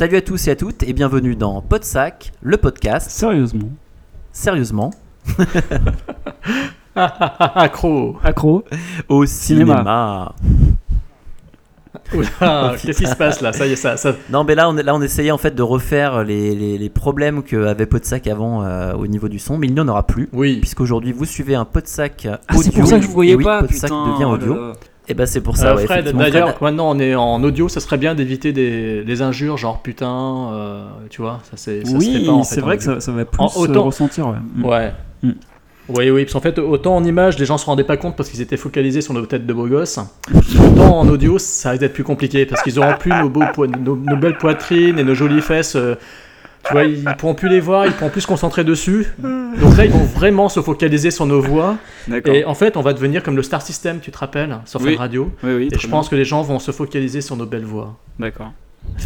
Salut 0.00 0.16
à 0.16 0.22
tous 0.22 0.48
et 0.48 0.52
à 0.52 0.56
toutes 0.56 0.82
et 0.82 0.94
bienvenue 0.94 1.36
dans 1.36 1.60
Podsac, 1.60 2.32
le 2.40 2.56
podcast. 2.56 3.10
Sérieusement. 3.10 3.68
Sérieusement. 4.32 4.90
Accro. 6.94 8.16
Accro. 8.24 8.64
Au 9.10 9.26
Cinéma. 9.26 10.34
Qu'est-ce 12.10 12.96
qui 12.96 13.06
se 13.06 13.14
passe 13.14 13.42
là? 13.42 13.52
Ça 13.52 13.66
y 13.66 13.72
est, 13.72 13.76
ça. 13.76 13.98
ça... 13.98 14.14
Non, 14.30 14.42
mais 14.42 14.54
là 14.54 14.70
on, 14.70 14.72
là, 14.72 14.94
on 14.94 15.02
essayait 15.02 15.32
en 15.32 15.36
fait 15.36 15.54
de 15.54 15.62
refaire 15.62 16.24
les, 16.24 16.54
les, 16.54 16.78
les 16.78 16.88
problèmes 16.88 17.42
qu'avait 17.42 17.84
Podsac 17.84 18.26
avant 18.26 18.64
euh, 18.64 18.94
au 18.94 19.06
niveau 19.06 19.28
du 19.28 19.38
son, 19.38 19.58
mais 19.58 19.66
il 19.66 19.74
n'y 19.74 19.80
en 19.80 19.88
aura 19.88 20.06
plus. 20.06 20.30
Oui. 20.32 20.60
Puisqu'aujourd'hui 20.60 21.12
vous 21.12 21.26
suivez 21.26 21.56
un 21.56 21.66
Podsac 21.66 22.20
audio. 22.20 22.38
Ah, 22.48 22.56
c'est 22.56 22.72
pour 22.72 22.86
ça 22.86 22.96
que 22.96 23.02
je 23.02 23.06
vous 23.06 23.12
voyais 23.12 23.34
oui, 23.34 23.44
pas, 23.44 23.60
Podsac 23.60 23.90
putain. 23.90 24.12
devient 24.12 24.24
oh 24.24 24.28
là 24.28 24.34
audio. 24.34 24.54
là. 24.54 24.72
Et 25.10 25.14
bah 25.14 25.26
c'est 25.26 25.40
pour 25.40 25.56
ça, 25.56 25.72
Euh, 25.72 25.76
ouais, 25.76 25.84
Fred, 25.86 26.12
d'ailleurs, 26.16 26.50
Fred- 26.50 26.62
maintenant 26.62 26.90
on 26.90 26.98
est 27.00 27.14
en 27.14 27.42
audio, 27.42 27.68
ça 27.68 27.80
serait 27.80 27.98
bien 27.98 28.14
d'éviter 28.14 28.52
des, 28.52 29.02
des 29.04 29.22
injures 29.22 29.56
genre 29.56 29.82
putain, 29.82 30.50
euh, 30.52 30.84
tu 31.10 31.20
vois, 31.20 31.40
ça 31.44 31.52
c'est. 31.56 31.82
Oui, 31.92 32.24
pas, 32.26 32.32
en 32.32 32.42
fait, 32.44 32.54
c'est 32.54 32.60
vrai 32.60 32.76
que 32.78 32.82
audio. 32.84 32.94
ça, 32.94 33.00
ça 33.00 33.12
va 33.12 33.24
plus 33.24 33.40
En- 33.42 33.50
autant- 33.56 33.82
ressentir. 33.84 34.28
Ouais. 34.28 34.36
Mm. 34.54 34.64
Ouais. 34.64 34.92
Mm. 35.22 35.30
Oui, 35.88 36.08
oui, 36.10 36.22
parce 36.24 36.34
qu'en 36.34 36.40
fait, 36.40 36.56
autant 36.60 36.94
en 36.94 37.02
image, 37.04 37.36
les 37.40 37.44
gens 37.46 37.58
se 37.58 37.66
rendaient 37.66 37.82
pas 37.82 37.96
compte 37.96 38.14
parce 38.14 38.28
qu'ils 38.28 38.40
étaient 38.40 38.56
focalisés 38.56 39.00
sur 39.00 39.12
nos 39.12 39.26
têtes 39.26 39.44
de 39.44 39.52
beaux 39.52 39.66
gosses. 39.66 39.98
Autant 40.64 41.00
en 41.00 41.08
audio, 41.08 41.36
ça 41.40 41.70
risque 41.70 41.80
d'être 41.80 41.94
plus 41.94 42.04
compliqué 42.04 42.46
parce 42.46 42.62
qu'ils 42.62 42.78
auront 42.78 42.94
plus 42.96 43.10
nos, 43.10 43.28
beaux 43.28 43.42
poi- 43.52 43.66
nos, 43.66 43.96
nos 43.96 44.16
belles 44.16 44.38
poitrines 44.38 45.00
et 45.00 45.02
nos 45.04 45.14
jolies 45.14 45.40
fesses. 45.40 45.74
euh, 45.74 45.96
tu 46.64 46.72
vois, 46.72 46.84
ils 46.84 47.04
pourront 47.18 47.34
plus 47.34 47.48
les 47.48 47.60
voir, 47.60 47.86
ils 47.86 47.92
pourront 47.92 48.10
plus 48.10 48.20
se 48.22 48.26
concentrer 48.26 48.64
dessus. 48.64 49.06
Donc 49.18 49.76
là, 49.76 49.84
ils 49.84 49.90
vont 49.90 50.04
vraiment 50.04 50.48
se 50.48 50.60
focaliser 50.60 51.10
sur 51.10 51.26
nos 51.26 51.40
voix. 51.40 51.76
D'accord. 52.08 52.34
Et 52.34 52.44
en 52.44 52.54
fait, 52.54 52.76
on 52.76 52.82
va 52.82 52.92
devenir 52.92 53.22
comme 53.22 53.36
le 53.36 53.42
Star 53.42 53.62
System, 53.62 54.00
tu 54.00 54.10
te 54.10 54.18
rappelles, 54.18 54.58
sur 54.66 54.80
Oui. 54.80 54.94
Fun 54.94 54.98
Radio. 55.00 55.30
Oui, 55.42 55.54
oui. 55.54 55.68
Et 55.72 55.76
je 55.76 55.86
bien. 55.86 55.90
pense 55.90 56.08
que 56.08 56.16
les 56.16 56.24
gens 56.24 56.42
vont 56.42 56.58
se 56.58 56.70
focaliser 56.70 57.20
sur 57.20 57.36
nos 57.36 57.46
belles 57.46 57.64
voix. 57.64 57.96
D'accord. 58.18 58.52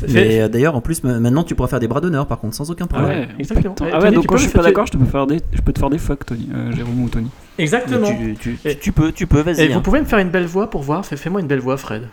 Mais 0.08 0.40
euh, 0.40 0.48
d'ailleurs 0.48 0.76
en 0.76 0.80
plus 0.80 1.02
ma- 1.02 1.18
maintenant 1.18 1.42
tu 1.42 1.56
pourras 1.56 1.68
faire 1.68 1.80
des 1.80 1.88
bras 1.88 2.00
d'honneur 2.00 2.26
par 2.28 2.38
contre 2.38 2.54
sans 2.54 2.70
aucun 2.70 2.84
Ah 2.90 2.94
problème. 2.94 3.18
ouais, 3.22 3.28
exactement. 3.40 3.74
Ah 3.80 3.84
ouais, 3.84 4.00
Tony, 4.04 4.14
donc 4.14 4.26
quand 4.26 4.36
je 4.36 4.44
suis 4.44 4.52
pas 4.52 4.62
d'accord, 4.62 4.86
je, 4.86 4.92
te 4.92 4.96
peux 4.96 5.04
faire 5.04 5.26
des... 5.26 5.40
je 5.52 5.60
peux 5.62 5.72
te 5.72 5.80
faire 5.80 5.90
des 5.90 5.98
fuck, 5.98 6.24
Tony. 6.24 6.48
Euh, 6.54 6.70
Jérôme 6.72 7.02
ou 7.02 7.08
Tony. 7.08 7.28
Exactement. 7.58 8.06
Tu, 8.06 8.34
tu- 8.36 8.58
Et- 8.64 8.76
tu 8.78 8.92
peux, 8.92 9.10
tu 9.10 9.26
peux, 9.26 9.40
Et 9.40 9.42
vas-y. 9.42 9.68
vous 9.68 9.78
hein. 9.78 9.80
pouvez 9.82 10.00
me 10.00 10.04
faire 10.06 10.20
une 10.20 10.30
belle 10.30 10.46
voix 10.46 10.70
pour 10.70 10.82
voir 10.82 11.04
Fais- 11.04 11.16
Fais-moi 11.16 11.40
une 11.40 11.48
belle 11.48 11.58
voix, 11.58 11.76
Fred. 11.76 12.04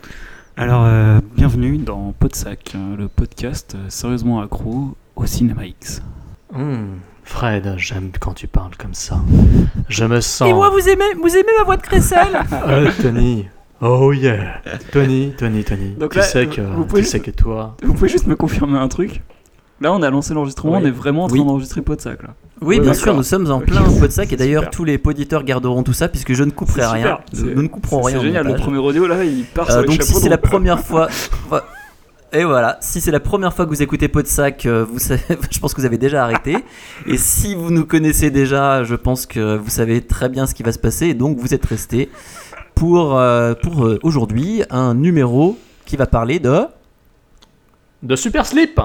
Alors, 0.58 0.84
euh, 0.86 1.20
bienvenue 1.36 1.78
dans 1.78 2.14
Podsac, 2.20 2.74
le 2.98 3.08
podcast 3.08 3.78
sérieusement 3.90 4.42
accro 4.42 4.96
au 5.16 5.26
cinéma 5.26 5.66
X. 5.66 6.02
Hmm, 6.54 6.98
Fred, 7.24 7.76
j'aime 7.78 8.12
quand 8.20 8.34
tu 8.34 8.48
parles 8.48 8.76
comme 8.78 8.94
ça. 8.94 9.18
Je 9.88 10.04
me 10.06 10.20
sens. 10.22 10.52
vous 10.52 10.90
aimez, 10.90 11.14
vous 11.22 11.30
aimez 11.36 11.52
ma 11.60 11.64
voix 11.66 11.78
de 11.78 11.82
crécelle? 11.84 12.40
Euh, 12.68 12.90
Tony. 13.02 13.48
Oh 13.82 14.12
yeah. 14.14 14.62
Tony, 14.92 15.34
Tony, 15.38 15.64
Tony. 15.64 15.92
Donc 15.96 16.12
tu 16.12 16.20
là, 16.20 16.24
sais 16.24 16.46
que, 16.48 16.62
vous 16.62 16.86
pouvez 16.86 17.02
tu 17.02 17.08
sais 17.08 17.20
que 17.20 17.32
toi. 17.32 17.76
Vous 17.84 17.94
pouvez 17.94 18.10
juste 18.10 18.28
me 18.28 18.36
confirmer 18.36 18.78
un 18.78 18.88
truc 18.88 19.22
Là, 19.80 19.92
on 19.92 20.04
a 20.04 20.12
lancé 20.12 20.36
l'enregistrement, 20.36 20.74
Oui. 20.74 20.80
on 20.84 20.86
est 20.86 20.92
vraiment 20.92 21.24
en 21.24 21.28
train 21.28 21.40
Oui. 21.40 21.44
d'enregistrer 21.44 21.82
Podsac 21.82 22.22
là. 22.22 22.36
Oui, 22.62 22.80
bien 22.80 22.94
sûr, 22.94 23.16
nous 23.16 23.24
sommes 23.24 23.50
en 23.50 23.60
plein 23.60 23.90
c'est- 23.90 24.00
Podsac 24.00 24.32
et 24.32 24.36
d'ailleurs 24.38 24.70
tous 24.70 24.84
les 24.84 25.02
auditeurs 25.04 25.44
garderont 25.44 25.82
tout 25.82 25.94
ça 25.94 26.08
puisque 26.08 26.34
je 26.34 26.44
ne 26.44 26.52
couperai 26.52 26.86
rien. 26.86 27.18
Nous, 27.34 27.64
ne 27.64 27.68
couperons 27.68 28.02
rien. 28.04 28.20
C'est 28.20 28.26
génial, 28.26 28.46
le 28.46 28.54
premier 28.56 28.78
audio 28.78 29.08
là, 29.08 29.24
il 29.24 29.46
part 29.46 29.68
Euh, 29.72 29.82
sur 29.82 29.86
donc 29.90 30.04
si 30.04 30.14
c'est 30.14 30.30
la 30.30 30.36
roue. 30.36 30.42
première 30.44 30.80
fois, 30.82 31.08
et 32.34 32.44
voilà, 32.46 32.78
si 32.82 33.02
c'est 33.02 33.12
la 33.12 33.20
première 33.20 33.54
fois 33.54 33.66
que 33.66 33.70
vous 33.70 33.82
écoutez 33.82 34.10
euh, 34.66 34.86
vous 34.86 35.00
savez, 35.00 35.22
je 35.52 35.60
pense 35.60 35.74
que 35.74 35.82
vous 35.82 35.86
avez 35.86 35.98
déjà 35.98 36.24
arrêté. 36.24 36.58
Et 37.06 37.18
si 37.18 37.56
vous 37.56 37.72
nous 37.72 37.86
connaissez 37.86 38.32
déjà, 38.32 38.84
je 38.84 38.96
pense 38.96 39.26
que 39.26 39.58
vous 39.58 39.70
savez 39.70 40.02
très 40.02 40.30
bien 40.30 40.46
ce 40.48 40.54
qui 40.56 40.64
va 40.64 40.72
se 40.72 40.80
passer. 40.80 41.08
Et 41.08 41.14
donc 41.14 41.38
vous 41.38 41.54
êtes 41.54 41.66
resté 41.66 42.10
pour 42.76 43.18
euh, 43.18 43.54
pour 43.54 43.86
euh, 43.86 44.00
aujourd'hui 44.04 44.64
un 44.70 44.94
numéro 44.94 45.58
qui 45.86 45.98
va 45.98 46.06
parler 46.08 46.40
de 46.40 46.62
De 48.02 48.16
Super 48.16 48.46
Slip. 48.46 48.80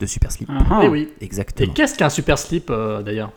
de 0.00 0.06
Super 0.06 0.32
Slip. 0.32 0.48
Ah, 0.52 0.58
ah. 0.70 0.80
Eh 0.84 0.88
oui. 0.88 1.08
Et 1.20 1.24
Exactement. 1.24 1.72
qu'est-ce 1.72 1.96
qu'un 1.96 2.10
Super 2.10 2.38
Slip 2.38 2.68
euh, 2.70 3.02
d'ailleurs? 3.02 3.32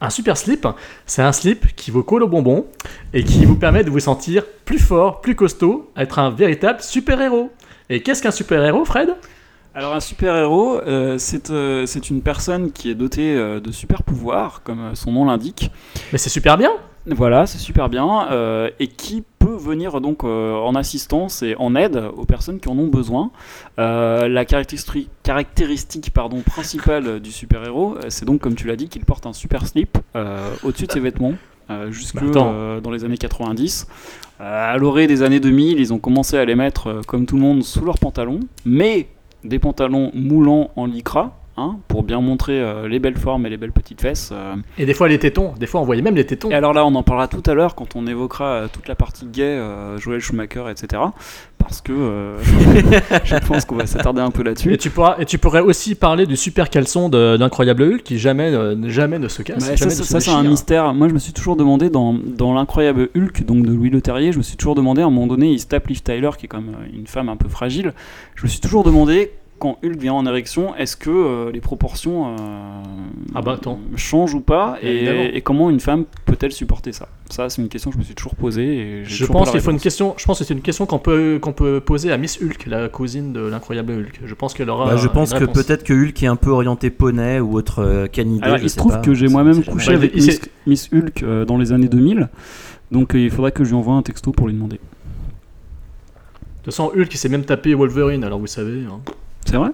Un 0.00 0.10
Super 0.10 0.36
Slip, 0.36 0.66
c'est 1.06 1.22
un 1.22 1.32
slip 1.32 1.74
qui 1.74 1.90
vous 1.90 2.02
colle 2.02 2.22
au 2.22 2.28
bonbon 2.28 2.66
et 3.14 3.24
qui 3.24 3.46
vous 3.46 3.56
permet 3.56 3.82
de 3.82 3.88
vous 3.90 4.00
sentir 4.00 4.44
plus 4.66 4.78
fort, 4.78 5.22
plus 5.22 5.34
costaud, 5.34 5.90
être 5.96 6.18
un 6.18 6.30
véritable 6.30 6.82
super-héros. 6.82 7.50
Et 7.88 8.02
qu'est-ce 8.02 8.22
qu'un 8.22 8.30
super-héros, 8.30 8.84
Fred? 8.84 9.14
Alors 9.76 9.94
un 9.94 10.00
super-héros, 10.00 10.80
euh, 10.80 11.18
c'est 11.18 11.50
euh, 11.50 11.84
c'est 11.84 12.08
une 12.08 12.22
personne 12.22 12.72
qui 12.72 12.88
est 12.88 12.94
dotée 12.94 13.36
euh, 13.36 13.60
de 13.60 13.70
super 13.70 14.02
pouvoirs, 14.02 14.62
comme 14.64 14.80
euh, 14.80 14.94
son 14.94 15.12
nom 15.12 15.26
l'indique. 15.26 15.70
Mais 16.12 16.18
c'est 16.18 16.30
super 16.30 16.56
bien 16.56 16.70
Voilà, 17.06 17.46
c'est 17.46 17.58
super 17.58 17.90
bien, 17.90 18.26
et 18.80 18.88
qui 18.88 19.22
peut 19.38 19.54
venir 19.54 20.00
donc 20.00 20.24
en 20.24 20.74
assistance 20.74 21.44
et 21.44 21.54
en 21.56 21.76
aide 21.76 22.02
aux 22.16 22.24
personnes 22.24 22.58
qui 22.58 22.68
en 22.68 22.76
ont 22.76 22.88
besoin. 22.88 23.30
La 23.76 24.44
caractéristique, 24.44 25.08
caractéristique 25.22 26.10
pardon, 26.12 26.40
principale 26.40 27.20
du 27.20 27.30
super-héros, 27.30 27.98
c'est 28.08 28.24
donc 28.24 28.40
comme 28.40 28.56
tu 28.56 28.66
l'as 28.66 28.74
dit 28.74 28.88
qu'il 28.88 29.04
porte 29.04 29.24
un 29.24 29.32
super 29.32 29.68
slip 29.68 29.98
au-dessus 30.64 30.88
de 30.88 30.92
ses 30.92 30.98
vêtements. 30.98 31.34
Euh, 31.70 31.90
jusque 31.90 32.16
Bah, 32.16 32.46
euh, 32.46 32.80
dans 32.80 32.90
les 32.90 33.04
années 33.04 33.18
90. 33.18 33.86
Euh, 34.40 34.74
à 34.74 34.76
l'orée 34.76 35.06
des 35.06 35.22
années 35.22 35.40
2000, 35.40 35.80
ils 35.80 35.92
ont 35.94 35.98
commencé 35.98 36.36
à 36.36 36.44
les 36.44 36.54
mettre, 36.54 36.88
euh, 36.88 37.00
comme 37.06 37.26
tout 37.26 37.36
le 37.36 37.42
monde, 37.42 37.62
sous 37.62 37.84
leurs 37.84 37.98
pantalons, 37.98 38.40
mais 38.64 39.08
des 39.44 39.58
pantalons 39.58 40.10
moulants 40.14 40.70
en 40.76 40.86
lycra, 40.86 41.38
hein, 41.56 41.76
pour 41.88 42.02
bien 42.02 42.20
montrer 42.20 42.60
euh, 42.60 42.88
les 42.88 42.98
belles 42.98 43.16
formes 43.16 43.46
et 43.46 43.50
les 43.50 43.56
belles 43.56 43.72
petites 43.72 44.00
fesses. 44.00 44.30
euh. 44.32 44.54
Et 44.78 44.86
des 44.86 44.94
fois 44.94 45.08
les 45.08 45.18
tétons, 45.18 45.52
des 45.58 45.66
fois 45.66 45.80
on 45.80 45.84
voyait 45.84 46.02
même 46.02 46.16
les 46.16 46.26
tétons. 46.26 46.50
Et 46.50 46.54
alors 46.54 46.72
là, 46.72 46.84
on 46.86 46.94
en 46.94 47.02
parlera 47.02 47.28
tout 47.28 47.42
à 47.46 47.54
l'heure 47.54 47.74
quand 47.74 47.96
on 47.96 48.06
évoquera 48.06 48.44
euh, 48.44 48.66
toute 48.72 48.88
la 48.88 48.94
partie 48.94 49.26
gay, 49.26 49.42
euh, 49.44 49.98
Joël 49.98 50.20
Schumacher, 50.20 50.64
etc. 50.70 51.02
Parce 51.58 51.80
que 51.80 51.92
euh, 51.92 52.38
je 53.24 53.34
pense 53.46 53.64
qu'on 53.64 53.74
va 53.76 53.86
s'attarder 53.86 54.20
un 54.20 54.30
peu 54.30 54.42
Et 54.42 54.44
là-dessus. 54.44 54.76
tu, 54.78 54.90
pourras, 54.90 55.16
et 55.18 55.24
tu 55.24 55.38
pourrais 55.38 55.60
aussi 55.60 55.94
parler 55.94 56.26
du 56.26 56.36
super 56.36 56.70
caleçon 56.70 57.08
de 57.08 57.36
l'incroyable 57.38 57.82
Hulk 57.82 58.02
qui 58.02 58.18
jamais, 58.18 58.52
euh, 58.54 58.76
jamais 58.88 59.18
ne 59.18 59.28
se 59.28 59.42
casse. 59.42 59.64
Ça, 59.64 59.74
jamais 59.74 59.78
ça- 59.78 59.86
ne 59.86 59.90
se 59.90 60.04
ça, 60.04 60.20
c'est 60.20 60.30
un 60.30 60.36
déchire. 60.36 60.50
mystère. 60.50 60.94
Moi, 60.94 61.08
je 61.08 61.14
me 61.14 61.18
suis 61.18 61.32
toujours 61.32 61.56
demandé 61.56 61.90
dans, 61.90 62.14
dans 62.14 62.54
l'incroyable 62.54 63.08
Hulk, 63.16 63.44
donc 63.44 63.64
de 63.66 63.72
Louis 63.72 63.90
Leterrier, 63.90 64.32
je 64.32 64.38
me 64.38 64.42
suis 64.42 64.56
toujours 64.56 64.74
demandé 64.76 65.02
à 65.02 65.06
un 65.06 65.10
moment 65.10 65.26
donné, 65.26 65.50
il 65.50 65.58
se 65.58 65.66
tape 65.66 65.88
Liv 65.88 66.02
Tyler, 66.02 66.30
qui 66.38 66.46
est 66.46 66.48
comme 66.48 66.70
une 66.92 67.06
femme 67.06 67.28
un 67.28 67.36
peu 67.36 67.48
fragile. 67.48 67.92
Je 68.36 68.42
me 68.44 68.48
suis 68.48 68.60
toujours 68.60 68.84
demandé 68.84 69.32
quand 69.58 69.78
Hulk 69.84 69.96
vient 69.98 70.12
en 70.14 70.26
érection, 70.26 70.74
est-ce 70.76 70.96
que 70.96 71.10
euh, 71.10 71.50
les 71.52 71.60
proportions 71.60 72.34
euh, 72.34 72.36
Ah 73.34 73.42
bah, 73.42 73.52
attends. 73.54 73.78
changent 73.96 74.34
ou 74.34 74.40
pas 74.40 74.78
et, 74.82 75.36
et 75.36 75.40
comment 75.40 75.70
une 75.70 75.80
femme 75.80 76.04
peut-elle 76.24 76.52
supporter 76.52 76.92
ça? 76.92 77.08
Ça, 77.30 77.48
c'est 77.48 77.60
une 77.60 77.68
question 77.68 77.90
que 77.90 77.94
je 77.94 77.98
me 77.98 78.04
suis 78.04 78.14
toujours 78.14 78.34
posée. 78.36 78.76
Et 79.00 79.04
Je 79.04 79.18
toujours 79.24 79.36
pense 79.36 79.50
qu'il 79.50 79.60
faut 79.60 79.70
une 79.72 79.80
question. 79.80 80.14
Je 80.16 80.24
pense 80.26 80.38
que 80.38 80.44
c'est 80.44 80.54
une 80.54 80.60
question 80.62 80.86
qu'on 80.86 80.98
peut 81.00 81.38
qu'on 81.42 81.52
peut 81.52 81.80
poser 81.80 82.12
à 82.12 82.18
Miss 82.18 82.40
Hulk, 82.40 82.66
la 82.66 82.88
cousine 82.88 83.32
de 83.32 83.40
l'incroyable 83.40 83.92
Hulk. 83.94 84.20
Je 84.24 84.34
pense 84.34 84.54
qu'elle 84.54 84.70
aura. 84.70 84.86
Bah, 84.86 84.96
je 84.96 85.06
une 85.06 85.12
pense 85.12 85.32
que 85.34 85.44
peut-être 85.44 85.82
que 85.84 85.92
Hulk 85.92 86.22
est 86.22 86.26
un 86.28 86.36
peu 86.36 86.50
orienté 86.50 86.90
poney 86.90 87.40
ou 87.40 87.54
autre 87.56 87.80
euh, 87.82 88.06
canidé. 88.06 88.44
Alors, 88.44 88.58
je 88.58 88.64
il 88.64 88.70
se 88.70 88.76
trouve 88.76 88.92
pas. 88.92 88.98
que 88.98 89.12
j'ai 89.14 89.28
moi-même 89.28 89.64
couché 89.64 89.90
Bah, 89.92 89.96
avec 89.98 90.12
il 90.14 90.22
Miss, 90.24 90.40
Miss 90.66 90.88
Hulk 90.92 91.22
euh, 91.22 91.44
dans 91.44 91.58
les 91.58 91.72
années 91.72 91.88
2000. 91.88 92.28
Donc, 92.92 93.14
euh, 93.14 93.18
il 93.18 93.30
faudra 93.30 93.50
que 93.50 93.64
je 93.64 93.70
lui 93.70 93.76
envoie 93.76 93.94
un 93.94 94.02
texto 94.02 94.30
pour 94.30 94.46
lui 94.46 94.54
demander. 94.54 94.76
De 94.76 94.80
toute 96.62 96.74
façon, 96.74 96.92
Hulk 96.96 97.12
il 97.12 97.16
s'est 97.16 97.28
même 97.28 97.44
tapé 97.44 97.74
Wolverine, 97.74 98.22
alors 98.24 98.38
vous 98.38 98.46
savez. 98.46 98.84
hein. 98.88 99.00
C'est 99.46 99.56
vrai? 99.56 99.70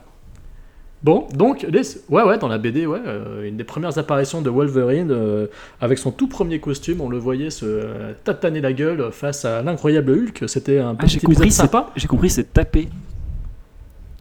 Bon, 1.03 1.27
donc, 1.35 1.67
les- 1.69 1.81
ouais, 2.11 2.23
ouais, 2.23 2.39
dans 2.39 2.47
la 2.47 2.59
BD, 2.59 2.87
ouais, 2.87 3.01
euh, 3.05 3.49
une 3.49 3.57
des 3.57 3.65
premières 3.65 3.99
apparitions 3.99 4.41
de 4.41 4.49
Wolverine, 4.49 5.11
euh, 5.11 5.49
avec 5.81 5.99
son 5.99 6.13
tout 6.13 6.29
premier 6.29 6.61
costume, 6.61 7.01
on 7.01 7.09
le 7.09 7.19
voyait 7.19 7.51
se 7.51 7.65
euh, 7.67 8.13
tataner 8.23 8.61
la 8.61 8.73
gueule 8.73 9.11
face 9.11 9.45
à 9.45 9.63
l'incroyable 9.63 10.13
Hulk. 10.13 10.45
C'était 10.47 10.79
un 10.79 10.95
Ah, 10.97 11.07
j'ai 11.07 11.19
compris, 11.19 11.51
sympa. 11.51 11.91
J'ai 11.97 12.07
compris, 12.07 12.31
c'est 12.31 12.53
taper. 12.53 12.89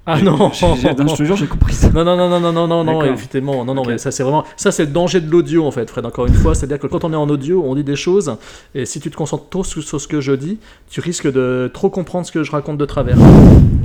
Ah 0.07 0.19
non, 0.19 0.35
non, 0.39 0.51
je 0.51 1.15
te 1.15 1.23
jure, 1.23 1.35
j'ai 1.35 1.45
compris 1.45 1.75
ça. 1.75 1.91
Non, 1.91 2.03
non, 2.03 2.17
non, 2.17 2.27
non, 2.39 2.51
non, 2.51 2.67
non, 2.67 2.83
non, 2.83 3.03
effectivement, 3.03 3.63
non, 3.63 3.75
non, 3.75 3.83
Ok. 3.83 3.89
mais 3.89 3.97
ça 3.99 4.09
c'est 4.09 4.23
vraiment, 4.23 4.43
ça 4.57 4.71
c'est 4.71 4.85
le 4.85 4.91
danger 4.91 5.21
de 5.21 5.29
l'audio 5.29 5.63
en 5.63 5.69
fait, 5.69 5.87
Fred, 5.87 6.03
encore 6.07 6.25
une 6.25 6.33
fois, 6.33 6.55
c'est-à-dire 6.55 6.79
que 6.79 6.87
quand 6.87 7.03
on 7.03 7.13
est 7.13 7.15
en 7.15 7.29
audio, 7.29 7.63
on 7.63 7.75
dit 7.75 7.83
des 7.83 7.95
choses, 7.95 8.35
et 8.73 8.85
si 8.87 8.99
tu 8.99 9.11
te 9.11 9.15
concentres 9.15 9.47
trop 9.49 9.63
sur, 9.63 9.83
sur 9.83 10.01
ce 10.01 10.07
que 10.07 10.19
je 10.19 10.31
dis, 10.31 10.57
tu 10.89 11.01
risques 11.01 11.31
de 11.31 11.69
trop 11.71 11.91
comprendre 11.91 12.25
ce 12.25 12.31
que 12.31 12.41
je 12.41 12.49
raconte 12.51 12.79
de 12.79 12.85
travers. 12.85 13.15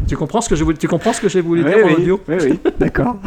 Tu 0.07 0.17
comprends 0.17 0.41
ce 0.41 0.49
que 0.49 0.57
je 0.57 0.65
voulais, 0.65 0.77
tu 0.77 0.89
comprends 0.89 1.13
ce 1.13 1.21
que 1.21 1.29
j'ai 1.29 1.41
voulu 1.41 1.65
dire 1.65 1.79
en 1.85 1.89
oui, 1.89 1.95
audio 1.95 2.21
oui, 2.29 2.37
oui, 2.43 2.59
d'accord. 2.79 3.17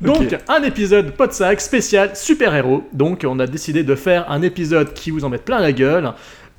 Donc, 0.00 0.36
un 0.46 0.62
épisode 0.62 1.10
Podsac 1.12 1.60
spécial 1.60 2.14
super-héros. 2.14 2.84
Donc, 2.92 3.26
on 3.28 3.38
a 3.40 3.46
décidé 3.48 3.82
de 3.82 3.94
faire 3.96 4.30
un 4.30 4.42
épisode 4.42 4.92
qui 4.92 5.10
vous 5.10 5.24
en 5.24 5.28
met 5.28 5.38
plein 5.38 5.58
la 5.58 5.72
gueule. 5.72 6.12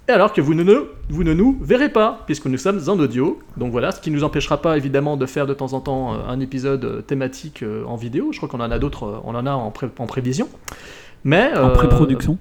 Et 0.09 0.11
alors 0.11 0.33
que 0.33 0.41
vous 0.41 0.53
ne, 0.55 0.63
ne- 0.63 0.87
vous 1.09 1.23
ne 1.23 1.33
nous 1.33 1.57
verrez 1.61 1.87
pas, 1.89 2.23
puisque 2.25 2.47
nous 2.47 2.57
sommes 2.57 2.81
en 2.87 2.97
audio. 2.99 3.39
Donc 3.57 3.71
voilà, 3.71 3.91
ce 3.91 4.01
qui 4.01 4.09
ne 4.11 4.15
nous 4.15 4.23
empêchera 4.23 4.59
pas 4.61 4.75
évidemment 4.75 5.15
de 5.17 5.25
faire 5.27 5.45
de 5.45 5.53
temps 5.53 5.71
en 5.73 5.79
temps 5.81 6.15
euh, 6.15 6.17
un 6.27 6.39
épisode 6.39 6.83
euh, 6.83 7.01
thématique 7.01 7.61
euh, 7.61 7.83
en 7.85 7.95
vidéo. 7.95 8.29
Je 8.33 8.37
crois 8.37 8.49
qu'on 8.49 8.59
en 8.59 8.71
a 8.71 8.79
d'autres, 8.79 9.21
on 9.23 9.35
en 9.35 9.45
a 9.45 9.51
en, 9.51 9.69
pré- 9.69 9.89
en 9.99 10.05
prévision. 10.07 10.49
Mais, 11.23 11.51
En 11.55 11.69
euh, 11.69 11.73
pré-production. 11.73 12.37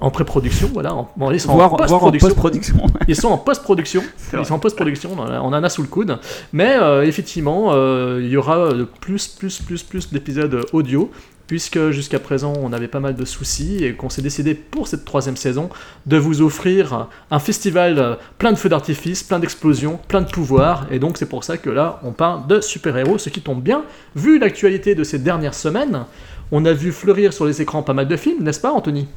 En 0.00 0.10
pré-production, 0.10 0.70
voilà. 0.72 0.94
En, 0.94 1.10
bon, 1.16 1.32
ils 1.32 1.40
sont 1.40 1.50
en 1.50 1.70
post-production. 1.70 2.76
Ils 3.08 3.16
sont 3.16 3.28
en 3.28 3.38
post-production. 3.38 4.02
Ils 4.32 4.44
sont 4.44 4.54
en 4.54 4.58
post-production. 4.58 5.10
On, 5.18 5.52
en 5.52 5.52
a- 5.52 5.68
sous 5.68 5.82
le 5.82 5.88
coude. 5.88 6.18
Mais 6.52 6.76
euh, 6.76 7.04
effectivement, 7.04 7.70
euh, 7.72 8.20
il 8.22 8.28
y 8.28 8.36
aura 8.36 8.72
de 8.72 8.84
plus, 8.84 9.26
plus, 9.26 9.60
plus, 9.60 9.82
plus 9.82 10.12
d'épisodes 10.12 10.64
audio 10.72 11.10
puisque 11.48 11.90
jusqu'à 11.90 12.18
présent 12.20 12.52
on 12.62 12.72
avait 12.72 12.88
pas 12.88 13.00
mal 13.00 13.16
de 13.16 13.24
soucis 13.24 13.82
et 13.82 13.94
qu'on 13.94 14.10
s'est 14.10 14.22
décidé 14.22 14.54
pour 14.54 14.86
cette 14.86 15.04
troisième 15.04 15.36
saison 15.36 15.70
de 16.06 16.16
vous 16.18 16.42
offrir 16.42 17.08
un 17.30 17.38
festival 17.38 17.98
euh, 17.98 18.14
plein 18.36 18.52
de 18.52 18.56
feux 18.58 18.68
d'artifice, 18.68 19.22
plein 19.24 19.38
d'explosions, 19.40 19.98
plein 20.08 20.20
de 20.20 20.30
pouvoirs, 20.30 20.86
et 20.90 20.98
donc 20.98 21.16
c'est 21.16 21.28
pour 21.28 21.42
ça 21.44 21.56
que 21.56 21.70
là 21.70 22.00
on 22.04 22.12
parle 22.12 22.46
de 22.46 22.60
super-héros, 22.60 23.16
ce 23.18 23.30
qui 23.30 23.40
tombe 23.40 23.62
bien, 23.62 23.82
vu 24.14 24.38
l'actualité 24.38 24.94
de 24.94 25.02
ces 25.04 25.18
dernières 25.18 25.54
semaines. 25.54 26.04
On 26.52 26.64
a 26.66 26.72
vu 26.72 26.92
fleurir 26.92 27.32
sur 27.32 27.46
les 27.46 27.60
écrans 27.60 27.82
pas 27.82 27.94
mal 27.94 28.08
de 28.08 28.16
films, 28.16 28.42
n'est-ce 28.44 28.60
pas 28.60 28.72
Anthony? 28.72 29.08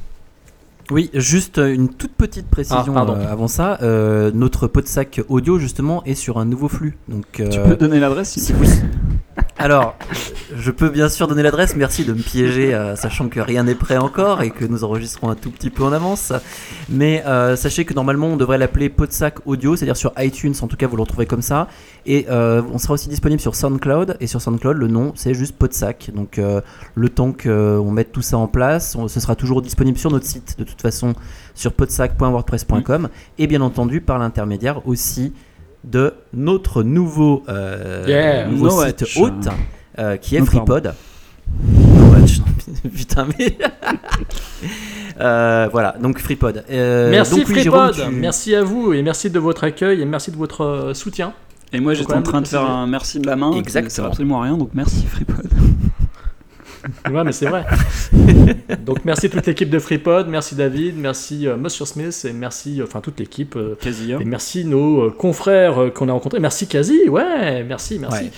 Oui, 0.90 1.10
juste 1.14 1.58
une 1.58 1.88
toute 1.88 2.12
petite 2.12 2.48
précision 2.48 2.94
Ah, 2.96 3.06
euh, 3.08 3.32
avant 3.32 3.48
ça. 3.48 3.78
Euh, 3.82 4.30
notre 4.34 4.66
pot 4.66 4.80
de 4.82 4.86
sac 4.88 5.20
audio, 5.28 5.58
justement, 5.58 6.02
est 6.04 6.14
sur 6.14 6.38
un 6.38 6.44
nouveau 6.44 6.68
flux. 6.68 6.96
Donc, 7.08 7.24
Tu 7.32 7.42
euh, 7.42 7.64
peux 7.68 7.76
donner 7.76 8.00
l'adresse 8.00 8.30
si 8.30 8.40
si 8.40 8.52
vous- 8.52 8.64
Alors, 9.58 9.94
je 10.56 10.70
peux 10.70 10.88
bien 10.88 11.08
sûr 11.08 11.28
donner 11.28 11.42
l'adresse. 11.42 11.76
Merci 11.76 12.04
de 12.04 12.12
me 12.12 12.20
piéger, 12.20 12.74
euh, 12.74 12.96
sachant 12.96 13.28
que 13.28 13.38
rien 13.38 13.62
n'est 13.62 13.74
prêt 13.76 13.96
encore 13.96 14.42
et 14.42 14.50
que 14.50 14.64
nous 14.64 14.82
enregistrons 14.82 15.30
un 15.30 15.36
tout 15.36 15.50
petit 15.50 15.70
peu 15.70 15.84
en 15.84 15.92
avance. 15.92 16.32
Mais 16.88 17.22
euh, 17.26 17.54
sachez 17.54 17.84
que 17.84 17.94
normalement, 17.94 18.26
on 18.28 18.36
devrait 18.36 18.58
l'appeler 18.58 18.88
Podsac 18.88 19.36
Audio, 19.46 19.76
c'est-à-dire 19.76 19.96
sur 19.96 20.12
iTunes. 20.18 20.54
En 20.62 20.66
tout 20.66 20.76
cas, 20.76 20.86
vous 20.88 20.96
le 20.96 21.02
retrouvez 21.02 21.26
comme 21.26 21.42
ça. 21.42 21.68
Et 22.06 22.26
euh, 22.28 22.60
on 22.72 22.78
sera 22.78 22.94
aussi 22.94 23.08
disponible 23.08 23.40
sur 23.40 23.54
SoundCloud. 23.54 24.16
Et 24.20 24.26
sur 24.26 24.40
SoundCloud, 24.42 24.76
le 24.76 24.88
nom, 24.88 25.12
c'est 25.14 25.34
juste 25.34 25.56
Podsac. 25.56 26.10
Donc, 26.14 26.40
le 26.94 27.08
temps 27.08 27.32
qu'on 27.32 27.90
mette 27.92 28.10
tout 28.12 28.22
ça 28.22 28.38
en 28.38 28.48
place, 28.48 28.96
on- 28.96 29.06
ce 29.08 29.20
sera 29.20 29.36
toujours 29.36 29.62
disponible 29.62 29.96
sur 29.98 30.10
notre 30.10 30.26
site, 30.26 30.56
de 30.58 30.64
toute 30.64 30.82
façon, 30.82 31.14
sur 31.54 31.72
podsac.wordpress.com. 31.72 33.08
Et 33.38 33.46
bien 33.46 33.60
entendu, 33.60 34.00
par 34.00 34.18
l'intermédiaire 34.18 34.86
aussi 34.88 35.32
de 35.84 36.12
notre 36.32 36.82
nouveau, 36.82 37.42
euh, 37.48 38.04
Yeah. 38.06 38.46
nouveau 38.46 38.66
No 38.66 38.86
site 38.86 39.04
hôte 39.16 39.48
euh, 39.98 40.16
qui 40.16 40.36
est 40.36 40.38
pardon. 40.40 40.56
FreePod. 40.60 40.94
Putain, 42.94 43.26
mais. 43.38 43.56
Euh, 45.20 45.68
voilà, 45.70 45.94
donc 46.00 46.18
FreePod. 46.18 46.64
Euh, 46.70 47.10
Merci 47.10 47.40
donc, 47.40 47.48
oui, 47.50 47.60
Jérôme, 47.62 47.92
FreePod, 47.92 48.10
tu- 48.12 48.16
merci 48.18 48.54
à 48.54 48.62
vous 48.64 48.92
et 48.94 49.02
merci 49.02 49.28
de 49.28 49.38
votre 49.38 49.62
accueil 49.64 50.00
et 50.00 50.04
merci 50.06 50.30
de 50.30 50.36
votre 50.36 50.92
soutien. 50.94 51.34
Et 51.72 51.80
moi 51.80 51.92
j'étais 51.94 52.14
en 52.14 52.22
train 52.22 52.40
de 52.40 52.46
faire 52.48 52.62
un 52.68 52.86
merci 52.86 53.18
de 53.20 53.26
la 53.26 53.36
main. 53.36 53.52
Exactement. 53.52 53.90
sert 53.90 54.04
absolument 54.06 54.40
à 54.40 54.44
rien, 54.44 54.56
donc 54.56 54.70
merci 54.72 55.04
FreePod. 55.06 55.48
Ouais, 57.10 57.24
mais 57.24 57.32
c'est 57.32 57.46
vrai. 57.46 57.64
Donc 58.84 59.04
merci 59.04 59.30
toute 59.30 59.46
l'équipe 59.46 59.70
de 59.70 59.78
FreePod, 59.78 60.28
merci 60.28 60.54
David, 60.54 60.96
merci 60.98 61.46
euh, 61.46 61.56
Monsieur 61.56 61.84
Smith 61.84 62.26
et 62.28 62.32
merci 62.32 62.80
euh, 62.80 62.84
enfin 62.84 63.00
toute 63.00 63.18
l'équipe 63.20 63.54
euh, 63.56 63.76
hein. 63.84 64.18
et 64.20 64.24
merci 64.24 64.64
nos 64.64 65.02
euh, 65.06 65.10
confrères 65.10 65.92
qu'on 65.94 66.08
a 66.08 66.12
rencontrés. 66.12 66.40
Merci 66.40 66.66
Kazi, 66.66 67.08
ouais, 67.08 67.64
merci, 67.64 67.98
merci. 67.98 68.24
Ouais. 68.24 68.30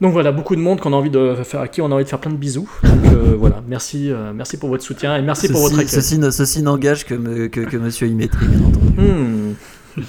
Donc 0.00 0.12
voilà, 0.12 0.30
beaucoup 0.30 0.54
de 0.56 0.60
monde 0.60 0.80
qu'on 0.80 0.92
a 0.92 0.96
envie 0.96 1.08
de 1.10 1.34
faire, 1.42 1.60
à 1.60 1.68
qui 1.68 1.80
on 1.80 1.86
a 1.90 1.94
envie 1.94 2.04
de 2.04 2.08
faire 2.08 2.20
plein 2.20 2.30
de 2.32 2.36
bisous. 2.36 2.68
Donc 2.82 3.12
euh, 3.12 3.34
voilà, 3.38 3.62
merci, 3.66 4.10
euh, 4.10 4.32
merci 4.34 4.58
pour 4.58 4.68
votre 4.68 4.84
soutien 4.84 5.16
et 5.16 5.22
merci 5.22 5.48
pour 5.48 5.60
votre 5.62 5.74
accueil. 5.78 5.88
ceci, 5.88 6.18
ceci 6.32 6.62
n'engage 6.62 7.04
que, 7.06 7.14
me- 7.14 7.48
que, 7.48 7.60
que 7.60 7.76
Monsieur 7.76 8.06
Imétri, 8.06 8.46
bien 8.46 8.66
entendu. 8.66 9.00
Hmm. 9.00 10.02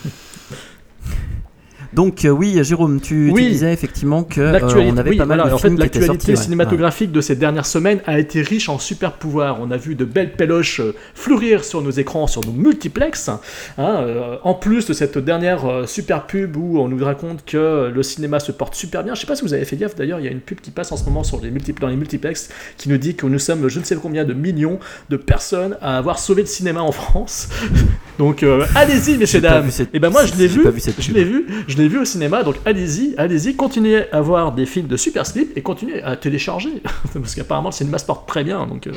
Donc 1.94 2.26
euh, 2.26 2.30
oui, 2.30 2.58
Jérôme, 2.64 3.00
tu, 3.00 3.32
disais 3.32 3.74
effectivement 3.74 4.24
que 4.24 4.42
euh, 4.42 4.52
L'actualité, 4.52 4.92
on 4.94 4.98
avait 4.98 5.10
oui, 5.12 5.18
pas 5.18 5.26
mal 5.26 5.38
voilà, 5.38 5.50
de 5.52 5.56
en 5.56 5.58
films 5.58 5.78
l'actualité 5.78 6.32
ouais. 6.32 6.36
cinématographique 6.36 7.12
de 7.12 7.22
ces 7.22 7.36
dernières 7.36 7.66
semaines 7.66 8.02
a 8.06 8.20
été 8.20 8.42
riche 8.42 8.70
en 8.70 8.80
super 8.80 9.14
pouvoirs. 9.14 9.58
On 9.62 9.72
a 9.72 9.78
vu 9.78 9.96
de 9.96 10.06
belles 10.06 10.34
péloches 10.34 10.80
euh, 10.80 10.94
fleurir 11.16 11.64
sur 11.64 11.82
nos 11.82 11.92
écrans, 11.92 12.28
sur 12.28 12.44
nos 12.46 12.52
multiplex. 12.52 13.30
hein, 13.30 13.40
euh, 13.78 14.38
en 14.44 14.54
plus 14.54 14.86
de 14.86 14.94
cette 14.94 15.18
dernière 15.18 15.88
super 15.88 16.28
pub 16.28 16.58
où 16.58 16.80
on 16.80 16.88
nous 16.88 17.04
raconte 17.04 17.46
que 17.46 17.92
le 17.94 18.04
cinéma 18.04 18.40
se 18.40 18.52
porte 18.52 18.76
super 18.76 19.04
bien. 19.04 19.16
Je 19.16 19.22
sais 19.22 19.28
pas 19.28 19.36
si 19.36 19.44
vous 19.44 19.54
avez 19.54 19.66
fait 19.66 19.78
gaffe 19.78 19.96
d'ailleurs, 19.96 20.20
il 20.20 20.26
y 20.26 20.30
a 20.30 20.32
une 20.32 20.42
pub 20.42 20.60
qui 20.60 20.72
passe 20.72 20.92
en 20.92 20.98
ce 20.98 21.06
moment 21.06 21.24
sur 21.24 21.40
les 21.42 21.52
multi- 21.52 21.74
dans 21.74 21.88
les 21.88 21.96
multiplex 21.96 22.50
qui 22.78 22.90
nous 22.90 22.98
dit 22.98 23.16
que 23.16 23.26
nous 23.26 23.40
sommes 23.40 23.68
je 23.68 23.80
ne 23.80 23.84
sais 23.84 23.96
combien 23.96 24.26
de 24.26 24.34
millions 24.34 24.80
de 25.10 25.18
personnes 25.18 25.78
à 25.82 25.98
avoir 25.98 26.20
sauvé 26.20 26.42
le 26.42 26.48
cinéma 26.48 26.82
en 26.82 26.92
France. 26.92 27.50
Donc 28.20 28.44
euh, 28.44 28.66
allez-y, 28.76 29.18
messieurs 29.18 29.42
dames. 29.42 29.70
cette- 29.70 29.94
Et 29.94 30.00
ben 30.00 30.10
moi 30.10 30.26
je 30.26 30.34
l'ai 30.36 30.48
vu, 30.48 30.68
vu 30.70 30.80
cette 30.80 31.02
je 31.02 31.12
l'ai 31.14 31.24
vu, 31.24 31.46
je 31.68 31.78
l'ai 31.78 31.88
vu 31.88 32.00
au 32.00 32.06
cinéma. 32.06 32.44
Donc 32.44 32.56
allez-y, 32.66 33.14
allez-y, 33.18 33.56
continuez 33.56 34.12
à 34.12 34.22
voir 34.22 34.52
des 34.54 34.66
films 34.66 34.88
de 34.88 34.98
Super 34.98 35.26
Slip 35.26 35.56
et 35.56 35.62
continuez 35.62 36.02
à 36.02 36.16
télécharger 36.16 36.82
parce 37.14 37.36
qu'apparemment 37.36 37.70
le 37.70 37.74
cinéma 37.74 37.98
se 38.00 38.06
porte 38.06 38.28
très 38.28 38.44
bien. 38.44 38.66
Donc 38.66 38.88
euh, 38.88 38.92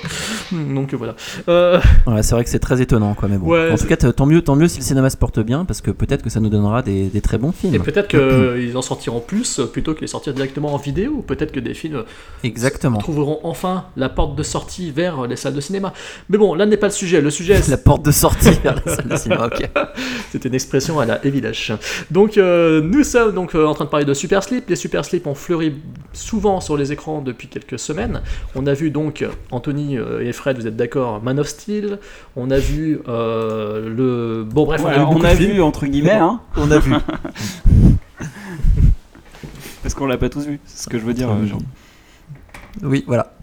donc 0.74 0.94
voilà. 0.94 1.14
Euh, 1.48 1.80
Ouais, 2.06 2.22
c'est 2.22 2.34
vrai 2.34 2.44
que 2.44 2.50
c'est 2.50 2.58
très 2.58 2.80
étonnant, 2.80 3.14
quoi. 3.14 3.28
Mais 3.28 3.36
bon, 3.38 3.46
Ouais, 3.48 3.70
en 3.70 3.76
tout 3.76 3.86
cas, 3.86 3.96
tant 3.96 4.26
mieux, 4.26 4.42
tant 4.42 4.56
mieux 4.56 4.68
si 4.68 4.78
le 4.78 4.84
cinéma 4.84 5.10
se 5.10 5.16
porte 5.16 5.38
bien, 5.40 5.64
parce 5.64 5.80
que 5.80 5.90
peut-être 5.90 6.22
que 6.22 6.30
ça 6.30 6.40
nous 6.40 6.48
donnera 6.48 6.82
des, 6.82 7.04
des 7.08 7.20
très 7.20 7.36
bons 7.38 7.52
films. 7.52 7.74
et 7.74 7.78
peut-être 7.78 8.08
qu'ils 8.08 8.76
en 8.76 8.82
sortiront 8.82 9.20
plus 9.20 9.60
plutôt 9.72 9.94
que 9.94 10.00
les 10.00 10.06
sortir 10.06 10.32
directement 10.34 10.72
en 10.74 10.78
vidéo. 10.78 11.22
Peut-être 11.26 11.52
que 11.52 11.60
des 11.60 11.74
films 11.74 12.04
Exactement. 12.42 12.98
trouveront 12.98 13.38
enfin 13.42 13.84
la 13.96 14.08
porte 14.08 14.36
de 14.36 14.42
sortie 14.42 14.90
vers 14.90 15.26
les 15.26 15.36
salles 15.36 15.54
de 15.54 15.60
cinéma. 15.60 15.92
Mais 16.28 16.38
bon, 16.38 16.54
là 16.54 16.66
n'est 16.66 16.76
pas 16.76 16.86
le 16.86 16.92
sujet. 16.92 17.20
Le 17.20 17.30
sujet, 17.30 17.60
La 17.68 17.76
porte 17.76 18.04
de 18.04 18.10
sortie 18.10 18.50
vers 18.62 18.76
la 18.84 18.94
salle 18.94 19.08
de 19.14 19.16
cinéma. 19.16 19.46
Ok. 19.46 19.68
C'était 20.30 20.48
une 20.48 20.54
expression 20.54 21.00
à 21.00 21.04
la 21.06 21.24
Evilash. 21.24 21.72
Donc 22.10 22.38
euh, 22.38 22.80
nous 22.80 23.04
sommes 23.04 23.34
donc 23.34 23.54
euh, 23.54 23.66
en 23.66 23.74
train 23.74 23.84
de 23.84 23.90
parler 23.90 24.06
de 24.06 24.14
Super 24.14 24.42
Slip. 24.42 24.68
Les 24.68 24.76
Super 24.76 25.04
Slip 25.04 25.26
ont 25.26 25.34
fleuri 25.34 25.74
souvent 26.12 26.60
sur 26.60 26.76
les 26.76 26.92
écrans 26.92 27.20
depuis 27.20 27.48
quelques 27.48 27.78
semaines. 27.78 28.22
On 28.54 28.66
a 28.66 28.72
vu 28.74 28.90
donc 28.90 29.24
Anthony 29.50 29.98
euh, 29.98 30.20
et 30.24 30.32
Fred, 30.32 30.58
vous 30.58 30.66
êtes 30.66 30.76
d'accord, 30.76 31.22
Man 31.22 31.38
of 31.38 31.48
Steel. 31.48 31.98
On 32.36 32.50
a 32.50 32.58
vu 32.58 33.00
euh, 33.08 33.88
le 33.94 34.44
bon 34.44 34.64
bref, 34.64 34.82
Ouais, 34.82 34.86
on 34.86 34.92
a 34.92 34.98
vu 34.98 35.04
beaucoup 35.04 35.20
on 35.20 35.24
a 35.24 35.34
vu 35.34 35.60
entre 35.62 35.86
guillemets, 35.86 36.12
hein, 36.12 36.40
On 36.56 36.70
a 36.70 36.78
vu. 36.78 36.92
parce 39.82 39.94
qu'on 39.94 40.06
l'a 40.06 40.18
pas 40.18 40.28
tous 40.28 40.46
vu. 40.46 40.60
C'est 40.64 40.84
ce 40.84 40.88
que 40.88 40.98
je 40.98 41.04
veux 41.04 41.14
dire. 41.14 41.30
euh, 41.30 41.46
Jean. 41.46 41.58
Oui, 42.82 43.04
voilà. 43.06 43.34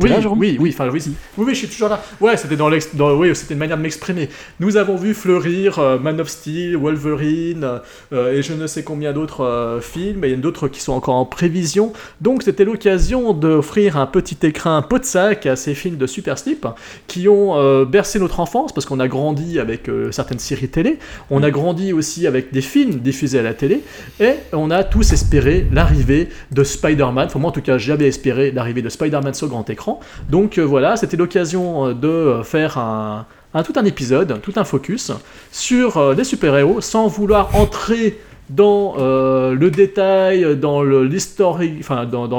Oui, 0.00 0.08
là, 0.08 0.16
oui, 0.36 0.56
oui, 0.58 0.70
enfin 0.72 0.88
oui, 0.88 1.02
oui, 1.06 1.14
oui, 1.36 1.52
je 1.54 1.58
suis 1.58 1.68
toujours 1.68 1.90
là. 1.90 2.02
Ouais, 2.18 2.36
c'était 2.38 2.56
dans 2.56 2.70
dans- 2.94 3.14
oui, 3.14 3.36
c'était 3.36 3.52
une 3.52 3.60
manière 3.60 3.76
de 3.76 3.82
m'exprimer. 3.82 4.30
Nous 4.58 4.78
avons 4.78 4.96
vu 4.96 5.12
fleurir 5.12 5.78
euh, 5.78 5.98
Man 5.98 6.18
of 6.18 6.28
Steel, 6.30 6.78
Wolverine 6.78 7.80
euh, 8.14 8.32
et 8.32 8.42
je 8.42 8.54
ne 8.54 8.66
sais 8.66 8.84
combien 8.84 9.12
d'autres 9.12 9.44
euh, 9.44 9.80
films. 9.82 10.24
Et 10.24 10.28
il 10.28 10.32
y 10.32 10.34
en 10.34 10.38
a 10.38 10.40
d'autres 10.40 10.68
qui 10.68 10.80
sont 10.80 10.94
encore 10.94 11.16
en 11.16 11.26
prévision. 11.26 11.92
Donc 12.22 12.42
c'était 12.42 12.64
l'occasion 12.64 13.34
d'offrir 13.34 13.98
un 13.98 14.06
petit 14.06 14.38
écrin 14.44 14.80
pot 14.80 14.98
de 14.98 15.04
sac 15.04 15.44
à 15.44 15.56
ces 15.56 15.74
films 15.74 15.96
de 15.98 16.06
Super 16.06 16.38
Slip 16.38 16.66
qui 17.06 17.28
ont 17.28 17.84
bercé 17.84 18.18
notre 18.18 18.40
enfance 18.40 18.72
parce 18.72 18.86
qu'on 18.86 18.98
a 18.98 19.08
grandi 19.08 19.58
avec 19.58 19.90
certaines 20.10 20.38
séries 20.38 20.68
télé. 20.68 20.98
On 21.30 21.42
a 21.42 21.50
grandi 21.50 21.92
aussi 21.92 22.26
avec 22.26 22.50
des 22.52 22.62
films 22.62 23.00
diffusés 23.00 23.38
à 23.40 23.42
la 23.42 23.52
télé 23.52 23.82
et 24.20 24.32
on 24.54 24.70
a 24.70 24.84
tous 24.84 25.12
espéré 25.12 25.66
l'arrivée 25.70 26.28
de 26.50 26.64
Spider-Man. 26.64 27.26
Enfin, 27.26 27.38
moi 27.38 27.50
en 27.50 27.52
tout 27.52 27.60
cas, 27.62 27.76
j'avais 27.76 28.06
espéré 28.08 28.52
l'arrivée 28.52 28.80
de 28.82 28.88
Spider-Man 28.88 29.34
sur 29.34 29.48
grand 29.48 29.68
écran. 29.68 29.81
Donc 30.30 30.58
euh, 30.58 30.62
voilà, 30.62 30.96
c'était 30.96 31.16
l'occasion 31.16 31.86
euh, 31.88 31.94
de 31.94 32.08
euh, 32.08 32.42
faire 32.42 32.78
un, 32.78 33.26
tout 33.64 33.72
un 33.76 33.84
épisode, 33.84 34.40
tout 34.42 34.52
un 34.56 34.64
focus 34.64 35.12
sur 35.50 36.14
les 36.14 36.24
super-héros 36.24 36.80
sans 36.80 37.06
vouloir 37.06 37.54
entrer 37.56 38.18
dans 38.50 38.96
le 38.98 39.70
détail, 39.70 40.56
dans 40.56 40.82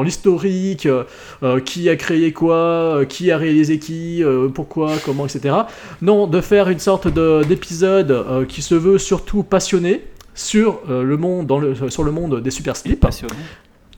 l'historique, 0.04 0.88
qui 1.66 1.90
a 1.90 1.96
créé 1.96 2.34
quoi, 2.34 3.02
qui 3.08 3.32
a 3.32 3.38
réalisé 3.38 3.80
qui, 3.80 4.24
pourquoi, 4.54 4.92
comment, 5.06 5.26
etc. 5.26 5.56
Non, 6.02 6.28
de 6.28 6.42
faire 6.42 6.70
une 6.70 6.80
sorte 6.80 7.08
de- 7.08 7.44
d'épisode 7.48 8.46
qui 8.48 8.62
se 8.62 8.76
veut 8.76 8.98
surtout 9.00 9.44
passionné 9.44 10.02
sur 10.36 10.82
le 10.88 11.18
monde, 11.18 11.52
sur 11.90 12.04
le 12.04 12.12
monde 12.12 12.42
des 12.42 12.52
super 12.52 12.76
slips. 12.76 13.06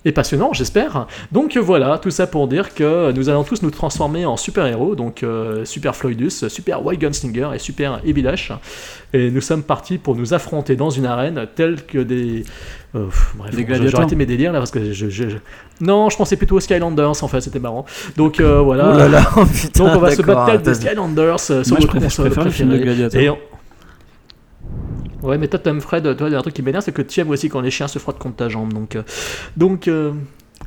Et 0.06 0.12
passionnant, 0.12 0.54
j'espère. 0.54 1.08
Donc 1.32 1.58
voilà, 1.58 1.98
tout 1.98 2.12
ça 2.12 2.28
pour 2.28 2.48
dire 2.48 2.74
que 2.76 3.12
nous 3.12 3.28
allons 3.30 3.44
tous 3.44 3.62
nous 3.64 3.72
transformer 3.72 4.26
en 4.26 4.38
super-héros, 4.38 4.96
donc 4.96 5.24
euh, 5.24 5.66
Super 5.66 5.96
Floydus, 5.96 6.48
Super 6.48 6.86
White 6.86 7.02
Gunslinger 7.02 7.50
et 7.56 7.60
Super 7.60 8.00
Evilash. 8.06 8.52
Et 9.14 9.32
nous 9.32 9.42
sommes 9.42 9.64
partis 9.64 9.98
pour 9.98 10.16
nous 10.16 10.34
affronter 10.34 10.76
dans 10.76 10.90
une 10.90 11.06
arène 11.06 11.48
telle 11.56 11.86
que 11.86 11.98
des... 12.00 12.44
euh, 12.96 13.06
bref, 13.36 13.54
j'ai 13.56 13.96
arrêté 13.98 14.16
mes 14.16 14.26
délires 14.26 14.52
là 14.54 14.60
parce 14.60 14.72
que 14.72 14.94
je... 14.94 15.10
je- 15.10 15.30
je- 15.30 15.38
Non, 15.82 16.10
je 16.10 16.18
pensais 16.18 16.36
plutôt 16.36 16.56
aux 16.58 16.60
Skylanders 16.60 17.24
en 17.24 17.28
fait, 17.28 17.42
c'était 17.42 17.60
marrant. 17.60 17.86
Donc 18.18 18.40
euh, 18.40 18.60
voilà. 18.62 18.92
Oh 18.94 18.98
là 18.98 19.08
là, 19.08 19.26
oh, 19.38 19.46
putain. 19.46 19.86
Donc 19.86 19.96
on 19.96 20.00
va 20.00 20.12
se 20.12 20.22
battre 20.22 20.62
des 20.62 20.74
Skylanders 20.76 21.36
euh, 21.50 21.64
sur 21.64 21.74
Moi, 21.74 21.80
je 21.82 21.88
préfère, 21.88 22.10
je 22.10 22.16
console 22.18 22.26
préfère 22.28 22.44
le 22.46 22.50
film 22.52 22.70
de 22.70 22.76
préférée. 22.76 22.96
Gladiator. 22.98 23.22
Et 23.22 23.30
on- 23.30 23.38
Ouais, 25.24 25.38
mais 25.38 25.48
toi, 25.48 25.60
Tom 25.60 25.82
Fred, 25.82 26.04
toi, 26.18 26.28
il 26.30 26.34
y 26.34 26.36
a 26.36 26.40
un 26.40 26.42
truc 26.42 26.54
qui 26.54 26.62
m'énerve, 26.62 26.84
c'est 26.84 26.92
que 26.92 27.02
tu 27.02 27.20
aimes 27.20 27.30
aussi 27.30 27.50
quand 27.50 27.62
les 27.62 27.72
chiens 27.72 27.88
se 27.88 27.98
frottent 28.00 28.20
contre 28.20 28.36
ta 28.36 28.50
jambe. 28.50 28.74
Donc, 28.74 28.96
euh, 28.96 29.02
donc 29.58 29.88
euh, 29.88 30.12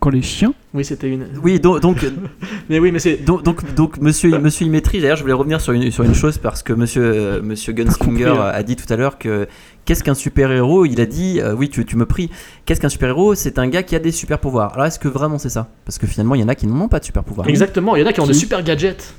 Quand 0.00 0.10
les 0.10 0.22
chiens. 0.22 0.52
oui, 0.74 0.84
c'était 0.84 1.08
une. 1.08 1.26
Oui, 1.42 1.60
donc, 1.60 1.80
donc, 1.80 2.04
Mais 2.68 2.80
oui, 2.80 2.90
mais 2.90 2.98
c'est. 2.98 3.16
donc, 3.18 3.44
donc, 3.44 3.74
donc, 3.74 3.98
monsieur, 4.00 4.36
monsieur 4.38 4.66
Imétri, 4.66 5.00
d'ailleurs, 5.00 5.16
je 5.16 5.22
voulais 5.22 5.34
revenir 5.34 5.60
sur 5.60 5.72
une, 5.74 5.90
sur 5.92 6.02
une 6.02 6.14
chose 6.14 6.38
parce 6.38 6.62
que 6.62 6.72
monsieur, 6.72 7.02
euh, 7.04 7.42
monsieur 7.42 7.72
Gunslinger 7.72 8.26
hein. 8.30 8.50
a 8.52 8.62
dit 8.64 8.74
tout 8.74 8.92
à 8.92 8.96
l'heure 8.96 9.18
que 9.18 9.46
qu'est-ce 9.84 10.02
qu'un 10.02 10.14
super-héros? 10.14 10.86
Il 10.86 11.00
a 11.00 11.06
dit, 11.06 11.40
euh, 11.40 11.54
oui, 11.54 11.68
tu, 11.68 11.84
tu 11.84 11.96
me 11.96 12.06
pries, 12.06 12.30
qu'est-ce 12.64 12.80
qu'un 12.80 12.88
super-héros? 12.88 13.34
C'est 13.36 13.58
un 13.58 13.68
gars 13.68 13.82
qui 13.84 13.94
a 13.94 14.00
des 14.00 14.12
super-pouvoirs. 14.12 14.72
Alors, 14.74 14.86
est-ce 14.86 14.98
que 14.98 15.08
vraiment 15.08 15.38
c'est 15.38 15.50
ça? 15.50 15.68
Parce 15.84 15.98
que 15.98 16.06
finalement, 16.08 16.34
il 16.34 16.40
y 16.40 16.44
en 16.44 16.48
a 16.48 16.54
qui 16.56 16.66
n'ont 16.66 16.88
pas 16.88 16.98
de 16.98 17.04
super-pouvoirs. 17.04 17.48
Exactement, 17.48 17.94
il 17.94 18.00
y 18.00 18.04
en 18.04 18.06
a 18.06 18.12
qui 18.12 18.20
ont 18.20 18.24
Qui 18.24 18.32
des 18.32 18.38
super 18.38 18.62
gadgets. 18.64 19.14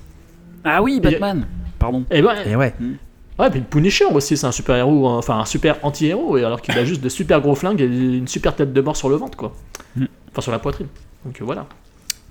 Ah 0.66 0.82
oui, 0.84 1.00
Batman. 1.00 1.46
Pardon. 1.80 2.04
Et 2.12 2.22
ben, 2.22 2.36
Et 2.46 2.56
ouais. 2.58 2.74
Ouais, 3.40 3.50
puis 3.50 3.62
Punisher 3.62 4.06
aussi, 4.06 4.38
c'est 4.38 4.46
un 4.48 4.52
super 4.52 4.76
héros, 4.76 5.08
hein, 5.08 5.18
enfin 5.18 5.40
un 5.40 5.46
super 5.46 5.78
anti-héros, 5.84 6.38
et 6.38 6.44
alors 6.44 6.62
qu'il 6.62 6.78
a 6.78 6.86
juste 6.86 7.02
de 7.02 7.10
super 7.10 7.42
gros 7.42 7.56
flingues 7.56 7.82
et 7.82 7.86
une 7.86 8.28
super 8.28 8.56
tête 8.56 8.74
de 8.74 8.82
mort 8.82 8.96
sur 8.98 9.10
le 9.10 9.16
ventre, 9.16 9.38
quoi. 9.38 9.54
Mm. 9.96 10.06
Enfin, 10.32 10.42
sur 10.42 10.52
la 10.52 10.60
poitrine. 10.60 10.88
Donc 11.26 11.40
euh, 11.42 11.46
voilà. 11.46 11.66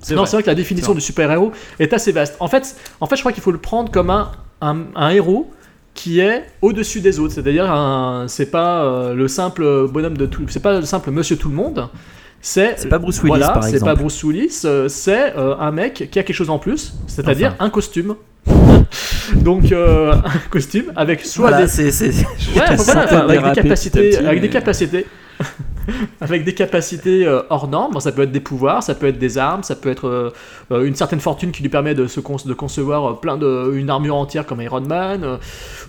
C'est 0.00 0.14
non, 0.14 0.20
vrai. 0.22 0.30
c'est 0.30 0.36
vrai 0.36 0.42
que 0.44 0.48
la 0.50 0.54
définition 0.54 0.94
du 0.94 1.00
super-héros 1.00 1.50
est 1.80 1.92
assez 1.92 2.12
vaste. 2.12 2.36
En 2.38 2.46
fait, 2.46 2.76
en 3.00 3.06
fait, 3.06 3.16
je 3.16 3.22
crois 3.22 3.32
qu'il 3.32 3.42
faut 3.42 3.50
le 3.50 3.58
prendre 3.58 3.90
comme 3.90 4.10
un, 4.10 4.30
un, 4.60 4.84
un 4.94 5.08
héros 5.10 5.50
qui 5.94 6.20
est 6.20 6.44
au-dessus 6.62 7.00
des 7.00 7.18
autres. 7.18 7.34
C'est-à-dire, 7.34 7.66
c'est 8.28 8.50
pas 8.52 8.84
euh, 8.84 9.14
le 9.14 9.26
simple 9.26 9.88
bonhomme 9.88 10.16
de 10.16 10.26
tout, 10.26 10.44
c'est 10.48 10.62
pas 10.62 10.78
le 10.78 10.86
simple 10.86 11.10
monsieur 11.10 11.36
tout 11.36 11.48
le 11.48 11.56
monde. 11.56 11.88
C'est 12.40 12.78
C'est 12.78 12.88
pas 12.88 13.00
Bruce 13.00 13.16
Willis, 13.24 13.30
voilà, 13.30 13.48
par 13.50 13.64
c'est 13.64 13.70
exemple. 13.70 13.92
pas 13.94 14.00
Bruce 14.00 14.22
Willis, 14.22 14.64
c'est 14.88 15.36
euh, 15.36 15.56
un 15.58 15.72
mec 15.72 16.08
qui 16.12 16.18
a 16.20 16.22
quelque 16.22 16.32
chose 16.32 16.50
en 16.50 16.60
plus, 16.60 16.94
c'est-à-dire 17.08 17.54
Enfin. 17.56 17.64
un 17.64 17.70
costume. 17.70 18.14
Donc 19.34 19.72
euh, 19.72 20.12
un 20.12 20.38
costume 20.50 20.92
avec 20.96 21.24
soit 21.24 21.48
Voilà, 21.50 21.62
des 21.64 21.68
c'est. 21.68 21.90
c'est- 21.90 22.08
Ouais, 22.08 22.24
la 22.56 22.72
enfin, 22.72 22.82
voilà, 22.82 22.84
centaine 22.84 23.18
avec 24.26 24.40
des 24.40 24.48
petit 24.48 24.54
capacités, 24.54 25.06
avec 26.20 26.44
des 26.44 26.54
capacités 26.54 27.26
euh, 27.26 27.42
hors 27.50 27.68
normes. 27.68 27.92
Bon, 27.92 28.00
ça 28.00 28.12
peut 28.12 28.22
être 28.22 28.32
des 28.32 28.40
pouvoirs, 28.40 28.82
ça 28.82 28.94
peut 28.94 29.06
être 29.06 29.18
des 29.18 29.38
armes, 29.38 29.62
ça 29.62 29.74
peut 29.74 29.90
être 29.90 30.06
euh, 30.08 30.30
euh, 30.72 30.84
une 30.84 30.94
certaine 30.94 31.20
fortune 31.20 31.50
qui 31.52 31.62
lui 31.62 31.68
permet 31.68 31.94
de 31.94 32.06
se 32.06 32.20
con- 32.20 32.36
de 32.44 32.54
concevoir 32.54 33.20
plein 33.20 33.36
de 33.36 33.72
une 33.74 33.90
armure 33.90 34.16
entière 34.16 34.46
comme 34.46 34.60
Iron 34.60 34.80
Man. 34.80 35.38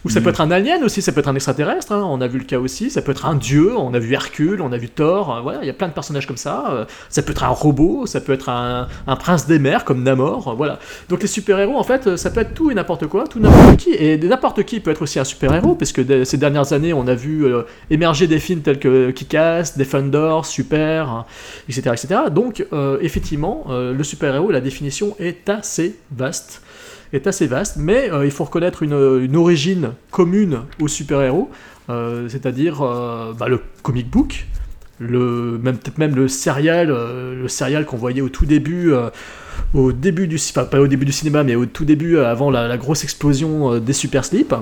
ou 0.06 0.10
ça 0.10 0.20
Mm. 0.20 0.24
peut 0.24 0.29
être 0.29 0.41
un 0.41 0.51
alien 0.51 0.84
aussi, 0.84 1.01
ça 1.01 1.12
peut 1.12 1.20
être 1.20 1.27
un 1.27 1.36
extraterrestre. 1.36 1.91
hein, 1.91 2.06
on 2.10 2.22
a 2.22 2.27
vu 2.27 2.39
le 2.39 2.46
cas 2.46 2.60
aussi. 2.60 2.89
Ça 2.89 3.01
peut 3.01 3.12
être 3.12 3.25
un 3.25 3.36
dieu. 3.36 3.74
On 3.77 3.94
a 3.94 4.00
vu 4.00 4.13
Hercule, 4.13 4.62
on 4.62 4.72
a 4.72 4.77
vu 4.77 4.89
Thor. 4.89 5.39
voilà, 5.44 5.60
il 5.62 5.68
y 5.68 5.70
a 5.70 5.74
plein 5.74 5.88
de 5.88 5.94
personnages 5.94 6.25
comme 6.27 6.38
ça. 6.38 6.88
ça 7.10 7.22
peut 7.22 7.32
être 7.32 7.44
un 7.44 7.48
robot, 7.50 8.06
ça 8.06 8.22
peut 8.22 8.34
être 8.34 8.50
un, 8.50 8.88
un 9.08 9.15
prince 9.15 9.48
des 9.48 9.60
mers 9.60 9.86
comme 9.86 10.03
Namor. 10.03 10.56
voilà. 10.56 10.79
Donc 11.10 11.22
les 11.22 11.27
super-héros, 11.27 11.77
en 11.77 11.84
fait, 11.84 12.15
ça 12.18 12.29
peut 12.29 12.41
être 12.41 12.53
tout 12.53 12.72
et 12.72 12.74
n'importe 12.74 13.08
quoi, 13.08 13.25
tout 13.27 13.39
n'importe 13.39 13.77
qui. 13.77 13.91
Et 13.94 14.18
n'importe 14.18 14.63
qui 14.63 14.79
peut 14.79 14.91
être 14.91 15.01
aussi 15.01 15.20
un 15.20 15.24
super-héros, 15.24 15.75
parce 15.75 15.91
que 15.91 16.24
ces 16.24 16.38
dernières 16.38 16.74
années, 16.74 16.94
on 16.94 17.08
a 17.08 17.15
vu 17.15 17.46
émerger 17.89 18.27
des 18.27 18.39
films 18.39 18.62
tels 18.62 18.79
que 18.79 19.12
Kick-Ass, 19.12 19.77
Defender, 19.89 20.41
Super, 20.43 21.25
etc., 21.67 21.81
etc. 21.93 22.22
Donc, 22.31 22.65
euh, 22.74 23.00
effectivement, 23.01 23.65
euh, 23.69 23.93
le 23.93 24.03
super-héros, 24.03 24.51
la 24.51 24.62
définition 24.62 25.15
est 25.19 25.50
assez 25.50 25.96
vaste. 26.12 26.62
Est 27.12 27.25
assez 27.25 27.48
vaste, 27.48 27.77
mais 27.77 28.12
euh, 28.12 28.25
il 28.25 28.31
faut 28.31 28.43
reconnaître 28.43 28.84
une, 28.84 29.36
origine 29.36 29.93
commune 30.12 30.62
aux 30.79 30.88
super-héros, 30.88 31.50
c'est-à-dire 31.88 32.81
bah, 33.39 33.48
le 33.48 33.62
comic 33.81 34.08
book, 34.08 34.46
le 35.00 35.58
même 35.63 35.77
peut-être 35.77 35.98
même 35.98 36.15
le 36.15 36.27
serial, 36.27 36.89
le 36.89 37.48
serial 37.48 37.86
qu'on 37.86 37.98
voyait 37.98 38.22
au 38.22 38.29
tout 38.29 38.46
début, 38.46 38.93
au 39.74 39.92
début 39.92 40.28
du, 40.28 40.36
enfin 40.36 40.66
pas 40.66 40.80
au 40.80 40.88
début 40.88 41.06
du 41.06 41.12
cinéma, 41.12 41.44
mais 41.44 41.56
au 41.56 41.66
tout 41.66 41.86
début 41.86 42.18
euh, 42.18 42.30
avant 42.30 42.50
la, 42.51 42.68
la 42.68 42.78
grosse 42.78 43.04
explosion 43.04 43.74
euh, 43.74 43.80
des 43.80 43.94
super 43.94 44.25
slips. 44.25 44.54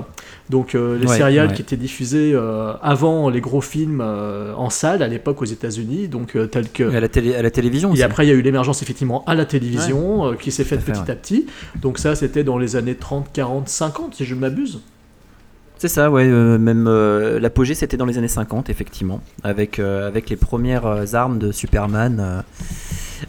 Donc 0.50 0.74
euh, 0.74 0.98
les 0.98 1.06
Ouais, 1.06 1.18
serials 1.18 1.48
ouais. 1.48 1.54
qui 1.54 1.60
étaient 1.62 1.76
diffusés 1.76 2.32
euh, 2.34 2.72
avant 2.82 3.28
les 3.28 3.40
gros 3.40 3.60
films 3.60 4.00
euh, 4.02 4.54
en 4.54 4.70
salle 4.70 5.02
à 5.02 5.08
l'époque 5.08 5.42
aux 5.42 5.46
États-Unis, 5.46 6.08
donc 6.08 6.36
tels 6.50 6.70
que 6.70 6.90
Et 6.90 6.96
à 6.96 7.00
la, 7.00 7.08
télé, 7.08 7.34
à 7.34 7.42
la 7.42 7.50
télévision 7.50 7.90
aussi. 7.90 8.00
et 8.00 8.04
après, 8.04 8.24
il 8.26 8.30
y 8.30 8.32
a 8.32 8.34
eu 8.34 8.40
l'émergence 8.42 8.80
effectivement 8.82 9.24
à 9.26 9.34
la 9.34 9.44
télévision 9.44 10.34
qui 10.40 10.50
s'est 10.50 10.64
faite 10.64 10.84
petit 10.84 11.10
à 11.10 11.14
petit. 11.14 11.46
Donc 11.82 11.98
ça, 11.98 12.14
c'était 12.14 12.44
dans 12.44 12.56
les 12.58 12.76
années 12.76 12.94
30, 12.94 13.26
40, 13.32 13.68
50, 13.68 14.14
si 14.14 14.24
je 14.24 14.34
ne 14.34 14.40
m'abuse. 14.40 14.80
C'est 15.80 15.86
ça, 15.88 16.10
ouais. 16.10 16.26
euh, 16.26 16.58
même 16.58 16.86
euh, 16.88 17.38
l'apogée, 17.38 17.74
c'était 17.74 17.96
dans 17.96 18.04
les 18.06 18.18
années 18.18 18.26
50, 18.26 18.68
effectivement, 18.68 19.20
avec 19.44 19.78
euh, 19.78 20.08
avec 20.08 20.28
les 20.28 20.34
premières 20.36 21.14
armes 21.14 21.38
de 21.38 21.52
Superman, 21.52 22.42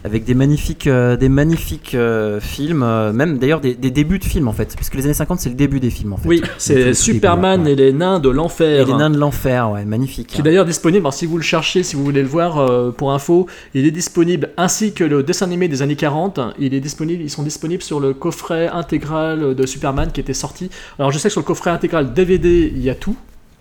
avec 0.04 0.24
des 0.24 0.34
magnifiques 0.34 0.86
euh, 0.86 1.16
des 1.16 1.28
magnifiques 1.28 1.94
euh, 1.94 2.40
films, 2.40 2.82
euh, 2.82 3.12
même 3.12 3.38
d'ailleurs 3.38 3.60
des, 3.60 3.74
des 3.74 3.90
débuts 3.90 4.18
de 4.18 4.24
films 4.24 4.48
en 4.48 4.52
fait, 4.52 4.74
puisque 4.76 4.94
les 4.94 5.04
années 5.04 5.14
50 5.14 5.40
c'est 5.40 5.48
le 5.48 5.54
début 5.54 5.80
des 5.80 5.90
films 5.90 6.12
en 6.12 6.16
fait. 6.16 6.28
Oui, 6.28 6.42
c'est 6.58 6.94
Superman 6.94 7.66
et 7.66 7.74
les 7.74 7.92
nains 7.92 8.20
de 8.20 8.28
l'enfer. 8.28 8.86
Les 8.86 8.92
nains 8.92 9.10
de 9.10 9.18
l'enfer, 9.18 9.70
ouais, 9.70 9.84
magnifique. 9.84 10.28
Qui 10.28 10.40
est 10.40 10.44
d'ailleurs 10.44 10.64
disponible, 10.64 11.02
alors 11.02 11.14
si 11.14 11.26
vous 11.26 11.36
le 11.36 11.42
cherchez, 11.42 11.82
si 11.82 11.96
vous 11.96 12.04
voulez 12.04 12.22
le 12.22 12.28
voir 12.28 12.92
pour 12.94 13.12
info, 13.12 13.46
il 13.74 13.86
est 13.86 13.90
disponible 13.90 14.50
ainsi 14.56 14.92
que 14.92 15.04
le 15.04 15.22
dessin 15.22 15.46
animé 15.46 15.68
des 15.68 15.82
années 15.82 15.96
40. 15.96 16.40
Il 16.58 16.74
est 16.74 16.80
disponible, 16.80 17.22
ils 17.22 17.30
sont 17.30 17.42
disponibles 17.42 17.82
sur 17.82 18.00
le 18.00 18.14
coffret 18.14 18.68
intégral 18.68 19.54
de 19.54 19.66
Superman 19.66 20.10
qui 20.12 20.20
était 20.20 20.34
sorti. 20.34 20.70
Alors 20.98 21.10
je 21.10 21.18
sais 21.18 21.28
que 21.28 21.32
sur 21.32 21.40
le 21.40 21.46
coffret 21.46 21.70
intégral 21.70 22.12
DVD, 22.12 22.72
il 22.74 22.82
y 22.82 22.90
a 22.90 22.94
tout. 22.94 23.16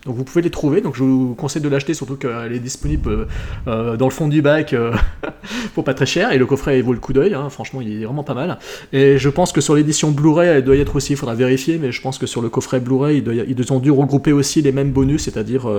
Donc 0.06 0.16
vous 0.16 0.24
pouvez 0.24 0.42
les 0.42 0.50
trouver, 0.50 0.80
donc 0.80 0.96
je 0.96 1.04
vous 1.04 1.36
conseille 1.36 1.62
de 1.62 1.68
l'acheter, 1.68 1.94
surtout 1.94 2.16
qu'elle 2.16 2.54
est 2.54 2.60
disponible 2.60 3.10
euh, 3.10 3.26
euh, 3.68 3.98
dans 3.98 4.06
le 4.06 4.12
fond 4.12 4.30
du 4.30 4.42
bac 4.42 4.72
euh, 4.72 4.94
pour 5.76 5.84
pas 5.84 5.94
très 5.94 6.06
cher, 6.06 6.32
et 6.32 6.38
le 6.38 6.46
coffret 6.46 6.80
il 6.80 6.84
vaut 6.84 6.94
le 6.94 7.00
coup 7.00 7.12
d'œil, 7.12 7.34
hein, 7.34 7.50
franchement 7.50 7.82
il 7.82 8.02
est 8.02 8.06
vraiment 8.06 8.24
pas 8.24 8.34
mal. 8.34 8.60
Et 8.94 9.18
je 9.18 9.30
pense 9.30 9.52
que 9.52 9.60
sur 9.60 9.76
l'édition 9.76 10.12
Blu-ray, 10.12 10.48
elle 10.48 10.64
doit 10.64 10.78
être 10.78 10.96
aussi, 10.96 11.14
il 11.14 11.16
faudra 11.18 11.36
vérifier, 11.36 11.78
mais 11.78 11.92
je 11.92 12.02
pense 12.02 12.18
que 12.18 12.28
sur 12.28 12.42
le 12.42 12.48
coffret 12.48 12.80
Blu-ray, 12.80 13.22
ils 13.48 13.74
ont 13.74 13.80
dû 13.80 13.92
regrouper 13.92 14.32
aussi 14.32 14.62
les 14.62 14.72
mêmes 14.72 14.92
bonus, 14.92 15.24
c'est-à-dire 15.24 15.70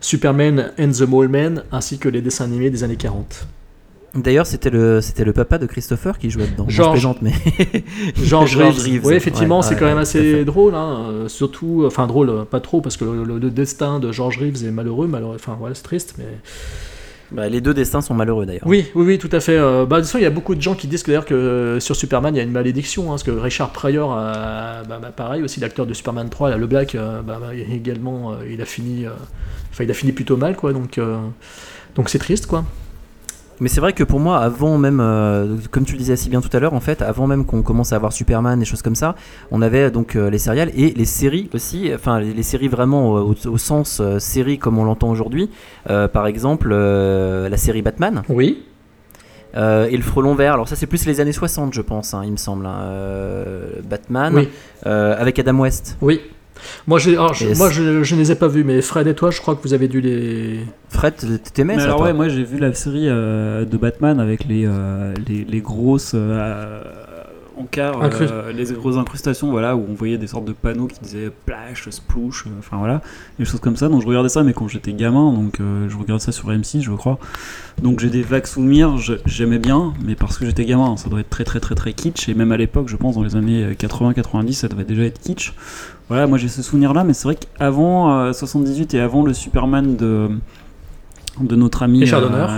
Superman 0.00 0.72
and 0.78 0.90
the 0.90 1.02
Mole 1.02 1.28
Man, 1.28 1.62
ainsi 1.70 1.98
que 1.98 2.08
les 2.08 2.20
dessins 2.20 2.44
animés 2.44 2.70
des 2.70 2.82
années 2.82 2.96
40. 2.96 3.46
D'ailleurs, 4.14 4.46
c'était 4.46 4.68
le 4.68 5.00
c'était 5.00 5.24
le 5.24 5.32
papa 5.32 5.56
de 5.56 5.64
Christopher 5.66 6.18
qui 6.18 6.28
jouait 6.28 6.46
dedans. 6.46 6.66
Je 6.68 6.76
George. 6.76 6.92
plaisante, 6.92 7.22
mais 7.22 7.32
George 8.22 8.50
George 8.50 8.78
Reeves. 8.80 9.06
Oui, 9.06 9.14
effectivement, 9.14 9.58
Ouais, 9.58 9.62
c'est 9.62 9.74
ouais, 9.74 9.80
quand 9.80 9.86
même 9.86 9.96
ouais, 9.96 10.02
assez 10.02 10.44
drôle, 10.44 10.74
hein, 10.74 11.06
euh, 11.10 11.28
surtout, 11.28 11.84
enfin 11.86 12.06
drôle, 12.06 12.28
euh, 12.28 12.44
pas 12.44 12.60
trop, 12.60 12.80
parce 12.82 12.98
que 12.98 13.04
le, 13.06 13.24
le- 13.24 13.38
le 13.38 13.50
destin 13.50 14.00
de 14.00 14.12
George 14.12 14.36
Reeves 14.38 14.64
est 14.66 14.70
malheureux, 14.70 15.06
malheureux, 15.06 15.36
enfin 15.36 15.56
voilà, 15.58 15.74
c'est 15.74 15.82
triste, 15.82 16.14
mais... 16.18 16.26
Bah, 17.30 17.48
les 17.48 17.62
deux 17.62 17.72
destins 17.72 18.02
sont 18.02 18.12
malheureux 18.12 18.44
d'ailleurs. 18.44 18.66
Oui, 18.66 18.84
oui, 18.94 19.06
oui, 19.06 19.18
tout 19.18 19.30
à 19.32 19.40
fait. 19.40 19.56
Euh, 19.56 19.86
bah, 19.86 19.96
de 19.96 20.00
toute 20.02 20.08
façon, 20.08 20.18
il 20.18 20.22
y 20.24 20.26
a 20.26 20.30
beaucoup 20.30 20.54
de 20.54 20.60
gens 20.60 20.74
qui 20.74 20.86
disent 20.86 21.02
que, 21.02 21.10
d'ailleurs 21.10 21.24
que 21.24 21.78
sur 21.80 21.96
Superman, 21.96 22.34
il 22.34 22.36
y 22.36 22.40
a 22.42 22.44
une 22.44 22.50
malédiction, 22.52 23.04
hein, 23.04 23.08
parce 23.12 23.22
que 23.22 23.30
Richard 23.30 23.70
Pryor, 23.72 24.12
a- 24.12 24.82
bah, 24.86 24.98
bah, 25.00 25.12
pareil, 25.16 25.42
aussi 25.42 25.58
l'acteur 25.58 25.86
de 25.86 25.94
Superman 25.94 26.28
3, 26.28 26.50
là, 26.50 26.58
le 26.58 26.66
Black, 26.66 26.94
euh, 26.94 27.22
bah, 27.22 27.40
également, 27.72 28.32
euh, 28.32 28.34
il 28.50 28.60
a 28.60 28.66
fini, 28.66 29.06
enfin, 29.70 29.84
il 29.84 29.90
a 29.90 29.94
fini 29.94 30.12
plutôt 30.12 30.36
mal, 30.36 30.54
quoi, 30.56 30.74
donc... 30.74 31.00
donc 31.94 32.10
c'est 32.10 32.18
triste, 32.18 32.46
quoi. 32.46 32.66
Mais 33.62 33.68
c'est 33.68 33.80
vrai 33.80 33.92
que 33.92 34.02
pour 34.02 34.18
moi, 34.18 34.38
avant 34.40 34.76
même, 34.76 34.98
euh, 35.00 35.56
comme 35.70 35.84
tu 35.84 35.92
le 35.92 35.98
disais 35.98 36.16
si 36.16 36.28
bien 36.28 36.40
tout 36.40 36.48
à 36.52 36.58
l'heure, 36.58 36.74
en 36.74 36.80
fait, 36.80 37.00
avant 37.00 37.28
même 37.28 37.44
qu'on 37.44 37.62
commence 37.62 37.92
à 37.92 37.96
avoir 37.96 38.12
Superman, 38.12 38.58
des 38.58 38.64
choses 38.64 38.82
comme 38.82 38.96
ça, 38.96 39.14
on 39.52 39.62
avait 39.62 39.92
donc 39.92 40.16
euh, 40.16 40.30
les 40.30 40.38
séries 40.38 40.68
et 40.76 40.90
les 40.90 41.04
séries 41.04 41.48
aussi, 41.54 41.90
enfin 41.94 42.18
les, 42.18 42.34
les 42.34 42.42
séries 42.42 42.66
vraiment 42.66 43.12
au, 43.12 43.34
au 43.46 43.58
sens 43.58 44.00
euh, 44.00 44.18
série 44.18 44.58
comme 44.58 44.78
on 44.78 44.84
l'entend 44.84 45.10
aujourd'hui. 45.10 45.48
Euh, 45.88 46.08
par 46.08 46.26
exemple, 46.26 46.70
euh, 46.72 47.48
la 47.48 47.56
série 47.56 47.82
Batman 47.82 48.24
Oui. 48.28 48.64
euh, 49.56 49.86
et 49.88 49.96
le 49.96 50.02
Frelon 50.02 50.34
Vert. 50.34 50.54
Alors 50.54 50.66
ça, 50.68 50.74
c'est 50.74 50.86
plus 50.88 51.06
les 51.06 51.20
années 51.20 51.30
60, 51.32 51.72
je 51.72 51.82
pense, 51.82 52.14
hein, 52.14 52.22
il 52.24 52.32
me 52.32 52.36
semble. 52.38 52.66
hein. 52.66 52.80
Euh, 52.82 53.66
Batman 53.88 54.32
Oui. 54.34 54.48
euh, 54.86 55.14
avec 55.16 55.38
Adam 55.38 55.60
West. 55.60 55.96
Oui. 56.00 56.20
Moi, 56.86 56.98
j'ai, 56.98 57.12
alors, 57.12 57.34
je, 57.34 57.56
moi 57.56 57.70
je, 57.70 58.02
je 58.02 58.14
ne 58.14 58.20
les 58.20 58.32
ai 58.32 58.34
pas 58.34 58.48
vus, 58.48 58.64
mais 58.64 58.80
Fred 58.82 59.06
et 59.06 59.14
toi, 59.14 59.30
je 59.30 59.40
crois 59.40 59.54
que 59.54 59.62
vous 59.62 59.74
avez 59.74 59.88
dû 59.88 60.00
les... 60.00 60.60
Fred, 60.88 61.14
t'aimais 61.54 61.74
Mais 61.74 61.80
ça 61.80 61.86
alors 61.86 61.98
toi 61.98 62.06
ouais, 62.06 62.12
moi 62.12 62.28
j'ai 62.28 62.44
vu 62.44 62.58
la 62.58 62.74
série 62.74 63.08
euh, 63.08 63.64
de 63.64 63.76
Batman 63.78 64.20
avec 64.20 64.44
les, 64.44 64.66
euh, 64.66 65.14
les, 65.26 65.44
les 65.44 65.60
grosses 65.60 66.12
euh, 66.14 66.82
Incrus- 68.02 68.28
euh, 68.30 68.52
les 68.52 68.64
grosses 68.72 68.96
incrustations, 68.96 69.50
voilà, 69.50 69.76
où 69.76 69.84
on 69.88 69.94
voyait 69.94 70.18
des 70.18 70.26
sortes 70.26 70.44
de 70.44 70.52
panneaux 70.52 70.86
qui 70.86 70.98
disaient 71.00 71.30
plash, 71.46 71.88
splouche, 71.90 72.46
euh, 72.46 72.50
enfin 72.58 72.76
voilà, 72.78 73.00
des 73.38 73.44
choses 73.44 73.60
comme 73.60 73.76
ça. 73.76 73.88
Donc 73.88 74.02
je 74.02 74.06
regardais 74.06 74.28
ça, 74.28 74.42
mais 74.42 74.52
quand 74.52 74.68
j'étais 74.68 74.92
gamin, 74.92 75.32
donc 75.32 75.60
euh, 75.60 75.88
je 75.88 75.96
regardais 75.96 76.22
ça 76.22 76.32
sur 76.32 76.50
M6, 76.50 76.80
je 76.82 76.92
crois. 76.92 77.18
Donc 77.82 78.00
j'ai 78.00 78.10
des 78.10 78.22
vagues 78.22 78.46
souvenirs, 78.46 78.96
j'aimais 79.26 79.58
bien, 79.58 79.92
mais 80.04 80.14
parce 80.14 80.38
que 80.38 80.46
j'étais 80.46 80.64
gamin, 80.64 80.96
ça 80.96 81.08
doit 81.08 81.20
être 81.20 81.30
très 81.30 81.44
très 81.44 81.60
très 81.60 81.74
très 81.74 81.92
kitsch. 81.92 82.28
Et 82.28 82.34
même 82.34 82.52
à 82.52 82.56
l'époque, 82.56 82.88
je 82.88 82.96
pense 82.96 83.14
dans 83.16 83.22
les 83.22 83.36
années 83.36 83.72
80-90, 83.74 84.52
ça 84.52 84.68
devait 84.68 84.84
déjà 84.84 85.02
être 85.04 85.20
kitsch. 85.20 85.52
Voilà, 86.08 86.26
moi 86.26 86.36
j'ai 86.38 86.48
ce 86.48 86.62
souvenir-là, 86.62 87.04
mais 87.04 87.14
c'est 87.14 87.24
vrai 87.24 87.36
qu'avant 87.36 88.12
euh, 88.12 88.32
78 88.32 88.94
et 88.94 89.00
avant 89.00 89.24
le 89.24 89.32
Superman 89.32 89.96
de 89.96 90.28
de 91.40 91.56
notre 91.56 91.82
ami 91.82 92.00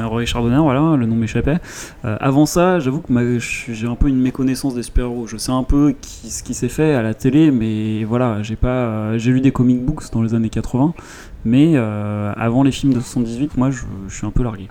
euh. 0.05 0.09
Richard 0.09 0.43
Donner, 0.43 0.59
voilà, 0.59 0.97
le 0.97 1.07
nom 1.07 1.15
m'échappait. 1.17 1.59
Euh, 2.05 2.17
avant 2.21 2.45
ça, 2.47 2.81
j'avoue 2.81 3.01
que 3.01 3.39
j'ai 3.39 3.87
un 3.87 3.95
peu 3.95 4.09
une 4.09 4.21
méconnaissance 4.21 4.75
des 4.75 4.83
super-héros. 4.83 5.27
Je 5.29 5.37
sais 5.37 5.53
un 5.53 5.63
peu 5.63 5.95
qui- 6.01 6.31
ce 6.31 6.43
qui 6.43 6.55
s'est 6.55 6.69
fait 6.69 6.93
à 6.95 7.03
la 7.03 7.15
télé, 7.15 7.51
mais 7.53 8.05
voilà, 8.05 8.43
j'ai 8.43 8.57
pas, 8.57 8.69
euh, 8.69 9.19
j'ai 9.19 9.31
lu 9.31 9.41
des 9.41 9.53
comic 9.53 9.85
books 9.85 10.11
dans 10.13 10.23
les 10.23 10.35
années 10.35 10.49
80, 10.51 10.93
mais 11.45 11.73
euh, 11.77 12.33
avant 12.37 12.63
les 12.65 12.73
films 12.73 12.95
de 12.95 13.01
78, 13.01 13.57
moi, 13.57 13.71
je, 13.71 13.83
je 14.09 14.15
suis 14.17 14.27
un 14.27 14.31
peu 14.33 14.43
largué. 14.43 14.69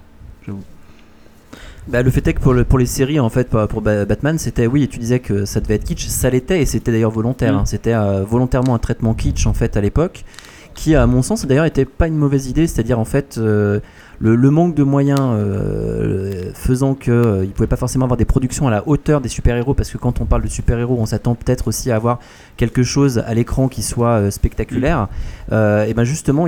Bah, 1.90 2.02
le 2.02 2.10
fait 2.12 2.26
est 2.28 2.34
que 2.34 2.40
pour, 2.40 2.54
le- 2.54 2.64
pour 2.64 2.80
les 2.80 2.86
séries, 2.86 3.20
en 3.20 3.30
fait, 3.30 3.50
pour, 3.50 3.68
pour 3.68 3.82
Ba- 3.82 4.06
Batman, 4.06 4.38
c'était, 4.38 4.68
oui, 4.68 4.88
tu 4.88 5.00
disais 5.00 5.20
que 5.20 5.44
ça 5.44 5.60
devait 5.60 5.76
être 5.76 5.84
kitsch, 5.84 6.08
ça 6.08 6.30
l'était, 6.30 6.62
et 6.62 6.66
c'était 6.66 6.92
d'ailleurs 6.94 7.12
volontaire. 7.12 7.54
Mm. 7.54 7.58
hein. 7.58 7.66
C'était 7.66 7.94
euh, 7.94 8.24
volontairement 8.24 8.74
un 8.74 8.80
traitement 8.80 9.14
kitsch, 9.14 9.46
en 9.48 9.54
fait, 9.54 9.76
à 9.76 9.82
l'époque, 9.82 10.24
qui, 10.74 10.96
à 10.96 11.06
mon 11.08 11.22
sens, 11.22 11.46
d'ailleurs, 11.46 11.66
était 11.66 11.86
pas 11.86 12.08
une 12.08 12.18
mauvaise 12.18 12.48
idée, 12.48 12.68
c'est-à-dire, 12.68 13.00
en 13.00 13.06
fait, 13.06 13.38
euh, 13.38 13.80
le, 14.20 14.36
le 14.36 14.50
manque 14.50 14.76
de 14.76 14.84
moyens 14.84 15.20
euh, 15.22 16.52
faisant 16.54 16.96
que 16.96 17.12
euh, 17.12 17.44
il 17.44 17.52
pouvait 17.52 17.68
pas 17.68 17.76
forcément 17.76 18.06
avoir 18.06 18.18
des 18.18 18.26
productions 18.26 18.68
à 18.68 18.72
la 18.72 18.88
hauteur 18.88 19.22
des 19.22 19.30
super-héros, 19.30 19.74
parce 19.74 19.92
que 19.92 19.98
quand 19.98 20.22
on 20.22 20.26
parle 20.26 20.44
de 20.44 20.48
super-héros, 20.48 20.98
on 21.00 21.06
s'attend 21.06 21.36
peut-être 21.36 21.68
aussi 21.68 21.92
à 21.92 21.96
avoir 21.96 22.20
quelque 22.58 22.84
chose 22.84 23.20
à 23.20 23.34
l'écran 23.34 23.68
qui 23.68 23.84
soit 23.84 24.20
euh, 24.20 24.32
spectaculaire. 24.32 25.08
Euh, 25.52 25.86
et 25.86 25.94
ben 25.94 26.04
justement, 26.04 26.46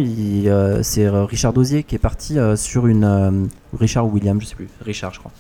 c'est 0.81 1.09
Richard 1.09 1.53
Dozier 1.53 1.83
qui 1.83 1.95
est 1.95 1.99
parti 1.99 2.37
sur 2.55 2.87
une 2.87 3.49
Richard 3.77 4.05
ou 4.05 4.11
William, 4.11 4.39
je 4.39 4.45
sais 4.45 4.55
plus, 4.55 4.69
Richard, 4.81 5.13
je 5.13 5.19
crois, 5.19 5.31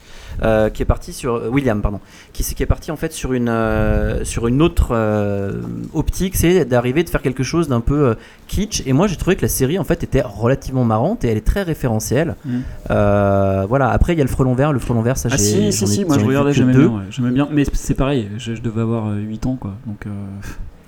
euh, 0.43 0.69
qui 0.69 0.81
est 0.81 0.85
parti 0.85 1.13
sur 1.13 1.35
euh, 1.35 1.49
William, 1.49 1.81
pardon, 1.81 1.99
qui, 2.33 2.43
qui 2.43 2.63
est 2.63 2.65
parti 2.65 2.91
en 2.91 2.95
fait 2.95 3.13
sur 3.13 3.33
une 3.33 3.49
euh, 3.49 4.23
sur 4.23 4.47
une 4.47 4.61
autre 4.61 4.89
euh, 4.91 5.61
optique, 5.93 6.35
c'est 6.35 6.65
d'arriver 6.65 7.03
de 7.03 7.09
faire 7.09 7.21
quelque 7.21 7.43
chose 7.43 7.67
d'un 7.67 7.81
peu 7.81 8.07
euh, 8.09 8.13
kitsch. 8.47 8.83
Et 8.85 8.93
moi, 8.93 9.07
j'ai 9.07 9.15
trouvé 9.15 9.35
que 9.35 9.41
la 9.41 9.47
série, 9.47 9.79
en 9.79 9.83
fait, 9.83 10.03
était 10.03 10.21
relativement 10.23 10.83
marrante 10.83 11.23
et 11.23 11.29
elle 11.29 11.37
est 11.37 11.45
très 11.45 11.63
référentielle. 11.63 12.35
Mm. 12.45 12.57
Euh, 12.91 13.65
voilà. 13.67 13.89
Après, 13.89 14.13
il 14.13 14.17
y 14.17 14.21
a 14.21 14.25
le 14.25 14.29
frelon 14.29 14.53
vert. 14.53 14.73
Le 14.73 14.79
frelon 14.79 15.01
vert, 15.01 15.17
ça, 15.17 15.29
Ah 15.31 15.35
j'ai- 15.37 15.43
si, 15.43 15.73
si, 15.73 15.83
ai- 15.83 15.87
si, 15.87 16.05
moi 16.05 16.17
je 16.19 16.25
regardais, 16.25 16.53
j'aimais 16.53 16.73
deux. 16.73 16.87
bien, 16.89 17.01
ouais, 17.23 17.31
bien. 17.31 17.47
Mais 17.51 17.63
c'est 17.73 17.93
pareil, 17.95 18.29
je, 18.37 18.55
je 18.55 18.61
devais 18.61 18.81
avoir 18.81 19.07
euh, 19.09 19.17
8 19.19 19.45
ans, 19.45 19.57
quoi. 19.59 19.73
Donc, 19.85 20.05
euh, 20.05 20.09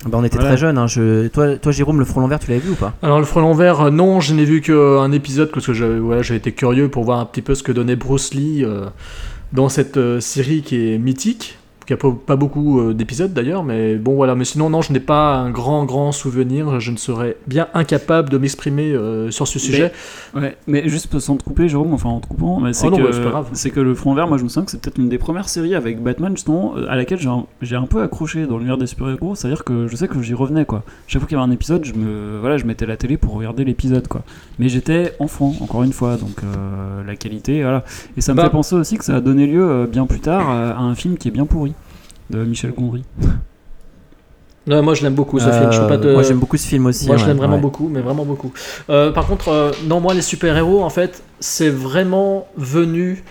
Bah, 0.04 0.18
on 0.20 0.24
était 0.24 0.36
Voilà. 0.36 0.50
très 0.50 0.56
jeunes. 0.58 0.78
hein. 0.78 0.86
Je... 0.86 1.26
Toi, 1.28 1.56
toi, 1.56 1.72
Jérôme, 1.72 1.98
le 1.98 2.04
frelon 2.04 2.28
vert, 2.28 2.38
tu 2.38 2.48
l'avais 2.50 2.60
vu 2.62 2.70
ou 2.70 2.74
pas? 2.76 2.94
Alors 3.02 3.18
le 3.18 3.24
frelon 3.24 3.52
vert, 3.54 3.90
non, 3.90 4.20
je 4.20 4.32
n'ai 4.32 4.44
vu 4.44 4.60
qu'un 4.60 5.10
épisode 5.10 5.50
parce 5.52 5.66
que 5.66 5.72
j'ai 6.22 6.36
été 6.36 6.52
curieux 6.52 6.88
pour 6.88 7.02
voir 7.04 7.18
un 7.18 7.24
petit 7.26 7.42
peu 7.42 7.54
ce 7.56 7.62
que 7.64 7.72
donnait 7.72 7.96
Bruce 7.96 8.32
Lee 8.32 8.64
euh, 8.64 8.86
dans 9.52 9.68
cette 9.68 9.96
euh, 9.96 10.20
série 10.20 10.62
qui 10.62 10.92
est 10.92 10.98
mythique, 10.98 11.58
qui 11.88 11.94
a 11.94 11.96
pas, 11.96 12.14
pas 12.26 12.36
beaucoup 12.36 12.80
euh, 12.80 12.92
d'épisodes 12.92 13.32
d'ailleurs, 13.32 13.64
mais 13.64 13.96
bon 13.96 14.14
voilà. 14.14 14.34
Mais 14.34 14.44
sinon 14.44 14.68
non, 14.68 14.82
je 14.82 14.92
n'ai 14.92 15.00
pas 15.00 15.36
un 15.36 15.50
grand 15.50 15.86
grand 15.86 16.12
souvenir. 16.12 16.80
Je 16.80 16.90
ne 16.90 16.98
serais 16.98 17.38
bien 17.46 17.66
incapable 17.72 18.28
de 18.28 18.36
m'exprimer 18.36 18.92
euh, 18.92 19.30
sur 19.30 19.48
ce 19.48 19.58
sujet. 19.58 19.90
Ouais, 20.34 20.56
mais 20.66 20.86
juste 20.88 21.18
sans 21.18 21.36
te 21.36 21.42
couper, 21.44 21.66
Jérôme, 21.66 21.94
enfin 21.94 22.10
en 22.10 22.20
te 22.20 22.26
coupant, 22.26 22.60
mais 22.60 22.74
c'est 22.74 22.88
Oh 22.88 22.90
que, 22.90 23.10
c'est 23.54 23.70
que 23.70 23.80
le 23.80 23.94
Front 23.94 24.12
Vert, 24.14 24.28
moi 24.28 24.36
je 24.36 24.44
me 24.44 24.50
sens 24.50 24.66
que 24.66 24.70
c'est 24.70 24.80
peut-être 24.80 24.98
une 24.98 25.08
des 25.08 25.16
premières 25.16 25.48
séries 25.48 25.74
avec 25.74 26.02
Batman, 26.02 26.32
justement, 26.36 26.74
euh, 26.76 26.86
à 26.90 26.96
laquelle 26.96 27.18
j'ai 27.18 27.30
un, 27.30 27.46
j'ai 27.62 27.76
un 27.76 27.86
peu 27.86 28.02
accroché 28.02 28.46
dans 28.46 28.58
l'univers 28.58 28.76
des 28.76 28.86
super-héros, 28.86 29.34
c'est-à-dire 29.34 29.64
que 29.64 29.88
je 29.88 29.96
sais 29.96 30.08
que 30.08 30.20
j'y 30.20 30.34
revenais, 30.34 30.66
quoi. 30.66 30.82
Chaque 31.06 31.22
fois 31.22 31.28
qu'il 31.28 31.38
y 31.38 31.40
avait 31.40 31.48
un 31.48 31.52
épisode, 31.54 31.86
je 31.86 31.94
me, 31.94 32.38
voilà, 32.38 32.58
je 32.58 32.66
mettais 32.66 32.84
la 32.84 32.98
télé 32.98 33.16
pour 33.16 33.32
regarder 33.32 33.64
l'épisode, 33.64 34.08
quoi. 34.08 34.22
Mais 34.58 34.68
j'étais 34.68 35.14
enfant, 35.20 35.54
encore 35.62 35.84
une 35.84 35.94
fois, 35.94 36.16
donc 36.18 36.42
euh, 36.44 37.02
la 37.06 37.16
qualité, 37.16 37.62
voilà. 37.62 37.82
Et 38.18 38.20
ça 38.20 38.32
me 38.32 38.36
Bah. 38.36 38.44
fait 38.44 38.50
penser 38.50 38.74
aussi 38.74 38.98
que 38.98 39.04
ça 39.06 39.16
a 39.16 39.20
donné 39.20 39.46
lieu, 39.46 39.66
euh, 39.66 39.86
bien 39.86 40.04
plus 40.06 40.20
tard, 40.20 40.50
à 40.50 40.78
un 40.78 40.94
film 40.94 41.16
qui 41.16 41.28
est 41.28 41.30
bien 41.32 41.46
pourri, 41.46 41.72
de 42.30 42.44
Michel 42.44 42.72
Gondry. 42.72 43.04
Non, 44.68 44.82
moi 44.82 44.92
je 44.92 45.02
l'aime 45.02 45.14
beaucoup 45.14 45.38
ce 45.38 45.50
film. 45.50 45.72
Je 45.72 45.80
Euh, 45.80 45.88
pas 45.88 45.96
Moi, 45.96 46.22
j'aime 46.22 46.38
beaucoup 46.38 46.58
ce 46.58 46.66
film 46.66 46.86
aussi. 46.86 47.06
Moi, 47.06 47.16
je 47.16 47.24
l'aime 47.24 47.38
vraiment 47.38 47.54
ouais. 47.54 47.60
beaucoup, 47.60 47.88
mais 47.88 48.00
vraiment 48.00 48.26
beaucoup. 48.26 48.52
Euh, 48.90 49.10
par 49.10 49.26
contre, 49.26 49.48
euh, 49.48 49.70
non, 49.86 50.00
moi, 50.00 50.12
les 50.12 50.20
super-héros, 50.20 50.82
en 50.82 50.90
fait, 50.90 51.22
c'est 51.40 51.70
vraiment 51.70 52.46
venu. 52.56 53.24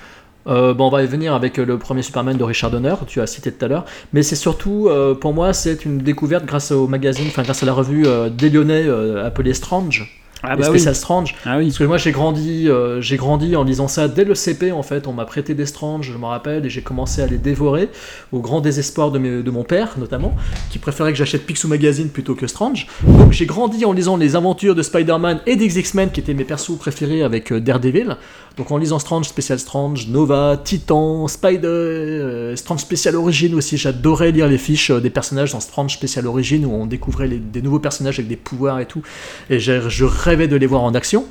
bon, 0.48 0.76
on 0.80 0.90
va 0.90 1.04
y 1.04 1.08
venir 1.08 1.36
avec 1.36 1.58
le 1.58 1.78
premier 1.78 2.02
Superman 2.02 2.38
de 2.38 2.44
Richard 2.44 2.72
Donner, 2.72 2.96
tu 3.06 3.22
as 3.22 3.28
cité 3.28 3.52
tout 3.52 3.64
à 3.66 3.68
l'heure, 3.68 3.86
mais 4.14 4.24
c'est 4.24 4.38
surtout, 4.38 4.90
pour 5.20 5.34
moi, 5.34 5.52
c'est 5.54 5.84
une 5.86 5.98
découverte 5.98 6.46
grâce 6.46 6.72
au 6.72 6.88
magazine, 6.88 7.26
enfin 7.28 7.44
grâce 7.44 7.64
à 7.64 7.66
la 7.66 7.74
revue 7.74 8.06
des 8.32 8.50
Lyonnais 8.50 8.88
appelée 9.24 9.54
Strange, 9.54 10.22
Ah 10.44 10.56
les 10.56 10.64
spécial 10.64 10.94
Strange, 10.96 11.36
Ah 11.46 11.58
oui. 11.58 11.66
parce 11.66 11.80
que 11.80 11.84
moi 11.84 11.98
j'ai 11.98 12.12
grandi, 12.12 12.70
euh, 12.70 13.02
j'ai 13.02 13.18
grandi 13.18 13.56
en 13.56 13.64
lisant 13.64 13.88
ça 13.88 14.08
dès 14.08 14.24
le 14.24 14.36
CP 14.36 14.72
en 14.72 14.84
fait. 14.84 15.08
On 15.08 15.14
m'a 15.14 15.26
prêté 15.26 15.56
des 15.56 15.66
Strange, 15.66 16.12
je 16.14 16.18
me 16.18 16.26
rappelle, 16.26 16.66
et 16.66 16.70
j'ai 16.70 16.82
commencé 16.84 17.22
à 17.22 17.28
les 17.28 17.38
dévorer 17.38 17.90
au 18.32 18.40
grand 18.40 18.62
désespoir 18.62 19.12
de, 19.12 19.18
mes- 19.20 19.42
de 19.42 19.52
mon 19.52 19.64
père 19.64 19.96
notamment, 19.98 20.36
qui 20.70 20.78
préférait 20.80 21.12
que 21.12 21.18
j'achète 21.18 21.46
Picsou 21.46 21.68
Magazine 21.68 22.10
plutôt 22.10 22.36
que 22.36 22.46
Strange. 22.48 22.88
Donc 23.04 23.32
j'ai 23.32 23.46
grandi 23.48 23.84
en 23.86 23.94
lisant 23.94 24.16
les 24.16 24.36
aventures 24.36 24.76
de 24.76 24.84
Spider-Man 24.84 25.42
et 25.48 25.56
des 25.56 25.80
X-Men 25.80 26.12
qui 26.12 26.20
étaient 26.20 26.34
mes 26.36 26.44
persos 26.46 26.78
préférés 26.78 27.24
avec 27.24 27.52
euh, 27.52 27.60
Daredevil. 27.60 28.16
Donc 28.58 28.72
en 28.72 28.78
lisant 28.78 28.98
Strange, 29.00 29.28
Spécial 29.28 29.60
Strange, 29.60 30.08
Nova, 30.08 30.60
Titan, 30.64 31.28
Spider, 31.28 31.68
euh, 31.68 32.56
Strange 32.56 32.80
Spécial 32.82 33.16
Origin 33.16 33.54
aussi. 33.56 33.78
J'adorais 33.78 34.32
lire 34.32 34.48
les 34.48 34.58
fiches 34.58 34.90
euh, 34.92 35.00
des 35.00 35.10
personnages 35.12 35.52
dans 35.52 35.60
Strange 35.60 35.94
Spécial 35.94 36.26
Origin 36.28 36.66
où 36.66 36.72
on 36.74 36.86
découvrait 36.86 37.28
les- 37.28 37.38
des 37.38 37.62
nouveaux 37.62 37.80
personnages 37.80 38.20
avec 38.20 38.28
des 38.28 38.36
pouvoirs 38.36 38.80
et 38.80 38.86
tout. 38.86 39.02
Et 39.50 39.60
je 39.60 40.06
de 40.36 40.56
les 40.58 40.66
voir 40.68 40.84
en 40.84 40.94
action. 40.94 41.26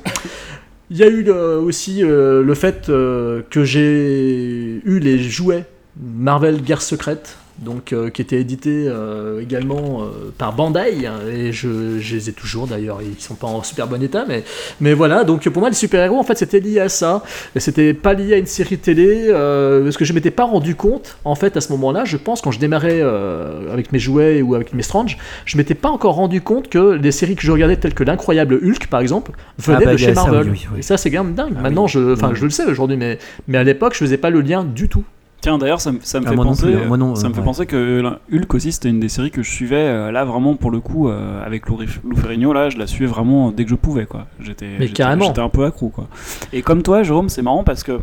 Il 0.89 0.97
y 0.97 1.03
a 1.03 1.07
eu 1.07 1.21
le- 1.21 1.57
aussi 1.59 2.03
euh, 2.03 2.41
le 2.41 2.53
fait 2.55 2.89
euh, 2.89 3.41
que 3.51 3.63
j'ai 3.63 4.81
eu 4.85 4.99
les 4.99 5.19
jouets 5.19 5.65
Marvel 6.01 6.61
Guerre 6.61 6.81
Secrète, 6.81 7.37
donc 7.59 7.91
euh, 7.91 8.09
qui 8.09 8.21
étaient 8.21 8.39
édités 8.39 8.85
euh, 8.87 9.41
également 9.41 10.01
euh, 10.03 10.31
par 10.37 10.53
Bandai, 10.53 11.05
hein, 11.07 11.15
et 11.31 11.51
je, 11.51 11.99
je 11.99 12.15
les 12.15 12.29
ai 12.29 12.33
toujours 12.33 12.67
d'ailleurs, 12.67 12.99
ils 13.01 13.19
sont 13.21 13.35
pas 13.35 13.47
en 13.47 13.63
super 13.63 13.87
bon 13.87 14.01
état, 14.03 14.25
mais, 14.27 14.43
mais 14.79 14.93
voilà, 14.93 15.23
donc 15.23 15.47
pour 15.49 15.59
moi 15.61 15.69
les 15.69 15.75
super-héros 15.75 16.17
en 16.19 16.23
fait 16.23 16.37
c'était 16.37 16.59
lié 16.59 16.79
à 16.79 16.89
ça, 16.89 17.23
et 17.55 17.59
c'était 17.59 17.93
pas 17.93 18.13
lié 18.13 18.33
à 18.33 18.37
une 18.37 18.45
série 18.45 18.77
télé, 18.77 19.27
parce 19.83 19.97
que 19.97 20.05
je 20.05 20.13
m'étais 20.13 20.31
pas 20.31 20.43
rendu 20.45 20.75
compte 20.75 21.17
en 21.25 21.35
fait 21.35 21.57
à 21.57 21.61
ce 21.61 21.71
moment-là, 21.73 22.05
je 22.05 22.17
pense 22.17 22.41
quand 22.41 22.51
je 22.51 22.59
démarrais 22.59 23.01
avec 23.71 23.91
mes 23.91 23.99
jouets 23.99 24.41
ou 24.41 24.53
avec 24.55 24.73
mes 24.73 24.83
Strange, 24.83 25.17
je 25.45 25.57
m'étais 25.57 25.75
pas 25.75 25.89
encore 25.89 26.15
rendu 26.15 26.41
compte 26.41 26.69
que 26.69 26.93
les 26.93 27.11
séries 27.11 27.35
que 27.35 27.41
je 27.43 27.51
regardais 27.51 27.77
telles 27.77 27.93
que 27.95 28.03
l'incroyable 28.03 28.59
Hulk 28.63 28.87
par 28.87 28.99
exemple, 29.01 29.31
venaient 29.57 29.79
Ah 29.81 29.85
bah, 29.85 29.91
de 29.93 29.97
chez 29.97 30.11
a 30.11 30.15
ça, 30.15 30.23
Marvel. 30.23 30.43
oui, 30.51 30.59
oui, 30.63 30.67
oui. 30.73 30.79
Et 30.79 30.81
ça 30.83 30.97
c'est 30.97 31.09
quand 31.11 31.23
même 31.23 31.33
dingue, 31.33 31.53
Ah 31.57 31.61
maintenant 31.61 31.85
oui. 31.85 31.89
je, 31.91 32.13
enfin 32.13 32.29
Ouais. 32.29 32.35
je 32.35 32.43
le 32.45 32.49
sais 32.51 32.65
aujourd'hui, 32.65 32.97
mais, 32.97 33.17
mais 33.47 33.57
à 33.57 33.63
l'époque 33.63 33.93
je 33.93 33.99
faisais 33.99 34.17
pas 34.17 34.29
le 34.29 34.41
lien 34.41 34.63
du 34.63 34.87
tout. 34.89 35.03
Tiens, 35.41 35.57
d'ailleurs, 35.59 35.79
ça, 35.81 35.91
me- 35.91 35.99
ça 36.01 36.19
me 36.19 36.25
Ah, 36.25 36.29
fait 36.31 36.35
non 36.35 36.43
penser, 36.43 36.65
plus. 36.73 36.87
Moi 36.87 36.97
non, 36.97 37.13
ça 37.15 37.27
me 37.27 37.31
euh, 37.31 37.33
fait 37.35 37.39
ouais. 37.41 37.45
penser 37.45 37.65
que 37.67 38.03
Hulk 38.33 38.53
aussi, 38.55 38.71
c'était 38.71 38.89
une 38.89 38.99
des 38.99 39.07
séries 39.09 39.29
que 39.31 39.43
je 39.43 39.51
suivais 39.51 39.75
euh, 39.75 40.11
là 40.11 40.25
vraiment 40.25 40.55
pour 40.55 40.71
le 40.71 40.79
coup 40.79 41.09
euh, 41.09 41.45
avec 41.45 41.67
Lou, 41.69 41.77
Ferrigno. 42.15 42.53
Là, 42.53 42.69
je 42.69 42.77
la 42.77 42.87
suivais 42.87 43.05
vraiment 43.05 43.51
dès 43.51 43.63
que 43.63 43.69
je 43.69 43.75
pouvais, 43.75 44.05
quoi. 44.07 44.25
J'étais, 44.39 44.65
Mais 44.79 44.87
j'étais- 44.87 44.93
carrément. 44.93 45.25
j'étais 45.25 45.41
un 45.41 45.49
peu 45.49 45.63
accro, 45.65 45.89
quoi. 45.89 46.07
Et 46.53 46.61
comme 46.63 46.81
toi, 46.81 47.03
Jérôme, 47.03 47.29
c'est 47.29 47.43
marrant 47.43 47.63
parce 47.63 47.83
que 47.83 47.99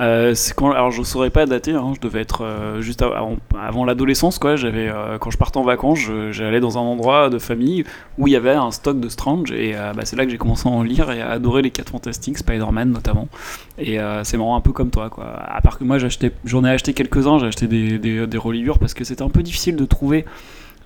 euh, 0.00 0.34
alors 0.60 0.90
je 0.90 1.02
saurais 1.02 1.30
pas 1.30 1.46
dater, 1.46 1.72
hein, 1.72 1.92
je 1.94 2.00
devais 2.00 2.20
être 2.20 2.44
euh, 2.44 2.80
juste 2.80 3.02
avant, 3.02 3.84
l'adolescence, 3.84 4.38
quoi. 4.38 4.56
J'avais, 4.56 4.88
euh, 4.88 5.18
quand 5.18 5.30
je 5.30 5.38
partais 5.38 5.58
en 5.58 5.62
vacances, 5.62 6.00
j'allais 6.30 6.60
dans 6.60 6.78
un 6.78 6.80
endroit 6.80 7.30
de 7.30 7.38
famille 7.38 7.84
où 8.18 8.26
il 8.26 8.32
y 8.32 8.36
avait 8.36 8.50
un 8.50 8.70
stock 8.70 8.98
de 8.98 9.08
Strange 9.08 9.52
et 9.52 9.74
bah, 9.74 10.04
c'est 10.04 10.16
là 10.16 10.24
que 10.24 10.30
j'ai 10.30 10.38
commencé 10.38 10.68
à 10.68 10.72
en 10.72 10.82
lire 10.82 11.10
et 11.10 11.20
à 11.20 11.30
adorer 11.30 11.62
les 11.62 11.70
4 11.70 11.90
fantastiques, 11.90 12.38
Spider-Man 12.38 12.90
notamment. 12.90 13.28
Et 13.78 13.98
c'est 14.24 14.36
marrant 14.36 14.56
un 14.56 14.60
peu 14.60 14.72
comme 14.72 14.90
toi 14.90 15.10
quoi. 15.10 15.26
À 15.26 15.60
part 15.60 15.78
que 15.78 15.84
moi 15.84 15.98
j'en 16.44 16.64
ai 16.64 16.70
acheté 16.70 16.94
quelques-uns, 16.94 17.38
j'ai 17.38 17.46
acheté 17.46 17.66
des, 17.66 17.98
des, 17.98 18.26
des 18.26 18.38
reliures 18.38 18.78
parce 18.78 18.94
que 18.94 19.04
c'était 19.04 19.22
un 19.22 19.30
peu 19.30 19.42
difficile 19.42 19.76
de 19.76 19.84
trouver. 19.84 20.24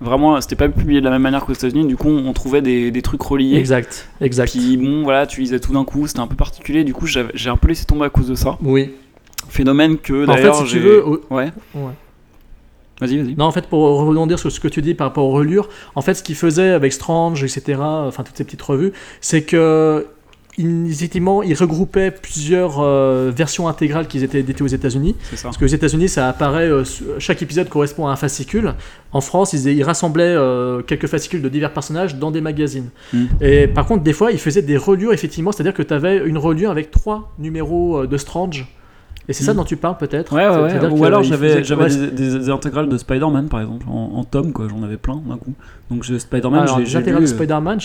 Vraiment, 0.01 0.41
c'était 0.41 0.57
pas 0.57 0.69
publié 0.69 1.01
de 1.01 1.05
la 1.05 1.11
même 1.11 1.23
manière 1.23 1.45
qu'aux 1.45 1.53
États-Unis. 1.55 1.87
Du 1.87 1.97
coup, 1.97 2.09
on 2.09 2.33
trouvait 2.33 2.63
des, 2.63 2.91
des 2.91 3.03
trucs 3.03 3.23
reliés. 3.23 3.57
Exact, 3.57 4.09
exact. 4.21 4.51
Puis 4.51 4.77
bon, 4.77 5.03
voilà, 5.05 5.27
tu 5.27 5.41
lisais 5.41 5.59
tout 5.61 5.73
d'un 5.73 5.85
coup, 5.85 6.07
c'était 6.07 6.21
un 6.21 6.27
peu 6.27 6.37
particulier. 6.37 6.85
Du 6.85 6.93
coup, 6.93 7.07
j'ai 7.07 7.51
un 7.51 7.57
peu 7.57 7.69
laissé 7.69 7.85
tomber 7.85 8.05
à 8.05 8.11
cause 8.11 8.29
de 8.29 8.35
ça. 8.35 8.59
Oui. 8.63 8.91
Phénomène 9.49 9.97
que 9.97 10.25
En 10.25 10.33
fait, 10.33 10.41
d'ailleurs 10.41 10.57
si 10.57 10.65
tu 10.65 10.79
veux, 10.81 11.05
Ouais. 11.31 11.51
Ouais. 11.75 11.93
Vas-y, 13.01 13.19
vas-y. 13.19 13.35
Non, 13.37 13.45
en 13.45 13.53
fait, 13.53 13.67
pour 13.67 13.81
rebondir 14.07 14.39
sur 14.39 14.51
ce 14.51 14.59
que 14.59 14.69
tu 14.69 14.81
dis 14.81 14.95
par 14.95 15.09
rapport 15.09 15.25
aux 15.27 15.33
relures, 15.33 15.69
en 15.95 16.01
fait, 16.03 16.15
ce 16.15 16.23
qu'ils 16.23 16.35
faisaient 16.35 16.71
avec 16.71 16.93
Strange, 16.93 17.45
etc., 17.45 17.79
enfin, 17.81 18.23
toutes 18.23 18.37
ces 18.37 18.45
petites 18.45 18.63
revues, 18.63 18.93
c'est 19.21 19.43
que. 19.43 20.07
Ils- 20.59 20.91
Effectivement, 20.91 21.43
ils 21.43 21.55
regroupaient 21.55 22.11
plusieurs 22.11 22.81
euh, 22.81 23.31
versions 23.35 23.69
intégrales 23.69 24.07
qui 24.07 24.23
étaient 24.23 24.41
éditées 24.41 24.63
aux 24.63 24.67
États-Unis. 24.67 25.15
Parce 25.43 25.57
qu'aux 25.57 25.67
États-Unis, 25.67 26.09
ça 26.09 26.29
apparaît, 26.29 26.69
euh, 26.69 26.83
chaque 27.19 27.43
épisode 27.43 27.69
correspond 27.69 28.07
à 28.07 28.13
un 28.13 28.17
fascicule. 28.17 28.75
En 29.13 29.21
France, 29.21 29.53
ils, 29.53 29.67
ils 29.69 29.83
rassemblaient 29.85 30.25
euh, 30.25 30.83
quelques 30.83 31.07
fascicules 31.07 31.43
de 31.43 31.49
divers 31.49 31.73
personnages 31.73 32.17
dans 32.17 32.31
des 32.31 32.41
magazines. 32.41 32.89
Mm. 33.13 33.25
Et 33.41 33.67
par 33.69 33.87
contre, 33.87 34.03
des 34.03 34.13
fois, 34.13 34.33
ils 34.33 34.39
faisaient 34.39 34.63
des 34.63 34.77
reliures, 34.77 35.13
effectivement, 35.13 35.53
c'est-à-dire 35.53 35.75
que 35.75 35.83
tu 35.83 35.93
avais 35.95 36.19
une 36.27 36.39
reliure 36.39 36.71
avec 36.71 36.91
trois 36.91 37.33
numéros 37.39 38.07
de 38.07 38.17
Strange. 38.17 38.67
Et 39.29 39.33
c'est 39.33 39.43
ça 39.43 39.53
Mm. 39.55 39.57
dont 39.57 39.65
tu 39.65 39.77
parles 39.77 39.97
peut-être 39.99 40.33
Ouais, 40.35 40.49
ouais, 40.49 40.57
ouais. 40.63 40.71
C'est-à-dire 40.71 40.95
Ou 40.95 41.05
alors 41.05 41.23
j'avais 41.25 41.61
des, 41.61 42.11
des- 42.11 42.39
des 42.39 42.49
intégrales 42.51 42.89
de 42.89 42.97
Spider-Man 42.97 43.49
par 43.49 43.61
exemple, 43.61 43.85
en, 43.89 44.13
en 44.19 44.25
tome, 44.25 44.53
quoi. 44.53 44.69
J'en 44.71 44.83
avais 44.85 44.97
plein 44.99 45.17
d'un 45.29 45.37
coup. 45.37 45.53
Donc 45.91 46.05
Spider-Man, 46.05 46.67
j'ai 46.85 47.01
de 47.03 47.27
Spider-Man, 47.27 47.81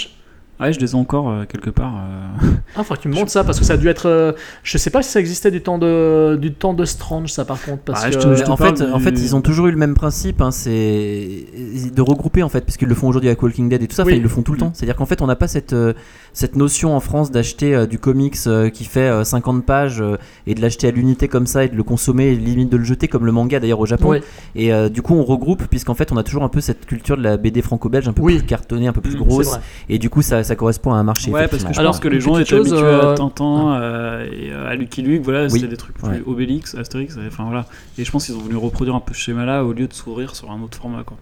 Ouais, 0.62 0.72
je 0.74 0.80
les 0.80 0.92
ai 0.92 0.96
encore 0.96 1.30
euh, 1.30 1.46
quelque 1.46 1.70
part. 1.70 1.96
euh. 1.96 2.48
Ah, 2.76 2.84
faut 2.84 2.94
que 2.94 3.00
tu 3.00 3.08
me 3.08 3.16
montres 3.16 3.32
ça 3.32 3.44
parce 3.44 3.58
que 3.60 3.66
ça 3.66 3.74
a 3.74 3.78
dû 3.78 3.88
être. 3.90 4.08
euh, 4.08 4.32
Je 4.64 4.78
sais 4.78 4.90
pas 4.92 5.02
si 5.02 5.10
ça 5.10 5.20
existait 5.20 5.50
du 5.52 5.62
temps 5.62 5.78
de 5.78 6.38
du 6.40 6.54
temps 6.54 6.74
de 6.74 6.86
Strange, 6.86 7.32
ça 7.32 7.46
par 7.46 7.62
contre. 7.62 7.82
Parce 7.84 8.04
Ah, 8.04 8.08
que 8.10 8.14
je 8.14 8.20
te- 8.20 8.28
Mais 8.28 8.36
je 8.38 8.44
te 8.44 8.50
en, 8.52 8.58
parle 8.58 8.78
fait, 8.78 8.86
du- 8.86 8.92
en 8.92 9.00
fait, 9.00 9.10
ils 9.12 9.36
ont 9.36 9.42
toujours 9.42 9.68
eu 9.68 9.72
le 9.72 9.78
même 9.78 9.96
principe, 9.96 10.40
hein, 10.42 10.52
c'est 10.52 11.46
de 11.94 12.02
regrouper 12.02 12.44
en 12.44 12.50
fait, 12.50 12.62
puisqu'ils 12.62 12.88
le 12.88 12.96
font 12.96 13.08
aujourd'hui 13.08 13.30
avec 13.30 13.42
Walking 13.42 13.70
Dead 13.70 13.82
et 13.82 13.88
tout 13.88 13.96
ça, 13.96 14.04
Oui. 14.04 14.12
enfin, 14.14 14.18
ils 14.18 14.24
le 14.24 14.30
font 14.30 14.42
tout 14.44 14.52
le 14.54 14.58
temps. 14.60 14.72
C'est-à-dire 14.74 14.96
qu'en 14.96 15.06
fait, 15.06 15.22
on 15.22 15.28
n'a 15.28 15.36
pas 15.36 15.48
cette, 15.48 15.74
euh, 15.74 15.94
cette 16.34 16.56
notion 16.56 16.96
en 16.96 17.00
France 17.00 17.32
d'acheter 17.32 17.76
euh, 17.76 17.86
du 17.86 18.00
comics 18.00 18.36
euh, 18.48 18.70
qui 18.70 18.86
fait 18.86 19.02
euh, 19.10 19.24
50 19.24 19.66
pages 19.66 20.02
euh, 20.02 20.18
et 20.48 20.56
de 20.56 20.62
l'acheter 20.62 20.88
à 20.88 20.92
l'unité 20.92 21.28
comme 21.28 21.46
ça 21.46 21.66
et 21.66 21.68
de 21.70 21.76
le 21.76 21.84
consommer 21.84 22.28
et 22.28 22.36
limite 22.36 22.70
de 22.70 22.78
le 22.78 22.84
jeter 22.84 23.08
comme 23.08 23.26
le 23.26 23.32
manga 23.32 23.60
d'ailleurs 23.60 23.80
au 23.80 23.86
Japon. 23.86 24.20
Et 24.56 24.74
euh, 24.74 24.90
du 24.90 25.02
coup, 25.02 25.14
on 25.16 25.24
regroupe, 25.24 25.64
puisqu'en 25.68 25.94
fait, 25.94 26.12
on 26.12 26.18
a 26.18 26.24
toujours 26.24 26.44
un 26.44 26.50
peu 26.50 26.62
cette 26.62 26.86
culture 26.86 27.18
de 27.18 27.22
la 27.24 27.38
BD 27.38 27.62
franco-belge 27.62 28.08
un 28.08 28.14
peu 28.14 28.22
Oui. 28.22 28.38
plus 28.38 28.46
cartonnée, 28.48 28.88
un 28.88 28.94
peu 28.94 29.02
plus 29.02 29.12
Mm, 29.16 29.20
c'est 29.20 29.26
grosse. 29.26 29.60
Et 29.90 30.00
du 30.00 30.10
coup, 30.10 30.22
ça, 30.22 30.44
ça 30.44 30.56
correspond 30.56 30.94
à 30.94 30.98
un 30.98 31.04
marché. 31.04 31.32
Ouais, 31.32 31.48
parce 31.48 31.64
que 31.64 31.74
je. 31.74 31.80
Alors, 31.80 31.92
pense 31.92 32.00
que 32.00 32.08
les 32.08 32.20
gens 32.22 32.38
étaient 32.38 32.50
chose, 32.50 32.72
habitués 32.72 32.88
euh, 32.88 33.12
à 33.12 33.16
Tintin 33.16 33.74
euh, 33.82 34.26
et 34.32 34.52
euh, 34.52 34.70
à 34.70 34.76
Lucky 34.76 35.02
Luke, 35.02 35.24
voilà, 35.24 35.44
Oui. 35.46 35.52
c'était 35.52 35.68
des 35.68 35.78
trucs 35.78 35.96
plus 35.98 36.08
Ouais. 36.08 36.22
Obélix, 36.26 36.76
Astérix, 36.76 37.18
et- 37.18 37.28
enfin 37.28 37.44
voilà. 37.46 37.66
Et 37.98 38.06
je 38.06 38.12
pense 38.12 38.26
qu'ils 38.26 38.36
ont 38.36 38.40
voulu 38.40 38.56
reproduire 38.58 38.96
un 38.96 39.00
peu 39.02 39.14
ce 39.14 39.20
schéma-là 39.20 39.64
au 39.66 39.74
lieu 39.74 39.88
de 39.88 39.94
s'ouvrir 39.94 40.36
sur 40.36 40.50
un 40.52 40.62
autre 40.62 40.78
format, 40.78 41.04
quoi. 41.04 41.18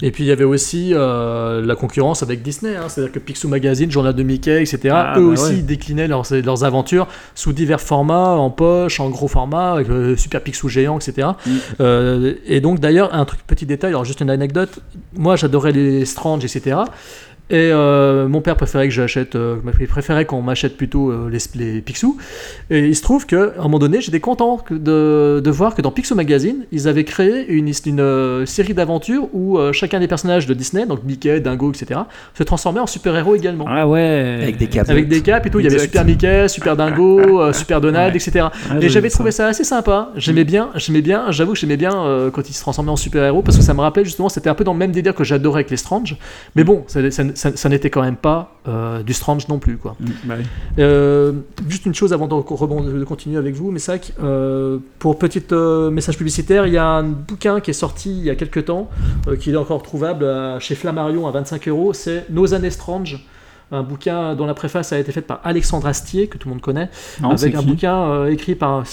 Et 0.00 0.12
puis 0.12 0.24
il 0.24 0.26
y 0.28 0.32
avait 0.32 0.44
aussi 0.44 0.92
euh, 0.94 1.64
la 1.64 1.74
concurrence 1.74 2.22
avec 2.22 2.42
Disney, 2.42 2.76
hein, 2.76 2.88
c'est-à-dire 2.88 3.12
que 3.12 3.18
Picsou 3.18 3.48
Magazine, 3.48 3.90
Journal 3.90 4.14
de 4.14 4.22
Mickey, 4.22 4.62
etc. 4.62 4.90
Ah, 4.92 5.14
eux 5.18 5.26
bah 5.26 5.32
aussi 5.32 5.56
ouais. 5.56 5.62
déclinaient 5.62 6.06
leurs, 6.06 6.24
leurs 6.44 6.62
aventures 6.62 7.08
sous 7.34 7.52
divers 7.52 7.80
formats, 7.80 8.36
en 8.36 8.50
poche, 8.50 9.00
en 9.00 9.10
gros 9.10 9.26
format, 9.26 9.72
avec 9.72 9.88
le 9.88 10.16
Super 10.16 10.40
Picsou 10.40 10.68
géant, 10.68 10.98
etc. 10.98 11.28
Mm. 11.44 11.50
Euh, 11.80 12.34
et 12.46 12.60
donc 12.60 12.78
d'ailleurs, 12.78 13.12
un 13.12 13.24
truc 13.24 13.40
petit 13.44 13.66
détail, 13.66 13.90
alors 13.90 14.04
juste 14.04 14.20
une 14.20 14.30
anecdote, 14.30 14.78
moi 15.14 15.34
j'adorais 15.34 15.72
les 15.72 16.04
Strange, 16.04 16.44
etc. 16.44 16.76
Et 17.50 17.70
euh, 17.72 18.28
mon 18.28 18.42
père 18.42 18.56
préférait 18.56 18.88
que 18.88 18.94
j'achète, 18.94 19.34
euh, 19.34 19.56
il 19.80 19.86
préférait 19.88 20.26
qu'on 20.26 20.42
m'achète 20.42 20.76
plutôt 20.76 21.10
euh, 21.10 21.30
les, 21.30 21.38
les 21.74 21.80
Picsou. 21.80 22.18
Et 22.70 22.80
il 22.80 22.94
se 22.94 23.00
trouve 23.02 23.24
qu'à 23.24 23.52
un 23.58 23.62
moment 23.62 23.78
donné, 23.78 24.00
j'étais 24.02 24.20
content 24.20 24.62
de, 24.70 25.40
de 25.42 25.50
voir 25.50 25.74
que 25.74 25.80
dans 25.80 25.90
Picsou 25.90 26.14
Magazine, 26.14 26.66
ils 26.72 26.88
avaient 26.88 27.04
créé 27.04 27.46
une, 27.50 27.72
une 27.86 28.00
euh, 28.00 28.44
série 28.44 28.74
d'aventures 28.74 29.28
où 29.32 29.58
euh, 29.58 29.72
chacun 29.72 29.98
des 29.98 30.08
personnages 30.08 30.46
de 30.46 30.52
Disney, 30.52 30.84
donc 30.84 31.04
Mickey, 31.04 31.40
Dingo, 31.40 31.72
etc., 31.72 32.00
se 32.34 32.42
transformait 32.42 32.80
en 32.80 32.86
super-héros 32.86 33.34
également. 33.34 33.64
Ah 33.66 33.88
ouais. 33.88 34.40
Avec 34.42 34.58
des 34.58 34.66
capes. 34.66 34.90
Avec 34.90 35.08
des 35.08 35.22
capes 35.22 35.46
et 35.46 35.50
tout, 35.50 35.60
il 35.60 35.64
y 35.64 35.68
avait. 35.68 35.78
Super 35.78 36.04
Mickey, 36.04 36.48
Super 36.48 36.76
Dingo, 36.76 37.40
euh, 37.40 37.52
Super 37.54 37.80
Donald, 37.80 38.12
Ouais. 38.14 38.20
etc. 38.20 38.48
Ah, 38.70 38.74
Et 38.80 38.88
j'avais 38.90 39.08
ça. 39.08 39.14
trouvé 39.16 39.30
ça 39.30 39.46
assez 39.46 39.64
sympa. 39.64 40.10
J'aimais 40.16 40.44
bien, 40.44 40.68
j'aimais 40.74 41.00
bien, 41.02 41.30
j'avoue 41.30 41.52
que 41.54 41.58
j'aimais 41.58 41.76
bien 41.78 41.92
euh, 41.96 42.30
quand 42.30 42.48
il 42.48 42.52
se 42.52 42.60
transformait 42.60 42.90
en 42.90 42.96
super-héros 42.96 43.40
parce 43.42 43.56
que 43.56 43.62
ça 43.62 43.72
me 43.74 43.80
rappelait 43.80 44.04
justement, 44.04 44.28
c'était 44.28 44.50
un 44.50 44.54
peu 44.54 44.64
dans 44.64 44.72
le 44.74 44.78
même 44.78 44.92
délire 44.92 45.14
que 45.14 45.24
j'adorais 45.24 45.60
avec 45.60 45.70
les 45.70 45.76
Strange. 45.78 46.16
Mais 46.54 46.64
bon, 46.64 46.84
ça, 46.88 47.10
ça- 47.10 47.22
ça- 47.38 47.56
ça 47.56 47.68
n'était 47.68 47.88
quand 47.90 48.02
même 48.02 48.16
pas 48.16 48.56
euh, 48.66 49.02
du 49.02 49.14
Strange 49.14 49.48
non 49.48 49.58
plus, 49.58 49.76
quoi. 49.78 49.96
Mm, 50.00 50.06
bah. 50.24 50.34
Euh, 50.78 51.32
juste 51.68 51.86
une 51.86 51.94
chose 51.94 52.12
avant 52.12 52.26
de, 52.26 53.04
continuer 53.04 53.38
avec 53.38 53.54
vous, 53.54 53.70
Messac. 53.70 54.12
Euh, 54.22 54.78
pour 54.98 55.18
petit 55.18 55.42
message 55.90 56.18
publicitaire, 56.18 56.66
il 56.66 56.72
y 56.72 56.76
a 56.76 56.84
un 56.86 57.04
bouquin 57.04 57.60
qui 57.60 57.70
est 57.70 57.74
sorti 57.74 58.10
il 58.10 58.24
y 58.24 58.30
a 58.30 58.34
quelques 58.34 58.66
temps, 58.66 58.90
qui 59.40 59.50
est 59.52 59.56
encore 59.56 59.82
trouvable 59.82 60.24
à- 60.24 60.58
chez 60.60 60.74
Flammarion 60.74 61.26
à 61.26 61.30
25 61.30 61.68
euros. 61.68 61.92
C'est 61.92 62.26
Nos 62.30 62.52
années 62.54 62.70
Strange. 62.70 63.24
Un 63.70 63.82
bouquin 63.82 64.34
dont 64.34 64.46
la 64.46 64.54
préface 64.54 64.92
a 64.94 64.98
été 64.98 65.12
faite 65.12 65.26
par 65.26 65.40
Alexandre 65.44 65.86
Astier, 65.86 66.26
que 66.28 66.38
tout 66.38 66.48
le 66.48 66.54
monde 66.54 66.62
connaît, 66.62 66.88
Non, 67.20 67.36
c'est 67.36 67.44
avec 67.46 67.56
un 67.56 67.60
qui 67.60 67.66
bouquin 67.66 67.96
euh, 68.10 68.30
écrit 68.30 68.54
par 68.54 68.84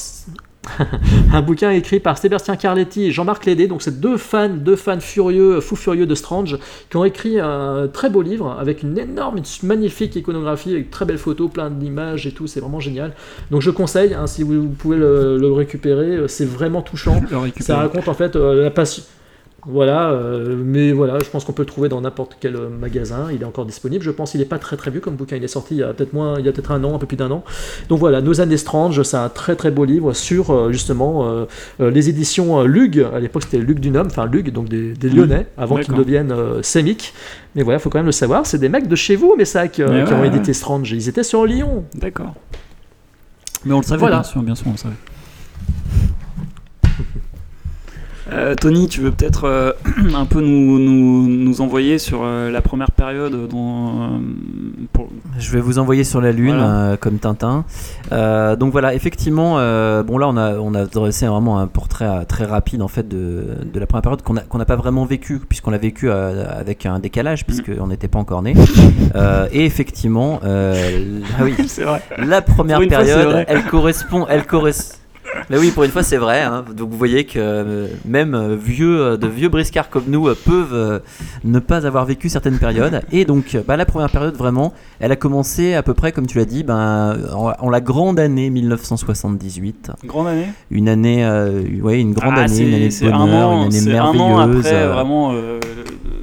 un 1.33 1.41
bouquin 1.41 1.71
écrit 1.71 1.99
par 1.99 2.17
Sébastien 2.17 2.55
Carletti 2.55 3.05
et 3.05 3.11
Jean-Marc 3.11 3.45
Lédé. 3.45 3.67
Donc 3.67 3.81
c'est 3.81 3.99
deux 3.99 4.17
fans, 4.17 4.49
deux 4.49 4.75
fans 4.75 4.99
furieux, 4.99 5.59
fous 5.61 5.75
furieux 5.75 6.05
de 6.05 6.15
Strange, 6.15 6.57
qui 6.89 6.97
ont 6.97 7.05
écrit 7.05 7.39
un 7.39 7.87
très 7.91 8.09
beau 8.09 8.21
livre 8.21 8.55
avec 8.59 8.83
une 8.83 8.97
énorme, 8.97 9.37
une 9.37 9.67
magnifique 9.67 10.15
iconographie, 10.15 10.71
avec 10.71 10.91
très 10.91 11.05
belles 11.05 11.17
photos, 11.17 11.49
plein 11.51 11.69
d'images 11.69 12.27
et 12.27 12.31
tout. 12.31 12.47
C'est 12.47 12.59
vraiment 12.59 12.79
génial. 12.79 13.13
Donc 13.51 13.61
je 13.61 13.71
conseille, 13.71 14.13
hein, 14.13 14.27
si 14.27 14.43
vous, 14.43 14.67
pouvez 14.69 14.97
le, 14.97 15.37
le 15.37 15.51
récupérer, 15.51 16.27
c'est 16.27 16.45
vraiment 16.45 16.81
touchant. 16.81 17.21
Ça 17.59 17.77
raconte 17.77 18.07
en 18.07 18.13
fait 18.13 18.35
euh, 18.35 18.63
la 18.63 18.71
passion. 18.71 19.03
Voilà, 19.67 20.11
euh, 20.11 20.55
mais 20.63 20.91
voilà, 20.91 21.17
je 21.19 21.29
pense 21.29 21.43
qu'on 21.43 21.51
peut 21.53 21.63
le 21.63 21.67
trouver 21.67 21.89
dans 21.89 22.01
n'importe 22.01 22.37
quel 22.39 22.55
euh, 22.55 22.69
magasin. 22.69 23.27
Il 23.33 23.41
est 23.41 23.45
encore 23.45 23.65
disponible. 23.65 24.03
Je 24.03 24.11
pense 24.11 24.31
qu'il 24.31 24.39
n'est 24.39 24.45
pas 24.45 24.59
très 24.59 24.77
très 24.77 24.91
vieux 24.91 24.99
comme 24.99 25.15
bouquin. 25.15 25.37
Il 25.37 25.43
est 25.43 25.47
sorti 25.47 25.75
il 25.75 25.79
y 25.79 25.83
a 25.83 25.93
peut-être 25.93 26.13
moins, 26.13 26.35
il 26.39 26.45
y 26.45 26.49
a 26.49 26.51
peut-être 26.51 26.71
un 26.71 26.83
an, 26.83 26.95
un 26.95 26.99
peu 26.99 27.07
plus 27.07 27.17
d'un 27.17 27.31
an. 27.31 27.43
Donc 27.89 27.99
voilà, 27.99 28.21
Nos 28.21 28.41
années 28.41 28.57
Strange, 28.57 29.01
c'est 29.01 29.17
un 29.17 29.29
très 29.29 29.55
très 29.55 29.71
beau 29.71 29.85
livre 29.85 30.13
sur 30.13 30.51
euh, 30.51 30.71
justement 30.71 31.27
euh, 31.27 31.45
les 31.79 32.09
éditions 32.09 32.63
Lug. 32.63 33.05
À 33.13 33.19
l'époque, 33.19 33.43
c'était 33.43 33.57
Lug 33.57 33.79
du 33.79 33.89
Nom, 33.89 34.03
enfin 34.05 34.25
Lug, 34.25 34.51
donc 34.51 34.69
des, 34.69 34.93
des 34.93 35.09
Lyonnais, 35.09 35.47
avant 35.57 35.77
qu'ils 35.77 35.93
deviennent 35.95 36.31
euh, 36.31 36.61
sémiques. 36.61 37.13
Mais 37.55 37.63
voilà, 37.63 37.79
faut 37.79 37.89
quand 37.89 37.99
même 37.99 38.05
le 38.05 38.11
savoir. 38.11 38.45
C'est 38.45 38.59
des 38.59 38.69
mecs 38.69 38.87
de 38.87 38.95
chez 38.95 39.15
vous, 39.15 39.35
mais 39.37 39.45
ça, 39.45 39.67
qui, 39.67 39.83
ont 39.83 39.87
ouais, 39.87 40.27
édité 40.27 40.53
Strange. 40.53 40.91
Ils 40.91 41.09
étaient 41.09 41.23
sur 41.23 41.45
Lyon. 41.45 41.85
D'accord. 41.95 42.33
Mais 43.65 43.73
on 43.73 43.79
le 43.79 43.83
savait, 43.83 43.99
Voilà. 43.99 44.17
bien 44.17 44.23
sûr, 44.23 44.41
bien 44.43 44.55
sûr, 44.55 44.67
on 44.67 44.71
le 44.71 44.77
savait. 44.77 44.95
Euh, 48.31 48.55
Tony, 48.55 48.87
tu 48.87 49.01
veux 49.01 49.11
peut-être 49.11 49.43
euh, 49.43 49.71
un 50.15 50.25
peu 50.25 50.41
nous, 50.41 50.79
nous, 50.79 51.27
nous 51.27 51.61
envoyer 51.61 51.99
sur 51.99 52.21
euh, 52.23 52.49
la 52.49 52.61
première 52.61 52.89
période 52.89 53.47
dont, 53.47 54.19
pour- 54.93 55.09
Je 55.37 55.51
vais 55.51 55.59
vous 55.61 55.77
envoyer 55.77 56.03
sur 56.03 56.21
la 56.21 56.31
lune 56.31 56.55
Voilà. 56.57 56.97
comme 56.99 57.19
Tintin. 57.19 57.65
Donc 58.11 58.71
voilà, 58.71 58.95
effectivement, 58.95 59.55
bon 60.03 60.17
là 60.17 60.27
on 60.27 60.37
a 60.37 60.53
on 60.57 60.73
a 60.73 60.85
dressé 60.85 61.27
vraiment 61.27 61.59
un 61.59 61.67
portrait 61.67 62.25
très 62.25 62.45
rapide 62.45 62.81
en 62.81 62.87
fait 62.87 63.07
de, 63.07 63.43
de 63.71 63.79
la 63.79 63.85
première 63.85 64.01
période 64.01 64.21
qu'on 64.23 64.37
a 64.37 64.41
qu'on 64.41 64.57
n'a 64.57 64.65
pas 64.65 64.75
vraiment 64.75 65.05
vécu 65.05 65.39
puisqu'on 65.47 65.71
l'a 65.71 65.77
vécu 65.77 66.09
avec 66.09 66.85
un 66.85 66.99
décalage 66.99 67.45
puisqu'on 67.45 67.87
n'était 67.87 68.07
pas 68.07 68.19
encore 68.19 68.41
né. 68.41 68.53
Et 69.51 69.65
effectivement, 69.65 70.39
ah 70.43 71.43
oui, 71.43 71.53
C'est 71.67 71.83
vrai. 71.83 72.01
la 72.17 72.41
première 72.41 72.77
fois, 72.77 72.87
période, 72.87 73.45
elle 73.47 73.63
correspond, 73.65 74.25
elle 74.29 74.45
correspond. 74.45 74.97
Mais 75.49 75.57
oui, 75.57 75.71
pour 75.71 75.83
une 75.83 75.91
fois, 75.91 76.03
c'est 76.03 76.17
vrai. 76.17 76.41
hein. 76.41 76.63
Donc 76.75 76.89
vous 76.89 76.97
voyez 76.97 77.25
que 77.25 77.37
euh, 77.37 77.87
même 78.05 78.33
euh, 78.35 78.55
vieux, 78.55 78.99
euh, 79.01 79.17
de 79.17 79.27
vieux 79.27 79.49
briscards 79.49 79.89
comme 79.89 80.05
nous 80.07 80.33
peuvent 80.35 81.01
ne 81.43 81.59
pas 81.59 81.85
avoir 81.85 82.05
vécu 82.05 82.29
certaines 82.29 82.57
périodes. 82.57 83.01
Et 83.11 83.25
donc, 83.25 83.57
bah, 83.67 83.77
la 83.77 83.85
première 83.85 84.09
période, 84.09 84.35
vraiment, 84.35 84.73
elle 84.99 85.11
a 85.11 85.15
commencé 85.15 85.73
à 85.73 85.83
peu 85.83 85.93
près, 85.93 86.11
comme 86.11 86.27
tu 86.27 86.37
l'as 86.37 86.45
dit, 86.45 86.63
ben, 86.63 87.17
en, 87.33 87.51
en 87.59 87.69
la 87.69 87.81
grande 87.81 88.19
année 88.19 88.49
1978. 88.49 89.91
Grande 90.05 90.27
année? 90.27 90.47
Une 90.71 90.89
année, 90.89 91.25
euh, 91.25 91.61
ouais, 91.81 91.99
une 91.99 92.13
grande 92.13 92.33
Ah, 92.37 92.41
année, 92.43 92.59
une 92.67 92.73
année 92.73 92.85
de 92.87 92.89
c'est 92.91 93.07
un 93.11 93.17
bonheur, 93.17 93.49
an- 93.49 93.61
une 93.63 93.67
année 93.75 93.81
merveilleuse. 93.85 94.21
Un 94.21 94.33
an 94.33 94.39
après, 94.39 94.87
vraiment, 94.87 95.31
euh, 95.33 95.59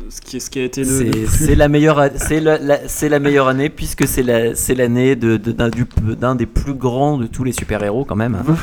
ce, 0.09 0.20
qui, 0.20 0.40
ce 0.40 0.51
qui 0.51 0.59
a 0.61 0.64
été 0.64 0.83
de. 0.85 1.27
c'est 1.29 1.55
la 1.55 1.68
meilleure, 1.68 2.09
c'est 2.16 2.40
la, 2.40 2.59
la- 2.59 2.81
c'est 2.88 3.09
la 3.09 3.18
meilleure 3.18 3.48
année 3.48 3.68
puisque 3.70 4.07
c'est 4.07 4.22
la, 4.22 4.55
c'est 4.55 4.75
l'année 4.75 5.16
de, 5.16 5.37
de- 5.37 5.53
d'un, 5.53 5.68
du- 5.68 5.87
d'un 6.20 6.35
des 6.35 6.46
plus 6.46 6.75
grands 6.75 7.18
de 7.18 7.27
tous 7.27 7.44
les 7.44 7.53
super 7.53 7.83
héros 7.83 8.05
quand 8.05 8.16
même. 8.16 8.35
hein. 8.37 8.55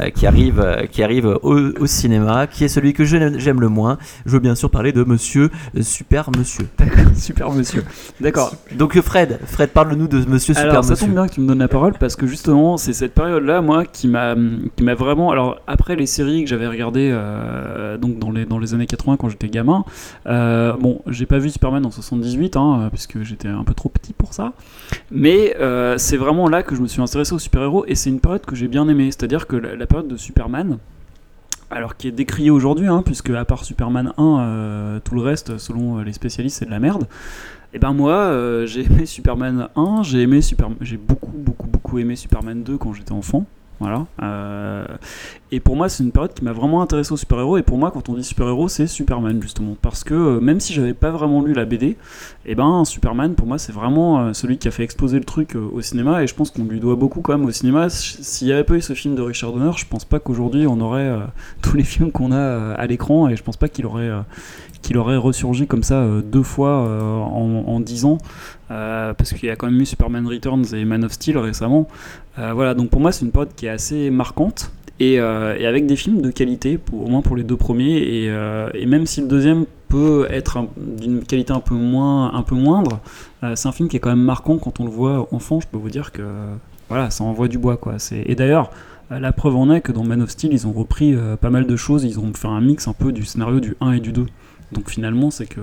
Euh, 0.00 0.10
qui 0.10 0.26
arrive, 0.26 0.60
euh, 0.60 0.86
qui 0.86 1.02
arrive 1.02 1.26
au, 1.42 1.54
au 1.80 1.86
cinéma, 1.86 2.46
qui 2.46 2.64
est 2.64 2.68
celui 2.68 2.94
que 2.94 3.04
j'aime 3.04 3.60
le 3.60 3.68
moins. 3.68 3.98
Je 4.24 4.32
veux 4.32 4.38
bien 4.38 4.54
sûr 4.54 4.70
parler 4.70 4.92
de 4.92 5.04
Monsieur 5.04 5.50
euh, 5.76 5.82
Super 5.82 6.30
Monsieur. 6.36 6.66
Super 7.14 7.50
monsieur. 7.50 7.84
D'accord. 8.20 8.54
Donc 8.74 8.98
Fred, 9.00 9.38
Fred, 9.44 9.70
parle-nous 9.70 10.08
de 10.08 10.18
Monsieur 10.28 10.54
Super 10.54 10.70
Alors 10.70 10.84
ça 10.84 10.92
Monsieur. 10.92 11.06
tombe 11.06 11.14
bien 11.14 11.26
que 11.26 11.34
tu 11.34 11.40
me 11.40 11.46
donnes 11.46 11.58
la 11.58 11.68
parole 11.68 11.92
parce 11.98 12.16
que 12.16 12.26
justement 12.26 12.76
c'est 12.76 12.92
cette 12.92 13.12
période-là 13.14 13.60
moi 13.60 13.84
qui 13.84 14.08
m'a 14.08 14.34
qui 14.76 14.82
m'a 14.82 14.94
vraiment 14.94 15.30
alors 15.30 15.60
après 15.66 15.94
les 15.94 16.06
séries 16.06 16.42
que 16.44 16.48
j'avais 16.48 16.66
regardées 16.66 17.10
euh, 17.12 17.98
donc 17.98 18.18
dans 18.18 18.30
les 18.30 18.46
dans 18.46 18.58
les 18.58 18.74
années 18.74 18.86
80 18.86 19.16
quand 19.18 19.28
j'étais 19.28 19.48
gamin 19.48 19.84
bon 20.24 21.02
j'ai 21.06 21.26
pas 21.26 21.38
vu 21.38 21.50
Superman 21.50 21.84
en 21.84 21.90
78 21.90 22.56
hein, 22.56 22.88
puisque 22.90 23.22
j'étais 23.22 23.48
un 23.48 23.64
peu 23.64 23.74
trop 23.74 23.88
petit 23.88 24.14
pour 24.14 24.32
ça 24.32 24.52
mais 25.10 25.54
c'est 25.98 26.16
vraiment 26.16 26.48
là 26.48 26.62
que 26.62 26.74
je 26.74 26.80
me 26.80 26.86
suis 26.86 27.02
intéressé 27.02 27.34
aux 27.34 27.38
super-héros 27.38 27.84
et 27.86 27.94
c'est 27.94 28.10
une 28.10 28.20
période 28.20 28.44
que 28.46 28.56
j'ai 28.56 28.68
bien 28.68 28.88
aimée 28.88 29.10
c'est-à-dire 29.10 29.46
que 29.46 29.56
la, 29.56 29.81
la 29.82 29.86
période 29.86 30.08
de 30.08 30.16
Superman 30.16 30.78
alors 31.72 31.96
qui 31.96 32.06
est 32.06 32.12
décriée 32.12 32.50
aujourd'hui, 32.50 32.86
hein, 32.86 33.02
puisque 33.04 33.30
à 33.30 33.44
part 33.44 33.64
Superman 33.64 34.12
1, 34.18 34.40
euh, 34.40 35.00
tout 35.02 35.14
le 35.14 35.22
reste, 35.22 35.56
selon 35.58 35.98
euh, 35.98 36.04
les 36.04 36.12
spécialistes, 36.12 36.58
c'est 36.58 36.66
de 36.66 36.70
la 36.70 36.80
merde. 36.80 37.06
Et 37.72 37.78
ben 37.78 37.94
moi, 37.94 38.12
euh, 38.12 38.66
j'ai 38.66 38.84
aimé 38.84 39.06
Superman 39.06 39.68
1, 39.74 40.02
j'ai 40.02 40.20
aimé 40.20 40.42
Super, 40.42 40.68
j'ai 40.82 40.98
beaucoup, 40.98 41.32
beaucoup, 41.34 41.66
beaucoup 41.66 41.98
aimé 41.98 42.14
Superman 42.14 42.62
2 42.62 42.76
quand 42.76 42.92
j'étais 42.92 43.12
enfant. 43.12 43.46
Euh, 44.22 44.84
et 45.50 45.60
pour 45.60 45.76
moi, 45.76 45.88
c'est 45.88 46.02
une 46.02 46.12
période 46.12 46.32
qui 46.34 46.44
m'a 46.44 46.52
vraiment 46.52 46.82
intéressé 46.82 47.12
aux 47.12 47.16
super-héros. 47.16 47.58
Et 47.58 47.62
pour 47.62 47.78
moi, 47.78 47.90
quand 47.90 48.08
on 48.08 48.14
dit 48.14 48.24
super-héros, 48.24 48.68
c'est 48.68 48.86
Superman, 48.86 49.40
justement. 49.42 49.76
Parce 49.80 50.04
que 50.04 50.14
euh, 50.14 50.40
même 50.40 50.60
si 50.60 50.72
j'avais 50.72 50.94
pas 50.94 51.10
vraiment 51.10 51.42
lu 51.42 51.52
la 51.52 51.64
BD, 51.64 51.96
et 52.46 52.54
ben 52.54 52.84
Superman, 52.84 53.34
pour 53.34 53.46
moi, 53.46 53.58
c'est 53.58 53.72
vraiment 53.72 54.20
euh, 54.20 54.32
celui 54.32 54.58
qui 54.58 54.68
a 54.68 54.70
fait 54.70 54.84
exploser 54.84 55.18
le 55.18 55.24
truc 55.24 55.54
au 55.56 55.80
cinéma. 55.80 56.22
Et 56.22 56.26
je 56.26 56.34
pense 56.34 56.50
qu'on 56.50 56.64
lui 56.64 56.80
doit 56.80 56.96
beaucoup 56.96 57.20
quand 57.20 57.36
même 57.36 57.46
au 57.46 57.52
cinéma. 57.52 57.88
S'il 57.90 58.46
n'y 58.46 58.52
avait 58.52 58.64
pas 58.64 58.74
eu 58.74 58.82
ce 58.82 58.94
film 58.94 59.14
de 59.14 59.22
Richard 59.22 59.52
Donner, 59.52 59.72
je 59.76 59.86
pense 59.86 60.04
pas 60.04 60.18
qu'aujourd'hui 60.18 60.66
on 60.66 60.80
aurait 60.80 61.18
tous 61.62 61.76
les 61.76 61.84
films 61.84 62.12
qu'on 62.12 62.32
a 62.32 62.72
à 62.74 62.86
l'écran. 62.86 63.28
Et 63.28 63.36
je 63.36 63.42
pense 63.42 63.56
pas 63.56 63.68
qu'il 63.68 63.86
aurait, 63.86 64.10
qu'il 64.80 64.96
aurait 64.98 65.16
ressurgi 65.16 65.66
comme 65.66 65.82
ça 65.82 66.06
deux 66.24 66.42
fois 66.42 66.88
en 67.26 67.80
dix 67.80 68.04
ans. 68.04 68.18
Euh, 68.72 69.12
parce 69.12 69.32
qu'il 69.34 69.48
y 69.48 69.50
a 69.50 69.56
quand 69.56 69.70
même 69.70 69.80
eu 69.80 69.84
Superman 69.86 70.26
Returns 70.26 70.64
et 70.74 70.84
Man 70.84 71.04
of 71.04 71.12
Steel 71.12 71.36
récemment. 71.36 71.88
Euh, 72.38 72.52
voilà, 72.54 72.74
donc 72.74 72.88
pour 72.90 73.00
moi 73.00 73.12
c'est 73.12 73.24
une 73.24 73.30
période 73.30 73.54
qui 73.54 73.66
est 73.66 73.70
assez 73.70 74.08
marquante 74.10 74.72
et, 74.98 75.20
euh, 75.20 75.56
et 75.58 75.66
avec 75.66 75.86
des 75.86 75.96
films 75.96 76.22
de 76.22 76.30
qualité, 76.30 76.78
au 76.92 77.06
moins 77.08 77.20
pour 77.20 77.36
les 77.36 77.42
deux 77.42 77.56
premiers, 77.56 77.98
et, 77.98 78.86
même 78.86 79.04
si 79.06 79.20
le 79.20 79.26
deuxième 79.26 79.66
peut 79.88 80.26
être 80.30 80.56
un- 80.56 80.68
d'une 80.78 81.22
qualité 81.22 81.52
un 81.52 81.60
peu, 81.60 81.74
moins, 81.74 82.32
un 82.32 82.42
peu 82.42 82.54
moindre, 82.54 83.00
c'est 83.54 83.68
un 83.68 83.72
film 83.72 83.88
qui 83.88 83.96
est 83.96 84.00
quand 84.00 84.10
même 84.10 84.22
marquant 84.24 84.56
quand 84.58 84.80
on 84.80 84.84
le 84.84 84.90
voit 84.90 85.28
enfant, 85.32 85.60
je 85.60 85.66
peux 85.66 85.76
vous 85.78 85.90
dire 85.90 86.12
que 86.12 86.22
voilà, 86.88 87.10
ça 87.10 87.24
envoie 87.24 87.48
du 87.48 87.58
bois. 87.58 87.76
Quoi. 87.76 87.96
Et 88.12 88.34
d'ailleurs, 88.34 88.70
la 89.10 89.32
preuve 89.32 89.56
en 89.56 89.70
est 89.72 89.80
que 89.80 89.92
dans 89.92 90.04
Man 90.04 90.22
of 90.22 90.30
Steel, 90.30 90.52
ils 90.52 90.66
ont 90.66 90.72
repris 90.72 91.14
pas 91.40 91.50
mal 91.50 91.66
de 91.66 91.76
choses, 91.76 92.04
ils 92.04 92.20
ont 92.20 92.32
fait 92.32 92.48
un 92.48 92.60
mix 92.60 92.86
un 92.86 92.92
peu 92.92 93.12
du 93.12 93.24
scénario 93.24 93.60
du 93.60 93.76
1 93.80 93.92
et 93.92 94.00
du 94.00 94.12
2. 94.12 94.26
Donc 94.72 94.88
finalement, 94.90 95.30
c'est 95.30 95.46
que 95.46 95.60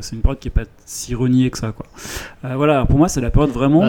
c'est 0.00 0.14
une 0.16 0.22
période 0.22 0.38
qui 0.38 0.48
est 0.48 0.52
pas 0.52 0.62
si 0.86 1.14
reniée 1.14 1.50
que 1.50 1.58
ça. 1.58 1.72
Quoi. 1.72 1.86
Euh, 2.44 2.54
voilà, 2.56 2.84
pour 2.86 2.98
moi, 2.98 3.08
c'est 3.08 3.20
la 3.20 3.30
période 3.30 3.50
vraiment 3.50 3.80
Bah, 3.80 3.88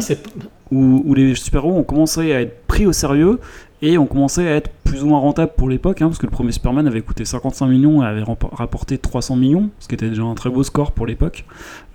où, 0.71 1.03
où 1.05 1.13
les 1.13 1.35
super-héros 1.35 1.77
ont 1.77 1.83
commencé 1.83 2.33
à 2.33 2.41
être 2.41 2.65
pris 2.67 2.85
au 2.87 2.91
sérieux 2.93 3.39
et 3.83 3.97
ont 3.97 4.05
commencé 4.07 4.47
à 4.47 4.55
être 4.55 4.71
plus 4.85 5.03
ou 5.03 5.07
moins 5.07 5.19
rentables 5.19 5.51
pour 5.57 5.67
l'époque, 5.69 6.01
hein, 6.01 6.07
parce 6.07 6.17
que 6.17 6.25
le 6.25 6.31
premier 6.31 6.51
Superman 6.53 6.87
avait 6.87 7.01
coûté 7.01 7.25
55 7.25 7.67
millions 7.67 8.01
et 8.01 8.05
avait 8.05 8.23
rapporté 8.53 8.97
300 8.97 9.35
millions, 9.35 9.69
ce 9.79 9.87
qui 9.89 9.95
était 9.95 10.07
déjà 10.09 10.23
un 10.23 10.35
très 10.35 10.49
beau 10.49 10.63
score 10.63 10.91
pour 10.93 11.05
l'époque. 11.05 11.43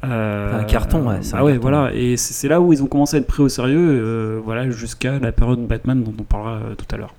Euh, 0.04 0.60
Un 0.60 0.64
carton, 0.64 1.08
ouais, 1.08 1.14
un 1.16 1.20
Ah 1.32 1.44
ouais, 1.44 1.52
carton. 1.52 1.60
voilà, 1.62 1.90
et 1.94 2.16
c'est 2.18 2.46
là 2.48 2.60
où 2.60 2.72
ils 2.74 2.82
ont 2.82 2.86
commencé 2.88 3.16
à 3.16 3.20
être 3.20 3.26
pris 3.26 3.42
au 3.42 3.48
sérieux, 3.48 3.78
euh, 4.02 4.40
voilà, 4.44 4.68
jusqu'à 4.70 5.18
la 5.18 5.32
période 5.32 5.66
Batman 5.66 6.02
dont 6.02 6.12
on 6.18 6.22
parlera 6.24 6.56
euh, 6.56 6.74
tout 6.76 6.86
à 6.94 6.98
l'heure. 6.98 7.14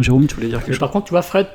Jérôme, 0.00 0.26
tu 0.26 0.34
voulais 0.36 0.48
dire 0.48 0.58
quelque 0.60 0.68
Mais 0.68 0.72
chose 0.74 0.80
par 0.80 0.90
contre, 0.90 1.06
tu 1.06 1.10
vois, 1.10 1.22
Fred, 1.22 1.46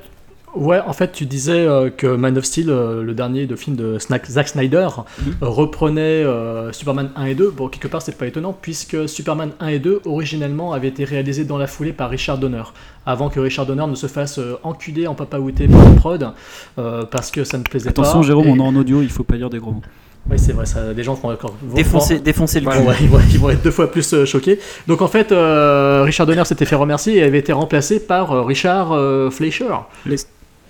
ouais, 0.56 0.80
en 0.86 0.94
fait, 0.94 1.12
tu 1.12 1.26
disais 1.26 1.66
euh, 1.66 1.90
que 1.90 2.08
Man 2.08 2.38
of 2.38 2.44
Steel, 2.46 2.70
euh, 2.70 3.04
le 3.04 3.14
dernier 3.14 3.46
de 3.46 3.56
film 3.56 3.76
de 3.76 3.98
Snack- 4.00 4.26
Zack 4.28 4.48
Snyder, 4.50 4.88
Mhm. 5.26 5.34
euh, 5.44 5.48
reprenait 5.48 6.02
euh, 6.24 6.72
Superman 6.72 7.12
1 7.16 7.26
et 7.26 7.36
2. 7.36 7.50
Bon, 7.52 7.68
quelque 7.68 7.88
part, 7.88 8.02
c'est 8.02 8.18
pas 8.18 8.28
étonnant, 8.28 8.54
puisque 8.60 9.08
Superman 9.08 9.52
1 9.60 9.68
et 9.68 9.80
2, 9.80 10.02
originellement, 10.06 10.74
avaient 10.74 10.88
été 10.90 11.04
réalisés 11.04 11.46
dans 11.46 11.58
la 11.58 11.68
foulée 11.68 11.94
par 11.94 12.10
Richard 12.10 12.38
Donner, 12.38 12.64
avant 13.06 13.30
que 13.30 13.40
Richard 13.40 13.66
Donner 13.66 13.86
ne 13.88 13.96
se 13.96 14.08
fasse 14.08 14.40
euh, 14.40 14.56
enculer 14.64 15.08
en 15.08 15.16
papaouté 15.16 15.68
par 15.68 15.88
le 15.90 15.96
prod, 15.96 16.30
euh, 16.78 17.04
parce 17.10 17.32
que 17.32 17.44
ça 17.44 17.58
ne 17.58 17.64
plaisait 17.64 17.90
Attention, 17.90 18.22
pas. 18.22 18.26
Jérôme, 18.28 18.48
Et- 18.48 18.52
on 18.52 18.58
est 18.58 18.62
en 18.68 18.76
audio, 18.76 19.02
il 19.02 19.10
faut 19.10 19.24
pas 19.24 19.38
dire 19.38 19.50
des 19.50 19.60
gros 19.60 19.72
mots. 19.72 19.82
Oui, 20.30 20.38
c'est 20.38 20.52
vrai, 20.52 20.66
ça, 20.66 20.92
les 20.94 21.02
gens 21.04 21.14
vont 21.14 21.30
encore. 21.32 21.56
Défoncer, 21.74 22.20
défoncer 22.20 22.60
le 22.60 22.66
vont- 22.66 22.72
cul. 22.72 22.78
Ils 22.80 22.86
vont, 22.86 22.94
ils 23.02 23.08
vont- 23.10 23.20
ils 23.34 23.40
vont 23.40 23.50
être 23.52 23.64
deux 23.64 23.72
fois 23.72 23.90
plus 23.90 24.14
euh, 24.14 24.26
choqués. 24.26 24.60
Donc 24.86 25.02
en 25.02 25.08
fait, 25.08 25.32
euh, 25.32 26.04
Richard 26.06 26.28
Donner 26.28 26.44
s'était 26.46 26.66
fait 26.66 26.76
remercier 26.76 27.16
et 27.18 27.24
avait 27.24 27.40
été 27.40 27.54
remplacé 27.54 28.00
par 28.00 28.34
euh, 28.34 28.44
Richard 28.44 28.92
euh, 28.92 29.30
Fleischer. 29.32 29.70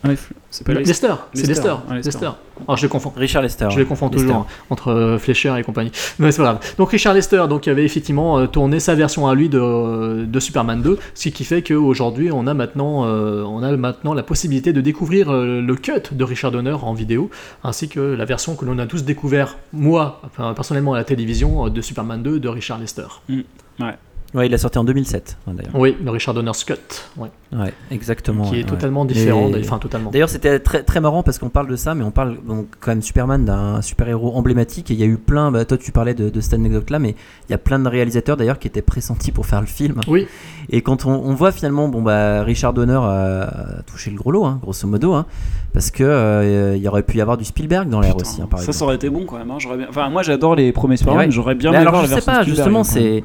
Ouais, 0.06 0.16
c'est 0.50 0.66
pas 0.66 0.74
les- 0.74 0.84
Lester, 0.86 1.08
c'est 1.34 1.46
Lester, 1.46 1.76
Lester. 1.92 2.10
Lester. 2.10 2.30
Alors 2.66 2.78
je 2.78 2.84
les 2.84 2.90
confonds. 2.90 3.12
Richard 3.16 3.42
Lester. 3.42 3.68
Je 3.70 3.80
les 3.80 3.86
confonds 3.86 4.08
Lester. 4.08 4.22
toujours 4.22 4.42
hein, 4.42 4.46
entre 4.70 4.92
euh, 4.92 5.18
Fleischer 5.18 5.54
et 5.58 5.64
compagnie. 5.64 5.92
Mais 6.20 6.32
c'est 6.32 6.38
pas 6.38 6.54
grave. 6.54 6.74
Donc 6.78 6.92
Richard 6.92 7.14
Lester 7.14 7.44
donc, 7.50 7.68
avait 7.68 7.84
effectivement 7.84 8.40
euh, 8.40 8.48
tourné 8.48 8.80
sa 8.80 8.96
version 8.96 9.28
à 9.28 9.36
lui 9.36 9.50
de, 9.50 10.26
de 10.26 10.40
Superman 10.40 10.82
2, 10.82 10.98
ce 11.14 11.30
qui 11.30 11.44
fait 11.44 11.62
qu'aujourd'hui 11.64 12.32
on, 12.32 12.48
a 12.48 12.54
maintenant, 12.54 13.06
euh, 13.06 13.44
on 13.44 13.62
a 13.62 13.76
maintenant 13.76 14.14
la 14.14 14.24
possibilité 14.24 14.72
de 14.72 14.80
découvrir 14.82 15.30
euh, 15.34 15.62
le 15.62 15.76
cut 15.76 15.92
de 16.14 16.24
Richard 16.24 16.52
Donner 16.52 16.72
en 16.82 16.94
vidéo, 16.94 17.30
ainsi 17.64 17.90
que 17.90 18.00
la 18.00 18.26
version 18.26 18.56
que 18.56 18.64
l'on 18.66 18.80
a 18.80 18.86
tous 18.86 19.04
découvert, 19.04 19.58
moi 19.74 20.22
enfin, 20.26 20.54
personnellement 20.54 20.94
à 20.94 20.98
la 20.98 21.04
télévision, 21.04 21.66
euh, 21.66 21.70
de 21.70 21.82
Superman 21.82 22.24
2 22.24 22.40
de 22.40 22.48
Richard 22.48 22.80
Lester. 22.80 23.08
Ouais, 23.30 23.96
il 24.36 24.54
a 24.54 24.58
sorti 24.60 24.78
en 24.78 24.84
2007, 24.84 25.38
hein, 25.48 25.52
d'ailleurs. 25.56 25.72
Oui, 25.76 25.98
le 26.04 26.12
Richard 26.12 26.34
Donner's 26.36 26.63
cut, 26.63 26.74
ouais, 27.18 27.30
Ouais, 27.52 27.74
exactement. 27.89 28.44
qui 28.46 28.52
ouais, 28.52 28.60
est 28.60 28.63
ouais. 28.63 28.70
totalement 28.70 29.04
différent, 29.06 29.48
Et- 29.48 29.52
d'ailleurs, 29.52 29.65
enfin 29.68 29.80
totalement. 29.80 30.12
D'ailleurs, 30.12 30.30
c'était 30.30 30.60
très, 30.60 30.84
très 30.84 31.00
marrant 31.02 31.24
parce 31.24 31.39
qu'on 31.39 31.50
parle 31.50 31.68
de 31.68 31.76
ça, 31.76 31.96
mais 31.96 32.04
on 32.04 32.12
parle 32.12 32.38
donc, 32.48 32.68
quand 32.80 32.92
même 32.92 33.02
Superman 33.02 33.44
d'un 33.44 33.82
super-héros 33.82 34.34
emblématique. 34.36 34.92
Et 34.92 34.94
il 34.94 35.00
y 35.00 35.04
a 35.04 35.08
eu 35.08 35.18
plein, 35.18 35.52
bah, 35.52 35.65
toi 35.65 35.78
tu 35.78 35.92
parlais 35.92 36.13
de, 36.13 36.30
de 36.30 36.42
cette 36.42 36.54
anecdote-là, 36.54 37.00
mais 37.00 37.15
il 37.48 37.52
y 37.52 37.56
a 37.56 37.58
plein 37.58 37.80
de 37.80 37.88
réalisateurs 37.89 38.38
d'ailleurs 38.38 38.60
qui 38.60 38.68
étaient 38.68 38.84
pressentis 38.84 39.32
pour 39.32 39.48
faire 39.48 39.62
le 39.62 39.68
film. 39.68 40.00
Oui, 40.08 40.28
Et 40.70 40.82
quand 40.82 41.06
on, 41.08 41.12
on 41.12 41.34
voit 41.34 41.52
finalement, 41.52 41.88
bon 41.88 42.04
bah 42.04 42.44
Richard 42.44 42.74
Donner 42.74 42.94
a, 43.02 43.42
a 43.80 43.82
touché 43.84 44.12
le 44.12 44.18
gros 44.18 44.32
lot, 44.32 44.46
hein, 44.46 44.60
grosso 44.62 44.88
modo, 44.88 45.13
hein, 45.13 45.26
parce 45.74 45.89
que 45.89 46.04
euh, 46.04 46.76
il 46.78 46.84
y 46.84 46.88
aurait 46.88 47.02
pu 47.04 47.18
y 47.18 47.22
avoir 47.22 47.38
du 47.38 47.46
Spielberg 47.46 47.89
dans 47.89 48.00
l'air 48.00 48.15
aussi, 48.15 48.42
hein, 48.44 48.48
par 48.48 48.60
ça, 48.60 48.65
exemple. 48.65 48.78
ça 48.78 48.86
aurait 48.86 48.96
été 48.96 49.10
bon 49.10 49.26
quand 49.26 49.38
même. 49.39 49.50
hein, 49.50 49.56
j'aurais 49.58 49.78
bien- 49.78 49.88
Enfin, 49.89 50.08
moi 50.10 50.22
j'adore 50.22 50.54
les 50.56 50.72
premiers 50.72 50.98
Superman, 50.98 51.26
Ouais. 51.26 51.32
j'aurais 51.32 51.56
bien 51.56 51.72
aimé 51.72 51.80
alors 51.80 51.94
voir 51.94 52.06
je 52.06 52.12
la 52.12 52.20
sais 52.22 52.26
version 52.26 52.32
pas, 52.32 52.42
Spielberg, 52.44 52.56
justement, 52.58 52.84
c'est 52.84 53.24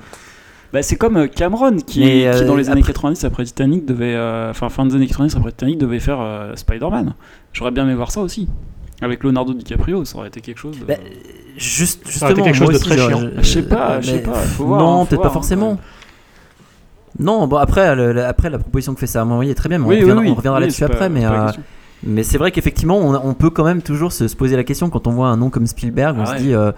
Bah, 0.75 0.83
c'est 0.83 0.97
comme 0.97 1.17
euh, 1.17 1.27
Cameron 1.29 1.77
qui, 1.77 2.01
Mais, 2.01 2.07
qui, 2.07 2.27
euh, 2.27 2.47
dans 2.47 2.57
les 2.57 2.69
années 2.69 2.81
après- 2.81 2.93
90 2.93 3.25
après 3.25 3.45
Titanic 3.45 3.87
devait 3.87 4.15
euh, 4.17 4.51
enfin 4.51 4.69
fin 4.69 4.85
des 4.85 4.97
années 4.97 5.07
90 5.07 5.37
après 5.37 5.51
Titanic 5.53 5.79
devait 5.79 6.01
faire 6.01 6.21
euh, 6.21 6.53
Spider-Man. 6.57 7.15
J'aurais 7.53 7.71
bien 7.71 7.85
aimé 7.85 7.95
voir 7.95 8.11
ça 8.11 8.21
aussi. 8.21 8.49
Avec 9.01 9.23
Leonardo 9.23 9.55
DiCaprio, 9.55 10.05
ça 10.05 10.19
aurait 10.19 10.29
été 10.29 10.41
quelque 10.41 10.59
chose. 10.59 10.77
euh, 10.83 10.85
Bah, 10.87 10.95
juste, 11.57 12.07
Ça 12.09 12.25
aurait 12.27 12.33
été 12.33 12.43
quelque 12.43 12.57
chose 12.57 12.69
de 12.71 12.75
aussi, 12.75 12.85
très 12.85 12.99
chiant. 12.99 13.21
Je 13.39 13.43
sais 13.43 13.63
pas, 13.63 14.01
je 14.01 14.11
sais 14.11 14.19
pas, 14.23 14.35
faut 14.35 14.65
voir, 14.67 14.81
Non, 14.81 15.03
hein, 15.03 15.07
peut-être 15.07 15.23
pas 15.23 15.31
forcément. 15.31 15.71
ouais. 15.73 15.79
Non, 17.21 17.47
bon 17.47 17.57
après, 17.59 17.95
le- 17.95 18.13
le- 18.13 18.25
après 18.25 18.51
la 18.51 18.59
proposition 18.59 18.95
que 18.95 19.01
fait 19.01 19.07
ça 19.07 19.23
à 19.23 19.45
est 19.45 19.55
très 19.55 19.69
bien, 19.69 19.79
mais 19.79 19.85
Oui, 19.87 19.95
on, 19.95 19.99
oui, 19.99 20.01
reviendra, 20.03 20.23
oui, 20.25 20.31
on 20.31 20.35
reviendra 20.35 20.59
oui, 20.59 20.65
là-dessus 20.65 20.81
pas- 20.85 20.93
après. 20.93 21.09
Mais, 21.09 21.25
euh, 21.25 21.51
mais 22.03 22.25
c'est 22.25 22.39
vrai 22.39 22.51
qu'effectivement, 22.51 22.99
on, 22.99 23.15
on 23.15 23.35
peut 23.35 23.51
quand 23.51 23.63
même 23.65 23.83
toujours 23.83 24.11
se, 24.11 24.27
se 24.27 24.35
poser 24.35 24.57
la 24.57 24.65
question 24.65 24.91
quand 24.91 25.07
on 25.07 25.13
voit 25.13 25.29
un 25.29 25.37
nom 25.37 25.51
comme 25.51 25.67
Spielberg, 25.69 26.17
on 26.19 26.23
Ah 26.25 26.37
se 26.37 26.43
dit, 26.43 26.53
euh, 26.53 26.73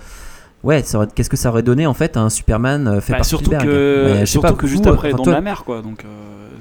ouais, 0.66 0.82
ça 0.82 0.98
aurait- 0.98 1.08
qu'est-ce 1.14 1.30
que 1.30 1.36
ça 1.36 1.48
aurait 1.48 1.62
donné 1.62 1.86
en 1.86 1.94
fait 1.94 2.16
à 2.16 2.20
un 2.20 2.28
Superman 2.30 2.86
euh, 2.88 3.00
fait 3.00 3.12
Bah, 3.12 3.18
par 3.18 3.24
surtout 3.26 3.46
Spielberg 3.46 3.66
que, 3.66 4.14
sais 4.20 4.26
surtout 4.26 4.48
pas, 4.48 4.52
que 4.54 4.66
juste 4.66 4.84
vous, 4.84 4.90
après 4.92 5.08
enfin, 5.08 5.16
dans 5.16 5.22
toi- 5.24 5.32
la 5.32 5.40
mer 5.40 5.64
quoi, 5.64 5.80
donc 5.82 6.04
euh, 6.04 6.08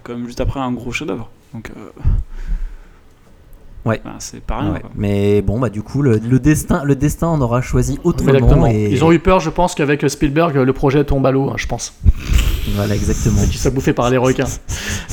comme 0.04 0.26
juste 0.28 0.40
après 0.42 0.60
un 0.60 0.72
gros 0.72 0.92
chef-d'œuvre. 0.92 1.30
Donc 1.54 1.72
euh, 1.76 1.90
Ouais. 3.86 4.02
c'est 4.20 4.42
pas 4.42 4.58
rien. 4.60 4.74
Ouais. 4.74 4.80
quoi. 4.80 4.90
Mais 4.96 5.42
bon, 5.42 5.60
bah 5.60 5.70
du 5.70 5.82
coup, 5.84 6.02
le, 6.02 6.18
le 6.18 6.40
destin, 6.40 6.84
le 6.84 6.96
destin 6.96 7.28
en 7.28 7.40
aura 7.42 7.62
choisi 7.62 8.00
autrement. 8.04 8.34
exactement. 8.34 8.68
Et... 8.68 8.90
Ils 8.92 9.04
ont 9.06 9.12
eu 9.12 9.20
peur, 9.20 9.40
je 9.40 9.50
pense, 9.52 9.76
qu'avec 9.76 10.10
Spielberg, 10.10 10.56
le 10.56 10.74
projet 10.74 11.04
tombe 11.04 11.26
à 11.26 11.32
l'eau, 11.32 11.50
hein, 11.50 11.56
je 11.58 11.68
pense. 11.68 11.94
Voilà, 12.76 12.96
exactement. 12.96 13.42
qui 13.50 13.58
soit 13.60 13.70
bouffé 13.72 13.94
par 13.94 14.10
les 14.10 14.18
requins. 14.18 14.46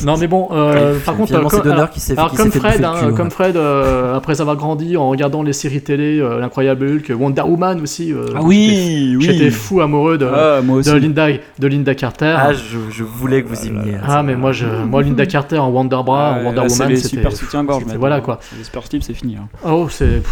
Non 0.04 0.16
mais 0.16 0.26
bon, 0.26 0.48
euh, 0.50 0.98
par 1.04 1.14
contre, 1.16 1.32
euh, 1.32 1.42
c'est 1.48 1.60
comme- 1.60 1.70
alors, 1.70 1.90
qui 1.90 2.00
s'est 2.00 2.18
alors 2.18 2.30
qui 2.30 2.36
comme 2.36 2.46
s'est 2.46 2.58
fait 2.58 2.58
Fred, 2.58 2.80
bouffer 2.82 2.84
hein, 3.04 3.08
cul, 3.10 3.14
comme 3.14 3.26
ouais. 3.26 3.30
Fred, 3.30 3.56
euh, 3.56 4.16
après 4.16 4.40
avoir 4.40 4.56
grandi 4.56 4.96
en 4.96 5.08
regardant 5.10 5.44
les 5.44 5.52
séries 5.52 5.82
télé, 5.82 6.18
euh, 6.18 6.40
l'incroyable 6.40 6.86
Hulk, 6.88 7.12
Wonder 7.16 7.42
Woman 7.42 7.80
aussi. 7.82 8.12
euh, 8.12 8.26
Ah 8.34 8.40
oui, 8.42 9.14
oui. 9.16 9.22
J'étais 9.24 9.50
fou 9.50 9.80
amoureux 9.80 10.18
de, 10.18 10.26
Ah, 10.26 10.60
de 10.60 10.92
Linda, 10.96 11.28
de 11.58 11.66
Linda 11.68 11.94
Carter. 11.94 12.34
Ah, 12.36 12.52
je, 12.52 12.78
je 12.90 13.04
voulais 13.04 13.44
que 13.44 13.48
vous 13.48 13.64
y 13.64 13.68
veniez. 13.68 13.92
Ah, 14.04 14.24
mais 14.24 14.34
moi, 14.34 14.50
je, 14.50 14.66
moi 14.66 15.02
Linda 15.02 15.24
Carter 15.26 15.58
en 15.58 15.68
Wonder 15.70 16.00
Bra, 16.04 16.34
Ah, 16.34 16.40
en 16.40 16.44
Wonder 16.46 16.62
là, 16.62 16.68
c'est 16.68 16.82
Woman, 16.82 16.96
c'était 16.96 17.08
super 17.08 17.32
soutien-gorge. 17.32 17.84
voilà, 17.96 18.20
quoi. 18.20 18.40
Les 18.62 19.00
c'est 19.00 19.14
fini. 19.14 19.36
hein. 19.36 19.48
Oh, 19.64 19.88
c'est. 19.90 20.22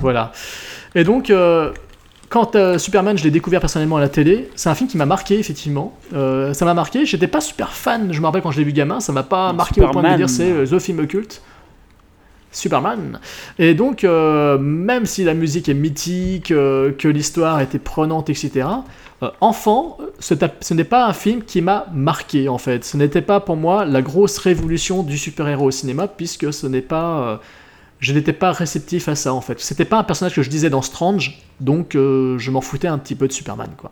Voilà. 0.00 0.32
Et 0.94 1.04
donc, 1.04 1.30
euh, 1.30 1.72
quand 2.28 2.54
euh, 2.54 2.78
Superman, 2.78 3.16
je 3.16 3.24
l'ai 3.24 3.30
découvert 3.30 3.60
personnellement 3.60 3.96
à 3.96 4.00
la 4.00 4.08
télé, 4.08 4.50
c'est 4.54 4.68
un 4.68 4.74
film 4.74 4.88
qui 4.88 4.96
m'a 4.96 5.06
marqué, 5.06 5.38
effectivement. 5.38 5.98
Euh, 6.14 6.52
ça 6.52 6.64
m'a 6.64 6.74
marqué. 6.74 7.06
J'étais 7.06 7.26
pas 7.26 7.40
super 7.40 7.72
fan, 7.72 8.12
je 8.12 8.20
me 8.20 8.26
rappelle 8.26 8.42
quand 8.42 8.50
je 8.50 8.58
l'ai 8.58 8.64
vu 8.64 8.72
gamin, 8.72 9.00
ça 9.00 9.12
m'a 9.12 9.22
pas 9.22 9.52
marqué 9.52 9.82
au 9.82 9.88
point 9.88 10.02
de 10.02 10.08
me 10.08 10.16
dire 10.16 10.28
c'est 10.28 10.64
The 10.64 10.78
Film 10.78 11.06
Culte. 11.06 11.42
Superman. 12.52 13.20
Et 13.58 13.74
donc, 13.74 14.02
même 14.04 15.04
si 15.04 15.24
la 15.24 15.34
musique 15.34 15.68
est 15.68 15.74
mythique, 15.74 16.48
que 16.48 17.08
l'histoire 17.08 17.60
était 17.60 17.78
prenante, 17.78 18.30
etc., 18.30 18.66
euh, 19.22 19.30
enfant, 19.40 19.98
ce, 20.18 20.34
n'est 20.74 20.84
pas 20.84 21.06
un 21.06 21.12
film 21.12 21.42
qui 21.42 21.62
m'a 21.62 21.86
marqué, 21.94 22.48
en 22.48 22.58
fait. 22.58 22.84
Ce 22.84 22.96
n'était 22.96 23.22
pas 23.22 23.40
pour 23.40 23.56
moi 23.56 23.84
la 23.84 24.02
grosse 24.02 24.38
révolution 24.38 25.02
du 25.02 25.16
super-héros 25.16 25.66
au 25.66 25.70
cinéma, 25.70 26.06
puisque 26.08 26.52
ce 26.52 26.66
n'est 26.66 26.82
pas. 26.82 27.20
euh, 27.20 27.36
je 27.98 28.12
n'étais 28.12 28.34
pas 28.34 28.52
réceptif 28.52 29.08
à 29.08 29.14
ça, 29.14 29.32
en 29.32 29.40
fait. 29.40 29.58
C'était 29.60 29.86
pas 29.86 29.98
un 29.98 30.04
personnage 30.04 30.34
que 30.34 30.42
je 30.42 30.50
disais 30.50 30.68
dans 30.68 30.82
Strange, 30.82 31.40
donc 31.60 31.94
euh, 31.94 32.36
je 32.38 32.50
m'en 32.50 32.60
foutais 32.60 32.88
un 32.88 32.98
petit 32.98 33.14
peu 33.14 33.26
de 33.26 33.32
Superman, 33.32 33.70
quoi. 33.78 33.90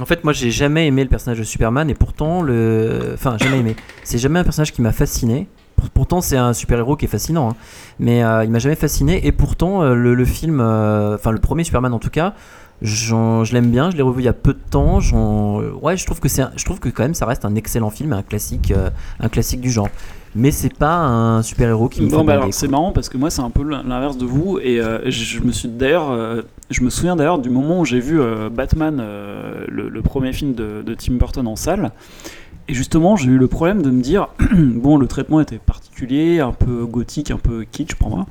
En 0.00 0.06
fait, 0.06 0.22
moi, 0.22 0.32
j'ai 0.32 0.52
jamais 0.52 0.86
aimé 0.86 1.02
le 1.02 1.08
personnage 1.10 1.38
de 1.40 1.44
Superman 1.44 1.90
et 1.90 1.94
pourtant, 1.94 2.40
le. 2.40 3.10
Enfin, 3.14 3.36
jamais 3.38 3.58
aimé. 3.58 3.74
C'est 4.04 4.18
jamais 4.18 4.38
un 4.38 4.44
personnage 4.44 4.72
qui 4.72 4.80
m'a 4.80 4.92
fasciné. 4.92 5.48
Pour- 5.74 5.90
Pourtant, 5.90 6.20
c'est 6.20 6.36
un 6.36 6.52
super-héros 6.52 6.94
qui 6.96 7.06
est 7.06 7.08
fascinant. 7.08 7.50
hein. 7.50 7.56
Mais 7.98 8.18
il 8.44 8.50
m'a 8.50 8.58
jamais 8.60 8.76
fasciné. 8.76 9.26
Et 9.26 9.32
pourtant, 9.32 9.82
le, 9.82 10.14
le 10.14 10.24
film. 10.24 10.60
Enfin, 10.60 11.32
le 11.32 11.38
premier 11.40 11.64
Superman 11.64 11.92
en 11.92 11.98
tout 11.98 12.10
cas. 12.10 12.34
Je 12.80 13.52
l'aime 13.52 13.70
bien, 13.70 13.90
je 13.90 13.96
l'ai 13.96 14.02
revu 14.02 14.22
il 14.22 14.24
y 14.26 14.28
a 14.28 14.32
peu 14.32 14.52
de 14.52 14.58
temps. 14.70 15.00
euh, 15.12 15.72
Ouais, 15.82 15.96
je 15.96 16.06
trouve 16.06 16.20
que 16.20 16.28
c'est, 16.28 16.44
je 16.56 16.64
trouve 16.64 16.78
que 16.78 16.88
quand 16.88 17.02
même 17.02 17.14
ça 17.14 17.26
reste 17.26 17.44
un 17.44 17.54
excellent 17.56 17.90
film, 17.90 18.12
un 18.12 18.22
classique, 18.22 18.70
euh, 18.70 18.90
un 19.20 19.28
classique 19.28 19.60
du 19.60 19.70
genre. 19.70 19.88
Mais 20.36 20.50
c'est 20.50 20.72
pas 20.72 20.98
un 20.98 21.42
super 21.42 21.68
héros 21.70 21.88
qui 21.88 22.02
me 22.02 22.10
Bon, 22.10 22.18
fait 22.20 22.24
bah 22.24 22.32
alors, 22.34 22.54
c'est 22.54 22.68
marrant 22.68 22.92
parce 22.92 23.08
que 23.08 23.16
moi 23.16 23.30
c'est 23.30 23.40
un 23.42 23.50
peu 23.50 23.62
l'in- 23.64 23.82
l'inverse 23.82 24.16
de 24.18 24.26
vous 24.26 24.58
et 24.62 24.78
euh, 24.80 25.10
je, 25.10 25.40
me 25.40 25.50
suis 25.50 25.68
d'ailleurs 25.68 26.10
euh, 26.12 26.42
je 26.70 26.82
me 26.82 26.90
souviens 26.90 27.16
d'ailleurs 27.16 27.38
du 27.38 27.48
moment 27.50 27.80
où 27.80 27.84
j'ai 27.84 27.98
vu 27.98 28.20
Batman 28.52 28.98
le, 28.98 29.88
le 29.88 30.02
premier 30.02 30.32
film 30.32 30.52
de, 30.54 30.82
de 30.82 30.94
Tim 30.94 31.14
Burton 31.14 31.46
en 31.48 31.56
salle 31.56 31.92
et 32.68 32.74
justement 32.74 33.16
j'ai 33.16 33.30
eu 33.30 33.38
le 33.38 33.48
problème 33.48 33.80
de 33.80 33.90
me 33.90 34.02
dire 34.02 34.28
bon 34.54 34.98
le 34.98 35.06
traitement 35.06 35.40
était 35.40 35.58
particulier 35.58 36.40
un 36.40 36.52
peu 36.52 36.84
gothique 36.84 37.30
un 37.30 37.38
peu 37.38 37.64
kitsch 37.64 37.94
pour 37.94 38.10
moi 38.10 38.26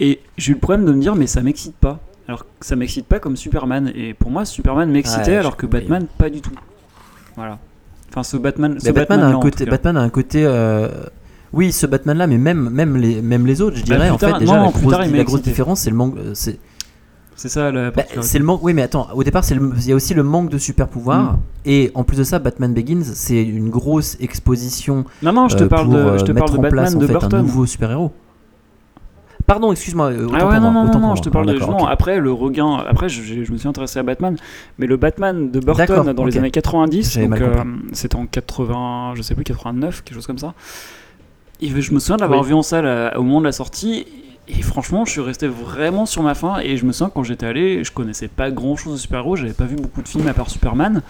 et 0.00 0.20
j'ai 0.38 0.52
eu 0.52 0.54
le 0.54 0.60
problème 0.60 0.86
de 0.86 0.92
me 0.92 1.00
dire 1.00 1.14
mais 1.16 1.26
ça 1.26 1.42
m'excite 1.42 1.76
pas 1.76 2.00
alors 2.28 2.44
que 2.58 2.66
ça 2.66 2.76
m'excite 2.76 3.06
pas 3.06 3.18
comme 3.20 3.36
Superman 3.36 3.90
et 3.94 4.14
pour 4.14 4.30
moi 4.30 4.44
Superman 4.44 4.90
m'excitait 4.90 5.32
Ouais, 5.32 5.36
alors 5.38 5.56
que. 5.56 5.66
Batman 5.66 6.06
pas 6.18 6.30
du 6.30 6.40
tout 6.40 6.52
voilà 7.36 7.58
enfin 8.10 8.22
ce 8.22 8.36
Batman 8.36 8.78
ce 8.80 8.90
Batman, 8.90 9.20
a 9.20 9.26
un 9.26 9.34
en 9.34 9.40
côté. 9.40 9.64
Batman 9.66 9.96
a 9.96 10.00
un 10.00 10.08
côté. 10.08 10.44
euh, 10.44 10.88
Oui, 11.52 11.72
ce 11.72 11.86
Batman-là, 11.86 12.26
mais 12.26 12.38
même, 12.38 12.68
même, 12.70 12.96
les, 12.96 13.22
même 13.22 13.46
les 13.46 13.60
autres, 13.62 13.76
je 13.76 13.82
Bah, 13.82 13.96
dirais. 13.96 14.06
plus 14.08 14.14
en 14.14 14.18
fait, 14.18 14.26
tard- 14.30 14.38
déjà, 14.40 14.56
non, 14.56 14.64
la 14.66 14.70
plus 14.72 14.80
grosse, 14.82 14.92
tard, 14.92 15.06
la 15.06 15.24
grosse 15.24 15.42
différence, 15.42 15.80
c'est 15.80 15.90
le 15.90 15.96
manque. 15.96 16.16
euh, 16.18 16.32
C'est 16.34 16.58
c'est 17.38 17.48
ça 17.50 17.70
la 17.70 17.90
bah, 17.90 18.02
c'est 18.22 18.38
le 18.38 18.44
manque. 18.46 18.62
Oui, 18.62 18.72
mais 18.72 18.82
attends, 18.82 19.08
au 19.14 19.22
départ, 19.22 19.44
il 19.50 19.88
y 19.88 19.92
a 19.92 19.94
aussi 19.94 20.14
le 20.14 20.22
manque 20.22 20.50
de 20.50 20.56
super 20.58 20.88
pouvoirs. 20.88 21.34
Mm. 21.34 21.38
Et 21.66 21.90
en 21.94 22.02
plus 22.04 22.16
de 22.16 22.24
ça, 22.24 22.38
Batman 22.38 22.72
Begins, 22.72 23.02
c'est 23.04 23.42
une 23.42 23.68
grosse 23.68 24.16
exposition 24.20 25.04
non 25.22 25.32
non 25.32 25.48
je 25.48 25.56
te 25.56 25.64
euh, 25.64 25.68
parle 25.68 25.86
pour 25.86 25.94
de 25.94 26.18
je 26.18 26.24
te 26.24 26.30
euh, 26.30 26.34
parle 26.34 26.50
mettre 26.50 26.52
de 26.62 26.66
en 26.66 26.70
place 26.70 26.94
en 26.94 26.98
de 26.98 27.06
fait, 27.06 27.34
un 27.34 27.42
nouveau 27.42 27.66
super-héros. 27.66 28.12
Pardon, 29.46 29.70
excuse-moi. 29.70 30.06
euh, 30.10 30.28
Ah 30.34 30.46
ouais, 30.48 30.58
non, 30.60 30.72
non, 30.72 30.84
non, 30.84 30.98
non, 30.98 31.14
je 31.14 31.22
te 31.22 31.28
parle 31.28 31.48
Ah, 31.50 31.52
de. 31.54 31.86
après 31.90 32.18
le 32.18 32.32
regain. 32.32 32.82
Après, 32.88 33.08
je, 33.08 33.50
me 33.52 33.56
suis 33.56 33.68
intéressé 33.68 33.98
à 33.98 34.02
Batman, 34.02 34.36
mais 34.78 34.86
le 34.86 34.96
Batman 34.96 35.50
de 35.50 35.60
Burton 35.60 36.12
dans 36.12 36.24
les 36.24 36.36
années 36.38 36.50
90, 36.50 37.14
J'avais 37.14 37.26
donc 37.28 37.38
mal 37.38 37.48
compris. 37.50 37.68
euh, 37.68 37.88
c'était 37.92 38.16
en 38.16 38.26
80, 38.26 39.12
je 39.14 39.22
sais 39.22 39.34
plus, 39.34 39.44
89, 39.44 40.02
quelque 40.02 40.14
chose 40.14 40.26
comme 40.26 40.38
ça. 40.38 40.54
Et 41.60 41.68
je 41.68 41.94
me 41.94 41.98
souviens 42.00 42.16
de 42.16 42.22
l'avoir 42.22 42.42
vu 42.42 42.54
en 42.54 42.62
salle 42.62 42.86
euh, 42.86 43.10
au 43.16 43.22
moment 43.22 43.40
de 43.40 43.46
la 43.46 43.52
sortie. 43.52 44.06
Et 44.48 44.62
franchement, 44.62 45.04
je 45.04 45.12
suis 45.12 45.20
resté 45.20 45.48
vraiment 45.48 46.06
sur 46.06 46.22
ma 46.22 46.34
faim. 46.34 46.56
Et 46.62 46.76
je 46.76 46.84
me 46.84 46.92
souviens 46.92 47.10
quand 47.14 47.22
j'étais 47.22 47.46
allé, 47.46 47.82
je 47.84 47.92
connaissais 47.92 48.28
pas 48.28 48.50
grand 48.50 48.76
chose 48.76 48.92
de 48.94 48.98
super-héros, 48.98 49.36
j'avais 49.36 49.52
pas 49.52 49.64
vu 49.64 49.76
beaucoup 49.76 50.02
de 50.02 50.08
films 50.08 50.28
à 50.28 50.34
part 50.34 50.50
Superman. 50.50 51.02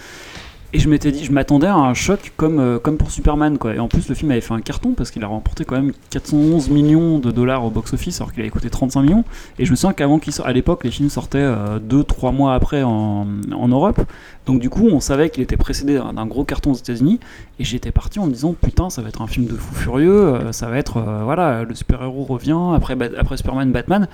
Et 0.73 0.79
je 0.79 0.89
m'étais 0.89 1.13
dit, 1.13 1.25
je 1.25 1.33
m'attendais 1.33 1.69
à 1.69 1.77
un 1.77 1.95
choc 1.95 2.33
comme, 2.37 2.59
euh, 2.59 2.79
comme 2.79 2.97
pour 2.97 3.11
Superman, 3.11 3.57
quoi. 3.57 3.75
Et 3.75 3.79
en 3.79 3.89
plus, 3.89 4.09
le 4.09 4.15
film 4.15 4.31
avait 4.31 4.41
fait 4.41 4.53
un 4.53 4.61
carton 4.61 4.93
parce 4.93 5.11
qu'il 5.11 5.23
a 5.25 5.27
remporté 5.27 5.65
quand 5.65 5.77
même 5.77 5.93
411 6.11 6.71
millions 6.71 7.19
de 7.19 7.31
dollars 7.31 7.65
au 7.65 7.71
box-office 7.71 8.21
alors 8.21 8.33
qu'il 8.33 8.43
avait 8.43 8.51
coûté 8.51 8.69
35 8.69 9.03
millions. 9.03 9.25
Et 9.59 9.65
je 9.65 9.71
me 9.71 9.77
souviens 9.77 9.95
qu'avant 9.95 10.19
qu'il 10.19 10.35
à 10.45 10.53
l'époque, 10.53 10.85
les 10.85 10.91
films 10.91 11.09
sortaient 11.09 11.47
2-3 11.89 12.35
mois 12.35 12.55
après 12.55 12.83
en 12.83 13.27
Europe. 13.69 14.01
Donc 14.47 14.61
du 14.61 14.71
coup, 14.71 14.89
on 14.91 15.01
savait 15.01 15.29
qu'il 15.31 15.43
était 15.43 15.57
précédé 15.57 15.99
d'un 16.15 16.27
gros 16.27 16.45
carton 16.45 16.71
aux 16.73 16.77
États-Unis. 16.77 17.19
Et 17.59 17.65
j'étais 17.65 17.91
parti 17.91 18.19
en 18.21 18.27
me 18.27 18.33
disant, 18.33 18.55
putain, 18.61 18.91
ça 18.91 19.03
va 19.03 19.09
être 19.09 19.21
un 19.23 19.27
film 19.27 19.47
de 19.47 19.55
fou 19.55 19.75
furieux. 19.75 20.25
euh, 20.35 20.53
Ça 20.53 20.69
va 20.69 20.79
être, 20.79 20.99
euh, 20.99 21.23
voilà, 21.25 21.65
le 21.65 21.75
super-héros 21.75 22.25
revient 22.25 22.57
après, 22.75 22.97
Superman, 23.37 23.73
Batman. 23.73 24.07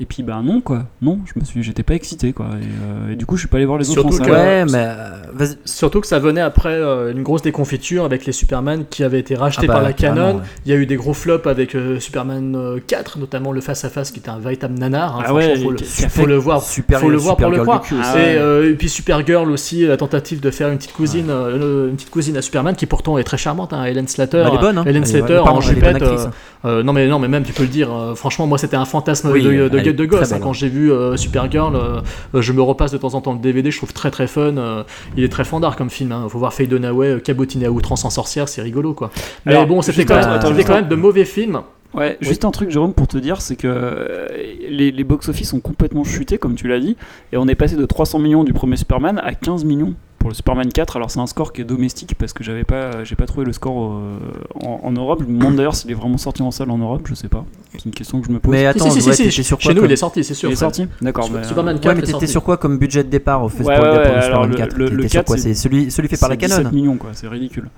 Et 0.00 0.04
puis 0.06 0.22
bah 0.22 0.40
non 0.44 0.60
quoi, 0.60 0.84
non, 1.02 1.18
je 1.24 1.40
me 1.40 1.44
suis, 1.44 1.60
j'étais 1.64 1.82
pas 1.82 1.94
excité 1.94 2.32
quoi. 2.32 2.46
Et, 2.62 2.64
euh, 3.08 3.12
et 3.14 3.16
du 3.16 3.26
coup 3.26 3.34
je 3.34 3.40
suis 3.40 3.48
pas 3.48 3.56
allé 3.56 3.66
voir 3.66 3.78
les 3.80 3.90
autres 3.90 4.00
Surtout 4.02 4.22
en 4.22 4.26
que-. 4.26 4.30
Ouais, 4.30 4.64
mais 4.66 4.86
euh. 4.86 5.46
Surtout 5.64 6.00
que 6.00 6.06
ça 6.06 6.20
venait 6.20 6.40
après 6.40 6.68
euh, 6.72 7.10
une 7.10 7.24
grosse 7.24 7.42
déconfiture 7.42 8.04
avec 8.04 8.24
les 8.24 8.30
Superman 8.30 8.84
qui 8.88 9.02
avaient 9.02 9.18
été 9.18 9.34
rachetés 9.34 9.62
Ah 9.64 9.66
bah, 9.66 9.74
par 9.74 9.82
la 9.82 9.92
Canon. 9.92 10.36
ouais. 10.36 10.42
Il 10.64 10.70
y 10.70 10.72
a 10.72 10.78
eu 10.78 10.86
des 10.86 10.94
gros 10.94 11.14
flops 11.14 11.48
avec 11.48 11.74
euh, 11.74 11.98
Superman 11.98 12.54
euh, 12.54 12.78
4, 12.86 13.18
notamment 13.18 13.50
le 13.50 13.60
face-à-face 13.60 14.12
qui 14.12 14.20
était 14.20 14.28
un 14.30 14.38
véritable 14.38 14.78
nanar. 14.78 15.16
hein. 15.18 15.22
Ah 15.26 15.34
ouais, 15.34 15.56
faut 15.58 15.72
le, 15.72 15.78
faut 15.78 16.26
le 16.26 16.36
voir, 16.36 16.62
Super- 16.62 17.00
faut 17.00 17.10
le 17.10 17.16
voir 17.16 17.36
pour 17.36 17.50
le 17.50 17.58
croire. 17.60 17.82
Ah 18.00 18.14
et, 18.14 18.18
ouais. 18.20 18.36
euh, 18.38 18.70
et 18.70 18.74
puis 18.74 18.88
Supergirl 18.88 19.50
aussi, 19.50 19.77
la 19.86 19.96
tentative 19.96 20.40
de 20.40 20.50
faire 20.50 20.68
une 20.68 20.78
petite 20.78 20.92
cousine, 20.92 21.26
euh, 21.30 21.88
une 21.88 21.96
petite 21.96 22.10
cousine 22.10 22.36
à 22.36 22.42
Superman 22.42 22.74
qui 22.76 22.86
pourtant 22.86 23.18
est 23.18 23.24
très 23.24 23.36
charmante, 23.36 23.72
hein, 23.72 23.84
Helen 23.84 24.08
Slater. 24.08 24.44
Elle 24.46 24.54
est 24.54 24.58
bonne, 24.58 24.78
hein. 24.78 24.84
Helen 24.86 25.04
Slater 25.04 25.38
en 25.38 25.60
jupette. 25.60 26.02
euh, 26.02 26.26
hein. 26.26 26.30
euh, 26.64 26.82
non 26.82 26.92
mais 26.92 27.06
non 27.08 27.18
mais 27.18 27.28
même 27.28 27.44
tu 27.44 27.52
peux 27.52 27.62
le 27.62 27.68
dire. 27.68 27.88
franchement 28.16 28.46
moi 28.46 28.58
c'était 28.58 28.76
un 28.76 28.84
fantasme 28.84 29.30
Oui, 29.30 29.42
de, 29.42 29.68
de, 29.68 29.92
de, 29.92 30.04
gosse. 30.04 30.30
hein, 30.32 30.36
belle, 30.36 30.42
quand 30.42 30.50
hein. 30.50 30.52
j'ai 30.54 30.68
vu 30.68 30.90
Supergirl, 31.16 32.02
je 32.34 32.52
me 32.52 32.62
repasse 32.62 32.92
de 32.92 32.98
temps 32.98 33.14
en 33.14 33.20
temps 33.20 33.32
le 33.32 33.38
DVD. 33.38 33.70
Je 33.70 33.76
trouve 33.78 33.92
très 33.92 34.10
très 34.10 34.26
fun. 34.26 34.84
il 35.16 35.24
est 35.24 35.28
très 35.32 35.44
fandard 35.44 35.76
comme 35.76 35.90
film. 35.90 36.12
Hein. 36.12 36.26
Faut 36.28 36.38
voir 36.38 36.52
Faye 36.52 36.66
Dunaway 36.68 37.20
cabotiner 37.20 37.66
à 37.66 37.70
outrance 37.70 38.04
en 38.04 38.10
sorcière, 38.10 38.48
c'est 38.48 38.62
rigolo 38.62 38.94
quoi. 38.94 39.10
Mais 39.46 39.52
Alors, 39.52 39.66
bon, 39.66 39.82
c'était 39.82 40.04
quand, 40.04 40.20
quand 40.42 40.74
même 40.74 40.88
de 40.88 40.94
mauvais 40.96 41.24
films. 41.24 41.60
Ouais, 41.94 42.18
juste 42.20 42.44
un 42.44 42.50
truc, 42.50 42.70
Jérôme, 42.70 42.92
pour 42.92 43.08
te 43.08 43.16
dire, 43.16 43.40
c'est 43.40 43.56
que 43.56 43.66
euh, 43.66 44.26
les, 44.68 44.90
les 44.92 45.04
box-office 45.04 45.52
ont 45.54 45.60
complètement 45.60 46.04
chuté, 46.04 46.36
comme 46.36 46.54
tu 46.54 46.68
l'as 46.68 46.80
dit, 46.80 46.96
et 47.32 47.36
on 47.38 47.48
est 47.48 47.54
passé 47.54 47.76
de 47.76 47.86
300 47.86 48.18
millions 48.18 48.44
du 48.44 48.52
premier 48.52 48.76
Superman 48.76 49.18
à 49.24 49.34
15 49.34 49.64
millions 49.64 49.94
pour 50.28 50.32
le 50.32 50.36
Superman 50.36 50.70
4. 50.70 50.96
Alors 50.96 51.10
c'est 51.10 51.20
un 51.20 51.26
score 51.26 51.52
qui 51.54 51.62
est 51.62 51.64
domestique 51.64 52.14
parce 52.18 52.32
que 52.34 52.44
j'avais 52.44 52.64
pas, 52.64 53.02
j'ai 53.04 53.16
pas 53.16 53.24
trouvé 53.26 53.46
le 53.46 53.52
score 53.54 53.94
euh, 53.94 54.18
en, 54.62 54.80
en 54.84 54.92
Europe. 54.92 55.22
Je 55.26 55.32
me 55.32 55.38
demande 55.38 55.56
d'ailleurs 55.56 55.74
s'il 55.74 55.90
est 55.90 55.94
vraiment 55.94 56.18
sorti 56.18 56.42
en 56.42 56.50
salle 56.50 56.70
en 56.70 56.76
Europe, 56.78 57.02
je 57.08 57.14
sais 57.14 57.28
pas. 57.28 57.44
C'est 57.72 57.84
une 57.86 57.92
question 57.92 58.20
que 58.20 58.26
je 58.26 58.32
me 58.32 58.38
pose. 58.38 58.52
Mais 58.52 58.66
attends, 58.66 58.90
si, 58.90 58.96
si, 58.96 59.00
si, 59.02 59.08
ouais, 59.08 59.14
si, 59.14 59.22
t'étais 59.24 59.42
sur 59.42 59.58
Chez 59.60 59.68
quoi 59.68 59.74
nous, 59.74 59.80
comme- 59.80 59.90
il 59.90 59.92
est 59.92 59.96
sorti, 59.96 60.24
c'est 60.24 60.34
sûr. 60.34 60.50
il 60.50 60.52
est 60.52 60.56
sorti 60.56 60.86
D'accord. 61.00 61.24
Super- 61.24 61.40
mais, 61.40 61.44
euh, 61.46 61.48
Superman 61.48 61.80
4 61.80 61.86
Ouais, 61.94 62.00
mais 62.00 62.06
t'étais 62.12 62.26
sur 62.26 62.42
quoi 62.42 62.56
comme 62.58 62.78
budget 62.78 63.04
de 63.04 63.08
départ 63.08 63.42
au 63.42 63.48
fait 63.48 63.64
Ouais, 63.64 63.70
ouais, 63.72 63.78
pour 63.78 63.88
le 63.88 63.96
Superman 63.96 64.22
alors, 64.24 64.46
le- 64.46 64.54
4 64.56 64.76
le- 64.76 64.84
le 64.84 64.96
T'étais 64.96 65.08
sur 65.08 65.18
4, 65.20 65.26
quoi 65.26 65.36
c'est- 65.38 65.54
celui, 65.54 65.90
celui 65.90 66.08
fait 66.08 66.16
par 66.18 66.28
la 66.28 66.34
c'est 66.34 66.46
17 66.46 66.58
Canon 66.64 66.70
millions, 66.74 66.96
quoi, 66.96 67.10
c'est 67.14 67.28
ridicule. 67.28 67.68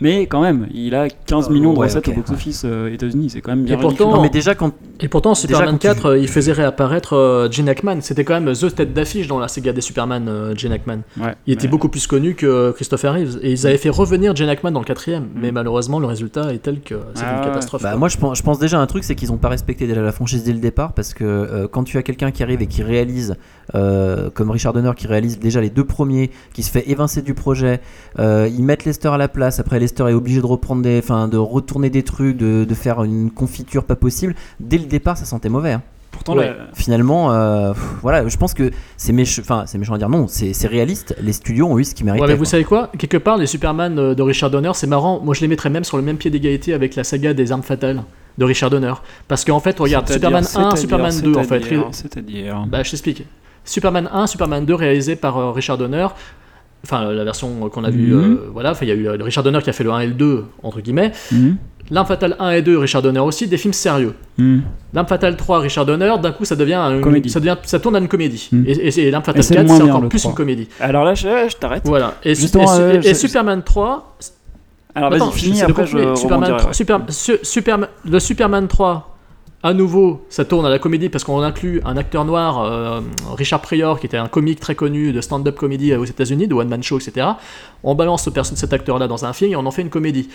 Mais 0.00 0.22
quand 0.26 0.40
même, 0.42 0.66
il 0.74 0.94
a 0.96 1.08
15 1.08 1.48
Euh, 1.48 1.52
millions 1.52 1.72
de 1.72 1.78
recettes 1.78 2.08
au 2.08 2.12
box-office 2.12 2.62
euh, 2.64 2.92
États-Unis, 2.92 3.30
c'est 3.30 3.40
quand 3.40 3.52
même 3.52 3.64
bien 3.64 3.76
Et 3.78 3.80
pourtant- 3.80 4.20
mais 4.22 4.28
déjà, 4.30 4.54
quand. 4.56 4.72
Et 5.00 5.08
pourtant, 5.08 5.34
Superman 5.34 5.70
quand 5.72 5.78
tu- 5.78 5.86
4, 5.86 6.06
euh, 6.06 6.18
il 6.18 6.28
faisait 6.28 6.52
réapparaître 6.52 7.48
Gene 7.50 7.68
Hackman. 7.68 8.00
C'était 8.00 8.24
quand 8.24 8.34
même 8.40 8.52
The 8.52 8.74
tête 8.74 8.92
d'affiche 8.92 9.26
dans 9.28 9.38
la 9.38 9.48
saga 9.48 9.72
des 9.72 9.80
Superman, 9.80 10.54
Gene 10.56 10.72
Hackman. 10.72 10.98
Il 11.46 11.52
était 11.54 11.66
mais- 11.66 11.70
beaucoup 11.84 11.92
plus 11.92 12.06
connu 12.06 12.34
que 12.34 12.70
Christopher 12.72 13.12
Reeves. 13.12 13.38
Et 13.42 13.52
ils 13.52 13.66
avaient 13.66 13.76
fait 13.76 13.90
revenir 13.90 14.34
Gene 14.34 14.48
Hackman 14.48 14.70
dans 14.72 14.80
le 14.80 14.86
quatrième. 14.86 15.28
Mais 15.34 15.52
malheureusement, 15.52 16.00
le 16.00 16.06
résultat 16.06 16.54
est 16.54 16.58
tel 16.58 16.80
que 16.80 16.94
c'est 17.14 17.22
Mm. 17.22 17.26
Ah 17.26 17.36
une 17.38 17.44
catastrophe. 17.44 17.82
Bah, 17.82 17.96
moi, 17.96 18.08
je 18.08 18.16
pense, 18.16 18.38
je 18.38 18.42
pense 18.42 18.58
déjà 18.58 18.78
à 18.78 18.80
un 18.82 18.86
truc, 18.86 19.04
c'est 19.04 19.14
qu'ils 19.14 19.28
n'ont 19.30 19.36
pas 19.36 19.50
respecté 19.50 19.86
déjà 19.86 20.00
la 20.00 20.12
franchise 20.12 20.44
dès 20.44 20.54
le 20.54 20.60
départ, 20.60 20.94
parce 20.94 21.12
que 21.12 21.24
euh, 21.24 21.68
quand 21.68 21.84
tu 21.84 21.98
as 21.98 22.02
quelqu'un 22.02 22.30
qui 22.30 22.42
arrive 22.42 22.62
et 22.62 22.66
qui 22.66 22.82
réalise, 22.82 23.36
euh, 23.74 24.30
comme 24.30 24.50
Richard 24.50 24.72
Donner, 24.72 24.92
qui 24.96 25.06
réalise 25.06 25.38
déjà 25.38 25.60
les 25.60 25.68
deux 25.68 25.84
premiers, 25.84 26.30
qui 26.54 26.62
se 26.62 26.70
fait 26.70 26.88
évincer 26.90 27.20
du 27.20 27.34
projet, 27.34 27.80
euh, 28.18 28.48
ils 28.50 28.64
mettent 28.64 28.86
Lester 28.86 29.08
à 29.08 29.18
la 29.18 29.28
place. 29.28 29.60
Après, 29.60 29.78
Lester 29.78 30.04
est 30.08 30.14
obligé 30.14 30.40
de 30.40 30.46
reprendre 30.46 30.80
des, 30.80 30.98
enfin, 30.98 31.28
de 31.28 31.36
retourner 31.36 31.90
des 31.90 32.02
trucs, 32.02 32.36
de, 32.38 32.64
de 32.64 32.74
faire 32.74 33.04
une 33.04 33.30
confiture 33.30 33.84
pas 33.84 33.96
possible. 33.96 34.34
Dès 34.58 34.78
le 34.78 34.86
départ, 34.86 35.18
ça 35.18 35.26
sentait 35.26 35.50
mauvais. 35.50 35.72
hein. 35.72 35.82
Pourtant, 36.14 36.36
Ouais. 36.36 36.46
la- 36.46 36.54
Finalement, 36.74 37.32
euh, 37.32 37.72
pff, 37.72 37.82
voilà, 38.02 38.26
je 38.26 38.36
pense 38.36 38.54
que 38.54 38.70
c'est 38.96 39.12
méchant, 39.12 39.42
enfin, 39.42 39.64
c'est 39.66 39.76
méchant 39.78 39.94
à 39.94 39.98
dire 39.98 40.08
non, 40.08 40.26
c'est 40.28 40.54
réaliste. 40.66 41.14
Les 41.20 41.32
studios 41.32 41.66
ont 41.66 41.78
eu 41.78 41.84
ce 41.84 41.94
qu'ils 41.94 42.06
méritaient. 42.06 42.22
Ouais, 42.22 42.28
mais 42.28 42.34
vous 42.34 42.44
quoi. 42.44 42.50
savez 42.50 42.64
quoi? 42.64 42.90
Quelque 42.98 43.16
part, 43.18 43.36
les 43.36 43.46
Superman 43.46 43.98
euh, 43.98 44.14
de 44.14 44.22
Richard 44.22 44.50
Donner, 44.50 44.70
c'est 44.74 44.86
marrant. 44.86 45.20
Moi, 45.20 45.34
je 45.34 45.40
les 45.42 45.48
mettrais 45.48 45.70
même 45.70 45.84
sur 45.84 45.96
le 45.96 46.02
même 46.02 46.16
pied 46.16 46.30
d'égalité 46.30 46.72
avec 46.74 46.94
la 46.96 47.04
saga 47.04 47.34
des 47.34 47.52
armes 47.52 47.62
fatales 47.62 48.02
de 48.38 48.44
Richard 48.44 48.70
Donner. 48.70 48.94
Parce 49.28 49.44
qu'en 49.44 49.60
fait, 49.60 49.78
regarde, 49.78 50.08
Superman 50.10 50.42
1, 50.44 50.46
c'est-à-dire- 50.46 50.78
Superman 50.78 51.20
2, 51.20 51.34
en 51.36 51.42
fait. 51.44 51.60
c'est-à-dire- 51.60 51.88
C'est-à-dire. 51.92 52.64
Bah, 52.68 52.82
je 52.82 52.90
t'explique. 52.90 53.24
Superman 53.64 54.08
1, 54.12 54.26
Superman 54.26 54.64
2 54.66 54.74
réalisé 54.74 55.16
par 55.16 55.38
euh, 55.38 55.50
Richard 55.52 55.78
Donner. 55.78 56.06
Enfin, 56.84 57.10
la 57.12 57.24
version 57.24 57.48
qu'on 57.70 57.82
a 57.84 57.90
vue, 57.90 58.12
Mhm. 58.14 58.22
euh, 58.34 58.36
voilà. 58.52 58.74
Il 58.82 58.88
y 58.88 58.90
a 58.92 58.94
eu 58.94 59.08
euh, 59.08 59.16
Richard 59.20 59.42
Donner 59.42 59.58
qui 59.62 59.70
a 59.70 59.72
fait 59.72 59.82
le 59.84 59.90
1 59.90 60.00
et 60.00 60.06
le 60.06 60.12
2, 60.14 60.44
entre 60.62 60.80
guillemets. 60.80 61.10
L'Arme 61.90 62.06
Fatale 62.06 62.34
1 62.38 62.50
et 62.52 62.62
2, 62.62 62.78
Richard 62.78 63.02
Donner 63.02 63.20
aussi, 63.20 63.46
des 63.46 63.58
films 63.58 63.74
sérieux. 63.74 64.14
Mhm. 64.38 64.62
L'Arme 64.94 65.06
Fatale 65.06 65.36
3, 65.36 65.58
Richard 65.60 65.84
Donner, 65.84 66.14
d'un 66.22 66.32
coup, 66.32 66.44
ça 66.46 66.56
devient 66.56 66.74
un- 66.74 67.00
Comédie. 67.00 67.28
Ça, 67.28 67.40
devient, 67.40 67.56
ça 67.64 67.78
tourne 67.78 67.96
à 67.96 67.98
une 67.98 68.08
comédie. 68.08 68.48
Mhm. 68.52 68.64
Et, 68.66 68.72
et, 68.72 69.00
et 69.06 69.10
L'Arme 69.10 69.22
Et 69.22 69.26
Fatale 69.26 69.44
c'est 69.44 69.54
le 69.54 69.60
4, 69.60 69.66
moins 69.66 69.76
c'est 69.76 69.82
encore 69.90 70.08
plus 70.08 70.18
3. 70.20 70.30
une 70.30 70.36
comédie. 70.36 70.68
Alors 70.80 71.04
là, 71.04 71.14
je, 71.14 71.22
je 71.50 71.56
t'arrête. 71.56 71.82
Voilà. 71.84 72.14
Et, 72.24 72.34
Justement, 72.34 72.64
et- 72.74 72.80
euh, 72.80 73.00
et- 73.02 73.06
et 73.08 73.10
je- 73.10 73.18
Superman 73.18 73.62
3, 73.62 74.16
Alors 74.94 75.12
Attends, 75.12 75.26
vas-y, 75.30 75.38
finis, 75.40 75.62
après 75.62 75.86
je. 75.86 75.90
Superman, 76.14 76.14
rebondirai, 76.14 76.56
3, 76.58 76.68
ouais. 76.68 76.74
Super- 76.74 77.00
Su- 77.08 77.38
Superman- 77.42 77.88
le 78.08 78.18
Superman 78.20 78.68
3, 78.68 79.13
à 79.64 79.72
nouveau, 79.72 80.24
ça 80.28 80.44
tourne 80.44 80.66
à 80.66 80.68
la 80.68 80.78
comédie 80.78 81.08
parce 81.08 81.24
qu'on 81.24 81.40
inclut 81.40 81.80
un 81.86 81.96
acteur 81.96 82.24
noir, 82.26 82.62
euh, 82.62 83.00
Richard 83.34 83.62
Pryor, 83.62 83.98
qui 83.98 84.04
était 84.06 84.18
un 84.18 84.28
comique 84.28 84.60
très 84.60 84.74
connu 84.74 85.10
de 85.12 85.20
stand-up 85.22 85.56
comedy 85.56 85.94
aux 85.94 86.04
États-Unis, 86.04 86.46
de 86.46 86.54
one-man 86.54 86.82
show, 86.82 86.98
etc. 87.00 87.26
On 87.82 87.94
balance 87.94 88.24
ce 88.24 88.30
cet 88.54 88.72
acteur-là 88.74 89.08
dans 89.08 89.24
un 89.24 89.32
film 89.32 89.52
et 89.52 89.56
on 89.56 89.64
en 89.64 89.70
fait 89.70 89.80
une 89.82 89.88
comédie. 89.90 90.28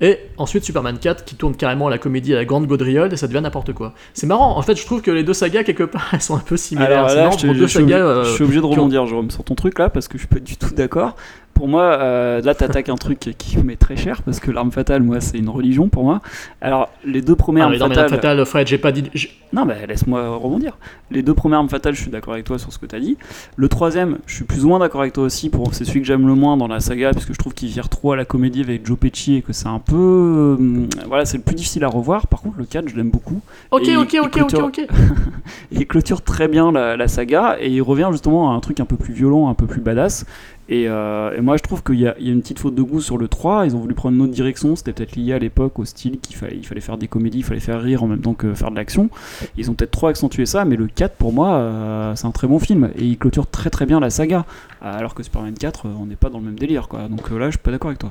Et 0.00 0.18
ensuite 0.38 0.64
Superman 0.64 0.98
4 0.98 1.24
qui 1.24 1.34
tourne 1.36 1.54
carrément 1.54 1.86
à 1.86 1.90
la 1.90 1.98
comédie 1.98 2.32
à 2.34 2.36
la 2.36 2.44
grande 2.44 2.66
gaudriole 2.66 3.12
et 3.12 3.16
ça 3.16 3.26
devient 3.28 3.40
n'importe 3.40 3.72
quoi. 3.72 3.94
C'est 4.12 4.26
marrant, 4.26 4.58
en 4.58 4.60
fait 4.62 4.74
je 4.76 4.84
trouve 4.84 5.00
que 5.02 5.10
les 5.12 5.22
deux 5.22 5.32
sagas 5.34 5.62
quelque 5.62 5.84
part 5.84 6.08
elles 6.12 6.20
sont 6.20 6.34
un 6.36 6.40
peu 6.40 6.56
similaires. 6.56 7.04
Alors 7.04 7.08
là, 7.08 7.22
marrant 7.24 7.38
je, 7.38 7.46
pour 7.46 7.54
te- 7.54 7.58
deux 7.60 7.66
je 7.66 7.70
suis 7.70 7.78
obligé, 7.78 7.98
sagas, 7.98 8.04
euh, 8.06 8.24
je 8.24 8.30
suis 8.32 8.44
obligé 8.44 8.60
de 8.60 8.66
ont- 8.66 8.70
rebondir, 8.70 9.06
Jérôme, 9.06 9.30
sur 9.30 9.44
ton 9.44 9.54
truc 9.54 9.78
là, 9.78 9.88
parce 9.90 10.08
que 10.08 10.18
je 10.18 10.22
suis 10.22 10.28
pas 10.28 10.40
du 10.40 10.56
tout 10.56 10.74
d'accord. 10.74 11.14
Pour 11.54 11.68
moi, 11.68 11.82
euh, 12.00 12.40
là, 12.42 12.54
t'attaques 12.54 12.88
un 12.88 12.96
truc 12.96 13.20
qui 13.38 13.56
m'est 13.58 13.76
très 13.76 13.96
cher, 13.96 14.22
parce 14.22 14.40
que 14.40 14.50
l'arme 14.50 14.72
fatale, 14.72 15.02
moi, 15.02 15.20
c'est 15.20 15.38
une 15.38 15.48
religion 15.48 15.88
pour 15.88 16.02
moi. 16.04 16.20
Alors, 16.60 16.90
les 17.06 17.22
deux 17.22 17.36
premières 17.36 17.68
Ah, 17.68 17.82
armes 17.82 17.92
fatales. 17.94 18.08
fatale, 18.10 18.44
Fred, 18.44 18.66
j'ai 18.66 18.76
pas 18.78 18.90
dit. 18.92 19.04
Non, 19.52 19.64
bah 19.64 19.74
laisse-moi 19.88 20.36
rebondir. 20.36 20.76
Les 21.12 21.22
deux 21.22 21.32
premières 21.32 21.58
armes 21.60 21.68
fatales, 21.68 21.94
je 21.94 22.00
suis 22.02 22.10
d'accord 22.10 22.32
avec 22.34 22.44
toi 22.44 22.58
sur 22.58 22.72
ce 22.72 22.78
que 22.78 22.86
tu 22.86 22.96
as 22.96 23.00
dit. 23.00 23.16
Le 23.56 23.68
troisième, 23.68 24.18
je 24.26 24.34
suis 24.34 24.44
plus 24.44 24.64
ou 24.64 24.68
moins 24.68 24.80
d'accord 24.80 25.00
avec 25.02 25.12
toi 25.12 25.22
aussi. 25.24 25.48
Pour 25.48 25.74
c'est 25.74 25.84
celui 25.84 26.00
que 26.00 26.06
j'aime 26.06 26.26
le 26.26 26.34
moins 26.34 26.56
dans 26.56 26.66
la 26.66 26.80
saga, 26.80 27.12
parce 27.12 27.24
que 27.24 27.32
je 27.32 27.38
trouve 27.38 27.54
qu'il 27.54 27.68
vire 27.68 27.88
trop 27.88 28.12
à 28.12 28.16
la 28.16 28.24
comédie 28.24 28.60
avec 28.62 28.84
Joe 28.84 28.98
Pesci 28.98 29.36
et 29.36 29.42
que 29.42 29.52
c'est 29.52 29.68
un 29.68 29.78
peu, 29.78 30.56
euh, 30.60 30.86
voilà, 31.06 31.24
c'est 31.24 31.36
le 31.36 31.44
plus 31.44 31.54
difficile 31.54 31.84
à 31.84 31.88
revoir. 31.88 32.26
Par 32.26 32.42
contre, 32.42 32.56
le 32.58 32.64
4, 32.64 32.88
je 32.88 32.96
l'aime 32.96 33.10
beaucoup. 33.10 33.40
Ok, 33.70 33.86
Et- 33.88 33.96
ok, 33.96 34.14
et 34.14 34.20
ok, 34.20 34.26
ok, 34.26 34.32
clôture- 34.32 34.64
ok. 34.66 34.78
Et 34.80 34.86
il 35.72 35.86
clôture 35.86 36.22
très 36.22 36.48
bien 36.48 36.72
la, 36.72 36.96
la 36.96 37.06
saga 37.08 37.56
et 37.60 37.70
il 37.70 37.80
revient 37.82 38.08
justement 38.10 38.50
à 38.52 38.54
un 38.54 38.60
truc 38.60 38.80
un 38.80 38.84
peu 38.86 38.96
plus 38.96 39.14
violent, 39.14 39.48
un 39.48 39.54
peu 39.54 39.66
plus 39.66 39.80
badass. 39.80 40.26
Et, 40.68 40.88
euh, 40.88 41.36
et 41.36 41.40
moi 41.42 41.56
je 41.58 41.62
trouve 41.62 41.82
qu'il 41.82 42.00
y, 42.00 42.06
a 42.06 42.14
il 42.18 42.26
y 42.26 42.30
a 42.30 42.32
une 42.32 42.40
petite 42.40 42.58
faute 42.58 42.74
de 42.74 42.82
goût 42.82 43.00
sur 43.00 43.18
le 43.18 43.28
3, 43.28 43.66
ils 43.66 43.76
ont 43.76 43.80
voulu 43.80 43.94
prendre 43.94 44.16
une 44.16 44.22
autre 44.22 44.32
direction, 44.32 44.76
c'était 44.76 44.94
peut-être 44.94 45.14
lié 45.14 45.34
à 45.34 45.38
l'époque 45.38 45.78
au 45.78 45.84
style 45.84 46.18
qu'il 46.20 46.36
fallait, 46.36 46.56
il 46.56 46.66
fallait 46.66 46.80
faire 46.80 46.96
des 46.96 47.06
comédies, 47.06 47.38
il 47.38 47.44
fallait 47.44 47.60
faire 47.60 47.82
rire 47.82 48.02
en 48.02 48.06
même 48.06 48.20
temps 48.20 48.32
que 48.32 48.54
faire 48.54 48.70
de 48.70 48.76
l'action. 48.76 49.10
Ils 49.58 49.70
ont 49.70 49.74
peut-être 49.74 49.90
trop 49.90 50.06
accentué 50.06 50.46
ça, 50.46 50.64
mais 50.64 50.76
le 50.76 50.86
4 50.86 51.16
pour 51.16 51.34
moi 51.34 51.56
euh, 51.56 52.14
c'est 52.16 52.26
un 52.26 52.30
très 52.30 52.46
bon 52.46 52.58
film 52.58 52.90
et 52.96 53.04
il 53.04 53.18
clôture 53.18 53.46
très 53.46 53.68
très 53.68 53.84
bien 53.84 54.00
la 54.00 54.10
saga. 54.10 54.46
Alors 54.80 55.14
que 55.14 55.22
Superman 55.22 55.54
4, 55.54 55.86
euh, 55.86 55.90
on 55.98 56.06
n'est 56.06 56.16
pas 56.16 56.30
dans 56.30 56.38
le 56.38 56.44
même 56.44 56.58
délire 56.58 56.88
quoi. 56.88 57.08
Donc 57.08 57.30
euh, 57.30 57.38
là 57.38 57.46
je 57.46 57.52
suis 57.52 57.58
pas 57.58 57.70
d'accord 57.70 57.88
avec 57.88 57.98
toi. 57.98 58.10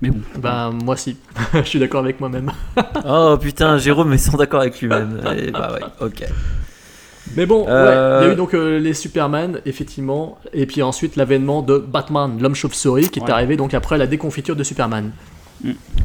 Mais 0.00 0.10
bon. 0.10 0.20
Bah, 0.38 0.70
moi 0.84 0.96
si. 0.96 1.16
je 1.54 1.62
suis 1.62 1.78
d'accord 1.78 2.00
avec 2.00 2.20
moi-même. 2.20 2.50
Oh 3.04 3.36
putain, 3.40 3.78
Jérôme 3.78 4.12
est 4.12 4.18
sans 4.18 4.36
d'accord 4.36 4.60
avec 4.60 4.80
lui-même. 4.80 5.20
Et 5.36 5.50
bah 5.50 5.74
ouais, 5.74 6.06
ok. 6.06 6.24
Mais 7.36 7.46
bon, 7.46 7.62
ouais, 7.64 7.70
Euh, 7.70 8.18
il 8.22 8.26
y 8.26 8.30
a 8.30 8.32
eu 8.32 8.36
donc 8.36 8.54
euh, 8.54 8.78
les 8.78 8.94
Superman, 8.94 9.60
effectivement, 9.66 10.38
et 10.52 10.66
puis 10.66 10.82
ensuite 10.82 11.16
l'avènement 11.16 11.62
de 11.62 11.78
Batman, 11.78 12.38
l'homme 12.40 12.54
chauve-souris, 12.54 13.08
qui 13.10 13.20
est 13.20 13.30
arrivé 13.30 13.56
donc 13.56 13.74
après 13.74 13.98
la 13.98 14.06
déconfiture 14.06 14.56
de 14.56 14.62
Superman. 14.64 15.10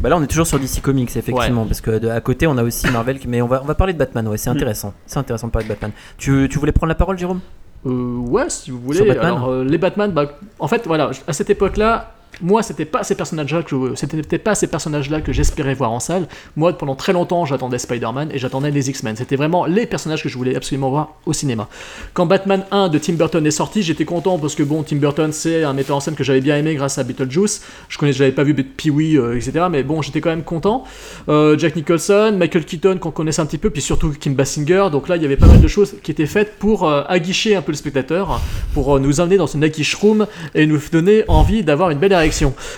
Bah 0.01 0.09
là, 0.09 0.17
on 0.17 0.23
est 0.23 0.27
toujours 0.27 0.47
sur 0.47 0.57
DC 0.59 0.81
Comics, 0.81 1.15
effectivement, 1.15 1.65
parce 1.65 1.79
que 1.79 1.99
de, 1.99 2.07
à 2.09 2.19
côté, 2.21 2.47
on 2.47 2.57
a 2.57 2.63
aussi 2.63 2.89
Marvel. 2.89 3.19
Mais 3.27 3.41
on 3.41 3.47
va, 3.47 3.61
on 3.61 3.65
va 3.67 3.75
parler 3.75 3.93
de 3.93 3.99
Batman, 3.99 4.27
ouais, 4.27 4.37
c'est 4.37 4.49
Mm. 4.49 4.53
intéressant. 4.55 4.93
C'est 5.05 5.19
intéressant 5.19 5.47
de 5.47 5.51
parler 5.51 5.67
de 5.67 5.73
Batman. 5.73 5.91
Tu, 6.17 6.47
tu 6.51 6.57
voulais 6.59 6.71
prendre 6.71 6.89
la 6.89 6.95
parole, 6.95 7.17
Jérôme? 7.19 7.39
Euh, 7.85 8.15
ouais, 8.17 8.49
si 8.49 8.71
vous 8.71 8.79
voulez. 8.79 8.97
Sur 8.97 9.05
Batman? 9.05 9.25
Alors, 9.27 9.49
euh, 9.49 9.63
les 9.63 9.77
Batman, 9.77 10.11
bah, 10.11 10.25
en 10.57 10.67
fait, 10.67 10.87
voilà, 10.87 11.11
à 11.27 11.33
cette 11.33 11.51
époque-là, 11.51 12.13
moi, 12.41 12.63
c'était 12.63 12.85
pas 12.85 13.03
ces 13.03 13.15
personnages-là 13.15 13.63
que 13.63 13.95
c'était 13.95 14.37
pas 14.37 14.55
ces 14.55 14.67
personnages-là 14.67 15.21
que 15.21 15.31
j'espérais 15.31 15.73
voir 15.73 15.91
en 15.91 15.99
salle. 15.99 16.27
Moi, 16.55 16.77
pendant 16.77 16.95
très 16.95 17.13
longtemps, 17.13 17.45
j'attendais 17.45 17.77
Spider-Man 17.77 18.29
et 18.33 18.39
j'attendais 18.39 18.71
les 18.71 18.89
X-Men. 18.89 19.15
C'était 19.15 19.35
vraiment 19.35 19.65
les 19.65 19.85
personnages 19.85 20.23
que 20.23 20.29
je 20.29 20.37
voulais 20.37 20.55
absolument 20.55 20.89
voir 20.89 21.15
au 21.25 21.33
cinéma. 21.33 21.67
Quand 22.13 22.25
Batman 22.25 22.65
1 22.71 22.89
de 22.89 22.97
Tim 22.97 23.13
Burton 23.13 23.45
est 23.45 23.51
sorti, 23.51 23.83
j'étais 23.83 24.05
content 24.05 24.37
parce 24.37 24.55
que 24.55 24.63
bon, 24.63 24.83
Tim 24.83 24.97
Burton, 24.97 25.31
c'est 25.31 25.63
un 25.63 25.73
metteur 25.73 25.97
en 25.97 25.99
scène 25.99 26.15
que 26.15 26.23
j'avais 26.23 26.41
bien 26.41 26.57
aimé 26.57 26.75
grâce 26.75 26.97
à 26.97 27.03
Beetlejuice. 27.03 27.61
Je 27.89 27.97
connais, 27.97 28.13
j'avais 28.13 28.31
pas 28.31 28.43
vu 28.43 28.53
Pee-wee, 28.53 29.17
euh, 29.17 29.35
etc. 29.35 29.65
Mais 29.69 29.83
bon, 29.83 30.01
j'étais 30.01 30.21
quand 30.21 30.29
même 30.29 30.43
content. 30.43 30.83
Euh, 31.29 31.57
Jack 31.57 31.75
Nicholson, 31.75 32.35
Michael 32.37 32.65
Keaton 32.65 32.97
qu'on 32.99 33.11
connaissait 33.11 33.41
un 33.41 33.45
petit 33.45 33.57
peu, 33.57 33.69
puis 33.69 33.81
surtout 33.81 34.11
Kim 34.11 34.35
Basinger. 34.35 34.87
Donc 34.91 35.07
là, 35.07 35.15
il 35.15 35.21
y 35.21 35.25
avait 35.25 35.37
pas 35.37 35.47
mal 35.47 35.61
de 35.61 35.67
choses 35.67 35.95
qui 36.03 36.11
étaient 36.11 36.25
faites 36.25 36.57
pour 36.59 36.87
euh, 36.87 37.03
aguicher 37.07 37.55
un 37.55 37.61
peu 37.61 37.71
le 37.71 37.77
spectateur, 37.77 38.39
pour 38.73 38.95
euh, 38.95 38.99
nous 38.99 39.19
emmener 39.19 39.37
dans 39.37 39.47
une 39.47 39.63
aguiche 39.63 39.95
room 39.95 40.27
et 40.55 40.65
nous 40.65 40.79
donner 40.91 41.23
envie 41.27 41.63
d'avoir 41.63 41.89
une 41.89 41.99
belle 41.99 42.13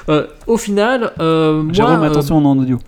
Euh, 0.10 0.28
au 0.48 0.58
final, 0.58 1.14
euh, 1.20 1.64
moi, 1.64 1.74
Jérôme, 1.74 2.04
euh, 2.04 2.08
attention, 2.08 2.38
on 2.38 2.42
est 2.44 2.48
en 2.48 2.58
audio. 2.58 2.80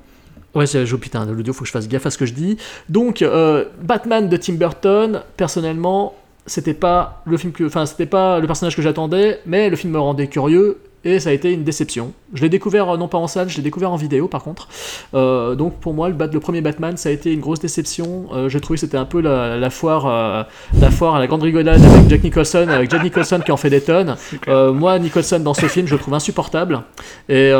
Ouais, 0.55 0.65
c'est 0.65 0.91
oh, 0.91 0.97
putain, 0.97 1.25
l'audio, 1.25 1.53
faut 1.53 1.61
que 1.61 1.67
je 1.67 1.71
fasse 1.71 1.87
gaffe 1.87 2.05
à 2.05 2.09
ce 2.09 2.17
que 2.17 2.25
je 2.25 2.33
dis. 2.33 2.57
Donc, 2.89 3.21
euh, 3.21 3.65
Batman 3.81 4.27
de 4.27 4.37
Tim 4.37 4.53
Burton, 4.53 5.21
personnellement, 5.35 6.15
c'était 6.45 6.73
pas 6.73 7.21
le 7.25 7.37
film 7.37 7.53
que, 7.53 7.65
enfin, 7.65 7.85
c'était 7.85 8.05
pas 8.05 8.39
le 8.39 8.47
personnage 8.47 8.75
que 8.75 8.81
j'attendais, 8.81 9.39
mais 9.45 9.69
le 9.69 9.75
film 9.75 9.93
me 9.93 9.99
rendait 9.99 10.27
curieux 10.27 10.79
et 11.09 11.19
ça 11.19 11.29
a 11.29 11.33
été 11.33 11.51
une 11.53 11.63
déception. 11.63 12.11
Je 12.33 12.41
l'ai 12.41 12.49
découvert 12.49 12.89
euh, 12.89 12.97
non 12.97 13.07
pas 13.07 13.17
en 13.17 13.27
salle, 13.27 13.49
je 13.49 13.57
l'ai 13.57 13.63
découvert 13.63 13.91
en 13.91 13.95
vidéo 13.95 14.27
par 14.27 14.43
contre. 14.43 14.67
Euh, 15.13 15.55
donc 15.55 15.79
pour 15.79 15.93
moi, 15.93 16.09
le, 16.09 16.13
bat- 16.15 16.27
le 16.31 16.39
premier 16.39 16.61
Batman, 16.61 16.97
ça 16.97 17.09
a 17.09 17.11
été 17.13 17.31
une 17.31 17.39
grosse 17.39 17.59
déception. 17.59 18.25
Euh, 18.33 18.49
J'ai 18.49 18.59
trouvé 18.59 18.75
que 18.77 18.81
c'était 18.81 18.97
un 18.97 19.05
peu 19.05 19.21
la, 19.21 19.57
la 19.57 19.69
foire, 19.69 20.05
euh, 20.07 20.43
la 20.81 20.91
foire 20.91 21.15
à 21.15 21.19
la 21.19 21.27
grande 21.27 21.43
rigolade 21.43 21.81
avec 21.81 22.09
Jack 22.09 22.23
Nicholson, 22.23 22.67
avec 22.69 22.91
Jack 22.91 23.03
Nicholson 23.03 23.39
qui 23.43 23.51
en 23.51 23.57
fait 23.57 23.69
des 23.69 23.81
tonnes. 23.81 24.15
Moi, 24.47 24.99
Nicholson 24.99 25.39
dans 25.39 25.53
ce 25.53 25.65
film, 25.67 25.87
je 25.87 25.93
le 25.93 25.99
trouve 25.99 26.13
insupportable. 26.13 26.81
Et 27.29 27.51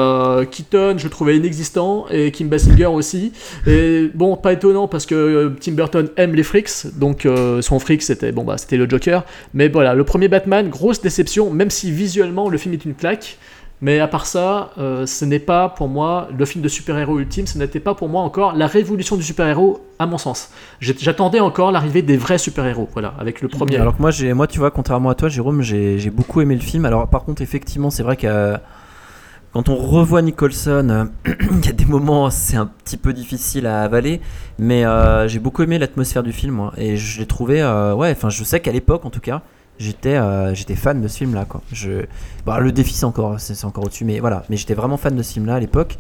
Keaton, 0.52 0.96
je 0.98 1.04
le 1.06 1.10
trouvais 1.10 1.38
inexistant, 1.38 2.06
et 2.12 2.32
Kim 2.32 2.50
Basinger 2.50 2.86
aussi. 2.88 3.32
Et 3.66 4.10
bon, 4.14 4.36
pas 4.36 4.54
étonnant 4.54 4.88
parce 4.88 5.06
que 5.06 5.54
Tim 5.60 5.72
Burton 5.74 6.10
aime 6.18 6.36
les 6.36 6.44
freaks, 6.44 6.88
donc 6.98 7.28
son 7.62 7.80
freak 7.80 8.02
c'était 8.02 8.32
bon 8.32 8.44
bah 8.44 8.58
c'était 8.58 8.78
le 8.78 8.90
Joker. 8.90 9.24
Mais 9.54 9.68
voilà, 9.70 9.94
le 9.94 10.04
premier 10.04 10.28
Batman, 10.28 10.70
grosse 10.70 11.02
déception, 11.02 11.50
même 11.50 11.70
si 11.70 11.92
visuellement 11.92 12.50
le 12.50 12.58
film 12.58 12.74
est 12.74 12.86
une 12.86 12.96
claque. 12.96 13.37
Mais 13.80 14.00
à 14.00 14.08
part 14.08 14.26
ça, 14.26 14.72
euh, 14.80 15.06
ce 15.06 15.24
n'est 15.24 15.40
pas 15.40 15.70
pour 15.70 15.88
moi 15.88 16.30
le 16.36 16.46
film 16.46 16.64
de 16.64 16.68
super-héros 16.68 17.20
ultime, 17.20 17.46
ce 17.46 17.60
n'était 17.60 17.80
pas 17.80 17.94
pour 17.94 18.10
moi 18.10 18.24
encore 18.24 18.56
la 18.56 18.66
révolution 18.66 19.16
du 19.16 19.24
super-héros, 19.24 19.86
à 20.00 20.08
mon 20.08 20.18
sens. 20.18 20.50
J'attendais 20.80 21.40
encore 21.40 21.72
l'arrivée 21.72 22.02
des 22.02 22.18
vrais 22.18 22.40
super-héros, 22.40 22.90
voilà, 22.94 23.14
avec 23.20 23.42
le 23.42 23.50
premier. 23.50 23.78
Alors 23.78 23.96
que 23.96 24.02
moi, 24.02 24.12
moi, 24.34 24.48
tu 24.48 24.58
vois, 24.58 24.72
contrairement 24.72 25.10
à 25.10 25.16
toi, 25.16 25.30
Jérôme, 25.30 25.62
j'ai, 25.62 26.10
beaucoup 26.10 26.42
aimé 26.42 26.56
le 26.56 26.62
film. 26.62 26.86
Alors, 26.86 27.08
par 27.08 27.24
contre, 27.24 27.44
effectivement, 27.44 27.92
c'est 27.92 28.02
vrai 28.02 28.18
que 28.18 28.56
quand 29.54 29.70
on 29.70 29.76
revoit 29.76 30.22
Nicholson, 30.24 30.88
euh, 30.90 31.06
il 31.52 31.66
y 31.66 31.70
a 31.70 31.72
des 31.72 31.86
moments, 31.86 32.30
c'est 32.32 32.58
un 32.58 32.66
petit 32.66 32.98
peu 32.98 33.14
difficile 33.14 33.68
à 33.68 33.84
avaler, 33.84 34.22
mais 34.58 34.86
euh, 34.86 35.28
j'ai 35.28 35.40
beaucoup 35.40 35.62
aimé 35.62 35.78
l'atmosphère 35.78 36.24
du 36.24 36.32
film, 36.32 36.72
et 36.78 36.98
je 36.98 37.20
l'ai 37.20 37.26
trouvé, 37.26 37.62
euh, 37.62 37.94
ouais, 37.94 38.12
enfin, 38.12 38.30
je 38.30 38.44
sais 38.44 38.60
qu'à 38.60 38.72
l'époque, 38.72 39.06
en 39.06 39.10
tout 39.10 39.20
cas, 39.20 39.44
j'étais, 39.80 40.16
euh, 40.16 40.54
j'étais 40.54 40.76
fan 40.76 41.02
de 41.02 41.08
ce 41.08 41.18
film-là, 41.18 41.46
quoi. 41.46 41.62
Je, 41.72 42.06
bah, 42.46 42.60
le 42.60 42.72
défi, 42.72 42.94
c'est 42.94 43.06
encore, 43.06 43.40
c'est, 43.40 43.66
encore 43.66 43.86
au-dessus, 43.86 44.06
mais 44.06 44.20
voilà, 44.20 44.44
mais 44.50 44.58
j'étais 44.58 44.74
vraiment 44.74 44.98
fan 44.98 45.16
de 45.16 45.24
ce 45.24 45.34
film-là 45.34 45.56
à 45.56 45.60
l'époque. 45.60 45.98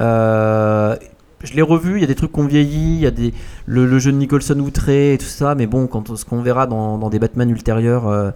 Euh, 0.00 0.96
je 1.42 1.54
l'ai 1.54 1.62
revu, 1.62 1.96
il 1.96 2.00
y 2.00 2.04
a 2.04 2.06
des 2.06 2.14
trucs 2.14 2.32
qu'on 2.32 2.46
vieillit, 2.46 2.96
il 2.96 3.00
y 3.00 3.06
a 3.06 3.10
des, 3.10 3.32
le, 3.66 3.98
jeu 3.98 4.12
de 4.12 4.16
Nicholson 4.16 4.58
outré 4.58 5.14
et 5.14 5.18
tout 5.18 5.24
ça, 5.24 5.54
mais 5.54 5.66
bon, 5.66 5.86
quand 5.86 6.16
ce 6.16 6.24
qu'on 6.24 6.42
verra 6.42 6.66
dans, 6.66 6.98
dans 6.98 7.08
des 7.08 7.18
Batman 7.18 7.48
ultérieurs, 7.48 8.08
euh, 8.08 8.30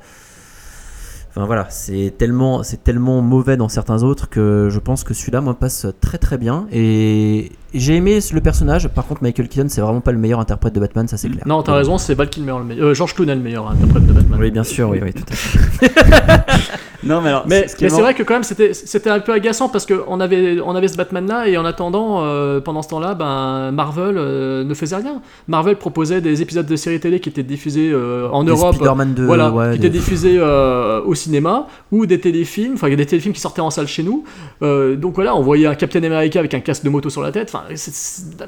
enfin 1.30 1.44
voilà, 1.44 1.66
c'est 1.68 2.14
tellement, 2.16 2.62
tellement 2.82 3.20
mauvais 3.20 3.56
dans 3.56 3.68
certains 3.68 4.02
autres 4.02 4.30
que 4.30 4.68
je 4.70 4.78
pense 4.78 5.04
que 5.04 5.12
celui-là, 5.12 5.40
moi, 5.40 5.54
passe 5.54 5.86
très 6.00 6.18
très 6.18 6.38
bien. 6.38 6.66
Et 6.72 7.52
j'ai 7.74 7.96
aimé 7.96 8.18
le 8.32 8.40
personnage. 8.40 8.88
Par 8.88 9.06
contre, 9.06 9.22
Michael 9.22 9.48
Keaton, 9.48 9.66
c'est 9.68 9.80
vraiment 9.80 10.00
pas 10.00 10.12
le 10.12 10.18
meilleur 10.18 10.40
interprète 10.40 10.72
de 10.74 10.80
Batman, 10.80 11.06
ça 11.08 11.16
c'est 11.16 11.28
clair. 11.28 11.42
Non, 11.46 11.62
t'as 11.62 11.74
raison, 11.74 11.98
c'est 11.98 12.14
Val 12.14 12.28
Kilmer 12.28 12.54
le 12.58 12.64
meilleur. 12.64 12.86
Euh, 12.88 12.94
George 12.94 13.14
Clooney 13.14 13.34
le 13.34 13.40
meilleur 13.40 13.68
interprète 13.70 14.06
de 14.06 14.12
Batman. 14.12 14.38
Oui, 14.40 14.50
bien 14.50 14.64
sûr, 14.64 14.88
oui, 14.90 15.00
oui, 15.02 15.12
tout 15.12 15.24
à 15.30 15.34
fait. 15.36 15.92
Non, 17.06 17.20
mais 17.20 17.28
alors, 17.28 17.44
Mais, 17.46 17.66
c'est 17.68 17.86
vrai 17.90 18.14
que 18.14 18.22
quand 18.22 18.32
même 18.32 18.44
c'était 18.44 18.72
c'était 18.72 19.10
un 19.10 19.20
peu 19.20 19.32
agaçant 19.32 19.68
parce 19.68 19.84
qu'on 19.84 20.20
avait 20.20 20.58
on 20.64 20.74
avait 20.74 20.88
ce 20.88 20.96
Batman 20.96 21.26
là 21.26 21.46
et 21.46 21.58
en 21.58 21.64
attendant 21.66 22.24
euh, 22.24 22.60
pendant 22.60 22.80
ce 22.80 22.88
temps-là 22.88 23.14
ben 23.14 23.72
Marvel 23.72 24.16
euh, 24.16 24.64
ne 24.64 24.72
faisait 24.72 24.96
rien. 24.96 25.20
Marvel 25.46 25.76
proposait 25.76 26.22
des 26.22 26.40
épisodes 26.40 26.64
de 26.64 26.76
séries 26.76 27.00
télé 27.00 27.20
qui 27.20 27.28
étaient 27.28 27.42
diffusés 27.42 27.90
euh, 27.92 28.28
en 28.30 28.42
Des 28.42 28.52
Europe. 28.52 28.76
Spider-Man 28.76 29.12
2, 29.12 29.26
voilà, 29.26 29.50
ouais, 29.50 29.72
qui 29.74 29.80
des- 29.80 29.86
étaient 29.88 29.98
diffusés 29.98 30.36
euh, 30.38 31.02
au 31.04 31.14
cinéma 31.14 31.66
ou 31.92 32.06
des 32.06 32.20
téléfilms, 32.20 32.72
enfin 32.72 32.88
il 32.88 32.92
y 32.92 32.94
a 32.94 32.96
des 32.96 33.04
téléfilms 33.06 33.34
qui 33.34 33.40
sortaient 33.40 33.60
en 33.60 33.68
salle 33.70 33.86
chez 33.86 34.02
nous. 34.02 34.24
Euh, 34.62 34.96
donc 34.96 35.14
voilà, 35.16 35.36
on 35.36 35.42
voyait 35.42 35.66
un 35.66 35.74
Captain 35.74 36.02
America 36.04 36.38
avec 36.38 36.54
un 36.54 36.60
casque 36.60 36.84
de 36.84 36.88
moto 36.88 37.10
sur 37.10 37.20
la 37.20 37.32
tête. 37.32 37.50
Enfin, 37.52 37.63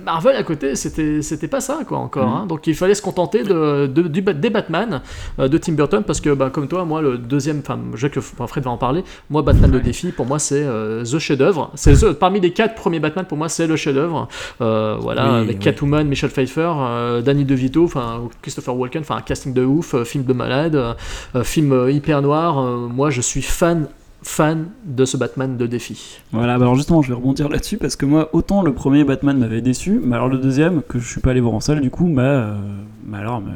Marvel 0.05 0.37
à 0.37 0.43
côté, 0.43 0.75
c'était 0.77 1.49
pas 1.49 1.61
ça 1.61 1.81
quoi 1.87 1.99
encore. 1.99 2.29
Hein. 2.29 2.47
Donc 2.47 2.67
il 2.67 2.75
fallait 2.75 2.95
se 2.95 3.03
contenter 3.03 3.43
de, 3.43 3.87
de- 3.87 4.09
du, 4.09 4.23
Bat- 4.23 4.35
des 4.35 4.51
Batman 4.51 5.01
euh, 5.39 5.49
de 5.49 5.59
Tim 5.59 5.73
Burton 5.73 6.03
parce 6.07 6.21
que 6.21 6.31
bah, 6.35 6.51
comme 6.51 6.69
toi, 6.69 6.85
moi 6.85 7.03
le 7.03 7.19
deuxième, 7.19 7.61
enfin 7.61 7.79
je 7.95 8.07
sais 8.07 8.11
que 8.11 8.21
enfin, 8.21 8.47
Fred 8.47 8.65
va 8.65 8.71
en 8.71 8.77
parler. 8.77 9.05
Moi 9.31 9.43
Batman 9.43 9.71
le 9.71 9.81
défi, 9.81 10.13
pour 10.13 10.27
moi 10.27 10.39
c'est 10.39 10.63
euh, 10.63 11.05
the 11.05 11.19
chef-d'œuvre. 11.19 11.71
C'est 11.75 12.19
parmi 12.19 12.41
les 12.41 12.53
quatre 12.53 12.75
premiers 12.75 13.01
Batman 13.01 13.25
pour 13.27 13.39
moi 13.39 13.49
c'est 13.49 13.67
le 13.67 13.77
chef-d'œuvre. 13.77 14.29
Euh, 14.61 14.97
voilà, 15.01 15.33
Oui, 15.35 15.39
avec 15.41 15.57
oui. 15.59 15.63
Catwoman, 15.65 16.07
Michel 16.07 16.31
Pfeiffer, 16.31 16.73
euh, 16.77 17.23
Danny 17.23 17.45
DeVito, 17.45 17.85
enfin 17.85 18.23
Christopher 18.43 18.77
Walken, 18.77 19.03
enfin 19.03 19.17
un 19.17 19.21
casting 19.23 19.53
de 19.53 19.65
ouf, 19.65 20.01
film 20.05 20.25
de 20.25 20.33
malade, 20.33 20.97
film 21.43 21.89
hyper 21.91 22.23
noir. 22.23 22.63
moi 22.63 23.11
je 23.11 23.21
suis 23.21 23.43
fan 23.43 23.87
fan 24.27 24.67
de 24.85 25.05
ce 25.05 25.17
Batman 25.17 25.57
de 25.57 25.67
défi. 25.67 26.19
Voilà, 26.33 26.59
bah 26.59 26.65
alors 26.65 26.75
justement, 26.75 27.01
je 27.01 27.09
vais 27.09 27.15
rebondir 27.15 27.49
là-dessus 27.49 27.79
parce 27.79 27.95
que 27.95 28.05
moi, 28.05 28.29
autant 28.33 28.63
le 28.63 28.75
premier 28.75 29.05
Batman 29.05 29.39
m'avait 29.39 29.61
déçu, 29.61 30.01
mais 30.03 30.17
alors 30.17 30.29
le 30.29 30.39
deuxième, 30.39 30.83
que 30.83 30.99
je 30.99 31.09
suis 31.09 31.21
pas 31.21 31.31
allé 31.31 31.41
voir 31.41 31.55
en 31.55 31.61
salle, 31.61 31.81
du 31.81 31.91
coup, 31.91 32.09
bah, 32.09 32.23
euh, 32.23 32.57
bah 33.05 33.19
alors, 33.19 33.41
mais, 33.41 33.53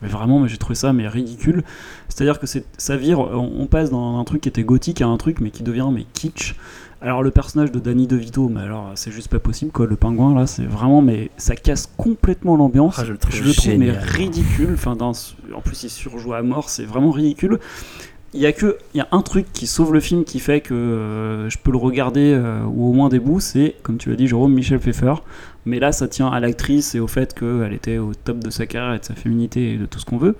mais 0.00 0.08
vraiment, 0.08 0.40
mais 0.40 0.48
j'ai 0.48 0.56
trouvé 0.56 0.74
ça 0.74 0.94
mais 0.94 1.06
ridicule. 1.06 1.62
C'est-à-dire 2.08 2.40
que 2.40 2.46
c'est, 2.46 2.64
ça 2.78 2.96
vire, 2.96 3.20
on, 3.20 3.52
on 3.58 3.66
passe 3.66 3.90
d'un 3.90 4.18
un 4.18 4.24
truc 4.24 4.40
qui 4.40 4.48
était 4.48 4.64
gothique 4.64 5.02
à 5.02 5.06
un 5.06 5.16
truc 5.18 5.40
mais 5.40 5.50
qui 5.50 5.62
devient 5.62 5.88
mais 5.92 6.06
kitsch. 6.14 6.54
Alors 7.02 7.22
le 7.22 7.30
personnage 7.30 7.70
de 7.70 7.78
Danny 7.78 8.06
DeVito, 8.06 8.48
mais 8.48 8.62
alors 8.62 8.92
c'est 8.94 9.10
juste 9.10 9.28
pas 9.28 9.38
possible 9.38 9.72
quoi, 9.72 9.84
le 9.84 9.94
pingouin 9.94 10.34
là, 10.34 10.46
c'est 10.46 10.64
vraiment 10.64 11.02
mais 11.02 11.30
ça 11.36 11.54
casse 11.54 11.86
complètement 11.98 12.56
l'ambiance. 12.56 12.96
Ah, 12.98 13.04
je 13.04 13.12
le 13.12 13.18
trouve 13.18 13.52
trouve 13.52 13.76
mais 13.76 13.90
ridicule. 13.90 14.70
Enfin, 14.72 14.96
dans, 14.96 15.12
en 15.54 15.60
plus 15.60 15.82
il 15.82 15.90
surjoue 15.90 16.32
à 16.32 16.40
mort, 16.40 16.70
c'est 16.70 16.86
vraiment 16.86 17.10
ridicule 17.10 17.58
il 18.34 18.40
y 18.40 18.46
a 18.46 18.52
que 18.52 18.78
y 18.94 19.00
a 19.00 19.06
un 19.12 19.22
truc 19.22 19.46
qui 19.52 19.68
sauve 19.68 19.92
le 19.92 20.00
film 20.00 20.24
qui 20.24 20.40
fait 20.40 20.60
que 20.60 20.74
euh, 20.74 21.48
je 21.48 21.56
peux 21.56 21.70
le 21.70 21.78
regarder 21.78 22.32
euh, 22.34 22.64
ou 22.64 22.88
au 22.90 22.92
moins 22.92 23.08
des 23.08 23.20
bouts 23.20 23.38
c'est 23.38 23.76
comme 23.84 23.96
tu 23.96 24.10
l'as 24.10 24.16
dit 24.16 24.26
Jérôme 24.26 24.52
Michel 24.52 24.80
Pfeiffer. 24.80 25.14
Mais 25.66 25.78
là 25.78 25.92
ça 25.92 26.08
tient 26.08 26.28
à 26.28 26.40
l'actrice 26.40 26.96
et 26.96 27.00
au 27.00 27.06
fait 27.06 27.32
qu'elle 27.32 27.72
était 27.72 27.98
au 27.98 28.12
top 28.12 28.40
de 28.40 28.50
sa 28.50 28.66
carrière 28.66 28.94
et 28.94 28.98
de 28.98 29.04
sa 29.04 29.14
féminité 29.14 29.74
et 29.74 29.78
de 29.78 29.86
tout 29.86 30.00
ce 30.00 30.04
qu'on 30.04 30.18
veut. 30.18 30.34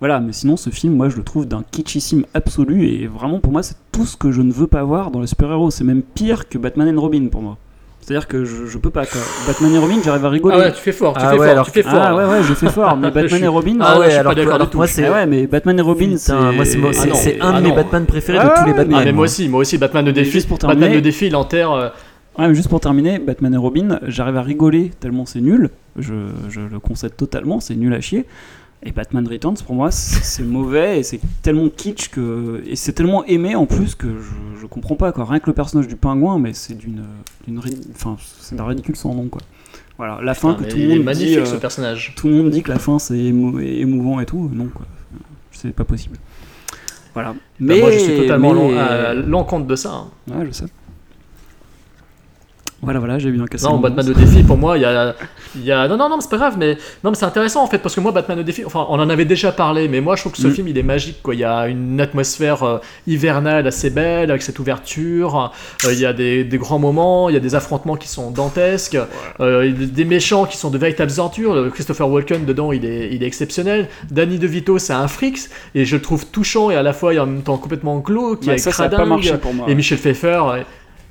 Voilà 0.00 0.20
mais 0.20 0.32
sinon 0.32 0.58
ce 0.58 0.68
film 0.68 0.94
moi 0.94 1.08
je 1.08 1.16
le 1.16 1.24
trouve 1.24 1.46
d'un 1.46 1.64
kitschissime 1.70 2.26
absolu 2.34 2.86
et 2.86 3.06
vraiment 3.06 3.40
pour 3.40 3.52
moi 3.52 3.62
c'est 3.62 3.76
tout 3.90 4.04
ce 4.04 4.18
que 4.18 4.30
je 4.30 4.42
ne 4.42 4.52
veux 4.52 4.66
pas 4.66 4.84
voir 4.84 5.10
dans 5.10 5.20
les 5.20 5.26
super-héros. 5.26 5.70
C'est 5.70 5.84
même 5.84 6.02
pire 6.02 6.46
que 6.48 6.58
Batman 6.58 6.94
and 6.94 7.00
Robin 7.00 7.28
pour 7.28 7.40
moi 7.40 7.56
c'est-à-dire 8.00 8.26
que 8.28 8.44
je, 8.44 8.66
je 8.66 8.78
peux 8.78 8.90
pas 8.90 9.06
quoi. 9.06 9.20
Batman 9.46 9.74
et 9.74 9.78
Robin 9.78 9.96
j'arrive 10.04 10.24
à 10.24 10.28
rigoler 10.30 10.56
Ah 10.58 10.64
ouais, 10.66 10.72
tu 10.72 10.80
fais 10.80 10.92
fort, 10.92 11.14
tu 11.14 11.20
Ah 11.22 11.30
fais 11.30 11.38
ouais, 11.38 11.46
fort, 11.46 11.52
alors 11.52 11.66
tu 11.66 11.72
fais 11.72 11.82
fort. 11.82 12.00
Ah 12.02 12.16
ouais 12.16 12.24
ouais 12.24 12.42
je 12.42 12.54
fais 12.54 12.68
fort 12.68 12.96
mais 12.96 13.10
Batman 13.12 13.44
et 13.44 13.48
Robin 13.48 13.76
Ah 13.80 13.98
ouais, 13.98 14.06
je 14.06 14.10
suis 14.10 14.16
pas 14.16 14.20
alors 14.20 14.34
d'accord 14.34 14.54
alors 14.54 14.66
du 14.66 14.72
que 14.72 14.76
moi 14.76 14.86
tout. 14.86 14.92
c'est 14.94 15.06
Ah 15.06 15.12
ouais 15.12 15.26
mais 15.26 15.46
Batman 15.46 15.78
et 15.78 15.82
Robin 15.82 16.16
c'est 16.16 16.32
Ah 16.32 16.36
un 16.36 17.54
ah 17.54 17.60
de 17.60 17.66
mes. 17.66 17.72
Batman 17.72 18.06
préférés 18.06 18.38
Ah 18.40 18.48
de 18.56 18.60
tous 18.60 18.66
les 18.66 18.72
Batman. 18.74 18.98
Ah, 19.00 19.04
mais 19.04 19.12
moi 19.12 19.24
aussi, 19.24 19.48
moi 19.48 19.60
aussi, 19.60 19.78
Batman 19.78 20.04
de 20.04 20.10
défi. 20.12 20.30
juste 20.30 20.48
pour 20.48 20.58
Batman 20.58 20.78
terminer- 20.78 20.96
de 20.96 21.00
défi, 21.00 21.26
il 21.26 21.36
enterre. 21.36 21.72
euh, 21.72 21.88
Ouais, 22.38 22.46
mais 22.48 22.54
juste 22.54 22.68
pour 22.68 22.80
terminer, 22.80 23.18
Batman 23.18 23.52
et 23.52 23.56
Robin, 23.56 23.98
j'arrive 24.06 24.36
à 24.36 24.42
rigoler 24.42 24.92
tellement 25.00 25.26
c'est 25.26 25.40
nul. 25.40 25.68
Je, 25.98 26.14
je 26.48 26.60
le 26.60 26.78
concède 26.78 27.16
totalement, 27.16 27.60
c'est 27.60 27.74
nul 27.74 27.92
à 27.92 28.00
chier. 28.00 28.24
Et 28.82 28.92
Batman 28.92 29.28
Returns, 29.28 29.56
pour 29.66 29.74
moi, 29.74 29.90
c'est 29.90 30.42
mauvais 30.42 31.00
et 31.00 31.02
c'est 31.02 31.20
tellement 31.42 31.68
kitsch 31.68 32.08
que. 32.08 32.62
Et 32.66 32.76
c'est 32.76 32.92
tellement 32.92 33.24
aimé 33.26 33.54
en 33.54 33.66
plus 33.66 33.94
que 33.94 34.06
je, 34.08 34.60
je 34.60 34.66
comprends 34.66 34.96
pas 34.96 35.12
quoi. 35.12 35.26
Rien 35.26 35.38
que 35.38 35.48
le 35.48 35.52
personnage 35.54 35.86
du 35.86 35.96
pingouin, 35.96 36.38
mais 36.38 36.54
c'est 36.54 36.74
d'une. 36.74 37.02
Enfin, 37.94 38.16
c'est 38.40 38.56
d'un 38.56 38.64
ridicule 38.64 38.96
sans 38.96 39.14
nom 39.14 39.28
quoi. 39.28 39.42
Voilà, 39.98 40.18
la 40.22 40.32
fin 40.32 40.54
que 40.54 40.62
mais 40.62 40.68
tout 40.68 40.78
le 40.78 40.88
monde 40.88 41.04
magnifique 41.04 41.28
dit. 41.28 41.36
euh, 41.36 41.44
ce 41.44 41.56
personnage. 41.56 42.14
tout 42.16 42.28
le 42.28 42.34
monde 42.36 42.50
dit 42.50 42.62
que 42.62 42.70
la 42.72 42.78
fin 42.78 42.98
c'est 42.98 43.18
émou- 43.18 43.60
émouvant 43.60 44.18
et 44.18 44.24
tout. 44.24 44.50
Non 44.50 44.68
quoi. 44.74 44.86
C'est 45.52 45.74
pas 45.74 45.84
possible. 45.84 46.16
Voilà. 47.12 47.34
Bah, 47.58 47.74
moi, 47.78 47.90
je 47.90 47.98
suis 47.98 48.16
totalement 48.16 48.54
mais- 48.54 48.78
à 48.78 49.12
l'encontre 49.12 49.66
de 49.66 49.76
ça. 49.76 49.92
hein. 49.92 50.08
Ouais, 50.32 50.46
je 50.46 50.52
sais. 50.52 50.64
Voilà, 52.82 52.98
voilà, 52.98 53.18
j'ai 53.18 53.30
bien 53.30 53.44
cassé. 53.46 53.66
Non, 53.66 53.76
Batman 53.78 54.06
de 54.06 54.14
défi, 54.14 54.42
pour 54.42 54.56
moi, 54.56 54.78
il 54.78 54.80
y 54.80 54.84
a, 54.86 55.14
il 55.54 55.64
y 55.64 55.70
a... 55.70 55.86
Non, 55.86 55.98
non, 55.98 56.08
non, 56.08 56.16
mais 56.16 56.22
c'est 56.22 56.30
pas 56.30 56.38
grave, 56.38 56.56
mais... 56.58 56.78
Non, 57.04 57.10
mais 57.10 57.14
c'est 57.16 57.26
intéressant, 57.26 57.62
en 57.62 57.66
fait, 57.66 57.78
parce 57.78 57.94
que 57.94 58.00
moi, 58.00 58.10
Batman 58.10 58.38
de 58.38 58.42
défi... 58.42 58.64
Enfin, 58.64 58.86
on 58.88 58.98
en 58.98 59.10
avait 59.10 59.26
déjà 59.26 59.52
parlé, 59.52 59.86
mais 59.86 60.00
moi, 60.00 60.16
je 60.16 60.22
trouve 60.22 60.32
que 60.32 60.38
ce 60.38 60.46
Mm. 60.46 60.52
film, 60.54 60.68
il 60.68 60.78
est 60.78 60.82
magique, 60.82 61.20
quoi. 61.22 61.34
Il 61.34 61.40
y 61.40 61.44
a 61.44 61.68
une 61.68 62.00
atmosphère 62.00 62.62
euh, 62.62 62.78
hivernale 63.06 63.66
assez 63.66 63.90
belle, 63.90 64.30
avec 64.30 64.40
cette 64.40 64.58
ouverture. 64.58 65.52
Euh, 65.84 65.92
il 65.92 66.00
y 66.00 66.06
a 66.06 66.14
des, 66.14 66.42
des 66.42 66.56
grands 66.56 66.78
moments, 66.78 67.28
il 67.28 67.34
y 67.34 67.36
a 67.36 67.40
des 67.40 67.54
affrontements 67.54 67.96
qui 67.96 68.08
sont 68.08 68.30
dantesques. 68.30 68.96
Euh, 69.40 69.68
a 69.68 69.72
des 69.72 70.04
méchants 70.06 70.46
qui 70.46 70.56
sont 70.56 70.70
de 70.70 70.78
véritables 70.78 71.12
ordures. 71.18 71.54
Le 71.54 71.68
Christopher 71.70 72.08
Walken, 72.08 72.46
dedans, 72.46 72.72
il 72.72 72.86
est, 72.86 73.10
il 73.12 73.22
est 73.22 73.26
exceptionnel. 73.26 73.88
Danny 74.10 74.38
DeVito, 74.38 74.78
c'est 74.78 74.94
un 74.94 75.06
fric, 75.06 75.38
et 75.74 75.84
je 75.84 75.96
le 75.96 76.02
trouve 76.02 76.24
touchant, 76.26 76.70
et 76.70 76.76
à 76.76 76.82
la 76.82 76.94
fois, 76.94 77.12
et 77.12 77.18
en 77.18 77.26
même 77.26 77.42
temps 77.42 77.58
complètement 77.58 77.98
glauque, 77.98 78.40
qui 78.40 78.48
Ouais, 78.48 78.54
est 78.54 78.58
ça, 78.58 78.72
ça 78.72 78.84
a 78.84 78.88
pas 78.88 78.96
cradingue. 78.96 79.08
marché 79.10 79.36
pour 79.36 79.52
moi. 79.52 79.66
Et 79.68 79.74
Michel 79.74 79.98
Pfeiffer. 79.98 80.40
Et, 80.60 80.64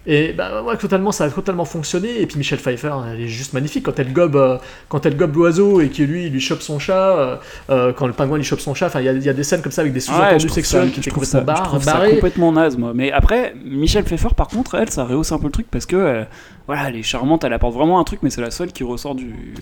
et 0.07 0.33
bah 0.33 0.63
ouais, 0.63 0.77
totalement, 0.77 1.11
ça 1.11 1.25
a 1.25 1.29
totalement 1.29 1.65
fonctionné. 1.65 2.21
Et 2.21 2.25
puis 2.25 2.37
Michel 2.37 2.57
Pfeiffer, 2.57 2.93
elle 3.13 3.21
est 3.21 3.27
juste 3.27 3.53
magnifique 3.53 3.83
quand 3.85 3.99
elle 3.99 4.11
gobe, 4.13 4.35
euh, 4.37 4.57
quand 4.87 5.05
elle 5.05 5.15
gobe 5.17 5.35
l'oiseau 5.35 5.81
et 5.81 5.89
que 5.89 6.01
lui, 6.03 6.25
il 6.27 6.31
lui 6.31 6.39
chope 6.39 6.61
son 6.61 6.79
chat. 6.79 7.17
euh, 7.17 7.35
euh, 7.69 7.93
quand 7.93 8.07
le 8.07 8.13
pingouin 8.13 8.37
lui 8.37 8.43
chope 8.43 8.59
son 8.61 8.73
chat. 8.73 8.87
Enfin, 8.87 9.01
il 9.01 9.05
y, 9.05 9.09
a- 9.09 9.13
il 9.13 9.23
y 9.23 9.29
a 9.29 9.33
des 9.33 9.43
scènes 9.43 9.61
comme 9.61 9.71
ça 9.71 9.81
avec 9.81 9.93
des 9.93 9.99
sous-entendus 9.99 10.49
sexuels 10.49 10.85
ça- 10.87 10.93
qui 10.93 11.01
je 11.03 11.09
trouve 11.09 11.23
complètement 11.25 11.55
ça, 11.55 11.63
je 11.63 11.69
trouve 11.69 11.83
ça 11.83 12.09
complètement 12.09 12.51
naze 12.51 12.77
moi. 12.77 12.91
Mais 12.95 13.11
après, 13.11 13.53
Michel 13.63 14.03
Pfeiffer 14.05 14.29
par 14.35 14.47
contre, 14.47 14.75
elle, 14.75 14.89
ça 14.89 15.03
rehausse 15.03 15.31
un 15.31 15.37
peu 15.37 15.45
le 15.47 15.51
truc 15.51 15.67
parce 15.69 15.85
que 15.85 15.95
euh, 15.95 16.23
voilà, 16.65 16.89
elle 16.89 16.95
est 16.95 17.03
charmante, 17.03 17.43
elle 17.43 17.53
apporte 17.53 17.73
vraiment 17.75 17.99
un 17.99 18.03
truc, 18.03 18.19
mais 18.23 18.29
c'est 18.29 18.41
la 18.41 18.51
seule 18.51 18.71
qui 18.71 18.83
ressort 18.83 19.15
du, 19.15 19.53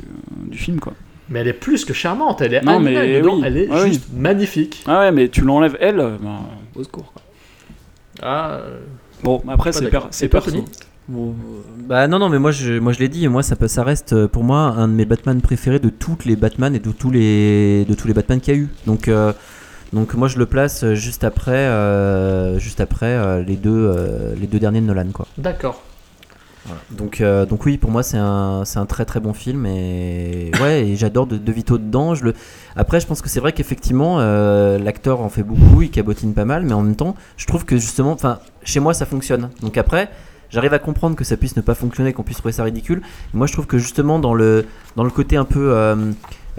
du 0.45 0.57
film 0.57 0.79
quoi. 0.79 0.93
Mais 1.29 1.39
elle 1.39 1.47
est 1.49 1.53
plus 1.53 1.83
que 1.83 1.93
charmante. 1.93 2.41
Elle 2.41 2.53
est 2.53 2.61
Non, 2.61 2.79
mais 2.79 3.21
oui. 3.21 3.41
Elle 3.45 3.57
est 3.57 3.85
juste 3.87 4.05
magnifique. 4.13 4.83
Ah 4.87 4.99
ouais, 4.99 5.11
mais 5.11 5.27
tu 5.27 5.41
l'enlèves 5.41 5.75
elle, 5.81 5.97
ben, 5.97 6.39
au 6.75 6.83
secours. 6.83 7.11
Quoi. 7.11 7.21
Ah, 8.21 8.51
euh, 8.51 8.79
Bon, 9.23 9.41
après 9.47 9.71
c'est 9.71 9.79
d'accord. 9.85 10.09
per- 10.27 10.41
perso. 10.51 10.65
Bon, 11.09 11.33
bah 11.87 12.07
non 12.07 12.19
non 12.19 12.27
mais 12.27 12.37
moi 12.37 12.51
je 12.51 12.79
moi 12.79 12.91
je 12.91 12.99
l'ai 12.99 13.07
dit 13.07 13.27
moi 13.29 13.41
ça 13.41 13.55
peut 13.55 13.69
ça 13.69 13.83
reste 13.83 14.11
euh, 14.13 14.27
pour 14.27 14.43
moi 14.43 14.59
un 14.77 14.89
de 14.89 14.93
mes 14.93 15.05
Batman 15.05 15.39
préférés 15.41 15.79
de 15.79 15.87
toutes 15.89 16.25
les 16.25 16.35
Batman 16.35 16.75
et 16.75 16.79
de 16.79 16.91
tous 16.91 17.09
les 17.11 17.85
de 17.85 17.93
tous 17.93 18.07
les 18.09 18.13
Batman 18.13 18.41
qu'il 18.41 18.53
y 18.53 18.57
a 18.57 18.59
eu 18.59 18.67
donc 18.85 19.07
euh, 19.07 19.31
Donc 19.93 20.15
moi 20.15 20.27
je 20.27 20.37
le 20.37 20.45
place 20.45 20.83
euh, 20.83 20.95
juste 20.95 21.23
après, 21.23 21.53
euh, 21.55 22.59
juste 22.59 22.81
après 22.81 23.05
euh, 23.05 23.41
les, 23.41 23.55
deux, 23.55 23.71
euh, 23.71 24.35
les 24.37 24.45
deux 24.45 24.59
derniers 24.59 24.81
de 24.81 24.85
Nolan. 24.85 25.07
Quoi. 25.13 25.25
Euh, 27.21 27.45
donc 27.45 27.65
oui, 27.65 27.77
pour 27.77 27.91
moi 27.91 28.03
c'est 28.03 28.17
un, 28.17 28.63
très 28.87 29.05
très 29.05 29.19
bon 29.19 29.33
film 29.33 29.65
et 29.65 30.51
j'adore 30.95 31.27
de, 31.27 31.37
de 31.37 31.51
Vito 31.51 31.77
dedans. 31.77 32.15
Je. 32.15 32.29
Après, 32.75 32.99
je 32.99 33.07
pense 33.07 33.21
que 33.21 33.29
c'est 33.29 33.39
vrai 33.39 33.53
qu'effectivement 33.53 34.19
euh, 34.19 34.77
l'acteur 34.77 35.21
en 35.21 35.29
fait 35.29 35.43
beaucoup, 35.43 35.81
il 35.81 35.91
cabotine 35.91 36.33
pas 36.33 36.45
mal, 36.45 36.63
mais 36.63 36.73
en 36.73 36.81
même 36.81 36.95
temps, 36.95 37.15
je 37.37 37.45
trouve 37.45 37.65
que 37.65 37.77
justement, 37.77 38.17
chez 38.63 38.79
moi 38.79 38.93
ça 38.93 39.05
fonctionne. 39.05 39.49
Donc 39.61 39.77
après, 39.77 40.09
j'arrive 40.49 40.73
à 40.73 40.79
comprendre 40.79 41.15
que 41.15 41.23
ça 41.23 41.37
puisse 41.37 41.55
ne 41.55 41.61
pas 41.61 41.75
fonctionner, 41.75 42.13
qu'on 42.13 42.23
puisse 42.23 42.37
trouver 42.37 42.53
ça 42.53 42.63
ridicule. 42.63 43.01
Moi, 43.33 43.47
je 43.47 43.53
trouve 43.53 43.67
que 43.67 43.77
justement 43.77 44.19
dans 44.19 44.33
le 44.33 44.65
dans 44.95 45.03
le 45.03 45.11
côté 45.11 45.37
un 45.37 45.45
peu 45.45 45.73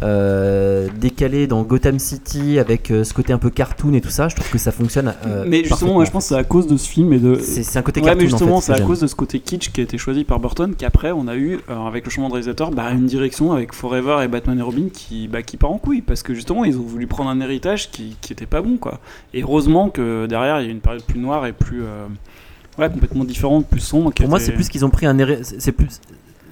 euh, 0.02 0.88
décalé 1.00 1.46
dans 1.46 1.62
Gotham 1.62 1.98
City 1.98 2.58
avec 2.58 2.90
euh, 2.90 3.02
ce 3.04 3.12
côté 3.12 3.32
un 3.32 3.38
peu 3.38 3.50
cartoon 3.50 3.92
et 3.94 4.00
tout 4.00 4.10
ça, 4.10 4.28
je 4.28 4.36
trouve 4.36 4.48
que 4.50 4.58
ça 4.58 4.70
fonctionne. 4.72 5.14
euh, 5.26 5.44
mais 5.46 5.64
justement, 5.64 5.94
moi 5.94 6.04
je 6.04 6.10
pense 6.10 6.24
que 6.24 6.28
c'est 6.30 6.40
à 6.40 6.44
cause 6.44 6.66
de 6.66 6.76
ce 6.76 6.88
film 6.88 7.12
et 7.12 7.18
de. 7.18 7.34
c'est 7.40 7.76
un 7.78 7.82
côté 7.82 8.00
Ouais, 8.00 8.06
cartoon 8.06 8.22
mais 8.22 8.28
justement, 8.30 8.56
en 8.56 8.60
fait. 8.60 8.74
c'est 8.74 8.80
à 8.82 8.84
cause 8.84 9.00
de 9.00 9.06
ce 9.06 9.14
côté 9.14 9.40
kitsch 9.40 9.70
qui 9.72 9.80
a 9.80 9.84
été 9.84 9.98
choisi 9.98 10.24
par 10.24 10.38
Burton 10.40 10.74
qu'après 10.76 11.10
on 11.12 11.26
a 11.26 11.36
eu, 11.36 11.58
avec 11.68 12.04
le 12.04 12.10
changement 12.10 12.28
de 12.28 12.34
réalisateur, 12.34 12.70
bah, 12.70 12.90
une 12.92 13.06
direction 13.06 13.52
avec 13.52 13.72
Forever 13.74 14.18
et 14.22 14.28
Batman 14.28 14.58
et 14.58 14.62
Robin 14.62 14.88
qui, 14.92 15.26
bah, 15.28 15.42
qui 15.42 15.56
part 15.56 15.72
en 15.72 15.78
couille 15.78 16.00
parce 16.02 16.22
que 16.22 16.32
justement 16.34 16.64
ils 16.64 16.76
ont 16.78 16.82
voulu 16.82 17.06
prendre 17.06 17.30
un 17.30 17.40
héritage 17.40 17.90
qui, 17.90 18.16
qui 18.20 18.32
était 18.32 18.46
pas 18.46 18.62
bon 18.62 18.76
quoi. 18.76 19.00
Et 19.34 19.42
heureusement 19.42 19.88
que 19.90 20.26
derrière 20.26 20.60
il 20.60 20.66
y 20.66 20.68
a 20.68 20.72
une 20.72 20.80
période 20.80 21.02
plus 21.02 21.18
noire 21.18 21.44
et 21.46 21.52
plus. 21.52 21.82
ouais, 22.78 22.88
complètement 22.88 23.24
différente, 23.24 23.66
plus 23.66 23.80
sombre. 23.80 24.12
Pour 24.12 24.28
moi, 24.28 24.38
était- 24.38 24.46
c'est 24.46 24.52
plus 24.52 24.68
qu'ils 24.68 24.84
ont 24.84 24.90
pris 24.90 25.06
un 25.06 25.16
c'est 25.42 25.72
plus 25.72 26.00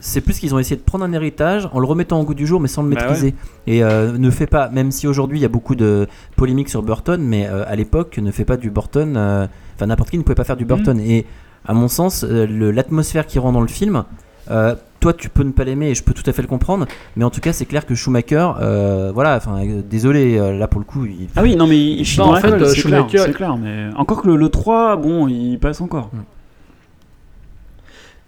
c'est 0.01 0.21
plus 0.21 0.39
qu'ils 0.39 0.55
ont 0.55 0.59
essayé 0.59 0.77
de 0.77 0.83
prendre 0.83 1.05
un 1.05 1.13
héritage 1.13 1.69
en 1.73 1.79
le 1.81 1.87
remettant 1.87 2.21
au 2.21 2.25
goût 2.25 2.35
du 2.35 2.47
jour 2.47 2.61
mais 2.61 2.69
sans 2.69 2.83
le 2.83 2.91
Bah 2.95 3.01
maîtriser. 3.03 3.35
Et 3.67 3.83
euh, 3.83 4.17
ne 4.19 4.31
fait 4.31 4.47
pas 4.47 4.69
même 4.69 4.91
si 4.91 5.07
aujourd'hui 5.07 5.39
il 5.39 5.43
y 5.43 5.47
a 5.47 5.49
beaucoup 5.49 5.75
de 5.75 6.07
polémiques 6.37 6.69
sur 6.69 6.83
Burton 6.83 7.21
mais 7.23 7.47
euh, 7.49 7.65
à 7.67 7.75
l'époque 7.77 8.19
ne 8.19 8.31
fait 8.31 8.45
pas 8.45 8.57
du 8.57 8.71
Burton 8.71 9.15
euh, 9.17 9.47
enfin 9.75 9.87
n'importe 9.87 10.11
qui 10.11 10.19
ne 10.19 10.23
pouvait 10.23 10.35
pas 10.35 10.45
faire 10.45 10.57
du 10.57 10.65
Burton. 10.65 10.99
Et 11.01 11.25
à 11.67 11.73
mon 11.75 11.89
sens 11.89 12.25
euh, 12.25 12.47
l'atmosphère 12.73 13.27
qui 13.27 13.39
rend 13.39 13.53
dans 13.53 13.61
le 13.63 13.69
film 13.69 14.05
euh, 14.51 14.75
toi 15.01 15.13
tu 15.13 15.29
peux 15.29 15.43
ne 15.43 15.51
pas 15.51 15.65
l'aimer 15.65 15.89
et 15.91 15.95
je 15.95 16.03
peux 16.05 16.13
tout 16.15 16.23
à 16.27 16.33
fait 16.33 16.43
le 16.43 16.49
comprendre 16.49 16.87
mais 17.17 17.25
en 17.25 17.31
tout 17.31 17.41
cas 17.41 17.53
c'est 17.53 17.65
clair 17.67 17.85
que 17.87 17.95
Schumacher 17.95 18.49
euh, 18.61 19.11
voilà 19.13 19.37
enfin 19.37 19.59
euh, 19.67 19.83
désolé 19.83 20.39
euh, 20.39 20.57
là 20.57 20.69
pour 20.69 20.79
le 20.81 20.87
coup 20.87 21.05
il... 21.07 21.29
Ah 21.37 21.43
oui, 21.43 21.57
non, 21.57 21.67
mais 21.67 21.79
il 21.79 22.05
chie 22.05 22.19
dans 22.19 22.29
en 22.29 22.33
la 22.35 22.41
fait, 22.41 22.51
colle, 22.51 22.63
euh, 22.63 22.69
c'est 22.69 22.83
clair, 22.83 23.07
Schumacher- 23.09 23.19
c'est 23.25 23.33
clair, 23.33 23.57
mais 23.57 23.89
encore 23.97 24.23
que 24.23 24.29
le, 24.29 24.37
le 24.37 24.49
3, 24.49 24.97
bon, 24.97 25.27
il 25.27 25.59
passe 25.59 25.81
encore. 25.81 26.11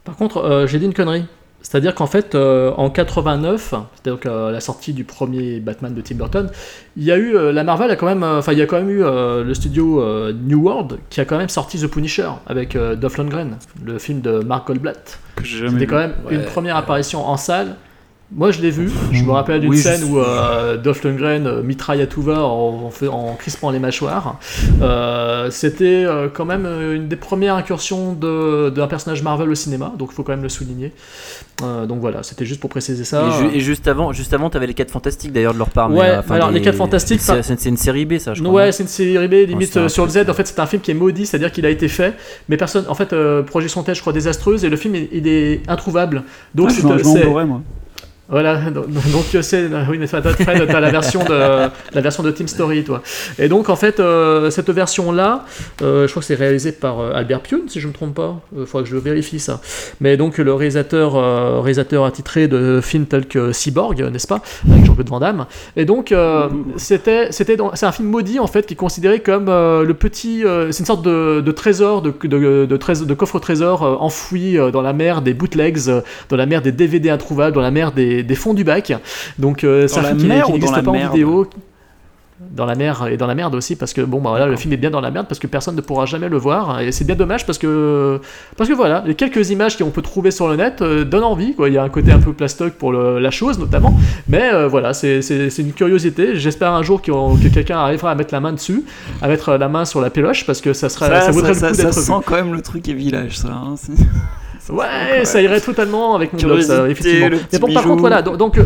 Par 0.05 0.17
contre, 0.17 0.39
euh, 0.39 0.67
j'ai 0.67 0.79
dit 0.79 0.87
une 0.87 0.95
connerie. 0.95 1.25
C'est-à-dire 1.69 1.95
qu'en 1.95 2.07
fait, 2.07 2.35
euh, 2.35 2.73
en 2.79 2.89
89, 2.89 3.75
c'était 3.95 4.09
donc 4.09 4.25
euh, 4.25 4.51
la 4.51 4.59
sortie 4.59 4.95
du 4.95 5.05
premier 5.05 5.61
Batman 5.61 5.95
de 5.95 6.01
Tim 6.01 6.15
Burton, 6.15 6.49
il 6.97 7.05
y 7.05 7.13
a 7.13 7.19
eu 7.19 7.37
euh, 7.37 7.53
la 7.53 7.63
Marvel 7.63 7.91
a 7.91 7.97
quand 7.97 8.07
même, 8.07 8.23
enfin 8.23 8.53
il 8.53 8.59
y 8.59 8.63
a 8.63 8.67
quand 8.67 8.79
même 8.79 8.89
eu 8.89 9.05
euh, 9.05 9.45
le 9.45 9.53
studio 9.53 10.01
euh, 10.01 10.33
New 10.33 10.63
World 10.63 10.97
qui 11.11 11.21
a 11.21 11.27
quand 11.27 11.37
même 11.37 11.51
sorti 11.51 11.79
The 11.79 11.87
Punisher 11.87 12.31
avec 12.47 12.75
euh, 12.75 12.97
Dolph 12.97 13.19
Lundgren, 13.19 13.59
le 13.85 13.99
film 13.99 14.23
de 14.23 14.39
Mark 14.39 14.67
Goldblatt. 14.67 15.19
C'était 15.45 15.85
quand 15.87 15.99
même 15.99 16.15
une 16.31 16.45
première 16.45 16.77
apparition 16.77 17.27
en 17.27 17.37
salle. 17.37 17.77
Moi, 18.31 18.51
je 18.51 18.61
l'ai 18.61 18.71
vu. 18.71 18.91
Je 19.11 19.23
me 19.25 19.31
rappelle 19.31 19.63
d'une 19.63 19.71
Oui, 19.71 19.79
scène 19.79 20.05
où 20.05 20.19
euh, 20.19 20.77
Dolph 20.77 21.03
Lundgren 21.03 21.47
euh, 21.47 21.63
mitraille 21.63 22.03
à 22.03 22.07
tout 22.07 22.21
va 22.21 22.45
en, 22.45 22.85
en, 22.85 22.91
fait- 22.91 23.09
en 23.09 23.35
crispant 23.37 23.71
les 23.71 23.79
mâchoires. 23.79 24.39
Euh, 24.83 25.51
C'était 25.51 26.05
euh, 26.05 26.29
quand 26.33 26.45
même 26.45 26.67
une 26.67 27.09
des 27.09 27.17
premières 27.17 27.55
incursions 27.55 28.13
de- 28.13 28.69
d'un 28.69 28.87
personnage 28.87 29.23
Marvel 29.23 29.49
au 29.49 29.55
cinéma, 29.55 29.95
donc 29.99 30.11
il 30.13 30.15
faut 30.15 30.25
quand 30.25 30.33
même 30.33 30.43
le 30.43 30.51
souligner. 30.51 30.93
Euh, 31.63 31.87
donc 31.87 32.01
voilà, 32.01 32.23
c'était 32.23 32.45
juste 32.45 32.61
pour 32.61 32.69
préciser 32.69 33.03
ça. 33.05 33.27
et, 33.27 33.31
ju- 33.51 33.57
et 33.57 33.61
juste 33.61 33.89
avant 33.89 34.13
juste 34.13 34.33
avant 34.35 34.51
t'avais 34.51 34.67
les 34.67 34.75
4 34.75 34.91
fantastiques 34.91 35.33
d'ailleurs 35.33 35.55
de 35.55 35.59
leur 35.59 35.71
part 35.71 35.89
mais, 35.89 35.99
Ouais, 35.99 36.17
enfin, 36.19 36.35
alors, 36.37 36.51
Les 36.51 36.61
des- 36.61 36.65
Quatre 36.67 36.77
Fantastiques, 36.77 37.21
c'est 37.23 37.43
ça- 37.43 37.57
c'est 37.57 37.69
une 37.69 37.77
série 37.79 38.05
B 38.05 38.19
ça 38.19 38.35
je 38.35 38.43
crois 38.43 38.55
Ouais, 38.55 38.73
c'est 38.73 38.83
une 38.85 38.89
série 38.91 39.27
B, 39.27 39.49
limite 39.49 39.75
euh, 39.79 39.89
sur 39.89 40.05
le 40.05 40.11
Z. 40.11 40.19
En 40.29 40.35
fait, 40.35 40.47
c'est 40.47 40.61
un 40.61 40.67
film 40.67 40.83
qui 40.83 40.91
est 40.91 40.95
maudit, 40.95 41.25
c'est-à-dire 41.27 41.51
qu'il 41.51 41.65
a 41.65 41.71
été 41.71 41.89
fait, 41.89 42.15
mais 42.51 42.57
personne. 42.59 42.85
En 42.89 42.95
fait, 42.95 43.13
euh, 43.15 43.43
projection 43.43 43.83
test, 43.83 43.97
je 43.97 44.01
crois, 44.03 44.13
désastreuse, 44.13 44.65
et 44.67 44.69
le 44.69 44.77
film, 44.77 44.95
il, 44.95 45.09
il 45.13 45.27
est 45.27 45.63
introuvable. 45.69 46.23
Donc, 46.55 46.69
Ah, 46.71 46.75
c'est- 46.75 47.25
Voilà, 48.31 48.57
donc 48.71 49.25
euh, 49.35 49.41
c'est 49.41 49.69
oui 49.89 49.99
t'as 50.07 50.81
la 50.81 50.91
version 50.91 51.25
de 51.25 51.69
la 51.95 52.01
version 52.03 52.23
de 52.23 52.31
Team 52.31 52.47
Story 52.47 52.85
toi. 52.85 53.03
Et 53.39 53.49
donc 53.49 53.71
en 53.71 53.77
fait 53.77 54.01
euh, 54.01 54.51
cette 54.51 54.69
version 54.69 55.13
là, 55.13 55.47
je 55.81 56.07
crois 56.09 56.21
que 56.21 56.27
c'est 56.27 56.35
réalisé 56.35 56.73
par 56.73 57.01
euh, 57.01 57.13
Albert 57.15 57.41
Pune 57.41 57.69
si 57.69 57.81
je 57.81 57.89
me 57.89 57.93
trompe 57.93 58.15
pas. 58.15 58.41
Il 58.55 58.67
faudra 58.67 58.83
que 58.85 58.91
je 58.91 58.97
vérifie 58.99 59.41
ça. 59.41 59.61
Mais 60.03 60.19
donc 60.19 60.37
le 60.37 60.53
réalisateur 60.53 61.17
euh, 61.17 61.61
réalisateur 61.61 62.05
attitré 62.05 62.49
de 62.49 62.81
films 62.83 63.07
tels 63.07 63.27
que 63.27 63.53
Cyborg, 63.53 63.99
n'est-ce 64.13 64.27
pas, 64.27 64.43
avec 64.71 64.85
Jean-Claude 64.85 65.09
Van 65.09 65.21
Damme. 65.21 65.47
Et 65.77 65.87
donc 65.87 66.13
euh, 66.13 66.49
c'était 66.77 67.33
c'était 67.33 67.57
c'est 67.75 67.87
un 67.87 67.93
film 67.93 68.09
maudit 68.09 68.41
en 68.41 68.47
fait 68.47 68.67
qui 68.67 68.75
est 68.75 68.77
considéré 68.77 69.21
comme 69.21 69.49
euh, 69.49 69.85
le 69.85 69.95
petit 69.95 70.45
euh, 70.45 70.71
c'est 70.71 70.81
une 70.81 70.87
sorte 70.87 71.03
de, 71.05 71.41
trésor 71.53 72.03
de 72.03 72.13
de, 72.67 72.77
trésor- 72.77 73.07
de 73.07 73.15
coffre 73.15 73.39
trésor 73.39 73.83
euh, 73.85 73.97
enfoui 74.01 74.59
euh, 74.59 74.71
dans 74.71 74.83
la 74.83 74.93
mer 74.93 75.23
des 75.23 75.33
bootlegs, 75.33 75.89
euh, 75.89 76.03
dans 76.29 76.37
la 76.37 76.45
mer 76.45 76.61
des 76.61 76.73
DVD 76.73 77.09
introuvables, 77.09 77.55
dans 77.55 77.63
la 77.63 77.71
mer 77.71 77.93
des, 77.93 78.18
des 78.23 78.35
fonds 78.35 78.55
du 78.55 78.65
bac. 78.65 78.93
Donc 79.39 79.59
c'est 79.61 79.99
un 79.99 80.03
film 80.03 80.19
qui, 80.19 80.53
n'existe 80.53 80.83
pas 80.83 80.91
en 80.91 81.11
vidéo. 81.11 81.49
Dans 82.53 82.67
la 82.67 82.77
mer 82.77 83.09
et 83.11 83.17
dans 83.17 83.27
la 83.27 83.35
merde 83.35 83.57
aussi 83.57 83.75
parce 83.75 83.93
que 83.93 84.01
bon 84.01 84.21
bah 84.21 84.31
voilà 84.31 84.47
le 84.47 84.55
film 84.55 84.73
est 84.73 84.77
bien 84.77 84.91
dans 84.91 85.01
la 85.01 85.11
merde 85.11 85.27
parce 85.29 85.41
que 85.41 85.49
personne 85.49 85.75
ne 85.75 85.81
pourra 85.81 86.07
jamais 86.07 86.29
le 86.29 86.37
voir 86.37 86.81
et 86.81 86.93
c'est 86.93 87.03
bien 87.05 87.17
dommage 87.17 87.45
parce 87.45 87.59
que 87.59 88.21
parce 88.57 88.71
que 88.71 88.75
voilà 88.77 89.03
les 89.05 89.17
quelques 89.17 89.51
images 89.51 89.77
qu'on 89.77 89.91
peut 89.91 90.03
trouver 90.03 90.31
sur 90.31 90.47
le 90.47 90.55
net 90.55 90.81
euh, 90.81 91.05
donnent 91.05 91.25
envie 91.25 91.57
quoi 91.57 91.67
il 91.69 91.75
y 91.75 91.79
a 91.79 91.83
un 91.83 91.89
côté 91.89 92.13
un 92.13 92.21
peu 92.21 92.33
plastoc 92.33 92.75
pour 92.75 92.93
le- 92.93 93.19
la 93.19 93.33
chose 93.33 93.59
notamment 93.59 93.93
mais 94.29 94.55
euh, 94.55 94.69
voilà 94.69 94.95
c'est 94.95 95.19
une 95.59 95.73
curiosité 95.73 96.37
j'espère 96.37 96.73
un 96.75 96.83
jour 96.85 97.03
que 97.03 97.49
quelqu'un 97.49 97.79
arrivera 97.79 98.13
à 98.13 98.15
mettre 98.15 98.33
la 98.33 98.39
main 98.41 98.53
dessus 98.53 98.85
à 99.21 99.27
mettre 99.27 99.55
la 99.57 99.69
main 99.69 99.85
sur 99.85 100.01
la 100.01 100.09
péloche 100.11 100.47
parce 100.47 100.61
que 100.61 100.73
ça 100.75 100.89
serait 100.89 101.09
ça, 101.09 101.33
vaudrait 101.33 101.55
le 101.55 101.59
coup 101.59 101.77
d'être 101.77 101.89
vu. 101.99 102.03
sent 102.05 102.13
quand 102.25 102.37
même 102.37 102.55
le 102.55 102.63
truc 102.63 102.89
et 102.89 102.95
village, 102.95 103.37
ça. 103.37 103.49
hein, 103.49 103.75
Ouais, 104.71 105.25
ça 105.25 105.41
irait 105.43 105.61
totalement 105.61 106.15
avec 106.15 106.33
mon 106.33 106.39
blog, 106.41 106.61
ça, 106.61 106.89
effectivement. 106.89 107.37
Mais 107.53 107.59
bon, 107.59 107.73
par 107.73 107.85
contre, 107.85 108.01
voilà, 108.01 108.23
donc. 108.23 108.37
donc, 108.37 108.59
euh, 108.59 108.65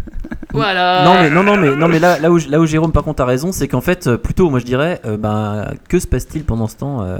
voilà. 0.52 1.04
Non 1.04 1.14
mais 1.14 1.30
non 1.30 1.42
non 1.42 1.56
mais 1.56 1.76
non 1.76 1.88
mais 1.88 1.98
là 1.98 2.18
là 2.18 2.30
où 2.30 2.38
là 2.48 2.60
où 2.60 2.66
Jérôme 2.66 2.90
par 2.92 3.04
contre 3.04 3.22
a 3.22 3.26
raison 3.26 3.52
c'est 3.52 3.68
qu'en 3.68 3.80
fait 3.80 4.06
euh, 4.08 4.16
plutôt 4.16 4.50
moi 4.50 4.58
je 4.58 4.64
dirais 4.64 5.00
euh, 5.04 5.16
ben 5.16 5.72
que 5.88 5.98
se 6.00 6.06
passe-t-il 6.08 6.44
pendant 6.44 6.66
ce 6.66 6.76
temps 6.76 7.02
euh, 7.02 7.18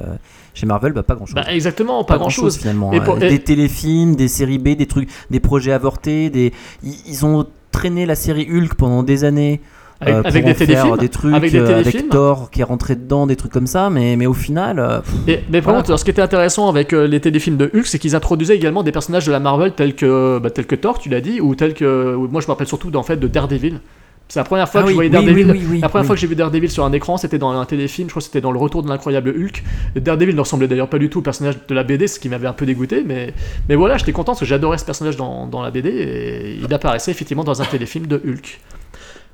chez 0.55 0.67
Marvel? 0.67 0.93
Bah 0.93 1.03
pas 1.05 1.15
grand 1.15 1.27
chose 1.27 1.35
Bah, 1.37 1.45
exactement, 1.49 2.03
pas, 2.05 2.19
grand 2.19 2.29
chose. 2.29 2.57
finalement 2.59 2.93
Et 2.93 2.97
hein. 2.99 3.03
pour- 3.05 3.23
et- 3.23 3.29
des 3.29 3.39
téléfilms 3.39 4.17
des 4.17 4.27
séries 4.29 4.59
B 4.59 4.71
des 4.77 4.87
trucs 4.87 5.09
des 5.31 5.39
projets 5.41 5.73
avortés 5.73 6.29
des 6.31 6.53
ils, 6.83 6.95
ils 7.07 7.25
ont 7.27 7.47
traîné 7.71 8.05
la 8.07 8.17
série 8.17 8.49
Hulk 8.51 8.75
pendant 8.75 9.03
des 9.05 9.23
années 9.25 9.61
Avec, 10.01 10.15
euh, 10.15 10.23
avec 10.25 10.45
des 10.47 10.55
téléfilms. 10.55 10.97
des 10.97 11.09
trucs 11.11 11.35
avec 11.35 11.53
des 11.53 11.59
euh, 11.59 11.67
téléfilms. 11.67 11.99
avec 12.01 12.11
Thor 12.11 12.51
qui 12.51 12.61
est 12.63 12.65
rentré 12.65 12.97
dedans 12.97 13.27
des 13.27 13.37
trucs 13.37 13.53
comme 13.53 13.67
ça 13.67 13.91
mais 13.91 14.17
mais 14.17 14.27
au 14.27 14.33
final 14.33 14.79
euh, 14.79 15.01
pff, 15.01 15.15
Et- 15.29 15.41
mais 15.51 15.61
par 15.61 15.73
Voilà. 15.75 15.83
contre, 15.87 15.99
ce 15.99 16.05
qui 16.05 16.11
était 16.11 16.23
intéressant 16.23 16.69
avec 16.69 16.93
euh, 16.93 17.07
les 17.07 17.21
téléfilms 17.21 17.57
de 17.59 17.71
Hulk, 17.75 17.87
c'est 17.87 17.99
qu'ils 17.99 18.17
introduisaient 18.17 18.57
également 18.57 18.83
des 18.83 18.93
personnages 18.93 19.27
de 19.27 19.33
la 19.33 19.41
Marvel 19.41 19.73
tels 19.73 19.95
que, 19.95 20.39
bah, 20.39 20.51
tels 20.51 20.67
que 20.67 20.75
Thor, 20.75 20.99
tu 20.99 21.09
l'as 21.11 21.21
dit, 21.21 21.41
ou 21.41 21.55
tels 21.55 21.75
que. 21.75 22.15
Moi, 22.17 22.41
je 22.41 22.47
me 22.47 22.53
rappelle 22.53 22.67
surtout 22.67 22.91
en 22.97 23.03
fait, 23.03 23.17
de 23.19 23.27
Daredevil. 23.29 23.81
C'est 24.29 24.39
la 24.39 24.45
première 24.45 24.69
fois 24.69 24.81
ah 24.81 24.85
que 24.85 24.87
oui, 24.89 24.93
je 24.93 24.95
voyais 24.95 25.11
Daredevil. 25.11 25.51
oui, 25.51 25.63
oui, 25.69 25.79
La 25.81 25.89
première 25.89 26.07
fois 26.07 26.15
que 26.15 26.21
j'ai 26.21 26.29
vu 26.29 26.37
Daredevil 26.37 26.71
sur 26.71 26.85
un 26.85 26.93
écran, 26.93 27.17
c'était 27.17 27.37
dans 27.39 27.51
un 27.51 27.65
téléfilm, 27.65 28.09
je 28.09 28.13
crois 28.13 28.21
que 28.21 28.27
c'était 28.27 28.41
dans 28.41 28.53
Le 28.53 28.59
Retour 28.61 28.83
de 28.85 28.89
l'incroyable 28.89 29.31
Hulk. 29.37 29.65
Daredevil 29.97 30.37
ne 30.37 30.41
ressemblait 30.41 30.69
d'ailleurs 30.69 30.89
pas 30.89 30.99
du 30.99 31.11
tout 31.11 31.19
au 31.19 31.23
personnage 31.23 31.57
de 31.69 31.75
la 31.75 31.83
BD, 31.83 32.07
ce 32.07 32.21
qui 32.21 32.29
m'avait 32.29 32.47
un 32.47 32.53
peu 32.53 32.65
dégoûté, 32.65 33.03
mais, 33.05 33.35
mais 33.69 33.75
voilà, 33.75 33.97
j'étais 33.99 34.13
content 34.13 34.33
parce 34.33 34.39
que 34.41 34.47
j'adorais 34.47 34.79
ce 34.79 34.85
personnage 34.85 35.17
dans, 35.17 35.47
dans 35.49 35.63
la 35.63 35.73
BD 35.73 35.89
et 35.91 36.59
il 36.65 36.73
apparaissait 36.73 37.11
effectivement 37.11 37.43
dans 37.45 37.61
un 37.61 37.65
téléfilm 37.65 38.07
de 38.07 38.17
Hulk. 38.25 38.61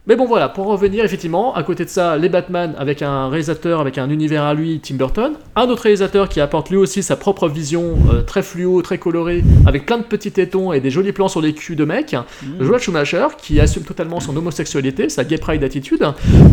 Mais 0.08 0.14
bon 0.14 0.24
voilà, 0.26 0.48
pour 0.48 0.66
revenir 0.66 1.04
effectivement, 1.04 1.52
à 1.56 1.64
côté 1.64 1.84
de 1.84 1.88
ça, 1.90 2.16
les 2.16 2.28
Batman 2.28 2.76
avec 2.78 3.02
un 3.02 3.28
réalisateur, 3.28 3.80
avec 3.80 3.98
un 3.98 4.08
univers 4.08 4.44
à 4.44 4.54
lui, 4.54 4.78
Tim 4.80 4.94
Burton, 4.94 5.32
un 5.56 5.64
autre 5.68 5.82
réalisateur 5.82 6.28
qui 6.28 6.40
apporte 6.40 6.70
lui 6.70 6.76
aussi 6.76 7.02
sa 7.02 7.16
propre 7.16 7.48
vision, 7.48 7.96
euh, 8.12 8.22
très 8.22 8.44
fluo, 8.44 8.82
très 8.82 8.98
coloré, 8.98 9.42
avec 9.66 9.84
plein 9.84 9.98
de 9.98 10.04
petits 10.04 10.30
tétons 10.30 10.72
et 10.72 10.78
des 10.78 10.90
jolis 10.90 11.10
plans 11.10 11.26
sur 11.26 11.40
les 11.40 11.54
culs 11.54 11.74
de 11.74 11.84
mecs, 11.84 12.14
Joel 12.60 12.80
Schumacher, 12.80 13.26
qui 13.36 13.58
assume 13.58 13.82
totalement 13.82 14.20
son 14.20 14.36
homosexualité, 14.36 15.08
sa 15.08 15.24
gay 15.24 15.38
pride 15.38 15.64
attitude. 15.64 16.04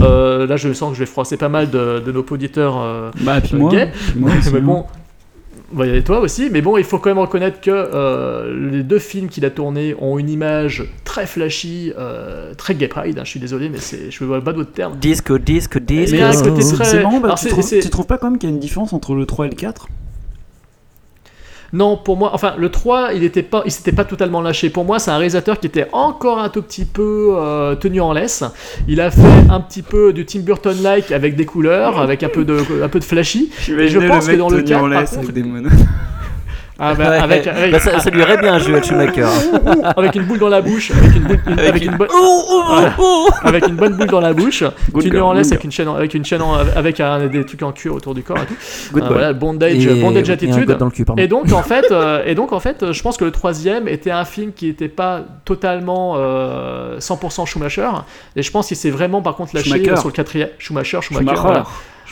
Euh, 0.01 0.47
là, 0.47 0.55
je 0.55 0.73
sens 0.73 0.89
que 0.89 0.95
je 0.95 1.01
vais 1.01 1.05
froisser 1.05 1.37
pas 1.37 1.49
mal 1.49 1.69
de, 1.69 2.01
de 2.03 2.11
nos 2.11 2.25
auditeurs. 2.31 2.81
euh, 2.81 3.11
Bah, 3.21 3.39
puis 3.39 3.53
Euh, 3.53 3.59
moi. 3.59 3.71
gay. 3.71 3.91
puis 3.93 4.19
moi 4.19 4.31
mais 4.51 4.59
hein. 4.59 4.85
Bon, 5.74 5.80
bah, 5.80 5.88
et 5.88 6.03
toi 6.03 6.19
aussi, 6.19 6.49
mais 6.51 6.61
bon, 6.61 6.78
il 6.78 6.84
faut 6.84 6.99
quand 6.99 7.09
même 7.09 7.19
reconnaître 7.19 7.59
que 7.61 7.71
euh, 7.71 8.69
les 8.71 8.84
deux 8.84 8.99
films 8.99 9.28
qu'il 9.30 9.43
a 9.45 9.49
tournés 9.49 9.95
ont 9.99 10.17
une 10.19 10.30
image 10.30 10.84
très 11.03 11.26
flashy, 11.28 11.91
euh, 11.97 12.53
très 12.55 12.76
gay 12.76 12.88
pride. 12.88 13.19
hein, 13.19 13.24
je 13.26 13.30
suis 13.32 13.39
désolé, 13.39 13.69
mais 13.69 13.80
c'est, 13.80 14.09
je 14.11 14.24
ne 14.24 14.28
vois 14.28 14.41
pas 14.41 14.53
d'autres 14.53 14.71
termes. 14.71 14.97
disco 14.97 15.38
disco 15.38 15.80
disco 15.80 16.15
il 16.15 16.19
y 16.19 16.21
a 16.21 16.30
un 16.30 16.41
côté 16.41 16.61
C'est- 16.61 16.76
très- 16.76 17.03
marrant, 17.03 17.19
bah, 17.19 17.36
tu, 17.38 17.47
trouves, 17.47 17.67
tu 17.69 17.89
trouves 17.89 18.05
pas 18.07 18.17
quand 18.17 18.30
même 18.30 18.39
qu'il 18.39 18.49
y 18.49 18.51
a 18.51 18.55
une 18.55 18.59
différence 18.61 18.93
entre 18.93 19.15
le 19.15 19.26
3 19.26 19.45
et 19.47 19.49
le 19.49 19.55
4 19.55 19.88
Non, 21.74 21.97
pour 21.97 22.17
moi, 22.17 22.30
enfin, 22.34 22.53
le 22.57 22.69
3, 22.69 23.13
il 23.13 23.24
était 23.24 23.41
pas, 23.41 23.63
il 23.65 23.71
s'était 23.71 23.91
pas 23.91 24.05
totalement 24.05 24.41
lâché. 24.41 24.69
Pour 24.69 24.86
moi, 24.86 24.99
c'est 24.99 25.09
un 25.09 25.17
réalisateur 25.17 25.59
qui 25.59 25.65
était 25.65 25.88
encore 25.91 26.39
un 26.39 26.49
tout 26.49 26.61
petit 26.61 26.86
peu 26.86 27.36
euh, 27.36 27.76
tenu 27.76 27.99
en 27.99 28.13
laisse. 28.13 28.43
Il 28.88 29.01
a 29.01 29.09
fait 29.09 29.49
un 29.49 29.59
petit 29.59 29.82
peu 29.82 30.13
du 30.13 30.24
Tim 30.26 30.41
Burton-like 30.41 31.11
avec 31.11 31.36
des 31.36 31.45
couleurs, 31.45 31.99
avec 31.99 32.21
un 32.21 32.30
peu 32.30 32.45
de, 32.45 32.59
un 32.84 32.89
peu 32.89 32.99
de 32.99 33.03
flashy. 33.03 33.49
Et 33.67 33.88
je 33.88 33.99
pense 33.99 34.28
que 34.28 34.36
dans 34.36 34.49
le 34.49 34.61
4, 34.61 34.89
par 34.89 35.09
contre, 35.09 35.32
Ah, 36.80 36.95
bah, 36.95 37.09
Ouais. 37.11 37.17
avec, 37.17 37.47
avec, 37.47 37.71
Bah, 37.71 37.80
ça, 37.80 37.99
ça 37.99 38.09
lui 38.09 38.19
irait 38.21 38.38
bien, 38.38 38.57
Joel 38.57 38.84
Schumacher. 38.84 39.26
avec 39.95 40.15
une 40.15 40.24
boule 40.24 40.39
dans 40.39 40.49
la 40.49 40.61
bouche, 40.61 40.91
avec 40.91 41.15
une, 41.15 41.21
boule- 41.24 41.39
une- 41.47 41.59
avec 41.59 41.86
une 41.86 41.95
bonne- 41.97 42.07
avec 43.43 43.67
une 43.67 43.76
bonne 43.76 43.93
boule 43.95 44.07
dans 44.07 44.19
la 44.19 44.34
bouche, 44.34 44.63
Good 44.91 45.03
tu 45.03 45.09
lui 45.09 45.19
en 45.19 45.34
laisses 45.34 45.51
avec 45.51 45.63
une 45.63 45.71
chaîne, 45.71 45.88
en- 45.88 45.95
avec 45.95 46.13
une 46.13 46.26
chaîne, 46.26 46.41
en- 46.41 46.55
avec 46.76 46.99
un- 46.99 47.28
des 47.28 47.45
trucs 47.45 47.61
en 47.63 47.71
cuir 47.71 47.93
autour 47.93 48.15
du 48.15 48.24
corps 48.24 48.38
et 48.38 48.45
tout. 48.45 48.55
Good 48.93 49.03
Euh, 49.03 49.07
voilà, 49.07 49.34
bondage, 49.34 49.86
Et- 49.86 50.01
bondage 50.01 50.30
et 50.30 50.34
attitude. 50.34 50.65
code 50.65 50.78
dans 50.78 50.86
le 50.86 50.91
cul. 50.91 51.05
Et 51.17 51.28
donc 51.28 51.51
en 51.51 51.63
fait, 51.63 51.86
euh, 51.91 52.24
et 52.26 52.36
donc 52.36 52.51
en 52.53 52.59
fait, 52.59 52.91
je 52.91 53.01
pense 53.03 53.17
que 53.17 53.26
le 53.26 53.32
troisième 53.32 53.88
était 53.88 54.11
un 54.11 54.26
film 54.26 54.51
qui 54.53 54.65
n'était 54.67 54.88
pas 54.89 55.21
totalement 55.45 56.13
euh, 56.17 56.99
100% 56.99 57.45
Schumacher. 57.45 57.89
Et 58.36 58.41
je 58.41 58.51
pense 58.51 58.67
qu'il 58.67 58.78
s'est 58.78 58.89
vraiment 58.89 59.21
par 59.21 59.36
contre 59.36 59.55
lâché 59.55 59.69
Schumacher. 59.69 59.97
sur 59.97 60.07
le 60.07 60.13
quatrième 60.13 60.49
Schumacher, 60.57 60.99
Schumacher. 61.01 61.26
Schumacher. 61.26 61.41
Voilà. 61.41 61.65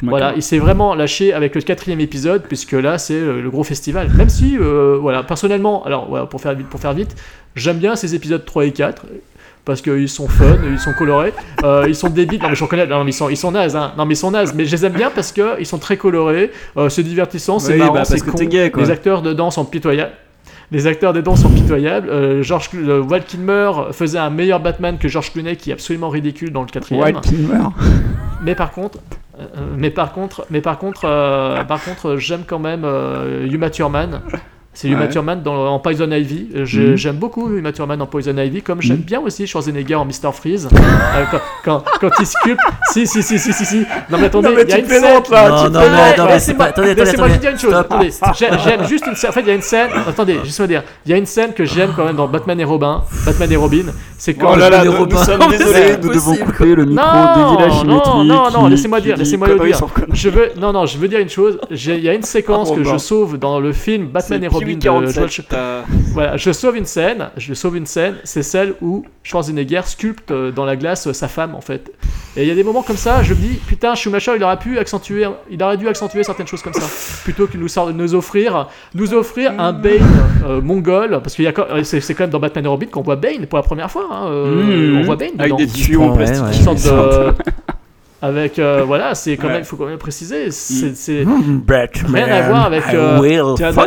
Voilà, 0.04 0.34
il 0.36 0.41
s'est 0.41 0.58
vraiment 0.60 0.95
lâché 0.95 1.34
avec 1.34 1.56
le 1.56 1.62
quatrième 1.62 1.99
épisode, 1.99 2.43
puisque 2.47 2.72
là 2.74 2.97
c'est 2.97 3.20
le, 3.20 3.41
le 3.41 3.49
gros 3.49 3.64
festival. 3.64 4.10
Même 4.16 4.30
si, 4.30 4.58
euh, 4.58 4.97
voilà, 4.99 5.24
personnellement, 5.24 5.84
alors 5.86 6.08
voilà, 6.10 6.26
pour 6.26 6.41
faire 6.41 6.56
vite, 6.56 6.68
pour 6.68 6.80
faire 6.80 6.93
vite, 6.93 7.16
j'aime 7.56 7.78
bien 7.78 7.95
ces 7.95 8.16
épisodes 8.16 8.43
3 8.45 8.66
et 8.66 8.72
4 8.72 9.06
parce 9.64 9.82
qu'ils 9.82 10.10
sont 10.10 10.28
fun, 10.28 10.58
ils 10.72 10.80
sont 10.80 10.93
colorés, 10.93 11.34
euh, 11.64 11.86
ils 11.88 11.95
sont 11.95 12.10
débiles. 12.10 12.41
Non 12.41 12.49
mais 12.49 12.56
je 12.56 12.64
reconnais, 12.64 12.88
non 12.88 13.04
mais 13.04 13.12
ils 13.12 13.14
sont, 13.14 13.30
ils 13.30 13.38
sont 13.38 13.52
nazes, 13.52 13.76
hein. 13.76 13.93
non 13.95 14.06
mais 14.06 14.16
ils 14.16 14.18
sont 14.18 14.32
nazes, 14.32 14.54
mais 14.56 14.66
je 14.66 14.72
les 14.72 14.86
aime 14.86 14.93
bien 14.93 15.12
parce 15.14 15.32
que 15.32 15.60
ils 15.60 15.68
sont 15.68 15.78
très 15.78 15.97
colorés, 15.97 16.52
euh, 16.78 16.89
c'est 16.89 17.04
divertissant, 17.04 17.60
c'est 17.60 17.74
Oui, 17.74 17.80
marrant, 17.80 17.93
bah, 17.93 18.06
c'est 18.06 18.16
parce 18.18 18.24
que 18.24 18.43
con. 18.43 18.43
gay, 18.49 18.72
quoi. 18.72 18.82
Les 18.82 18.89
acteurs 18.89 19.22
dedans 19.22 19.52
sont 19.52 19.66
pitoyables. 19.66 20.14
Les 20.72 20.88
acteurs 20.88 21.12
dedans 21.12 21.36
sont 21.36 21.49
pitoyables. 21.49 22.10
Euh, 22.10 22.41
George 22.43 22.70
euh, 22.76 23.04
Val 23.06 23.26
Kilmer 23.26 23.72
faisait 23.91 24.18
un 24.18 24.30
meilleur 24.30 24.62
Batman 24.62 24.97
que 24.97 25.10
George 25.10 25.34
Clooney, 25.34 25.58
qui 25.58 25.70
est 25.70 25.74
absolument 25.74 26.08
ridicule 26.08 26.52
dans 26.54 26.62
le 26.62 26.68
quatrième. 26.68 27.04
White 27.04 27.22
Kilmer. 27.22 27.60
Mais 28.41 28.56
par 28.56 28.72
contre, 28.72 28.97
euh, 28.97 29.16
mais 29.77 29.89
par 29.89 30.13
contre, 30.13 30.45
mais 30.49 30.61
par 30.61 30.77
contre, 30.77 31.01
euh, 31.05 31.63
par 31.63 31.83
contre, 31.83 32.17
j'aime 32.17 32.43
quand 32.47 32.59
même 32.59 32.83
euh, 32.85 33.47
Uma 33.51 33.69
Thurman. 33.69 34.21
C'est 34.73 34.87
Uma 34.87 35.01
Ouais. 35.01 35.09
Thurman 35.09 35.41
dans, 35.43 35.67
en 35.67 35.79
Poison 35.79 36.09
Ivy. 36.09 36.47
Euh, 36.55 36.59
Mhm. 36.61 36.95
J'aime 36.95 37.17
beaucoup 37.17 37.49
Uma 37.53 37.73
Thurman 37.73 38.01
en 38.01 38.05
Poison 38.05 38.37
Ivy, 38.37 38.61
comme 38.61 38.81
j'aime 38.81 38.99
Mhm. 38.99 39.03
bien 39.03 39.19
aussi 39.19 39.45
Schwarzenegger 39.45 39.95
en 39.95 40.05
Mr. 40.05 40.31
Freeze. 40.31 40.69
Euh, 40.71 41.23
quand, 41.29 41.41
quand, 41.65 41.83
quand 41.99 42.09
il 42.21 42.25
sculpte. 42.25 42.61
Si, 42.93 43.05
si, 43.05 43.21
si, 43.21 43.37
si, 43.37 43.51
si, 43.51 43.65
si. 43.65 43.79
Non, 44.09 44.17
mais 44.17 44.27
attendez, 44.27 44.47
mais 44.55 44.61
il 44.63 44.69
y 44.69 44.73
a 44.73 44.77
une 44.77 44.85
scène- 44.87 45.01
là, 45.03 45.09
Non, 45.15 45.21
tu 45.21 45.71
non, 45.71 45.79
attendez, 45.81 45.89
c'est 46.15 46.27
laissez-moi 46.33 46.57
pas- 46.57 46.69
attendez, 46.69 46.89
attendez, 46.91 46.95
laissez-moi 47.03 47.29
dire 47.29 47.51
une 47.51 47.59
chose. 47.59 47.73
Attendez, 47.73 48.09
j'ai- 48.39 48.47
j'aime 48.63 48.83
juste 48.87 49.05
une 49.07 49.15
scène. 49.15 49.29
En 49.29 49.33
fait, 49.33 49.41
il 49.41 49.47
y 49.47 49.51
a 49.51 49.55
une 49.55 49.61
scène. 49.61 49.89
Attendez, 50.07 50.39
juste 50.45 50.59
me 50.61 50.67
dire. 50.67 50.83
Il 51.05 51.11
y 51.11 51.13
a 51.13 51.17
une 51.17 51.25
scène 51.25 51.51
que 51.51 51.65
j'aime 51.65 51.91
quand 51.93 52.05
même 52.05 52.15
dans 52.15 52.29
Batman 52.29 52.57
et 52.57 52.63
Robin. 52.63 53.03
Batman 53.25 53.51
et 53.51 53.57
Robin. 53.57 53.85
C'est 54.22 54.36
quand. 54.36 54.51
Oh 54.53 54.55
là 54.55 54.69
là, 54.69 54.86
nous, 54.86 54.91
nous 55.07 55.17
sommes 55.17 55.39
désolés, 55.49 55.97
nous 55.99 56.09
devons 56.13 56.36
couper 56.36 56.76
le 56.76 56.86
micro 56.86 57.03
Non, 57.03 57.53
de 57.55 57.57
Village 57.57 57.84
non, 57.86 58.24
non, 58.24 58.51
non, 58.51 58.67
laissez-moi 58.67 59.01
dire, 59.01 59.17
laissez-moi 59.17 59.47
le 59.47 59.59
dire. 59.65 59.80
Je 60.13 60.30
veux, 60.30 60.51
non, 60.59 60.72
non, 60.72 60.86
je 60.86 60.99
veux 60.99 61.07
dire 61.07 61.19
une 61.19 61.30
chose. 61.30 61.59
Il 61.72 61.99
y 62.03 62.07
a 62.07 62.13
une 62.13 62.22
séquence 62.22 62.69
Ah, 62.72 62.76
que 62.76 62.84
je 62.84 62.97
sauve 62.99 63.39
dans 63.39 63.59
le 63.59 63.74
film 63.74 64.09
Batman 64.09 64.43
et 64.43 64.47
Robin 64.47 64.76
de 64.76 64.82
Joel 64.82 65.07
Sch- 65.28 65.41
t'as- 65.49 65.86
Voilà, 66.13 66.38
je 66.38 66.51
sauve 66.51 66.78
une 66.78 66.86
scène. 66.86 67.30
Je 67.36 67.55
sauve 67.55 67.78
une 67.78 67.88
scène. 67.88 68.17
C'est 68.24 68.43
celle 68.43 68.76
où 68.80 69.03
Schwarzenegger 69.24 69.82
sculpte 69.86 70.30
euh, 70.30 70.51
dans 70.51 70.65
la 70.65 70.76
glace 70.76 71.07
euh, 71.07 71.13
sa 71.13 71.28
femme, 71.28 71.55
en 71.55 71.61
fait. 71.61 71.91
Et 72.38 72.43
il 72.43 72.47
y 72.47 72.51
a 72.51 72.55
des 72.55 72.63
moments 72.63 72.84
comme 72.84 72.97
ça. 72.97 73.24
Je 73.24 73.34
me 73.34 73.39
dis, 73.39 73.59
putain, 73.67 73.95
Schumacher, 73.95 74.34
il 74.36 74.43
aurait 74.43 74.57
pu 74.59 74.78
accentuer, 74.78 75.26
il 75.49 75.61
aurait 75.63 75.78
dû 75.78 75.88
accentuer 75.88 76.24
certaines 76.24 76.47
choses 76.47 76.61
comme 76.61 76.74
ça, 76.74 76.86
plutôt 77.24 77.47
que 77.47 77.57
nous, 77.57 77.67
nous 77.93 78.15
offrir, 78.15 78.67
nous 78.93 79.13
offrir 79.15 79.53
un 79.59 79.74
Bane 79.74 79.99
euh, 80.47 80.61
mongol, 80.61 81.19
parce 81.24 81.36
qu'il 81.36 81.43
y 81.45 81.47
a, 81.47 81.53
euh, 81.72 81.84
c'est 81.84 82.13
quand 82.13 82.24
même 82.24 82.30
dans 82.30 82.39
Batman 82.39 82.65
et 82.65 82.67
Robin 82.67 82.86
qu'on 82.89 83.01
voit 83.01 83.15
Bane 83.17 83.45
pour 83.47 83.57
la 83.57 83.63
première 83.63 83.89
fois. 83.91 84.07
Hein, 84.12 84.28
euh, 84.28 84.93
Mmh. 84.93 84.97
On 84.99 85.03
voit 85.03 85.16
Bane 85.16 85.30
Avec 85.39 85.55
des 85.55 85.68
tuyaux 85.68 86.03
en 86.03 86.14
plastique. 86.16 86.43
ouais. 86.43 86.55
Une 86.57 86.78
sorte 86.78 86.84
de- 86.86 87.34
avec 88.22 88.59
euh, 88.59 88.84
voilà 88.88 89.15
c'est 89.15 89.38
quand 89.38 89.47
Ouais. 89.47 89.53
même 89.53 89.61
il 89.63 89.65
faut 89.65 89.76
quand 89.78 89.86
même 89.88 89.97
préciser 89.97 90.51
c'est 90.51 90.95
c'est- 90.95 91.26
Batman, 91.26 92.13
Rien 92.24 92.28
à 92.36 92.41
voir 92.47 92.65
avec, 92.65 92.84
I 92.91 92.95
euh, 92.95 93.19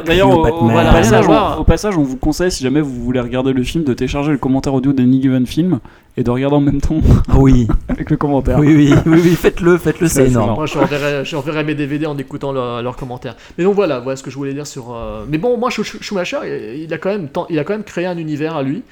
D'ailleurs, 0.05 0.31
au, 0.39 0.69
voilà, 0.69 0.93
passage, 0.93 1.27
on, 1.29 1.61
au 1.61 1.65
passage, 1.65 1.97
on 1.97 2.03
vous 2.03 2.17
conseille, 2.17 2.51
si 2.51 2.63
jamais 2.63 2.81
vous 2.81 3.03
voulez 3.03 3.21
regarder 3.21 3.53
le 3.53 3.63
film, 3.63 3.85
de 3.85 3.95
télécharger 3.95 4.31
le 4.33 4.39
commentaire 4.39 4.75
audio 4.75 4.93
d'Any 4.93 5.21
Given 5.23 5.47
Film 5.47 5.81
et 6.17 6.23
de 6.23 6.31
regarder 6.31 6.57
en 6.57 6.61
même 6.61 6.81
temps 6.81 7.01
Ah 7.29 7.35
oui, 7.39 7.67
avec 7.89 8.11
le 8.11 8.17
commentaire. 8.17 8.59
oui, 8.59 8.75
oui, 8.75 8.95
oui, 9.07 9.21
oui, 9.25 9.31
faites-le, 9.35 9.77
faites-le, 9.85 10.07
C'est 10.09 10.27
énorme. 10.29 10.55
moi 10.55 10.67
je 10.67 10.79
reverrai, 10.79 11.25
je 11.25 11.37
reverrai 11.37 11.65
mes 11.65 11.75
DVD 11.75 12.07
en 12.07 12.17
écoutant 12.19 12.53
leur- 12.53 12.83
leurs 12.83 12.97
commentaires. 12.97 13.37
Mais 13.59 13.65
donc 13.65 13.75
voilà 13.75 14.01
voilà 14.01 14.17
ce 14.17 14.23
que 14.23 14.31
je 14.31 14.37
voulais 14.37 14.55
dire 14.55 14.67
sur 14.67 14.95
euh, 14.95 15.25
mais 15.29 15.39
bon 15.39 15.57
moi 15.59 15.71
Schu- 15.71 15.83
Schu- 15.85 16.03
Schumacher 16.03 16.39
il, 16.45 16.83
il 16.85 16.95
a 16.95 16.99
quand 16.99 17.11
même 17.11 17.29
tant- 17.29 17.47
il 17.51 17.59
a 17.59 17.65
quand 17.65 17.73
même 17.75 17.85
créé 17.85 18.07
un 18.07 18.17
univers 18.17 18.57
à 18.57 18.63
lui. 18.63 18.83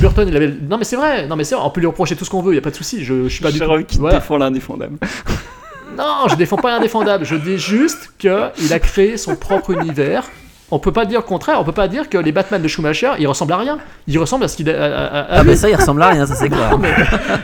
Burton 0.00 0.26
il 0.28 0.36
avait 0.36 0.54
non 0.68 0.78
mais 0.78 0.84
c'est 0.84 0.96
vrai 0.96 1.26
non 1.26 1.34
mais 1.36 1.42
c'est 1.44 1.54
vrai 1.56 1.64
on 1.66 1.70
peut 1.70 1.80
lui 1.80 1.88
reprocher 1.88 2.14
tout 2.14 2.24
ce 2.24 2.30
qu'on 2.30 2.42
veut 2.42 2.52
il 2.52 2.56
y 2.56 2.58
a 2.58 2.62
pas 2.62 2.70
de 2.70 2.76
souci 2.76 3.02
je, 3.04 3.24
je 3.24 3.28
suis 3.28 3.42
pas 3.42 3.50
du 3.50 3.58
tout 3.58 3.64
voilà. 3.98 4.50
défend 4.50 4.76
non 5.96 6.28
je 6.28 6.34
défends 6.36 6.56
pas 6.56 6.70
l'indéfendable 6.70 7.24
je 7.24 7.34
dis 7.36 7.58
juste 7.58 8.12
que 8.18 8.48
il 8.62 8.72
a 8.72 8.78
créé 8.78 9.16
son 9.16 9.36
propre 9.36 9.70
univers 9.70 10.24
on 10.70 10.78
peut 10.78 10.92
pas 10.92 11.06
dire 11.06 11.20
le 11.20 11.24
contraire, 11.24 11.58
on 11.58 11.64
peut 11.64 11.72
pas 11.72 11.88
dire 11.88 12.10
que 12.10 12.18
les 12.18 12.30
Batman 12.30 12.60
de 12.60 12.68
Schumacher, 12.68 13.12
ils 13.18 13.26
ressemblent 13.26 13.54
à 13.54 13.56
rien. 13.56 13.78
Ils 14.06 14.18
ressemblent 14.18 14.44
à 14.44 14.48
ce 14.48 14.56
qu'il 14.58 14.68
a. 14.68 14.74
à- 14.74 14.86
à- 14.86 15.20
à 15.20 15.26
Ah 15.38 15.42
bah 15.42 15.56
ça, 15.56 15.70
il 15.70 15.74
ressemble 15.74 16.02
à 16.02 16.08
rien, 16.08 16.26
ça 16.26 16.34
c'est 16.34 16.50
clair. 16.50 16.68
Non 16.72 16.76
mais, 16.76 16.94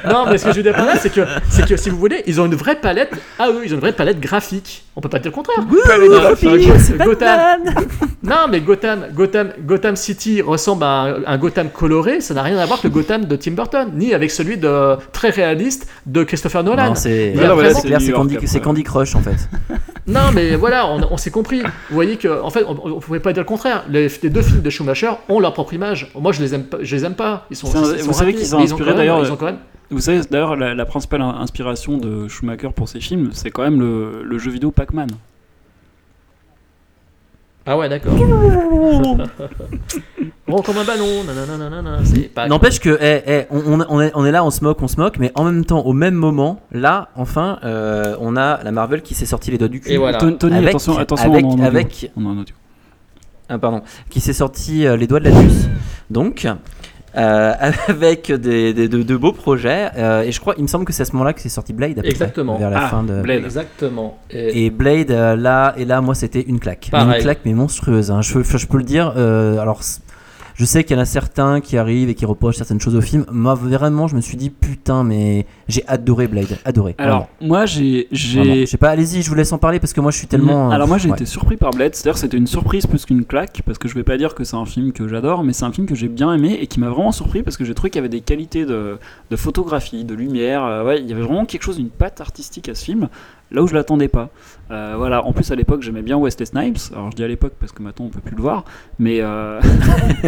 non, 0.07 0.27
mais 0.31 0.37
ce 0.37 0.45
que 0.45 0.51
je 0.51 0.57
veux 0.59 0.63
dire 0.63 0.75
par 0.75 0.85
là, 0.85 0.97
c'est 0.99 1.09
que, 1.09 1.23
c'est 1.49 1.67
que 1.67 1.75
si 1.79 1.89
vous 1.89 1.97
voulez, 1.97 2.23
ils 2.27 2.39
ont 2.39 2.45
une 2.45 2.55
vraie 2.55 2.77
palette 2.77 3.13
à 3.39 3.49
eux, 3.49 3.63
ils 3.65 3.71
ont 3.73 3.77
une 3.77 3.81
vraie 3.81 3.93
palette 3.95 4.21
graphique. 4.21 4.84
On 4.97 5.01
peut 5.01 5.09
pas 5.09 5.19
dire 5.19 5.33
le 5.33 5.35
contraire. 5.35 5.65
Gotham, 7.05 7.61
non, 8.23 8.47
mais 8.49 8.61
Gotham, 8.61 9.07
Gotham, 9.13 9.51
Gotham 9.67 9.97
City 9.97 10.41
ressemble 10.41 10.85
à 10.85 10.89
un, 11.03 11.15
un 11.27 11.37
Gotham 11.39 11.69
coloré, 11.71 12.21
ça 12.21 12.33
n'a 12.33 12.43
rien 12.43 12.57
à 12.59 12.65
voir 12.67 12.79
avec 12.79 12.85
le 12.85 12.91
Gotham 12.91 13.25
de 13.25 13.35
Tim 13.35 13.53
Burton, 13.53 13.91
ni 13.95 14.15
avec 14.15 14.31
celui 14.31 14.57
de 14.57 14.95
très 15.13 15.31
réaliste 15.31 15.89
de 16.07 16.23
Christopher 16.23 16.63
Nolan. 16.63 16.91
Non, 16.91 16.95
c'est 16.95 17.33
c'est 17.35 17.39
vraiment- 17.39 17.55
clair, 17.61 18.01
c'est 18.01 18.47
c'est 18.47 18.59
New 18.59 18.65
Candy, 18.65 18.83
Crush 18.85 19.15
en 19.17 19.21
fait. 19.21 19.49
Non, 20.07 20.21
mais 20.35 20.55
voilà, 20.55 20.87
on, 20.87 21.01
on 21.13 21.17
s'est 21.17 21.31
compris. 21.31 21.63
Vous 21.63 21.95
voyez 21.95 22.19
que, 22.19 22.43
en 22.43 22.51
fait, 22.51 22.63
on, 22.69 22.73
on 22.97 23.01
pouvait 23.01 23.21
pas 23.21 23.33
dire 23.33 23.43
le 23.43 23.47
contraire. 23.49 23.85
Les, 23.89 24.09
les 24.23 24.29
deux 24.29 24.43
films 24.43 24.61
de 24.61 24.69
Schumacher 24.69 25.13
ont 25.31 25.41
leur 25.41 25.55
propre 25.55 25.73
image. 25.73 26.13
Moi, 26.15 26.31
je 26.33 26.43
les 26.43 26.55
aime. 26.55 26.67
Je 26.83 26.95
les 26.95 27.07
aime 27.07 27.15
pas. 27.15 27.47
Ils 27.51 27.57
sont. 27.57 27.69
C'est 27.69 27.79
un- 27.79 27.97
ils 27.97 28.03
vous 28.03 28.13
savez 28.13 28.35
qu'ils 28.35 28.47
sont 28.47 28.59
inspirés, 28.59 28.91
d'ailleurs, 28.99 29.17
Ils 29.25 29.33
ont 29.33 29.37
quand 29.37 29.47
même. 29.47 29.57
Vous 29.91 30.01
savez, 30.01 30.21
d'ailleurs, 30.31 30.57
la, 30.57 30.75
la 30.75 30.85
principale 30.87 31.21
in- 31.23 31.37
inspiration 31.41 31.99
de 31.99 32.27
Schumacher 32.29 32.71
pour 32.75 32.89
ses 32.89 33.01
films, 33.01 33.31
c'est 33.33 33.51
quand 33.51 33.63
même 33.63 33.81
le, 33.81 34.23
le 34.25 34.39
jeu 34.39 34.51
vidéo 34.51 34.71
Pac-Man. 34.71 35.09
Ah 37.67 37.79
ouais, 37.79 37.89
d'accord. 37.89 38.13
bon, 40.47 40.61
comme 40.63 40.77
un 40.77 40.85
ballon. 40.85 41.07
N'empêche 42.49 42.79
que, 42.79 42.99
eh, 43.01 43.23
eh, 43.27 43.47
on, 43.51 43.81
on- 43.81 43.87
on 43.89 44.01
est, 44.03 44.13
on 44.15 44.25
est 44.27 44.33
là, 44.33 44.45
on 44.45 44.51
se 44.51 44.63
moque, 44.63 44.83
on 44.83 44.89
se 44.89 45.01
moque, 45.01 45.19
mais 45.19 45.33
en 45.35 45.45
même 45.45 45.65
temps, 45.65 45.81
au 45.81 45.95
même 45.95 46.15
moment, 46.15 46.61
là, 46.73 47.09
enfin, 47.17 47.59
euh, 47.65 48.17
on 48.21 48.37
a 48.37 48.63
la 48.63 48.71
Marvel 48.73 49.01
qui 49.03 49.15
s'est 49.15 49.25
sorti 49.27 49.51
les 49.51 49.57
doigts 49.59 49.69
du 49.69 49.81
cul. 49.81 49.93
Et 49.93 49.97
voilà. 49.97 50.19
Ton- 50.19 50.33
Tony, 50.37 50.57
Avec- 50.57 50.69
attention, 50.71 50.99
attention, 50.99 51.33
avec- 51.33 51.45
on 51.47 51.51
en 51.51 51.55
audio. 51.55 51.65
avec- 51.65 52.11
en 52.17 52.39
audio. 52.39 52.55
Ah, 53.49 53.59
pardon, 53.59 53.83
qui 54.11 54.21
s'est 54.21 54.33
sorti 54.35 54.87
euh, 54.87 54.97
les 54.97 55.07
doigts 55.07 55.21
de 55.21 55.29
la 55.31 55.41
puce. 55.41 55.69
Donc, 56.11 56.45
euh, 56.45 56.55
avec 57.89 58.31
des, 58.33 58.73
des- 58.75 58.89
de, 58.89 59.03
de 59.03 59.17
beaux 59.17 59.33
projets. 59.33 59.89
euh, 59.97 60.23
et 60.23 60.33
je 60.33 60.41
crois, 60.41 60.55
il 60.59 60.63
me 60.63 60.69
semble 60.69 60.85
que 60.85 60.93
c'est 60.93 61.03
à 61.03 61.07
ce 61.07 61.13
moment-là 61.13 61.33
que 61.33 61.41
c'est 61.41 61.49
sorti 61.49 61.73
Blade. 61.73 61.93
à 61.93 61.95
peu 61.97 62.01
près, 62.03 62.11
Exactement. 62.11 62.59
vers 62.59 62.71
la 62.71 62.85
Ah, 62.85 62.89
fin 62.89 63.03
de. 63.03 63.23
Blade. 63.23 63.45
Exactement. 63.45 64.19
Et- 64.31 64.67
Et 64.67 64.71
Blade, 64.71 65.11
euh, 65.11 65.37
là, 65.37 65.75
et 65.77 65.85
là, 65.85 66.01
moi, 66.01 66.15
c'était 66.15 66.43
une 66.43 66.59
claque. 66.61 66.89
Pareil. 66.91 67.17
Une 67.19 67.23
claque, 67.23 67.41
mais 67.45 67.53
monstrueuse. 67.53 68.11
hein. 68.11 68.21
Je, 68.23 68.43
je 68.43 68.67
peux 68.67 68.79
le 68.79 68.85
dire. 68.85 69.15
euh, 69.17 69.59
alors, 69.59 69.81
je 70.55 70.65
sais 70.65 70.85
qu'il 70.85 70.97
y 70.97 70.99
en 70.99 71.03
a 71.03 71.07
certains 71.07 71.61
qui 71.61 71.77
arrivent 71.77 72.09
et 72.09 72.15
qui 72.15 72.27
reprochent 72.27 72.57
certaines 72.57 72.81
choses 72.81 72.95
au 72.95 73.01
film. 73.01 73.25
Moi, 73.31 73.55
vraiment, 73.55 74.07
je 74.07 74.17
me 74.17 74.21
suis 74.21 74.37
dit, 74.37 74.51
putain, 74.51 75.05
mais 75.05 75.47
j'ai 75.69 75.85
adoré 75.87 76.29
Blade. 76.29 76.59
Adoré. 76.65 76.95
Alors, 76.99 77.29
moi, 77.41 77.67
j'ai. 77.67 78.09
Vraiment. 78.11 78.45
Vraiment. 78.45 78.55
j'ai 78.55 78.61
Je 78.61 78.71
sais 78.71 78.77
pas, 78.77 78.91
allez-y, 78.91 79.23
je 79.23 79.29
vous 79.29 79.35
laisse 79.35 79.53
en 79.53 79.59
parler 79.59 79.81
parce 79.81 79.93
que 79.93 80.01
moi, 80.01 80.11
je 80.11 80.19
suis 80.19 80.27
tellement. 80.27 80.71
Alors 80.71 80.89
moi 80.89 80.99
j'ai 80.99 81.09
ouais. 81.09 81.15
été 81.15 81.27
surpris 81.27 81.57
par 81.57 81.71
Blade, 81.71 81.95
c'est-à-dire 81.95 82.19
c'était 82.19 82.37
une 82.37 82.47
surprise 82.47 82.87
plus 82.87 83.05
qu'une 83.05 83.25
claque, 83.25 83.63
parce 83.65 83.79
que 83.79 83.89
je 83.89 83.95
vais 83.95 84.03
pas 84.03 84.17
dire 84.17 84.35
que 84.35 84.45
c'est 84.45 84.57
un 84.57 84.67
film 84.67 84.93
que 84.93 85.09
j'adore, 85.09 85.45
mais 85.45 85.53
c'est 85.53 85.65
un 85.65 85.73
film 85.73 85.87
que 85.87 85.95
j'ai 85.95 86.09
bien 86.09 86.33
aimé 86.33 86.59
et 86.61 86.67
qui 86.67 86.81
m'a 86.81 86.89
vraiment 86.89 87.13
surpris 87.13 87.43
parce 87.43 87.57
que 87.57 87.65
j'ai 87.65 87.75
trouvé 87.75 87.91
qu'il 87.91 87.99
y 87.99 88.05
avait 88.05 88.09
des 88.09 88.21
qualités 88.21 88.65
de, 88.65 88.99
de 89.31 89.37
photographie, 89.37 90.05
de 90.05 90.15
lumière, 90.15 90.65
euh, 90.65 90.85
ouais, 90.85 91.01
il 91.01 91.09
y 91.09 91.13
avait 91.13 91.23
vraiment 91.23 91.45
quelque 91.47 91.63
chose 91.63 91.77
d'une 91.77 91.91
patte 91.91 92.21
artistique 92.21 92.69
à 92.69 92.75
ce 92.75 92.85
film, 92.85 93.09
là 93.51 93.63
où 93.63 93.67
je 93.67 93.75
l'attendais 93.75 94.09
pas. 94.09 94.31
Euh, 94.71 94.95
voilà, 94.97 95.25
en 95.27 95.33
plus 95.33 95.51
à 95.51 95.55
l'époque 95.57 95.83
j'aimais 95.83 96.01
bien 96.03 96.17
Wesley 96.17 96.47
Snipes, 96.47 96.79
alors 96.95 97.11
je 97.11 97.17
dis 97.17 97.23
à 97.25 97.29
l'époque 97.29 97.53
parce 97.61 97.71
que 97.71 97.83
maintenant 97.83 98.07
on 98.07 98.09
peut 98.09 98.21
plus 98.21 98.35
le 98.35 98.41
voir, 98.41 98.65
mais 98.99 99.19
euh, 99.21 99.61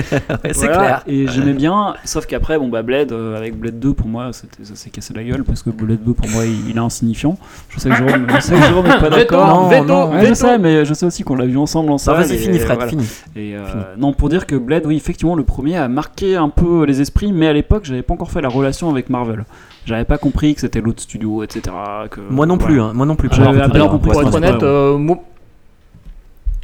Ouais, 0.45 0.53
c'est 0.53 0.66
voilà, 0.66 0.76
clair. 0.76 1.03
Et 1.07 1.26
j'aimais 1.26 1.55
bien, 1.55 1.95
sauf 2.05 2.26
qu'après, 2.26 2.59
bon 2.59 2.68
bah 2.68 2.82
Blade, 2.82 3.12
euh, 3.12 3.37
avec 3.37 3.59
Blade 3.59 3.78
2 3.78 3.95
pour 3.95 4.09
moi, 4.09 4.30
c'était- 4.32 4.64
ça 4.64 4.74
s'est 4.76 4.91
cassé 4.91 5.14
la 5.14 5.24
gueule 5.24 5.43
parce 5.45 5.62
que 5.62 5.70
Blade 5.70 6.03
2 6.05 6.12
pour 6.14 6.28
moi 6.28 6.45
il, 6.45 6.68
il 6.70 6.76
est 6.76 6.80
insignifiant. 6.80 7.39
Je 7.70 7.80
sais 7.80 7.89
que 7.89 7.97
Jérôme, 7.97 8.26
je 8.34 8.41
sais 8.41 8.55
que 8.55 8.62
Jérôme 8.62 8.84
pas 8.87 9.11
d'accord. 9.11 9.47
Non, 9.70 9.84
non, 9.84 10.11
Ouais, 10.12 10.26
je 10.26 10.34
sais, 10.34 10.59
mais 10.59 10.84
je 10.84 10.95
sais 10.95 11.07
aussi 11.07 11.22
qu'on 11.22 11.37
l'a 11.37 11.47
vu 11.47 11.57
ensemble 11.57 11.91
en 11.91 11.99
salle. 11.99 12.16
vas-y, 12.16 12.37
fini, 12.39 12.59
Fred, 12.59 12.76
voilà. 12.76 12.91
fini. 12.91 13.07
Et 13.37 13.57
euh, 13.57 13.64
Fini. 13.66 13.82
non, 13.99 14.12
pour 14.12 14.28
dire 14.28 14.47
que 14.47 14.57
Blade, 14.57 14.84
oui, 14.87 14.97
effectivement, 14.97 15.34
le 15.34 15.45
premier 15.45 15.76
a 15.76 15.89
marqué 15.89 16.37
un 16.37 16.49
peu 16.49 16.84
les 16.84 17.01
esprits, 17.01 17.32
mais 17.32 17.47
à 17.49 17.53
l'époque, 17.53 17.84
j'avais 17.84 18.03
pas 18.03 18.14
encore 18.14 18.30
fait 18.30 18.41
la 18.43 18.49
relation 18.49 18.91
avec 18.91 19.09
Marvel. 19.11 19.45
J'avais 19.87 20.05
pas 20.05 20.18
compris 20.18 20.53
que 20.57 20.61
c'était 20.61 20.80
l'autre 20.80 21.01
studio, 21.03 21.45
etc. 21.45 21.62
Que, 22.11 22.20
Moi 22.28 22.45
non 22.47 22.59
plus, 22.59 22.80
hein, 22.80 22.91
moi 22.93 23.07
non 23.07 23.14
plus. 23.14 23.28
J'avais 23.30 23.62
honnête, 23.62 23.89
compris 23.89 24.11
ouais, 24.11 24.24
être 24.29 24.37
honnête, 24.37 24.62
euh, 24.62 24.97
moi- 24.97 25.18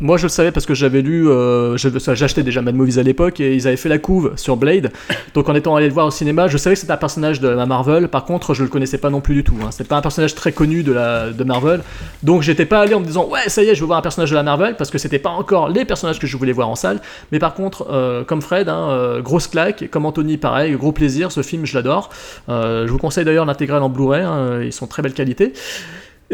Moi, 0.00 0.16
je 0.16 0.24
le 0.24 0.30
savais 0.30 0.50
parce 0.50 0.66
que 0.66 0.74
j'avais 0.74 1.00
lu, 1.00 1.28
euh, 1.28 1.76
j'achetais 1.76 2.42
déjà 2.42 2.60
Mad 2.60 2.74
Movies 2.74 2.98
à 2.98 3.04
l'époque 3.04 3.38
et 3.38 3.54
ils 3.54 3.68
avaient 3.68 3.76
fait 3.76 3.88
la 3.90 3.98
couve 3.98 4.32
sur 4.34 4.56
Blade. 4.56 4.90
Donc, 5.32 5.48
en 5.48 5.54
étant 5.54 5.76
allé 5.76 5.86
le 5.86 5.92
voir 5.92 6.06
au 6.06 6.10
cinéma, 6.10 6.48
je 6.48 6.56
savais 6.56 6.74
que 6.74 6.80
c'était 6.80 6.92
un 6.92 6.96
personnage 6.96 7.38
de 7.40 7.46
la 7.46 7.66
Marvel. 7.66 8.08
Par 8.08 8.24
contre, 8.24 8.52
je 8.52 8.64
le 8.64 8.68
connaissais 8.68 8.98
pas 8.98 9.10
non 9.10 9.20
plus 9.20 9.34
du 9.36 9.44
tout. 9.44 9.54
Hein. 9.62 9.68
C'était 9.70 9.84
pas 9.84 9.96
un 9.96 10.00
personnage 10.00 10.34
très 10.34 10.50
connu 10.50 10.82
de 10.82 10.90
la 10.92 11.30
de 11.30 11.44
Marvel. 11.44 11.82
Donc, 12.24 12.42
j'étais 12.42 12.66
pas 12.66 12.80
allé 12.80 12.94
en 12.94 13.00
me 13.00 13.04
disant 13.06 13.28
ouais, 13.28 13.48
ça 13.48 13.62
y 13.62 13.68
est, 13.68 13.76
je 13.76 13.80
veux 13.80 13.86
voir 13.86 13.98
un 14.00 14.02
personnage 14.02 14.30
de 14.30 14.34
la 14.34 14.42
Marvel 14.42 14.74
parce 14.76 14.90
que 14.90 14.98
c'était 14.98 15.20
pas 15.20 15.30
encore 15.30 15.68
les 15.68 15.84
personnages 15.84 16.18
que 16.18 16.26
je 16.26 16.36
voulais 16.36 16.50
voir 16.52 16.68
en 16.68 16.74
salle. 16.74 16.98
Mais 17.30 17.38
par 17.38 17.54
contre, 17.54 17.86
euh, 17.88 18.24
comme 18.24 18.42
Fred, 18.42 18.68
hein, 18.68 18.88
euh, 18.90 19.20
grosse 19.20 19.46
claque. 19.46 19.88
Comme 19.88 20.04
Anthony, 20.04 20.36
pareil, 20.36 20.72
gros 20.72 20.90
plaisir. 20.90 21.30
Ce 21.30 21.42
film, 21.42 21.64
je 21.64 21.76
l'adore. 21.78 22.10
Je 22.48 22.88
vous 22.90 22.98
conseille 22.98 23.24
d'ailleurs 23.24 23.46
l'intégrale 23.46 23.84
en 23.84 23.88
Blu-ray. 23.88 24.22
hein, 24.24 24.62
ils 24.64 24.72
sont 24.72 24.88
très 24.88 25.02
belle 25.02 25.14
qualité. 25.14 25.52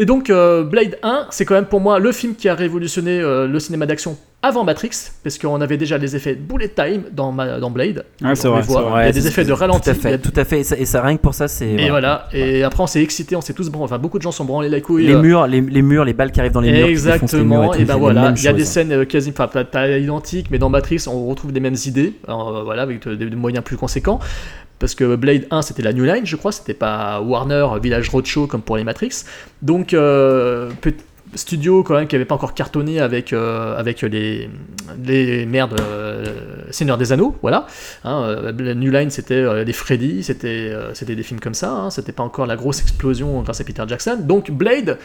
Et 0.01 0.05
donc, 0.05 0.29
euh, 0.29 0.63
Blade 0.63 0.97
1, 1.03 1.27
c'est 1.29 1.43
quand 1.43 1.55
même 1.55 1.65
pour 1.65 1.81
moi 1.81 1.99
le 1.99 2.11
film 2.13 2.33
qui 2.35 2.47
a 2.47 2.55
révolutionné 2.55 3.19
euh, 3.19 3.47
le 3.47 3.59
cinéma 3.59 3.85
d'action 3.85 4.17
avant 4.41 4.63
Matrix, 4.63 4.91
parce 5.21 5.37
qu'on 5.37 5.59
avait 5.59 5.75
déjà 5.75 5.97
les 5.97 6.15
effets 6.15 6.33
bullet 6.33 6.69
time 6.69 7.01
dans, 7.11 7.33
ma- 7.33 7.59
dans 7.59 7.69
Blade. 7.69 8.05
Ouais, 8.23 8.33
c'est 8.35 8.47
vrai, 8.47 8.61
les 8.61 8.65
voit. 8.67 8.79
c'est 8.79 8.85
Il 8.85 8.87
y 8.87 8.91
vrai. 8.91 9.07
a 9.07 9.11
des 9.11 9.27
effets 9.27 9.43
de 9.43 9.51
ralenti. 9.51 9.81
Tout 9.83 9.89
à 9.89 9.91
a 9.91 9.95
fait, 9.95 10.17
tout 10.17 10.31
à 10.33 10.45
fait. 10.45 10.59
Et 10.61 10.63
ça, 10.63 10.77
et 10.77 10.85
ça, 10.85 11.01
rien 11.01 11.17
que 11.17 11.21
pour 11.21 11.33
ça, 11.33 11.49
c'est. 11.49 11.67
et 11.73 11.89
voilà, 11.89 12.29
et 12.31 12.63
après 12.63 12.81
on 12.81 12.87
s'est 12.87 13.03
excité, 13.03 13.35
on 13.35 13.41
s'est 13.41 13.51
tous 13.51 13.69
branlés, 13.69 13.83
enfin 13.83 13.97
beaucoup 13.97 14.17
de 14.17 14.23
gens 14.23 14.31
sont 14.31 14.45
branlés 14.45 14.69
la 14.69 14.79
couille. 14.79 15.05
Les 15.07 15.15
euh, 15.15 15.21
murs, 15.21 15.45
les, 15.47 15.59
les 15.59 15.81
murs, 15.81 16.05
les 16.05 16.13
balles 16.13 16.31
qui 16.31 16.39
arrivent 16.39 16.53
dans 16.53 16.61
les 16.61 16.71
murs. 16.71 16.85
les 16.85 16.91
Exactement, 16.93 17.73
et 17.73 17.79
c'est 17.79 17.83
ben 17.83 17.95
les 17.95 17.99
voilà, 17.99 18.33
il 18.37 18.41
y 18.41 18.47
a 18.47 18.53
des 18.53 18.63
scènes 18.63 18.93
euh, 18.93 19.03
quasi, 19.03 19.33
enfin 19.37 19.47
pas, 19.65 19.89
identiques, 19.89 20.47
mais 20.51 20.57
dans 20.59 20.69
Matrix 20.69 21.03
on 21.07 21.27
retrouve 21.27 21.51
des 21.51 21.59
mêmes 21.59 21.75
idées, 21.85 22.13
alors, 22.25 22.55
euh, 22.55 22.63
voilà, 22.63 22.83
avec 22.83 23.05
de- 23.05 23.15
des, 23.15 23.29
des 23.29 23.35
moyens 23.35 23.65
plus 23.65 23.75
conséquents. 23.75 24.19
Parce 24.79 24.95
que 24.95 25.15
Blade 25.15 25.45
1 25.51 25.61
c'était 25.61 25.83
la 25.83 25.93
New 25.93 26.05
Line, 26.05 26.25
je 26.25 26.35
crois, 26.35 26.51
c'était 26.51 26.73
pas 26.73 27.21
Warner 27.21 27.67
Village 27.81 28.09
Roadshow 28.09 28.47
comme 28.47 28.61
pour 28.61 28.77
les 28.77 28.83
Matrix. 28.83 29.23
Donc, 29.61 29.93
euh, 29.93 30.69
studio 31.35 31.83
quand 31.83 31.93
même 31.93 32.07
qui 32.07 32.15
avait 32.15 32.25
pas 32.25 32.33
encore 32.33 32.55
cartonné 32.55 32.99
avec, 32.99 33.33
euh, 33.33 33.77
avec 33.77 34.01
les, 34.01 34.49
les 35.05 35.45
merdes 35.45 35.79
euh, 35.79 36.25
Seigneur 36.71 36.97
des 36.97 37.11
Anneaux, 37.11 37.35
voilà. 37.41 37.67
Hein, 38.03 38.51
la 38.57 38.73
New 38.73 38.89
Line 38.89 39.11
c'était 39.11 39.63
des 39.63 39.73
Freddy, 39.73 40.23
c'était 40.23 40.73
c'était 40.93 41.15
des 41.15 41.23
films 41.23 41.39
comme 41.39 41.53
ça, 41.53 41.71
hein, 41.71 41.89
c'était 41.91 42.13
pas 42.13 42.23
encore 42.23 42.47
la 42.47 42.55
grosse 42.55 42.81
explosion 42.81 43.41
grâce 43.41 43.61
à 43.61 43.63
Peter 43.63 43.83
Jackson. 43.87 44.17
Donc 44.21 44.49
Blade, 44.49 44.97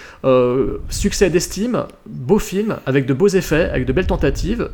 succès 0.88 1.28
d'estime, 1.28 1.84
beau 2.06 2.38
film, 2.38 2.76
avec 2.86 3.06
de 3.06 3.12
beaux 3.12 3.28
effets, 3.28 3.68
avec 3.68 3.84
de 3.84 3.92
belles 3.92 4.06
tentatives, 4.06 4.68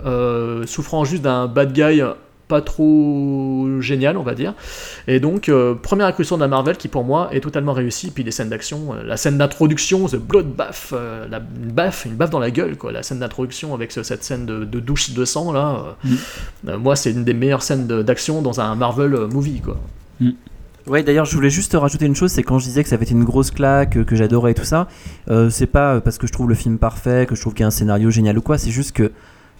souffrant 0.66 1.04
juste 1.04 1.22
d'un 1.22 1.46
bad 1.46 1.72
guy 1.72 2.02
pas 2.50 2.60
trop 2.60 3.80
génial, 3.80 4.18
on 4.18 4.22
va 4.22 4.34
dire. 4.34 4.52
Et 5.08 5.20
donc, 5.20 5.48
euh, 5.48 5.74
première 5.74 6.06
incursion 6.06 6.36
de 6.36 6.42
la 6.42 6.48
Marvel 6.48 6.76
qui, 6.76 6.88
pour 6.88 7.04
moi, 7.04 7.30
est 7.32 7.40
totalement 7.40 7.72
réussie. 7.72 8.10
Puis 8.10 8.22
les 8.24 8.30
scènes 8.30 8.50
d'action, 8.50 8.92
euh, 8.92 9.02
la 9.02 9.16
scène 9.16 9.38
d'introduction, 9.38 10.06
The 10.06 10.16
Bloodbath, 10.16 10.90
euh, 10.92 11.26
la, 11.30 11.38
une 11.38 11.72
baffe, 11.72 12.04
une 12.04 12.16
baffe 12.16 12.30
dans 12.30 12.38
la 12.38 12.50
gueule, 12.50 12.76
quoi. 12.76 12.92
La 12.92 13.02
scène 13.02 13.20
d'introduction 13.20 13.72
avec 13.72 13.92
ce- 13.92 14.02
cette 14.02 14.22
scène 14.24 14.44
de, 14.44 14.64
de 14.64 14.80
douche 14.80 15.12
de 15.12 15.24
sang, 15.24 15.52
là. 15.52 15.96
euh, 16.04 16.10
euh, 16.68 16.78
moi, 16.78 16.96
c'est 16.96 17.12
une 17.12 17.24
des 17.24 17.32
meilleures 17.34 17.62
scènes 17.62 17.86
d'action 17.86 18.42
dans 18.42 18.60
un 18.60 18.74
Marvel 18.74 19.12
movie, 19.32 19.60
quoi. 19.62 19.78
Ouais, 20.86 21.02
d'ailleurs, 21.02 21.26
je 21.26 21.34
voulais 21.36 21.50
juste 21.50 21.74
rajouter 21.74 22.06
une 22.06 22.16
chose, 22.16 22.32
c'est 22.32 22.42
quand 22.42 22.58
je 22.58 22.64
disais 22.64 22.82
que 22.82 22.88
ça 22.88 22.96
avait 22.96 23.04
été 23.04 23.12
une 23.12 23.24
grosse 23.24 23.50
claque, 23.50 23.90
que, 23.90 23.98
que 24.00 24.16
j'adorais 24.16 24.52
et 24.52 24.54
tout 24.54 24.64
ça, 24.64 24.88
euh, 25.30 25.48
c'est 25.50 25.66
pas 25.66 26.00
parce 26.00 26.18
que 26.18 26.26
je 26.26 26.32
trouve 26.32 26.48
le 26.48 26.54
film 26.54 26.78
parfait, 26.78 27.26
que 27.28 27.34
je 27.36 27.40
trouve 27.40 27.52
qu'il 27.52 27.60
y 27.62 27.64
a 27.64 27.68
un 27.68 27.70
scénario 27.70 28.10
génial 28.10 28.36
ou 28.38 28.40
quoi, 28.42 28.56
c'est 28.58 28.70
juste 28.70 28.92
que, 28.92 29.12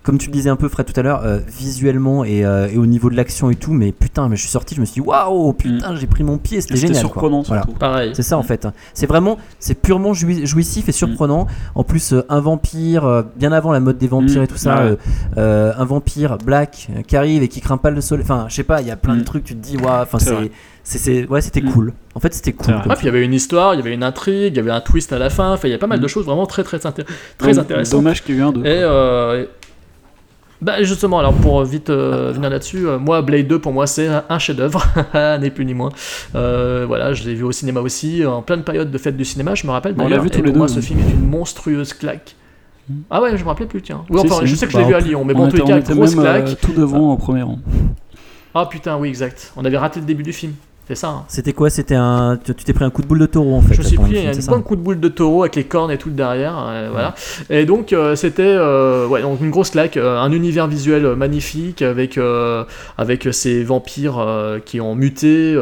comme 0.03 0.17
tu 0.19 0.29
le 0.29 0.33
disais 0.33 0.49
un 0.51 0.57
peu, 0.57 0.69
Fred, 0.69 0.87
tout 0.87 0.99
à 0.99 1.03
l'heure, 1.03 1.23
euh, 1.25 1.39
visuellement 1.47 2.25
et, 2.25 2.45
euh, 2.45 2.69
et 2.73 2.79
au 2.79 2.87
niveau 2.87 3.11
de 3.11 3.17
l'action 3.17 3.51
et 3.51 3.55
tout, 3.55 3.73
mais 3.73 3.93
putain, 3.93 4.29
mais 4.29 4.37
je 4.37 4.41
suis 4.41 4.51
sorti, 4.51 4.75
je 4.75 4.81
me 4.81 4.87
suis 4.87 4.95
dit, 4.95 5.07
waouh, 5.07 5.53
putain, 5.53 5.95
j'ai 5.97 6.07
pris 6.07 6.25
mon 6.25 6.39
pied, 6.39 6.61
c'était 6.61 6.75
C'était 6.77 6.87
génial. 6.89 7.03
quoi. 7.05 7.11
surprenant 7.13 7.43
Voilà. 7.43 7.63
surtout. 7.63 7.79
Pareil. 7.79 8.13
C'est 8.15 8.23
ça 8.23 8.39
en 8.39 8.43
fait. 8.43 8.67
C'est 8.95 9.07
vraiment, 9.07 9.37
c'est 9.59 9.75
purement 9.75 10.13
joui- 10.13 10.47
jouissif 10.47 10.89
et 10.89 10.93
surprenant. 10.93 11.47
En 11.75 11.85
plus, 11.85 12.13
euh, 12.15 12.23
un 12.29 12.41
vampire, 12.41 13.05
euh, 13.05 13.23
bien 13.37 13.53
avant 13.53 13.73
la 13.73 13.81
mode 13.81 13.99
des 13.99 14.09
vampires 14.09 14.41
Mm. 14.41 14.45
et 14.45 14.49
tout 14.49 14.57
ça, 14.57 14.75
Ouais. 14.77 14.91
euh, 14.91 14.97
euh, 15.37 15.73
un 15.77 15.85
vampire 15.85 16.39
black 16.39 16.89
euh, 16.97 17.03
qui 17.03 17.17
arrive 17.17 17.43
et 17.43 17.49
qui 17.49 17.61
craint 17.61 17.77
pas 17.77 17.91
le 17.91 18.01
soleil. 18.01 18.25
Enfin, 18.25 18.47
je 18.49 18.55
sais 18.55 18.63
pas, 18.65 18.81
il 18.81 18.89
y 18.89 18.91
a 18.91 18.97
plein 18.97 19.15
de 19.17 19.21
Mm. 19.21 19.25
trucs. 19.25 19.45
Tu 19.45 19.55
te 19.55 19.61
dis, 19.63 19.77
waouh, 19.77 20.03
enfin, 20.03 20.19
C'est 20.19 20.27
c'est, 20.27 20.35
vrai. 20.35 20.51
c'est, 20.83 20.99
c'est- 20.99 21.27
ouais, 21.29 21.41
c'était 21.43 21.61
Mm. 21.61 21.73
cool. 21.73 21.93
En 22.15 22.21
fait, 22.21 22.33
c'était 22.35 22.53
cool. 22.55 22.75
Puis 22.83 22.91
il 23.03 23.05
y 23.05 23.09
avait 23.09 23.25
une 23.25 23.35
histoire, 23.35 23.75
il 23.75 23.79
y 23.79 23.81
avait 23.81 23.95
une 23.95 24.03
intrigue, 24.03 24.55
il 24.55 24.57
y 24.57 24.61
avait 24.61 24.71
un 24.71 24.81
twist 24.81 25.13
à 25.13 25.19
la 25.19 25.29
fin, 25.31 25.53
enfin, 25.53 25.69
il 25.69 25.73
y 25.73 25.75
a 25.75 25.79
pas 25.79 25.87
mal 25.87 26.01
de 26.01 26.05
Mm. 26.07 26.09
choses 26.09 26.25
vraiment 26.25 26.47
très, 26.47 26.65
très, 26.65 26.79
inté- 26.79 27.05
très 27.39 27.59
intéressantes. 27.59 27.93
Dommage 28.01 28.25
qu'il 28.25 28.35
y 28.35 28.39
ait 28.39 28.41
eu 28.41 28.45
un 28.45 28.53
2. 28.53 28.61
Et 28.65 28.81
euh, 28.83 29.45
bah 30.63 30.83
justement, 30.83 31.19
alors 31.19 31.33
pour 31.35 31.63
vite 31.65 31.89
euh, 31.91 32.33
venir 32.33 32.51
là-dessus, 32.51 32.87
euh, 32.87 32.99
moi 32.99 33.23
Blade 33.23 33.47
2 33.47 33.59
pour 33.59 33.73
moi 33.73 33.87
c'est 33.87 34.07
un- 34.09 34.25
un 34.29 34.39
chef-d'œuvre, 34.39 34.85
ni 35.41 35.51
plus 35.51 35.65
ni 35.65 35.73
moins. 35.75 35.91
Euh, 36.35 36.85
voilà, 36.87 37.13
je 37.15 37.25
l'ai 37.25 37.35
vu 37.35 37.45
au 37.45 37.53
cinéma 37.53 37.81
aussi 37.81 38.25
en 38.27 38.43
pleine 38.43 38.63
période 38.63 38.91
de 38.91 38.99
fête 38.99 39.17
du 39.17 39.25
cinéma, 39.25 39.55
je 39.55 39.67
me 39.67 39.73
rappelle. 39.73 39.95
On 39.99 40.07
l'a 40.09 40.19
vu 40.19 40.27
et 40.27 40.31
tous 40.31 40.43
les 40.43 40.51
pour 40.51 40.59
moi 40.59 40.67
deux, 40.67 40.75
ce 40.75 40.79
hein. 40.79 40.83
film 40.83 41.01
est 41.01 41.11
une 41.13 41.27
monstrueuse 41.29 41.93
claque. 41.95 42.37
Mm. 42.89 42.95
Ah 43.11 43.23
ouais, 43.23 43.37
je 43.37 43.43
me 43.43 43.49
rappelais 43.49 43.67
plus 43.67 43.81
tiens. 43.83 44.05
Oui, 44.11 44.21
enfin, 44.23 44.45
je 44.45 44.55
sais 44.55 44.67
que 44.67 44.73
je 44.73 44.77
Bah, 44.77 44.83
l'ai 44.83 44.89
vu 44.89 44.95
à 44.95 45.01
Lyon, 45.01 45.25
mais 45.25 45.35
on 45.35 45.39
bon, 45.39 45.45
en 45.45 45.49
on 45.49 45.51
cas, 45.67 45.81
grosse 45.81 46.15
même 46.17 46.27
euh, 46.27 46.43
claque. 46.43 46.61
tout 46.61 46.73
devant 46.73 47.13
au 47.13 47.17
premier 47.17 47.43
rang. 47.43 47.59
Ah 48.55 48.67
putain, 48.67 48.97
oui, 48.99 49.09
exact. 49.09 49.53
On 49.57 49.65
avait 49.65 49.79
raté 49.79 50.01
le 50.01 50.07
début 50.07 50.23
du 50.25 50.33
film. 50.33 50.53
C'est 50.91 50.97
ça. 50.97 51.09
hein. 51.09 51.25
C'était 51.29 51.53
quoi? 51.53 51.71
C'était 51.71 51.95
un. 51.95 52.37
Tu 52.45 52.53
t'es 52.53 52.73
pris 52.73 52.85
un 52.85 52.91
coup 52.91 53.03
de 53.03 53.07
boule 53.07 53.21
de 53.21 53.27
taureau 53.27 53.55
en 53.55 53.61
fait. 53.61 53.75
Je 53.75 53.83
me 53.83 53.87
suis 53.87 53.97
pris 53.97 54.17
film, 54.17 54.29
un 54.29 54.51
bon 54.51 54.61
coup 54.61 54.75
de 54.75 54.81
boule 54.81 54.99
de 54.99 55.07
taureau 55.07 55.43
avec 55.45 55.55
les 55.55 55.63
cornes 55.63 55.93
et 55.93 55.99
tout 55.99 56.11
derrière, 56.11 56.67
euh, 56.69 56.89
voilà. 56.91 57.15
Et 57.49 57.65
donc 57.65 57.93
euh, 57.93 58.17
c'était 58.17 58.43
euh, 58.43 59.07
ouais, 59.07 59.23
donc 59.23 59.41
une 59.41 59.51
grosse 59.51 59.71
claque, 59.71 59.97
un 59.97 60.33
univers 60.33 60.67
visuel 60.67 61.15
magnifique 61.15 61.83
avec 61.83 62.19
avec 62.99 63.29
ces 63.31 63.63
vampires 63.63 64.27
qui 64.65 64.81
ont 64.81 64.97
muté. 64.97 65.55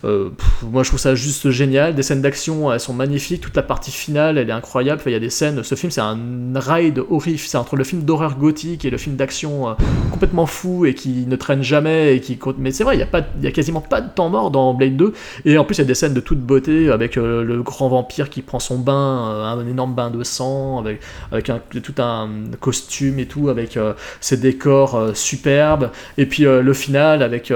pff, 0.00 0.62
moi 0.62 0.82
je 0.84 0.88
trouve 0.88 1.00
ça 1.00 1.14
juste 1.14 1.50
génial. 1.50 1.94
Des 1.94 2.02
scènes 2.02 2.22
d'action 2.22 2.72
elles 2.72 2.80
sont 2.80 2.94
magnifiques. 2.94 3.42
Toute 3.42 3.56
la 3.56 3.62
partie 3.62 3.90
finale 3.92 4.38
elle 4.38 4.48
est 4.48 4.52
incroyable. 4.52 5.02
Enfin, 5.02 5.10
Il 5.10 5.14
y 5.14 5.16
a 5.16 5.20
des 5.20 5.28
scènes. 5.28 5.62
Ce 5.62 5.74
film 5.74 5.90
c'est 5.90 6.00
un 6.00 6.16
ride 6.54 7.02
horrifique. 7.10 7.50
C'est 7.50 7.58
entre 7.58 7.76
le 7.76 7.84
film 7.84 8.04
d'horreur 8.04 8.38
gothique 8.38 8.86
et 8.86 8.90
le 8.90 8.96
film 8.96 9.16
d'action 9.16 9.76
complètement 10.10 10.46
fou 10.46 10.86
et 10.86 10.94
qui 10.94 11.26
ne 11.26 11.36
traîne 11.36 11.62
jamais 11.62 12.16
et 12.16 12.20
qui 12.20 12.38
mais 12.56 12.70
c'est 12.70 12.84
vrai 12.84 12.96
il 12.96 13.00
y 13.00 13.02
a 13.02 13.06
pas 13.06 13.20
il 13.38 13.44
y 13.44 13.48
a 13.48 13.52
quasiment 13.52 13.82
pas 13.82 14.00
de 14.00 14.08
temps 14.08 14.30
mort 14.30 14.50
dans 14.50 14.61
Blade 14.72 14.96
2 14.96 15.12
et 15.44 15.58
en 15.58 15.64
plus, 15.64 15.76
il 15.76 15.78
y 15.78 15.82
a 15.82 15.86
des 15.86 15.94
scènes 15.94 16.14
de 16.14 16.20
toute 16.20 16.40
beauté 16.40 16.90
avec 16.90 17.16
euh, 17.16 17.42
le 17.42 17.62
grand 17.62 17.88
vampire 17.88 18.30
qui 18.30 18.42
prend 18.42 18.58
son 18.58 18.78
bain, 18.78 19.30
euh, 19.30 19.44
un 19.44 19.66
énorme 19.66 19.94
bain 19.94 20.10
de 20.10 20.22
sang, 20.22 20.78
avec, 20.78 21.00
avec 21.30 21.50
tout 21.82 21.94
un 21.98 22.28
costume 22.60 23.18
et 23.18 23.26
tout, 23.26 23.48
avec 23.48 23.76
euh, 23.76 23.94
ses 24.20 24.36
décors 24.36 25.10
superbes. 25.14 25.90
Et 26.18 26.26
puis 26.26 26.44
le 26.44 26.72
final 26.74 27.22
avec 27.22 27.52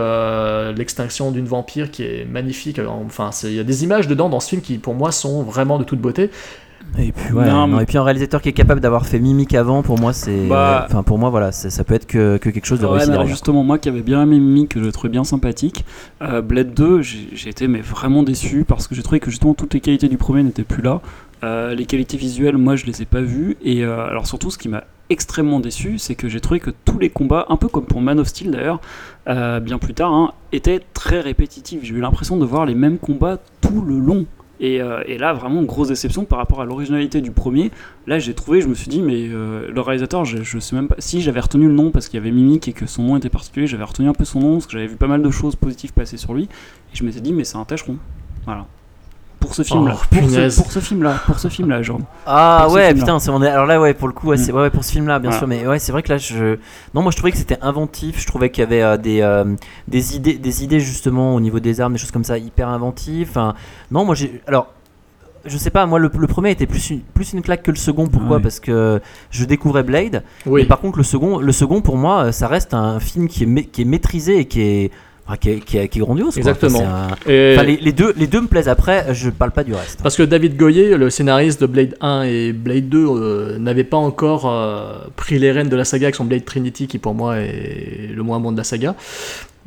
l'extinction 0.77 1.31
d'une 1.31 1.47
vampire 1.47 1.91
qui 1.91 2.03
est 2.03 2.25
magnifique. 2.25 2.81
Enfin, 3.07 3.31
il 3.45 3.55
y 3.55 3.61
a 3.61 3.65
des 3.65 3.85
images 3.85 4.09
dedans 4.09 4.29
dans 4.29 4.41
ce 4.41 4.51
film 4.51 4.63
qui, 4.63 4.79
pour 4.79 4.95
moi, 4.95 5.13
sont 5.13 5.43
vraiment 5.43 5.79
de 5.79 5.85
toute 5.85 6.01
beauté. 6.01 6.31
Et 6.99 7.13
puis, 7.13 7.33
ouais, 7.33 7.47
Non, 7.47 7.67
non, 7.67 7.77
mais- 7.77 7.83
et 7.83 7.87
puis 7.87 7.99
un 7.99 8.03
réalisateur 8.03 8.41
qui 8.41 8.49
est 8.49 8.53
capable 8.55 8.81
d'avoir 8.81 9.07
fait 9.07 9.19
Mimic 9.19 9.55
avant, 9.55 9.83
pour 9.83 9.99
moi, 10.01 10.13
c'est. 10.13 10.47
Bah- 10.49 10.87
Enfin, 10.89 11.03
pour 11.03 11.19
moi, 11.19 11.31
voilà, 11.31 11.53
ça 11.53 11.85
peut 11.85 11.95
être 11.95 12.07
que, 12.07 12.37
que 12.39 12.49
quelque 12.51 12.65
chose 12.67 12.81
de 12.81 12.87
Ouais, 12.87 12.93
réussi 12.99 13.11
alors 13.11 13.27
justement, 13.27 13.63
moi 13.65 13.79
qui 13.79 13.89
avais 13.89 14.03
bien 14.03 14.23
aimé 14.23 14.39
Mimi, 14.39 14.67
que 14.69 14.83
je 14.83 14.89
trouvais 14.91 15.09
bien 15.11 15.25
sympathique, 15.25 15.85
euh, 16.23 16.41
Blade 16.43 16.73
2, 16.75 17.03
j'ai 17.03 17.29
j'ai 17.33 17.51
été 17.51 17.69
mais 17.69 17.81
vraiment 17.81 18.23
déçu 18.23 18.65
parce 18.67 18.89
que 18.89 18.95
j'ai 18.95 19.03
trouvé 19.03 19.21
que 19.21 19.31
justement 19.31 19.55
toutes 19.55 19.75
les 19.75 19.81
qualités 19.81 20.09
du 20.09 20.17
premier 20.17 20.43
n'étaient 20.43 20.63
plus 20.65 20.83
là. 20.83 21.01
Euh, 21.45 21.75
les 21.75 21.85
qualités 21.85 22.17
visuelles, 22.17 22.57
moi 22.57 22.77
je 22.77 22.87
les 22.87 23.03
ai 23.03 23.05
pas 23.05 23.21
vues. 23.21 23.57
Et 23.63 23.85
euh, 23.85 24.07
alors 24.07 24.27
surtout, 24.27 24.51
ce 24.51 24.57
qui 24.57 24.69
m'a 24.71 24.85
extrêmement 25.11 25.61
déçu, 25.61 25.99
c'est 25.99 26.15
que 26.15 26.29
j'ai 26.29 26.41
trouvé 26.41 26.61
que 26.61 26.71
tous 26.85 26.99
les 26.99 27.11
combats, 27.11 27.45
un 27.51 27.57
peu 27.57 27.69
comme 27.69 27.85
pour 27.85 28.01
Man 28.01 28.19
of 28.19 28.27
Steel 28.27 28.51
d'ailleurs, 28.51 28.81
euh, 29.29 29.61
bien 29.61 29.79
plus 29.79 29.93
tard, 29.95 30.13
hein, 30.13 30.33
étaient 30.53 30.81
très 30.95 31.21
répétitifs. 31.21 31.81
J'ai 31.83 31.95
eu 31.95 32.01
l'impression 32.01 32.37
de 32.39 32.45
voir 32.47 32.65
les 32.65 32.75
mêmes 32.75 32.99
combats 32.99 33.39
tout 33.61 33.83
le 33.87 33.99
long. 33.99 34.25
Et, 34.61 34.81
euh, 34.81 35.03
et 35.07 35.19
là, 35.19 35.33
vraiment, 35.33 35.63
grosse 35.63 35.89
déception 35.89 36.25
par 36.25 36.39
rapport 36.39 36.61
à 36.61 36.65
l'originalité 36.65 37.21
du 37.21 37.31
premier. 37.31 37.71
Là, 38.07 38.19
j'ai 38.19 38.35
trouvé, 38.35 38.61
je 38.61 38.69
me 38.69 38.75
suis 38.75 38.89
dit, 38.89 39.03
mais 39.03 39.29
euh, 39.29 39.71
le 39.71 39.81
réalisateur, 39.81 40.25
je, 40.25 40.43
je 40.43 40.59
sais 40.59 40.75
même 40.75 40.89
pas. 40.89 40.97
Si 40.99 41.21
j'avais 41.21 41.41
retenu 41.41 41.67
le 41.67 41.75
nom 41.75 41.91
parce 41.91 42.09
qu'il 42.09 42.19
y 42.19 42.23
avait 42.23 42.31
Mimic 42.31 42.69
et 42.69 42.73
que 42.73 42.87
son 42.87 43.03
nom 43.03 43.17
était 43.17 43.29
particulier, 43.29 43.67
j'avais 43.67 43.85
retenu 43.85 44.09
un 44.09 44.15
peu 44.15 44.25
son 44.25 44.41
nom 44.41 44.53
parce 44.55 44.67
que 44.67 44.73
j'avais 44.73 44.87
vu 44.87 44.97
pas 44.97 45.09
mal 45.09 45.23
de 45.23 45.31
choses 45.31 45.57
positives 45.57 45.93
passer 45.93 46.17
sur 46.17 46.35
lui. 46.35 46.45
Et 46.45 46.97
je 46.97 47.05
m'étais 47.05 47.21
dit, 47.21 47.33
mais 47.33 47.45
c'est 47.45 47.57
un 47.57 47.65
tâcheron. 47.65 47.99
Voilà. 48.45 48.67
Pour 49.47 49.55
ce 49.55 49.63
film-là. 49.63 49.95
Oh, 49.97 50.05
pour, 50.11 50.31
ce, 50.31 50.57
pour 50.57 50.71
ce 50.73 50.79
film-là. 50.81 51.15
Pour 51.27 51.39
ce 51.39 51.49
film-là, 51.49 51.83
genre. 51.83 52.01
Ah 52.27 52.69
ouais, 52.71 52.93
putain, 52.95 53.19
c'est- 53.19 53.31
on 53.31 53.43
est, 53.43 53.49
alors 53.49 53.67
là, 53.67 53.81
ouais, 53.81 53.95
pour 53.95 54.09
le 54.09 54.15
coup, 54.15 54.29
ouais, 54.29 54.37
Mm. 54.37 54.41
c'est, 54.41 54.53
ouais, 54.53 54.61
ouais, 54.63 54.71
pour 54.71 54.85
ce 54.85 54.93
film-là, 54.93 55.19
bien 55.19 55.31
Voilà. 55.31 55.39
sûr, 55.39 55.47
mais 55.49 55.67
ouais, 55.67 55.79
c'est 55.79 55.93
vrai 55.93 56.03
que 56.03 56.13
là, 56.13 56.19
je, 56.19 56.57
non, 56.95 57.03
moi, 57.03 57.11
je 57.11 57.17
trouvais 57.17 57.31
que 57.33 57.39
c'était 57.39 57.59
inventif. 57.63 58.21
Je 58.21 58.27
trouvais 58.27 58.51
qu'il 58.51 58.63
y 58.63 58.67
avait 58.67 58.83
euh, 58.83 58.97
des, 58.97 59.21
euh, 59.23 59.45
des 59.89 60.17
idées, 60.17 60.35
des 60.35 60.65
idées 60.65 60.81
justement 60.81 61.35
au 61.35 61.41
niveau 61.41 61.61
des 61.61 61.81
armes, 61.81 61.93
des 61.95 61.99
choses 61.99 62.11
comme 62.11 62.25
ça, 62.25 62.37
hyper 62.39 62.69
inventives. 62.69 63.29
Enfin, 63.31 63.55
non, 63.91 64.05
moi, 64.05 64.15
j'ai, 64.15 64.41
alors. 64.47 64.69
Je 65.49 65.59
sais 65.59 65.71
pas, 65.71 65.87
moi 65.87 66.01
le, 66.01 66.11
le 66.19 66.27
premier 66.27 66.51
était 66.51 66.67
plus 66.67 66.91
une, 66.91 67.03
plus 67.03 67.33
une 67.33 67.41
claque 67.41 67.63
que 67.63 67.71
le 67.71 67.77
second. 67.77 68.09
Pourquoi? 68.09 68.39
Ah. 68.39 68.41
Parce 68.41 68.59
que 68.59 69.01
je 69.31 69.45
découvrais 69.45 69.85
Blade. 69.85 70.25
Oui. 70.45 70.63
Mais 70.63 70.67
par 70.67 70.81
contre, 70.81 70.99
le 70.99 71.05
second, 71.05 71.39
le 71.39 71.53
second 71.53 71.83
pour 71.83 71.97
moi, 71.97 72.33
ça 72.33 72.49
reste 72.49 72.75
un 72.75 72.99
film 72.99 73.29
qui 73.29 73.45
est, 73.45 73.47
ma- 73.47 73.63
qui 73.63 73.83
est 73.83 73.85
maîtrisé 73.85 74.39
et 74.41 74.47
qui 74.47 74.61
est, 74.61 74.91
enfin, 75.27 75.37
qui 75.37 75.51
est, 75.51 75.61
qui 75.61 75.79
est- 75.79 75.89
qui 75.89 75.99
est 75.99 76.03
grandiose. 76.03 76.35
quoi. 76.35 76.39
Exactement. 76.39 76.79
Enfin, 76.79 77.09
c'est 77.25 77.31
un- 77.31 77.33
Et- 77.33 77.55
enfin, 77.57 77.67
les, 77.67 77.77
les 77.77 77.93
deux, 77.93 78.13
les 78.17 78.27
deux 78.27 78.41
me 78.41 78.47
plaisent. 78.47 78.69
Après, 78.69 79.07
je 79.13 79.31
parle 79.31 79.51
pas 79.51 79.65
du 79.65 79.75
reste. 79.75 80.01
Parce 80.03 80.17
que 80.17 80.23
David 80.23 80.57
Goyer, 80.57 80.97
le 80.97 81.11
scénariste 81.11 81.61
de 81.61 81.67
Blade 81.67 81.97
1 82.01 82.23
et 82.23 82.53
Blade 82.53 82.89
2, 82.89 82.99
euh, 83.07 83.59
n'avait 83.59 83.85
pas 83.85 83.97
encore 83.97 84.51
euh, 84.51 84.99
pris 85.17 85.39
les 85.39 85.53
rênes 85.53 85.69
de 85.69 85.77
la 85.77 85.85
saga 85.85 86.07
avec 86.07 86.15
son 86.15 86.25
Blade 86.25 86.45
Trinity, 86.45 86.87
qui 86.87 86.99
pour 86.99 87.15
moi 87.15 87.39
est 87.39 88.11
le 88.15 88.23
moins 88.23 88.41
bon 88.41 88.53
de 88.53 88.57
la 88.57 88.65
saga. 88.65 88.95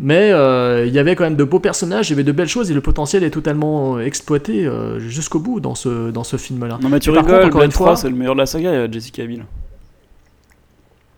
Mais 0.01 0.32
euh, 0.32 0.86
il 0.88 0.93
y 0.93 0.99
avait 0.99 1.14
quand 1.18 1.26
même 1.26 1.36
de 1.36 1.43
beaux 1.43 1.60
personnages, 1.60 2.07
il 2.10 2.12
y 2.12 2.14
avait 2.14 2.24
de 2.24 2.32
belles 2.32 2.47
choses, 2.47 2.72
et 2.72 2.74
le 2.74 2.80
potentiel 2.80 3.22
est 3.26 3.32
totalement 3.32 3.99
exploité 3.99 4.66
euh, 4.66 4.97
jusqu'au 4.99 5.39
bout 5.39 5.60
dans 5.60 5.76
ce, 5.76 6.10
dans 6.12 6.24
ce 6.24 6.38
film-là. 6.38 6.80
Non, 6.82 6.88
mais 6.88 7.01
tu 7.01 7.10
rigoles, 7.10 7.26
contre, 7.26 7.36
encore 7.47 7.51
Blade 7.60 7.66
une 7.66 7.72
3, 7.74 7.88
fois- 7.88 7.95
c'est 7.97 8.10
le 8.10 8.16
meilleur 8.16 8.34
de 8.34 8.39
la 8.39 8.45
saga, 8.45 8.72
il 8.72 8.76
y 8.76 8.78
a 8.84 8.89
Jessica 8.89 9.26
Biel. 9.26 9.43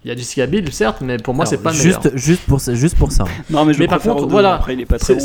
Il 0.04 0.08
y 0.08 0.12
a 0.12 0.16
Jessica 0.18 0.48
Biel, 0.48 0.72
certes, 0.74 1.02
mais 1.02 1.18
pour 1.18 1.34
moi, 1.36 1.46
c'est 1.46 1.62
pas 1.62 1.72
le 1.72 1.78
meilleur. 1.78 2.02
juste, 2.02 2.18
juste 2.18 2.42
pour 2.48 2.60
ça- 2.60 2.74
juste 2.74 2.98
pour 2.98 3.12
ça. 3.12 3.24
Non, 3.50 3.66
mais 3.66 3.74
je 3.74 3.80
Mais 3.80 3.88
par 3.88 4.00
contre, 4.02 4.28
voilà, 4.28 4.56
Après, 4.56 4.74
il 4.74 4.82
est 4.82 4.86
pas 4.86 4.98
très 4.98 5.16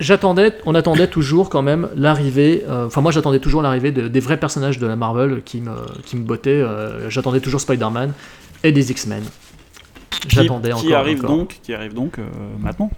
J'attendais, 0.00 0.52
on 0.66 0.74
attendait 0.74 1.06
toujours 1.06 1.48
quand 1.50 1.62
même 1.62 1.88
l'arrivée. 1.94 2.64
euh, 2.68 2.86
Enfin, 2.86 3.00
moi, 3.02 3.12
j'attendais 3.12 3.38
toujours 3.38 3.62
l'arrivée 3.62 3.92
de- 3.92 4.08
des 4.08 4.20
vrais 4.20 4.36
personnages 4.38 4.78
de 4.78 4.86
la 4.86 4.96
Marvel 4.96 5.42
qui 5.44 5.60
me, 5.60 5.70
qui 6.04 6.16
me 6.16 6.24
bottaient. 6.24 6.50
euh, 6.50 7.08
j'attendais 7.10 7.40
toujours 7.40 7.60
Spider-Man 7.60 8.12
et 8.64 8.72
des 8.72 8.90
X-Men. 8.90 9.22
Qui, 10.10 10.28
J'attendais 10.30 10.70
qui 10.70 10.74
encore. 10.86 10.94
arrive 10.98 11.18
encore. 11.18 11.36
donc, 11.36 11.58
qui 11.62 11.74
arrive 11.74 11.94
donc 11.94 12.18
euh, 12.18 12.22
maintenant. 12.60 12.90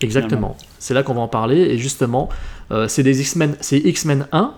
Exactement. 0.00 0.56
C'est 0.78 0.94
là 0.94 1.02
qu'on 1.02 1.14
va 1.14 1.20
en 1.22 1.28
parler. 1.28 1.56
Et 1.58 1.78
justement, 1.78 2.28
euh, 2.70 2.88
c'est 2.88 3.02
des 3.02 3.20
X-Men. 3.20 3.56
C'est 3.60 3.78
X-Men 3.78 4.26
1. 4.32 4.54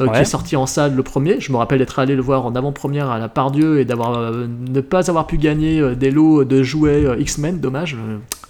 Euh, 0.00 0.08
qui 0.08 0.20
est 0.20 0.24
sorti 0.24 0.56
en 0.56 0.66
salle 0.66 0.94
le 0.94 1.02
premier. 1.02 1.38
Je 1.40 1.52
me 1.52 1.56
rappelle 1.58 1.78
d'être 1.78 1.98
allé 1.98 2.16
le 2.16 2.22
voir 2.22 2.46
en 2.46 2.54
avant-première 2.54 3.10
à 3.10 3.18
la 3.18 3.28
Pardieu 3.28 3.78
et 3.80 3.84
d'avoir 3.84 4.18
euh, 4.18 4.46
ne 4.48 4.80
pas 4.80 5.10
avoir 5.10 5.26
pu 5.26 5.36
gagner 5.36 5.80
euh, 5.80 5.94
des 5.94 6.10
lots 6.10 6.44
de 6.44 6.62
jouets 6.62 7.04
X-Men, 7.18 7.60
dommage. 7.60 7.96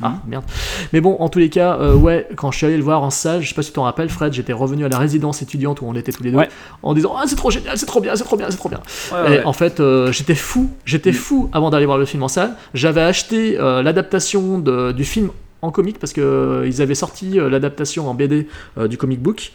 Ah 0.03 0.09
Mhm. 0.11 0.15
merde. 0.29 0.45
Mais 0.93 1.01
bon, 1.01 1.17
en 1.21 1.29
tous 1.29 1.39
les 1.39 1.49
cas, 1.49 1.79
ouais, 1.95 2.27
quand 2.37 2.51
je 2.51 2.57
suis 2.59 2.67
allé 2.67 2.77
le 2.77 2.83
voir 2.83 3.03
en 3.03 3.11
salle, 3.11 3.43
je 3.43 3.49
sais 3.49 3.55
pas 3.55 3.63
si 3.63 3.69
tu 3.71 3.75
t'en 3.75 3.83
rappelles, 3.85 4.09
Fred, 4.09 4.33
j'étais 4.33 4.53
revenu 4.53 4.85
à 4.85 4.89
la 4.89 4.99
résidence 4.99 5.43
étudiante 5.43 5.81
où 5.81 5.85
on 5.87 5.95
était 5.95 6.13
tous 6.13 6.23
les 6.23 6.31
deux 6.33 6.39
Ouais. 6.39 6.49
en 6.83 6.93
disant 6.95 7.15
ah 7.19 7.25
c'est 7.27 7.37
trop 7.37 7.51
génial, 7.51 7.77
c'est 7.79 7.87
trop 7.87 8.01
bien, 8.01 8.17
c'est 8.17 8.25
trop 8.25 8.37
bien, 8.37 8.47
c'est 8.51 8.57
trop 8.57 8.69
bien. 8.69 8.81
Ouais, 9.13 9.37
Et 9.37 9.45
en 9.45 9.53
fait, 9.53 9.83
j'étais 10.11 10.35
fou, 10.35 10.71
j'étais 10.85 11.11
Mm. 11.11 11.15
fou 11.15 11.51
avant 11.53 11.71
d'aller 11.71 11.87
voir 11.87 11.99
le 11.99 12.05
film 12.05 12.23
en 12.23 12.29
salle. 12.29 12.55
J'avais 12.75 13.03
acheté 13.03 13.57
l'adaptation 13.59 14.59
du 14.59 15.05
film 15.05 15.31
en 15.63 15.71
comic 15.71 15.99
parce 16.01 16.13
que 16.13 16.21
euh, 16.21 16.67
ils 16.67 16.83
avaient 16.83 16.97
sorti 16.97 17.39
euh, 17.39 17.49
l'adaptation 17.49 18.11
en 18.11 18.15
BD 18.15 18.49
euh, 18.79 18.89
du 18.89 18.99
comic 18.99 19.21
book 19.21 19.53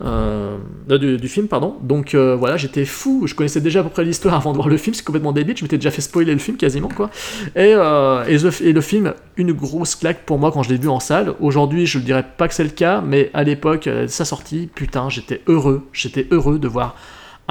Mm. 0.00 0.96
du, 0.98 1.16
du 1.18 1.28
film 1.28 1.46
pardon. 1.46 1.76
Donc 1.82 2.14
voilà, 2.14 2.56
j'étais 2.56 2.84
fou. 2.84 3.26
Je 3.26 3.34
connaissais 3.34 3.60
déjà 3.60 3.80
à 3.80 3.82
peu 3.82 3.90
près 3.90 4.04
l'histoire 4.04 4.34
avant 4.34 4.52
de 4.52 4.56
voir 4.56 4.68
le 4.68 4.76
film. 4.76 4.94
C'est 4.94 5.04
complètement 5.04 5.32
débile. 5.32 5.56
Je 5.56 5.62
m'étais 5.62 5.76
déjà 5.76 5.90
fait 5.90 6.00
spoiler 6.00 6.32
le 6.32 6.38
film 6.38 6.56
quasiment 6.56 6.88
quoi. 6.88 7.10
Et, 7.54 7.70
et, 7.70 8.72
le 8.72 8.80
film, 8.80 9.14
une 9.36 9.52
grosse 9.52 9.94
claque 9.94 10.24
pour 10.24 10.38
moi 10.38 10.50
quand 10.50 10.62
je 10.62 10.70
l'ai 10.70 10.78
vu 10.78 10.88
en 10.88 11.00
salle. 11.00 11.34
Aujourd'hui, 11.40 11.86
je 11.86 11.98
ne 11.98 12.04
dirais 12.04 12.24
pas 12.36 12.48
que 12.48 12.54
c'est 12.54 12.64
le 12.64 12.70
cas, 12.70 13.00
mais 13.00 13.30
à 13.34 13.44
l'époque, 13.44 13.88
sa 14.08 14.24
sortie, 14.24 14.68
putain, 14.74 15.08
j'étais 15.08 15.42
heureux. 15.46 15.82
J'étais 15.92 16.26
heureux 16.30 16.58
de 16.58 16.68
voir 16.68 16.96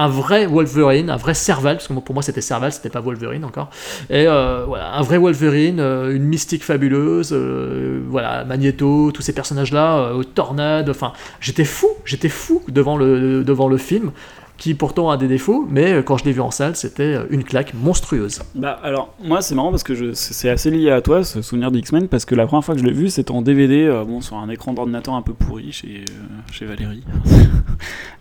un 0.02 0.08
vrai 0.08 0.46
Wolverine, 0.46 1.10
un 1.10 1.16
vrai 1.16 1.34
Serval, 1.34 1.76
parce 1.76 1.86
que 1.86 1.92
pour 1.92 2.14
moi 2.14 2.22
c'était 2.22 2.40
Serval, 2.40 2.72
c'était 2.72 2.90
pas 2.90 3.00
Wolverine 3.00 3.44
encore. 3.44 3.70
Et 4.10 4.26
euh, 4.26 4.66
un 4.74 5.02
vrai 5.02 5.18
Wolverine, 5.18 5.78
euh, 5.78 6.14
une 6.14 6.24
mystique 6.24 6.64
fabuleuse, 6.64 7.30
euh, 7.32 8.02
voilà, 8.08 8.44
Magneto, 8.44 9.12
tous 9.12 9.22
ces 9.22 9.32
personnages-là, 9.32 10.12
Tornade, 10.34 10.90
enfin, 10.90 11.12
j'étais 11.40 11.64
fou, 11.64 11.88
j'étais 12.04 12.28
fou 12.28 12.62
devant 12.68 12.96
le 12.96 13.76
film, 13.76 14.10
qui 14.58 14.74
pourtant 14.74 15.10
a 15.10 15.16
des 15.16 15.26
défauts, 15.26 15.66
mais 15.68 15.92
euh, 15.92 16.02
quand 16.02 16.16
je 16.18 16.24
l'ai 16.24 16.32
vu 16.32 16.40
en 16.40 16.50
salle, 16.52 16.76
c'était 16.76 17.14
euh, 17.14 17.24
une 17.30 17.42
claque 17.42 17.74
monstrueuse. 17.74 18.40
Bah 18.54 18.78
alors 18.82 19.12
moi 19.24 19.42
c'est 19.42 19.54
marrant 19.56 19.70
parce 19.70 19.82
que 19.82 20.12
c'est 20.14 20.48
assez 20.50 20.70
lié 20.70 20.90
à 20.90 21.00
toi 21.00 21.24
ce 21.24 21.42
souvenir 21.42 21.70
d'X-Men 21.72 22.06
parce 22.08 22.24
que 22.24 22.34
la 22.36 22.46
première 22.46 22.64
fois 22.64 22.74
que 22.74 22.80
je 22.80 22.86
l'ai 22.86 22.92
vu 22.92 23.08
c'était 23.10 23.32
en 23.32 23.42
DVD 23.42 23.86
euh, 23.86 24.04
bon 24.04 24.20
sur 24.20 24.36
un 24.36 24.48
écran 24.50 24.72
d'ordinateur 24.72 25.14
un 25.14 25.22
peu 25.22 25.32
pourri 25.32 25.72
chez 25.72 26.04
euh, 26.08 26.52
chez 26.52 26.64
Valérie. 26.66 27.02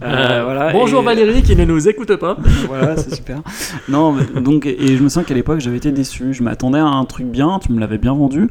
Euh, 0.04 0.42
voilà, 0.44 0.72
bonjour 0.74 1.02
et- 1.02 1.06
Valérie 1.06 1.44
qui 1.44 1.56
ne 1.56 1.64
nous 1.64 1.88
écoute 1.88 2.16
pas. 2.16 2.36
voilà, 2.68 2.98
c'est 2.98 3.14
super. 3.14 3.42
Non, 3.88 4.12
mais 4.14 4.42
donc, 4.42 4.66
et 4.66 4.98
je 4.98 5.04
me 5.04 5.10
sens 5.10 5.24
qu'à 5.24 5.36
l'époque, 5.36 5.60
j'avais 5.60 5.78
été 5.78 5.92
déçu. 5.92 6.34
Je 6.34 6.42
m'attendais 6.42 6.80
à 6.80 6.86
un 6.88 7.06
truc 7.06 7.28
bien, 7.28 7.60
tu 7.62 7.72
me 7.72 7.80
l'avais 7.80 8.00
bien 8.00 8.14
vendu. 8.16 8.50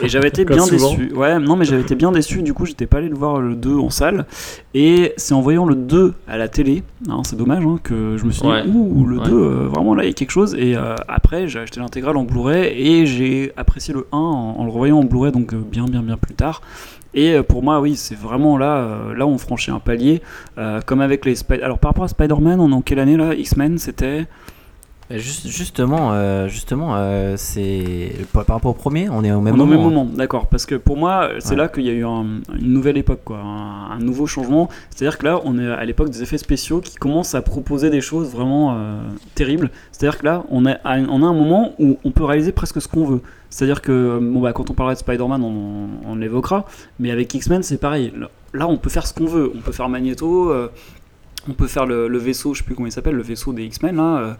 Et 0.00 0.08
j'avais 0.08 0.28
été 0.28 0.44
bien 0.44 0.64
souvent. 0.64 0.94
déçu. 0.94 1.12
Ouais, 1.14 1.38
non, 1.38 1.56
mais 1.56 1.64
j'avais 1.64 1.82
été 1.82 1.94
bien 1.94 2.10
déçu. 2.12 2.42
Du 2.42 2.52
coup, 2.54 2.66
j'étais 2.66 2.86
pas 2.86 2.98
allé 2.98 3.08
le 3.08 3.14
voir 3.16 3.40
le 3.40 3.54
2 3.54 3.76
en 3.76 3.90
salle. 3.90 4.26
Et 4.74 5.12
c'est 5.16 5.34
en 5.34 5.40
voyant 5.40 5.66
le 5.66 5.74
2 5.74 6.14
à 6.28 6.36
la 6.36 6.48
télé, 6.48 6.82
hein, 7.08 7.20
c'est 7.24 7.36
dommage, 7.36 7.64
hein, 7.64 7.78
que 7.82 8.16
je 8.16 8.24
me 8.24 8.30
suis 8.32 8.42
dit, 8.42 8.68
ouh, 8.68 9.04
le 9.06 9.18
Ouais. 9.18 9.24
2, 9.28 9.32
euh, 9.32 9.68
vraiment 9.68 9.94
là, 9.94 10.04
il 10.04 10.08
y 10.08 10.10
a 10.10 10.14
quelque 10.14 10.30
chose. 10.32 10.54
Et 10.58 10.76
euh, 10.76 10.96
après, 11.08 11.46
j'ai 11.48 11.60
acheté 11.60 11.80
l'intégrale 11.80 12.16
en 12.16 12.24
Blu-ray 12.24 12.72
et 12.76 13.06
j'ai 13.06 13.52
apprécié 13.56 13.94
le 13.94 14.06
1 14.12 14.16
en, 14.16 14.56
en 14.58 14.64
le 14.64 14.70
revoyant 14.70 14.98
en 14.98 15.04
Blu-ray, 15.04 15.30
donc 15.32 15.54
euh, 15.54 15.58
bien, 15.64 15.84
bien, 15.84 16.02
bien 16.02 16.16
plus 16.16 16.34
tard. 16.34 16.60
Et 17.16 17.40
pour 17.48 17.62
moi, 17.62 17.80
oui, 17.80 17.94
c'est 17.94 18.18
vraiment 18.18 18.58
là, 18.58 19.12
là, 19.16 19.24
on 19.24 19.38
franchit 19.38 19.70
un 19.70 19.78
palier, 19.78 20.20
euh, 20.58 20.80
comme 20.84 21.00
avec 21.00 21.24
les 21.24 21.36
Spider. 21.36 21.62
Alors 21.62 21.78
par 21.78 21.90
rapport 21.92 22.02
à 22.02 22.08
Spider-Man, 22.08 22.58
on 22.58 22.70
est 22.70 22.74
en 22.74 22.82
quelle 22.82 22.98
année 22.98 23.16
là? 23.16 23.34
X-Men, 23.36 23.78
c'était 23.78 24.26
justement, 25.10 26.12
euh, 26.12 26.48
justement, 26.48 26.94
euh, 26.96 27.34
c'est 27.36 28.12
par 28.32 28.46
rapport 28.46 28.70
au 28.70 28.74
premier, 28.74 29.08
on 29.08 29.22
est 29.22 29.32
au 29.32 29.40
même 29.40 29.54
On 29.54 29.58
est 29.58 29.60
au 29.62 29.66
moment. 29.66 29.70
même 29.82 29.82
moment, 29.94 30.04
d'accord. 30.14 30.46
Parce 30.46 30.66
que 30.66 30.74
pour 30.74 30.96
moi, 30.96 31.30
c'est 31.40 31.50
Ouais. 31.50 31.56
là 31.56 31.68
qu'il 31.68 31.84
y 31.84 31.90
a 31.90 31.92
eu 31.92 32.04
un- 32.04 32.40
une 32.58 32.72
nouvelle 32.72 32.96
époque, 32.96 33.20
quoi, 33.24 33.38
un, 33.38 33.90
un 33.92 33.98
nouveau 33.98 34.26
changement. 34.26 34.68
C'est-à-dire 34.90 35.18
que 35.18 35.24
là, 35.26 35.40
on 35.44 35.58
est 35.58 35.66
à 35.70 35.84
l'époque 35.84 36.10
des 36.10 36.22
effets 36.22 36.38
spéciaux 36.38 36.80
qui 36.80 36.96
commencent 36.96 37.34
à 37.34 37.42
proposer 37.42 37.90
des 37.90 38.00
choses 38.00 38.30
vraiment 38.30 38.74
euh, 38.76 38.98
terribles. 39.34 39.70
C'est-à-dire 39.92 40.18
que 40.18 40.24
là, 40.24 40.44
on, 40.50 40.64
est 40.66 40.78
à- 40.84 40.96
on 40.98 41.22
a 41.22 41.26
un 41.26 41.34
moment 41.34 41.72
où 41.78 41.98
on 42.04 42.10
peut 42.10 42.24
réaliser 42.24 42.52
presque 42.52 42.80
ce 42.80 42.88
qu'on 42.88 43.04
veut. 43.04 43.20
C'est-à-dire 43.50 43.82
que, 43.82 44.18
bon, 44.20 44.40
bah, 44.40 44.52
quand 44.52 44.70
on 44.70 44.74
parlera 44.74 44.94
de 44.94 44.98
Spider-Man, 45.00 45.42
on, 45.42 46.10
on 46.10 46.16
l'évoquera. 46.16 46.64
Mais 46.98 47.10
avec 47.10 47.32
X-Men, 47.34 47.62
c'est 47.62 47.78
pareil. 47.78 48.12
Là, 48.52 48.66
on 48.68 48.76
peut 48.78 48.90
faire 48.90 49.06
ce 49.06 49.12
qu'on 49.14 49.26
veut. 49.26 49.52
On 49.54 49.60
peut 49.60 49.72
faire 49.72 49.88
Magneto, 49.88 50.52
on 51.48 51.52
peut 51.52 51.66
faire 51.66 51.84
le, 51.86 52.08
le 52.08 52.18
vaisseau, 52.18 52.54
je 52.54 52.58
sais 52.60 52.64
plus 52.64 52.74
comment 52.74 52.86
il 52.88 52.92
s'appelle, 52.92 53.14
le 53.14 53.22
vaisseau 53.22 53.52
des 53.52 53.64
X-Men, 53.64 53.96
là. 53.96 54.36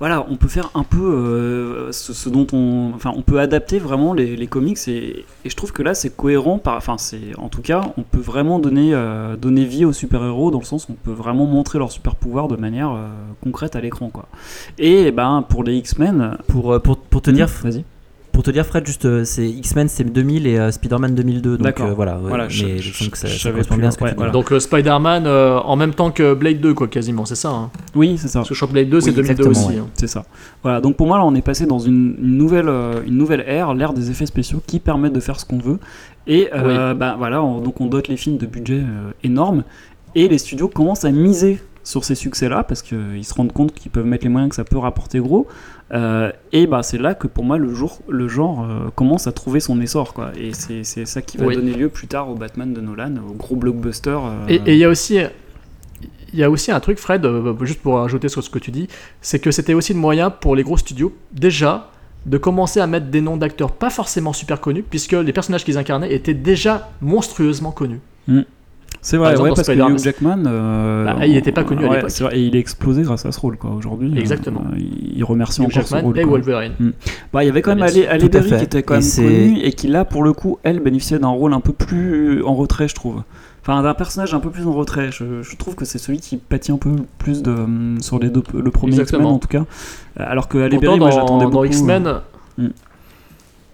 Voilà, 0.00 0.24
on 0.30 0.36
peut 0.36 0.48
faire 0.48 0.70
un 0.74 0.84
peu 0.84 1.02
euh, 1.02 1.92
ce, 1.92 2.12
ce 2.12 2.28
dont 2.28 2.46
on, 2.52 2.92
enfin, 2.94 3.12
on 3.16 3.22
peut 3.22 3.40
adapter 3.40 3.78
vraiment 3.78 4.12
les, 4.12 4.36
les 4.36 4.46
comics 4.46 4.78
et, 4.86 5.24
et 5.44 5.50
je 5.50 5.56
trouve 5.56 5.72
que 5.72 5.82
là 5.82 5.94
c'est 5.94 6.14
cohérent. 6.14 6.58
Par, 6.58 6.76
enfin, 6.76 6.98
c'est, 6.98 7.36
en 7.36 7.48
tout 7.48 7.62
cas, 7.62 7.82
on 7.96 8.02
peut 8.02 8.20
vraiment 8.20 8.58
donner, 8.58 8.94
euh, 8.94 9.36
donner 9.36 9.64
vie 9.64 9.84
aux 9.84 9.92
super 9.92 10.22
héros 10.24 10.50
dans 10.50 10.60
le 10.60 10.64
sens 10.64 10.88
où 10.88 10.92
on 10.92 11.04
peut 11.04 11.12
vraiment 11.12 11.46
montrer 11.46 11.78
leurs 11.78 11.90
super 11.92 12.14
pouvoirs 12.14 12.48
de 12.48 12.56
manière 12.56 12.92
euh, 12.92 13.08
concrète 13.42 13.74
à 13.76 13.80
l'écran, 13.80 14.08
quoi. 14.10 14.26
Et 14.78 15.10
ben 15.10 15.44
pour 15.48 15.64
les 15.64 15.76
X-Men, 15.76 16.38
Pour, 16.46 16.80
pour, 16.80 16.98
pour 16.98 17.22
te 17.22 17.30
dire, 17.30 17.48
vas-y. 17.62 17.84
Pour 18.38 18.44
te 18.44 18.52
dire 18.52 18.64
Fred, 18.64 18.86
juste 18.86 19.04
euh, 19.04 19.24
c'est 19.24 19.48
X-Men 19.48 19.88
c'est 19.88 20.04
2000 20.04 20.46
et 20.46 20.60
euh, 20.60 20.70
Spider-Man 20.70 21.12
2002. 21.16 21.58
Donc 21.58 21.80
euh, 21.80 21.92
voilà, 21.92 22.18
ouais, 22.20 22.28
Voilà, 22.28 22.44
mais 22.44 22.50
je- 22.50 22.76
je, 22.76 22.92
je- 22.92 22.92
sens 22.96 23.08
que 23.08 23.18
ça, 23.18 23.50
correspond 23.50 23.76
bien 23.76 23.88
à 23.88 23.90
ce 23.90 23.98
que 23.98 24.04
ouais, 24.04 24.10
tu 24.10 24.14
dis. 24.14 24.16
voilà. 24.18 24.30
Donc 24.32 24.52
euh, 24.52 24.60
Spider-Man 24.60 25.24
euh, 25.26 25.58
en 25.58 25.74
même 25.74 25.92
temps 25.92 26.12
que 26.12 26.34
Blade 26.34 26.60
2, 26.60 26.72
quoi, 26.72 26.86
quasiment, 26.86 27.24
c'est 27.24 27.34
ça. 27.34 27.48
hein. 27.50 27.70
Oui, 27.96 28.16
c'est 28.16 28.28
ça. 28.28 28.38
Parce 28.38 28.50
que 28.50 28.54
je 28.54 28.60
crois 28.60 28.68
que 28.68 28.74
Blade 28.74 28.90
2, 28.90 29.00
c'est 29.00 29.10
Oui, 29.10 29.16
2002 29.16 29.32
exactement, 29.42 29.66
aussi. 29.66 29.76
ouais. 29.76 29.82
hein. 29.84 29.90
C'est 29.94 30.06
ça. 30.06 30.24
Voilà, 30.62 30.80
donc 30.80 30.94
pour 30.96 31.08
moi 31.08 31.18
là 31.18 31.24
on 31.24 31.34
est 31.34 31.42
passé 31.42 31.66
dans 31.66 31.80
une, 31.80 32.14
une 32.22 32.36
nouvelle, 32.38 32.68
euh, 32.68 33.02
une 33.04 33.16
nouvelle 33.16 33.42
ère, 33.44 33.74
l'ère 33.74 33.92
des 33.92 34.08
effets 34.12 34.26
spéciaux 34.26 34.62
qui 34.64 34.78
permettent 34.78 35.14
de 35.14 35.20
faire 35.20 35.40
ce 35.40 35.44
qu'on 35.44 35.58
veut. 35.58 35.80
Et 36.28 36.48
euh, 36.54 36.94
bah, 36.94 37.16
voilà, 37.18 37.42
on- 37.42 37.60
donc 37.60 37.80
on 37.80 37.86
dote 37.86 38.06
les 38.06 38.16
films 38.16 38.36
de 38.36 38.46
budget 38.46 38.82
euh, 38.82 39.10
énorme 39.24 39.64
et 40.14 40.28
les 40.28 40.38
studios 40.38 40.68
commencent 40.68 41.04
à 41.04 41.10
miser 41.10 41.58
sur 41.88 42.04
ces 42.04 42.14
succès-là 42.14 42.64
parce 42.64 42.82
qu'ils 42.82 43.24
se 43.24 43.32
rendent 43.32 43.52
compte 43.52 43.72
qu'ils 43.72 43.90
peuvent 43.90 44.04
mettre 44.04 44.24
les 44.24 44.28
moyens 44.28 44.50
que 44.50 44.56
ça 44.56 44.64
peut 44.64 44.76
rapporter 44.76 45.20
gros. 45.20 45.46
Euh, 45.94 46.30
et 46.52 46.66
bah 46.66 46.82
c'est 46.82 46.98
là 46.98 47.14
que 47.14 47.26
pour 47.26 47.44
moi 47.44 47.56
le, 47.56 47.72
jour, 47.72 48.00
le 48.08 48.28
genre 48.28 48.62
euh, 48.62 48.90
commence 48.94 49.26
à 49.26 49.32
trouver 49.32 49.58
son 49.60 49.80
essor 49.80 50.12
quoi. 50.12 50.32
Et 50.38 50.52
c'est 50.52 51.06
ça 51.06 51.22
qui 51.22 51.38
va 51.38 51.46
Oui. 51.46 51.54
donner 51.56 51.72
lieu 51.72 51.88
plus 51.88 52.06
tard 52.06 52.28
au 52.28 52.34
Batman 52.34 52.74
de 52.74 52.80
Nolan, 52.82 53.14
au 53.26 53.32
gros 53.32 53.56
blockbuster. 53.56 54.10
euh, 54.22 54.46
Et 54.48 54.74
il 54.74 54.78
y 54.78 54.84
a 54.84 54.88
aussi. 54.90 55.18
Il 56.34 56.38
y 56.38 56.44
a 56.44 56.50
aussi 56.50 56.70
un 56.70 56.78
truc, 56.80 56.98
Fred, 56.98 57.24
euh, 57.24 57.54
juste 57.64 57.80
pour 57.80 58.00
ajouter 58.02 58.28
sur 58.28 58.42
ce 58.44 58.50
que 58.50 58.58
tu 58.58 58.70
dis, 58.70 58.86
c'est 59.22 59.38
que 59.38 59.50
c'était 59.50 59.72
aussi 59.72 59.94
le 59.94 59.98
moyen 59.98 60.28
pour 60.28 60.54
les 60.56 60.62
gros 60.62 60.76
studios, 60.76 61.16
déjà, 61.32 61.88
de 62.26 62.36
commencer 62.36 62.80
à 62.80 62.86
mettre 62.86 63.06
des 63.06 63.22
noms 63.22 63.38
d'acteurs 63.38 63.72
pas 63.72 63.88
forcément 63.88 64.34
super 64.34 64.60
connus, 64.60 64.82
puisque 64.82 65.12
les 65.12 65.32
personnages 65.32 65.64
qu'ils 65.64 65.78
incarnaient 65.78 66.12
étaient 66.12 66.34
déjà 66.34 66.90
monstrueusement 67.00 67.70
connus. 67.72 68.00
C'est 69.00 69.16
Par 69.16 69.24
vrai, 69.26 69.30
exemple, 69.32 69.44
ouais, 69.44 69.50
dans 69.50 69.54
parce 69.56 69.68
que 69.68 69.92
Hugh 69.92 69.98
Jackman, 69.98 70.44
euh, 70.46 71.04
Bah, 71.04 71.26
il 71.26 71.36
était 71.36 71.52
pas 71.52 71.64
connu 71.64 71.84
à 71.86 71.88
ouais, 71.88 71.96
l'époque. 71.96 72.10
vrai, 72.20 72.38
et 72.38 72.42
il 72.42 72.56
est 72.56 72.58
explosé 72.58 73.02
grâce 73.02 73.24
à 73.26 73.32
ce 73.32 73.40
rôle, 73.40 73.56
quoi. 73.56 73.70
Aujourd'hui, 73.70 74.12
euh, 74.14 74.20
Exactement. 74.20 74.62
euh, 74.72 74.78
il 74.78 75.22
remercie 75.24 75.60
Hugh 75.62 75.66
encore 75.66 75.86
ce 75.86 75.94
Jackman 75.94 76.08
rôle. 76.08 76.18
et. 76.18 76.24
Wolverine. 76.24 76.72
Bah, 77.32 77.44
il 77.44 77.46
y 77.46 77.50
avait 77.50 77.62
quand 77.62 77.74
même 77.74 77.82
Ali, 77.84 78.28
Berry 78.28 78.48
qui 78.48 78.64
était 78.64 78.82
quand 78.82 78.94
Et 78.94 78.98
même 79.22 79.28
connue 79.30 79.60
et 79.62 79.72
qui 79.72 79.86
là, 79.88 80.04
pour 80.04 80.22
le 80.22 80.32
coup, 80.32 80.58
elle 80.64 80.80
bénéficiait 80.80 81.18
d'un 81.18 81.28
rôle 81.28 81.52
un 81.54 81.60
peu 81.60 81.72
plus 81.72 82.42
en 82.44 82.54
retrait, 82.54 82.88
je 82.88 82.94
trouve. 82.94 83.22
Enfin, 83.62 83.82
d'un 83.82 83.94
personnage 83.94 84.32
un 84.34 84.40
peu 84.40 84.50
plus 84.50 84.66
en 84.66 84.72
retrait. 84.72 85.10
Je, 85.12 85.42
je 85.42 85.56
trouve 85.56 85.74
que 85.74 85.84
c'est 85.84 85.98
celui 85.98 86.20
qui 86.20 86.36
pâtit 86.38 86.72
un 86.72 86.78
peu 86.78 86.92
plus 87.18 87.42
de, 87.42 87.50
hum, 87.50 87.98
sur 88.00 88.18
les 88.18 88.30
deux, 88.30 88.42
le 88.54 88.70
premier 88.70 88.92
X-Men 88.92 89.02
Exactement. 89.02 89.34
en 89.34 89.38
tout 89.38 89.48
cas. 89.48 89.64
Euh, 90.18 90.24
Alors 90.26 90.48
que 90.48 90.58
Ali 90.58 90.78
Berry, 90.78 90.98
moi 90.98 91.10
j'attendais 91.10 91.44
dans 91.44 91.50
beaucoup. 91.50 91.64
X-Men, 91.66 92.20
Mm. 92.56 92.66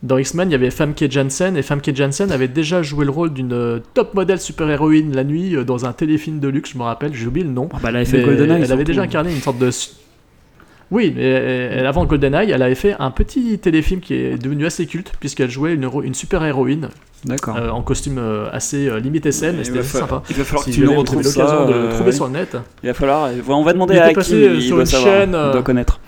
Dans 0.05 0.19
X-Men, 0.19 0.51
il 0.51 0.53
y 0.53 0.55
avait 0.55 0.71
Famke 0.71 1.05
Janssen, 1.11 1.57
et 1.57 1.63
Famke 1.63 1.91
Janssen 1.95 2.31
avait 2.31 2.47
déjà 2.47 2.83
joué 2.83 3.05
le 3.05 3.11
rôle 3.11 3.33
d'une 3.33 3.53
euh, 3.53 3.79
top 3.95 4.15
modèle 4.15 4.39
super-héroïne 4.39 5.15
la 5.17 5.25
nuit 5.25 5.57
euh, 5.57 5.65
dans 5.65 5.87
un 5.87 5.93
téléfilm 5.93 6.39
de 6.39 6.49
luxe, 6.49 6.73
je 6.75 6.79
me 6.79 6.85
rappelle, 6.85 7.13
j'ai 7.15 7.27
oublié 7.27 7.45
le 7.47 7.53
nom. 7.53 7.69
Ah, 7.73 7.79
bah, 7.83 7.89
elle 7.89 7.97
avait 7.97 8.05
fait 8.05 8.19
Mais 8.19 8.25
GoldenEye. 8.25 8.49
elle 8.57 8.63
avait 8.65 8.67
surtout. 8.69 8.85
déjà 8.85 9.03
incarné 9.03 9.33
une 9.33 9.41
sorte 9.41 9.59
de. 9.59 9.71
Oui, 10.91 11.13
mais 11.17 11.23
elle- 11.25 11.87
avant 11.87 12.05
GoldenEye, 12.05 12.51
elle 12.51 12.63
avait 12.63 12.75
fait 12.75 12.95
un 12.99 13.11
petit 13.11 13.59
téléfilm 13.59 14.01
qui 14.01 14.15
est 14.15 14.41
devenu 14.41 14.67
assez 14.67 14.87
culte, 14.87 15.13
puisqu'elle 15.19 15.51
jouait 15.51 15.73
une, 15.75 15.83
héro- 15.85 16.03
une 16.03 16.15
super-héroïne 16.15 16.91
D'accord. 17.25 17.57
euh, 17.57 17.71
en 17.71 17.81
costume 17.81 18.19
euh, 18.19 18.47
assez 18.53 18.87
euh, 18.89 19.01
limité 19.01 19.33
scène, 19.33 19.59
et 19.59 19.65
c'était 19.65 19.79
assez 19.79 19.97
sympa. 19.99 20.23
Il 20.29 20.37
va 20.37 20.45
falloir 20.45 20.65
Si 20.65 20.71
que 20.71 20.75
tu 20.77 20.83
nous 20.85 20.95
retrouves 20.95 21.23
l'occasion 21.23 21.67
de 21.67 21.73
euh, 21.73 21.91
trouver 21.95 22.13
sur 22.13 22.27
le 22.27 22.33
net. 22.33 22.57
Il 22.83 22.89
va 22.89 22.95
falloir. 22.95 23.31
On 23.49 23.65
va 23.65 23.73
demander 23.73 23.95
Il 23.95 24.01
à 24.01 24.09
euh, 24.09 24.55
il 24.57 24.63
sur 24.63 24.77
doit 24.77 24.83
une 24.85 24.87
savoir, 24.87 25.15
chaîne, 25.21 25.35
euh, 25.35 25.53
doit 25.53 25.63
connaître. 25.63 25.99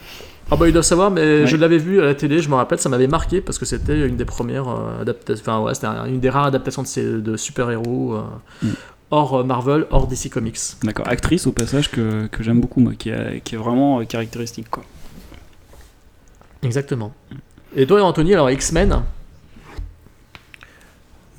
Ah 0.51 0.55
bah 0.57 0.68
ils 0.68 0.72
doivent 0.72 0.84
savoir, 0.84 1.11
mais 1.11 1.40
Ouais. 1.40 1.47
je 1.47 1.57
l'avais 1.57 1.78
vu 1.78 2.01
à 2.01 2.05
la 2.05 2.14
télé, 2.14 2.40
je 2.40 2.49
me 2.49 2.55
rappelle, 2.55 2.78
ça 2.78 2.88
m'avait 2.88 3.09
marqué 3.09 3.40
parce 3.40 3.59
que 3.59 3.64
c'était 3.64 4.07
une 4.07 4.16
des 4.16 4.24
premières 4.24 4.68
euh, 4.68 5.01
adaptations, 5.01 5.42
enfin 5.42 5.61
ouais, 5.61 5.74
c'était 5.74 5.88
un- 5.88 6.05
une 6.07 6.20
des 6.20 6.30
rares 6.30 6.47
adaptations 6.47 6.82
de, 6.82 6.86
ces- 6.86 7.20
de 7.20 7.36
super-héros 7.36 8.14
euh, 8.14 8.22
Mm. 8.62 8.68
hors 9.11 9.34
euh, 9.40 9.42
Marvel, 9.44 9.86
hors 9.90 10.07
DC 10.07 10.28
Comics. 10.30 10.59
D'accord, 10.84 11.09
actrice 11.09 11.49
au 11.49 11.53
passage 11.53 11.90
que, 11.90 12.26
que 12.28 12.44
j'aime 12.44 12.61
beaucoup, 12.61 12.78
moi, 12.80 12.92
qui, 12.97 13.09
est- 13.11 13.40
qui 13.42 13.57
est 13.57 13.59
vraiment 13.59 13.99
euh, 14.01 14.05
caractéristique. 14.05 14.70
Quoi. 14.70 14.84
Exactement. 16.62 17.12
Et 17.74 17.84
toi, 17.86 18.01
Anthony, 18.05 18.34
alors 18.34 18.49
X-Men? 18.51 19.03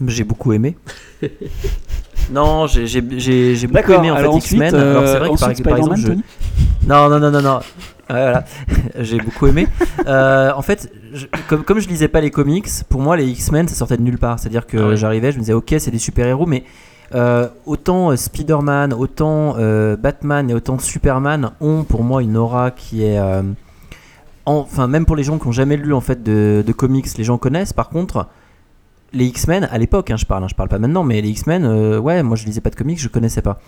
J'ai 0.05 0.23
beaucoup 0.25 0.51
aimé. 0.53 0.77
non, 2.31 2.67
j'ai 2.67 2.85
j'ai- 2.87 3.01
j'ai- 3.19 3.55
j'ai 3.55 3.67
beaucoup 3.67 3.93
aimé 3.93 4.11
en 4.11 4.17
fait 4.17 4.37
X-Men. 4.37 4.75
Alors 4.75 5.07
c'est 5.07 5.17
vrai 5.19 5.53
que 5.55 5.63
par, 5.63 5.77
exemple, 5.77 5.95
je- 5.97 6.11
non, 6.87 7.09
non, 7.09 7.19
non, 7.19 7.31
non, 7.31 7.41
non. 7.41 7.57
Ouais, 8.09 8.21
voilà, 8.21 8.45
j'ai 8.99 9.19
beaucoup 9.19 9.47
aimé. 9.47 9.67
Euh, 10.07 10.51
en 10.55 10.61
fait, 10.61 10.89
je- 11.13 11.25
comme, 11.49 11.63
comme 11.63 11.79
je 11.79 11.89
lisais 11.89 12.07
pas 12.07 12.21
les 12.21 12.31
comics, 12.31 12.67
pour 12.89 13.01
moi 13.01 13.17
les 13.17 13.25
X-Men 13.27 13.67
ça 13.67 13.75
sortait 13.75 13.97
de 13.97 14.01
nulle 14.01 14.17
part. 14.17 14.39
C'est-à-dire 14.39 14.65
que 14.65 14.77
Ah 14.77 14.87
ouais. 14.89 14.97
j'arrivais, 14.97 15.31
je 15.31 15.37
me 15.37 15.41
disais 15.41 15.53
ok 15.53 15.75
c'est 15.79 15.91
des 15.91 15.99
super 15.99 16.25
héros, 16.25 16.45
mais 16.45 16.63
euh, 17.15 17.47
autant 17.65 18.11
euh, 18.11 18.15
Spider-Man, 18.15 18.93
autant 18.93 19.55
Batman 19.97 20.49
et 20.49 20.53
autant 20.53 20.79
Superman 20.79 21.51
ont 21.59 21.83
pour 21.83 22.03
moi 22.03 22.23
une 22.23 22.37
aura 22.37 22.71
qui 22.71 23.03
est 23.03 23.19
enfin 24.45 24.87
même 24.87 25.05
pour 25.05 25.15
les 25.15 25.23
gens 25.23 25.37
qui 25.37 25.47
ont 25.47 25.51
jamais 25.51 25.75
lu 25.77 25.93
en 25.93 26.01
fait 26.01 26.23
de, 26.23 26.63
de 26.65 26.71
comics, 26.71 27.07
les 27.17 27.23
gens 27.23 27.37
connaissent. 27.37 27.73
Par 27.73 27.89
contre, 27.89 28.27
les 29.13 29.25
X-Men 29.25 29.67
à 29.71 29.77
l'époque, 29.77 30.11
hein, 30.11 30.17
je 30.17 30.25
parle, 30.25 30.43
hein, 30.43 30.47
je 30.49 30.55
parle 30.55 30.69
pas 30.69 30.79
maintenant, 30.79 31.03
mais 31.03 31.21
les 31.21 31.29
X-Men, 31.29 31.65
ouais, 31.99 32.23
moi 32.23 32.37
je 32.37 32.45
lisais 32.45 32.61
pas 32.61 32.69
de 32.69 32.75
comics, 32.75 32.99
je 32.99 33.09
connaissais 33.09 33.41
pas. 33.41 33.59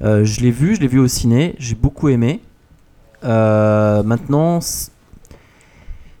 Je 0.00 0.40
l'ai 0.40 0.50
vu, 0.52 0.76
je 0.76 0.80
l'ai 0.80 0.86
vu 0.88 1.00
au 1.00 1.08
ciné, 1.08 1.56
j'ai 1.58 1.74
beaucoup 1.74 2.08
aimé. 2.08 2.40
Euh, 3.24 4.02
maintenant, 4.02 4.60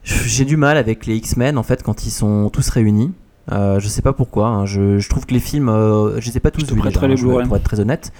j'ai 0.04 0.44
du 0.44 0.56
mal 0.56 0.76
avec 0.76 1.06
les 1.06 1.16
X-Men 1.16 1.58
en 1.58 1.62
fait 1.62 1.82
quand 1.82 2.06
ils 2.06 2.10
sont 2.10 2.50
tous 2.50 2.68
réunis. 2.70 3.12
Euh, 3.50 3.80
je 3.80 3.88
sais 3.88 4.02
pas 4.02 4.12
pourquoi. 4.12 4.46
hein, 4.48 4.66
Je, 4.66 4.98
je 4.98 5.08
trouve 5.08 5.24
que 5.26 5.34
les 5.34 5.40
films, 5.40 5.68
euh, 5.68 6.20
je 6.20 6.28
les 6.30 6.36
ai 6.36 6.40
pas 6.40 6.50
tous 6.50 6.64
vus 6.74 6.80
hein, 7.30 7.46
pour 7.46 7.56
être 7.56 7.64
très 7.64 7.80
honnête. 7.80 8.12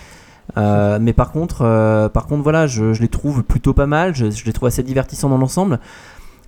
Euh, 0.57 0.99
mais 1.01 1.12
par 1.12 1.31
contre, 1.33 2.09
par 2.12 2.26
contre, 2.26 2.43
voilà, 2.43 2.66
je, 2.66 2.95
je 2.95 3.03
les 3.03 3.09
trouve 3.09 3.43
plutôt 3.43 3.74
pas 3.74 3.87
mal. 3.87 4.14
Je, 4.14 4.31
je 4.31 4.45
les 4.45 4.53
trouve 4.53 4.68
assez 4.68 4.83
divertissants 4.83 5.29
dans 5.29 5.39
l'ensemble. 5.39 5.81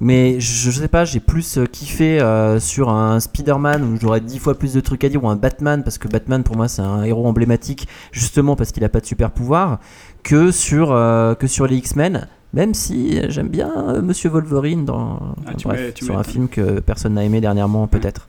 Mais 0.02 0.40
je, 0.40 0.70
je 0.70 0.80
sais 0.80 0.88
pas, 0.88 1.04
j'ai 1.04 1.20
plus 1.20 1.58
kiffé 1.70 2.18
sur 2.58 2.88
un 2.88 3.20
Spider-Man 3.20 3.82
où 3.84 3.98
j'aurais 4.00 4.22
dix 4.22 4.38
fois 4.38 4.54
plus 4.58 4.72
de 4.72 4.80
trucs 4.80 5.04
à 5.04 5.10
dire 5.10 5.22
ou 5.22 5.28
un 5.28 5.36
Batman 5.36 5.82
parce 5.84 5.98
que 5.98 6.08
Batman 6.08 6.42
pour 6.42 6.56
moi 6.56 6.68
c'est 6.68 6.80
un 6.80 7.02
héros 7.02 7.26
emblématique 7.26 7.86
justement 8.10 8.56
parce 8.56 8.72
qu'il 8.72 8.82
a 8.82 8.88
pas 8.88 9.00
de 9.00 9.04
super 9.06 9.30
pouvoir 9.30 9.78
que 10.22 10.50
sur 10.50 10.92
euh, 10.92 11.34
que 11.34 11.46
sur 11.46 11.66
les 11.66 11.76
X-Men. 11.76 12.26
Même 12.52 12.74
si 12.74 13.20
j'aime 13.30 13.48
bien 13.48 13.70
euh, 13.76 14.02
Monsieur 14.02 14.28
Wolverine 14.30 14.84
dans 14.84 15.20
Ah, 15.46 15.52
bref, 15.64 15.80
mets- 15.80 16.04
sur 16.04 16.18
un 16.18 16.24
film 16.24 16.48
que 16.48 16.80
personne 16.80 17.14
n'a 17.14 17.24
aimé 17.24 17.40
dernièrement 17.40 17.86
peut-être. 17.86 18.28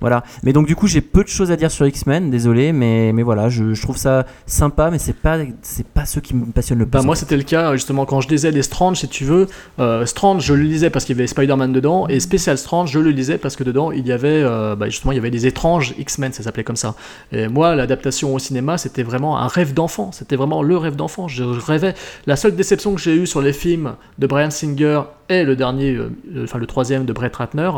Voilà. 0.00 0.24
Mais 0.42 0.52
donc 0.52 0.66
du 0.66 0.76
coup 0.76 0.86
j'ai 0.86 1.00
peu 1.00 1.22
de 1.22 1.28
choses 1.28 1.50
à 1.50 1.56
dire 1.56 1.70
sur 1.70 1.86
X-Men, 1.86 2.30
désolé, 2.30 2.72
mais 2.72 3.12
mais 3.12 3.22
voilà, 3.22 3.48
je, 3.48 3.74
je 3.74 3.82
trouve 3.82 3.96
ça 3.96 4.26
sympa, 4.46 4.90
mais 4.90 4.98
c'est 4.98 5.14
pas 5.14 5.38
c'est 5.62 5.86
pas 5.86 6.06
ceux 6.06 6.20
qui 6.20 6.34
me 6.34 6.46
passionnent 6.46 6.78
le 6.78 6.86
plus. 6.86 6.92
Bah, 6.92 7.00
en 7.00 7.04
moi, 7.04 7.16
c'était 7.16 7.36
le 7.36 7.42
cas 7.42 7.72
justement 7.74 8.04
quand 8.06 8.20
je 8.20 8.28
lisais 8.28 8.50
les 8.50 8.62
Strange, 8.62 8.98
si 8.98 9.08
tu 9.08 9.24
veux. 9.24 9.48
Euh, 9.78 10.06
Strange, 10.06 10.44
je 10.44 10.54
le 10.54 10.62
lisais 10.62 10.90
parce 10.90 11.04
qu'il 11.04 11.16
y 11.16 11.18
avait 11.18 11.26
Spider-Man 11.26 11.72
dedans, 11.72 12.08
et 12.08 12.20
Special 12.20 12.58
Strange, 12.58 12.90
je 12.90 12.98
le 12.98 13.10
lisais 13.10 13.38
parce 13.38 13.56
que 13.56 13.64
dedans 13.64 13.90
il 13.92 14.06
y 14.06 14.12
avait 14.12 14.42
euh, 14.42 14.76
bah, 14.76 14.88
justement 14.88 15.12
il 15.12 15.16
y 15.16 15.18
avait 15.18 15.30
des 15.30 15.46
étranges 15.46 15.94
X-Men, 15.98 16.32
ça 16.32 16.42
s'appelait 16.42 16.64
comme 16.64 16.76
ça. 16.76 16.94
Et 17.32 17.48
moi, 17.48 17.74
l'adaptation 17.74 18.34
au 18.34 18.38
cinéma, 18.38 18.78
c'était 18.78 19.02
vraiment 19.02 19.38
un 19.38 19.48
rêve 19.48 19.74
d'enfant. 19.74 20.10
C'était 20.12 20.36
vraiment 20.36 20.62
le 20.62 20.76
rêve 20.76 20.96
d'enfant. 20.96 21.28
Je 21.28 21.44
rêvais. 21.44 21.94
La 22.26 22.36
seule 22.36 22.56
déception 22.56 22.94
que 22.94 23.00
j'ai 23.00 23.14
eue 23.14 23.26
sur 23.26 23.40
les 23.40 23.52
films 23.52 23.94
de 24.18 24.26
Brian 24.26 24.50
Singer 24.50 25.02
et 25.28 25.44
le 25.44 25.56
dernier, 25.56 25.94
euh, 25.94 26.10
enfin 26.44 26.58
le 26.58 26.66
troisième 26.66 27.04
de 27.04 27.12
Brett 27.12 27.34
Ratner, 27.34 27.70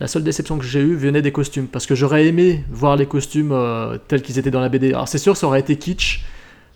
la 0.00 0.06
seule 0.06 0.22
déception 0.24 0.58
que 0.58 0.64
j'ai 0.64 0.80
eue 0.80 0.94
venait 0.96 1.22
des 1.22 1.32
costumes, 1.32 1.66
parce 1.66 1.86
que 1.86 1.94
j'aurais 1.94 2.26
aimé 2.26 2.64
voir 2.70 2.96
les 2.96 3.06
costumes 3.06 3.52
euh, 3.52 3.98
tels 4.08 4.22
qu'ils 4.22 4.38
étaient 4.38 4.50
dans 4.50 4.60
la 4.60 4.68
BD. 4.68 4.88
Alors 4.92 5.08
c'est 5.08 5.18
sûr, 5.18 5.36
ça 5.36 5.46
aurait 5.46 5.60
été 5.60 5.76
kitsch. 5.76 6.24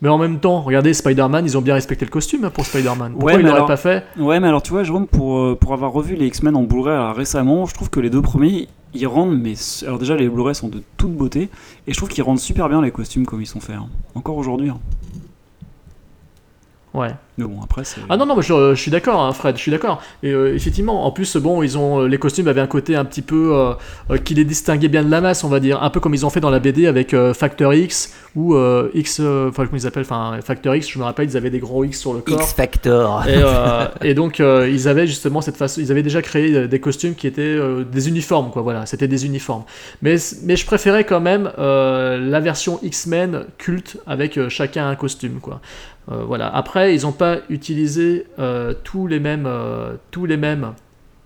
Mais 0.00 0.08
en 0.08 0.16
même 0.18 0.38
temps, 0.38 0.60
regardez 0.60 0.94
Spider-Man, 0.94 1.44
ils 1.44 1.58
ont 1.58 1.60
bien 1.60 1.74
respecté 1.74 2.04
le 2.04 2.10
costume 2.12 2.44
hein, 2.44 2.50
pour 2.50 2.64
Spider-Man. 2.64 3.14
Pourquoi 3.14 3.32
Ouais, 3.32 3.40
ils 3.40 3.44
l'auraient 3.44 3.66
pas 3.66 3.76
fait? 3.76 4.04
Ouais, 4.16 4.38
mais 4.38 4.46
alors 4.46 4.62
tu 4.62 4.70
vois, 4.70 4.84
Jérôme, 4.84 5.08
pour, 5.08 5.38
euh, 5.38 5.56
pour 5.60 5.72
avoir 5.72 5.90
revu 5.92 6.14
les 6.14 6.26
X-Men 6.26 6.54
en 6.54 6.62
Blu-ray 6.62 7.12
récemment, 7.16 7.66
je 7.66 7.74
trouve 7.74 7.90
que 7.90 7.98
les 7.98 8.08
deux 8.08 8.22
premiers, 8.22 8.68
ils 8.94 9.06
rendent, 9.08 9.36
mais 9.36 9.54
alors 9.84 9.98
déjà 9.98 10.14
les 10.14 10.28
Blu-ray 10.28 10.54
sont 10.54 10.68
de 10.68 10.82
toute 10.96 11.12
beauté, 11.16 11.48
et 11.88 11.92
je 11.92 11.96
trouve 11.96 12.10
qu'ils 12.10 12.22
rendent 12.22 12.38
super 12.38 12.68
bien 12.68 12.80
les 12.80 12.92
costumes 12.92 13.26
comme 13.26 13.40
ils 13.42 13.46
sont 13.46 13.58
faits, 13.58 13.74
hein. 13.74 13.88
encore 14.14 14.36
aujourd'hui. 14.36 14.70
hein. 14.70 14.78
Ouais. 16.94 17.10
Mais 17.38 17.44
bon, 17.44 17.62
après, 17.62 17.84
c'est. 17.84 18.00
Ah 18.10 18.16
non, 18.16 18.26
non, 18.26 18.36
mais 18.36 18.42
je, 18.42 18.74
je 18.74 18.80
suis 18.80 18.90
d'accord, 18.90 19.22
hein, 19.22 19.32
Fred, 19.32 19.56
je 19.56 19.62
suis 19.62 19.70
d'accord. 19.70 20.02
Et 20.22 20.32
euh, 20.32 20.54
effectivement, 20.54 21.06
en 21.06 21.10
plus, 21.12 21.36
bon, 21.36 21.62
ils 21.62 21.78
ont, 21.78 22.02
les 22.02 22.18
costumes 22.18 22.48
avaient 22.48 22.60
un 22.60 22.66
côté 22.66 22.96
un 22.96 23.04
petit 23.04 23.22
peu 23.22 23.52
euh, 23.54 23.72
euh, 24.10 24.18
qui 24.18 24.34
les 24.34 24.44
distinguait 24.44 24.88
bien 24.88 25.04
de 25.04 25.10
la 25.10 25.20
masse, 25.20 25.44
on 25.44 25.48
va 25.48 25.60
dire. 25.60 25.82
Un 25.82 25.90
peu 25.90 26.00
comme 26.00 26.14
ils 26.14 26.26
ont 26.26 26.30
fait 26.30 26.40
dans 26.40 26.50
la 26.50 26.58
BD 26.58 26.86
avec 26.86 27.14
euh, 27.14 27.32
Factor 27.32 27.72
X 27.72 28.12
ou 28.34 28.54
euh, 28.54 28.90
X, 28.94 29.20
enfin, 29.20 29.66
comment 29.66 29.78
ils 29.78 29.86
appellent, 29.86 30.02
enfin, 30.02 30.38
Factor 30.44 30.74
X, 30.74 30.88
je 30.88 30.98
me 30.98 31.04
rappelle, 31.04 31.28
ils 31.28 31.36
avaient 31.36 31.50
des 31.50 31.58
gros 31.58 31.84
X 31.84 32.00
sur 32.00 32.12
le 32.12 32.20
corps. 32.20 32.40
X 32.40 32.52
Factor. 32.52 33.24
Et, 33.26 33.34
euh, 33.36 33.86
et 34.02 34.14
donc 34.14 34.40
euh, 34.40 34.68
ils 34.70 34.88
avaient 34.88 35.06
justement 35.06 35.40
cette 35.40 35.56
façon, 35.56 35.80
ils 35.80 35.90
avaient 35.90 36.02
déjà 36.02 36.22
créé 36.22 36.68
des 36.68 36.80
costumes 36.80 37.14
qui 37.14 37.26
étaient 37.26 37.42
euh, 37.42 37.84
des 37.84 38.08
uniformes, 38.08 38.50
quoi. 38.50 38.62
Voilà, 38.62 38.86
c'était 38.86 39.08
des 39.08 39.26
uniformes. 39.26 39.64
Mais 40.02 40.16
mais 40.44 40.56
je 40.56 40.66
préférais 40.66 41.04
quand 41.04 41.20
même 41.20 41.50
euh, 41.58 42.18
la 42.18 42.40
version 42.40 42.78
X-Men 42.82 43.44
culte 43.58 43.98
avec 44.06 44.38
euh, 44.38 44.48
chacun 44.48 44.88
un 44.88 44.94
costume, 44.96 45.40
quoi. 45.40 45.60
Euh, 46.10 46.22
voilà. 46.26 46.48
Après, 46.54 46.94
ils 46.94 47.02
n'ont 47.02 47.12
pas 47.12 47.27
utilisé 47.48 48.26
euh, 48.38 48.74
tous 48.84 49.06
les 49.06 49.20
mêmes 49.20 49.46
euh, 49.46 49.94
tous 50.10 50.26
les 50.26 50.36
mêmes 50.36 50.72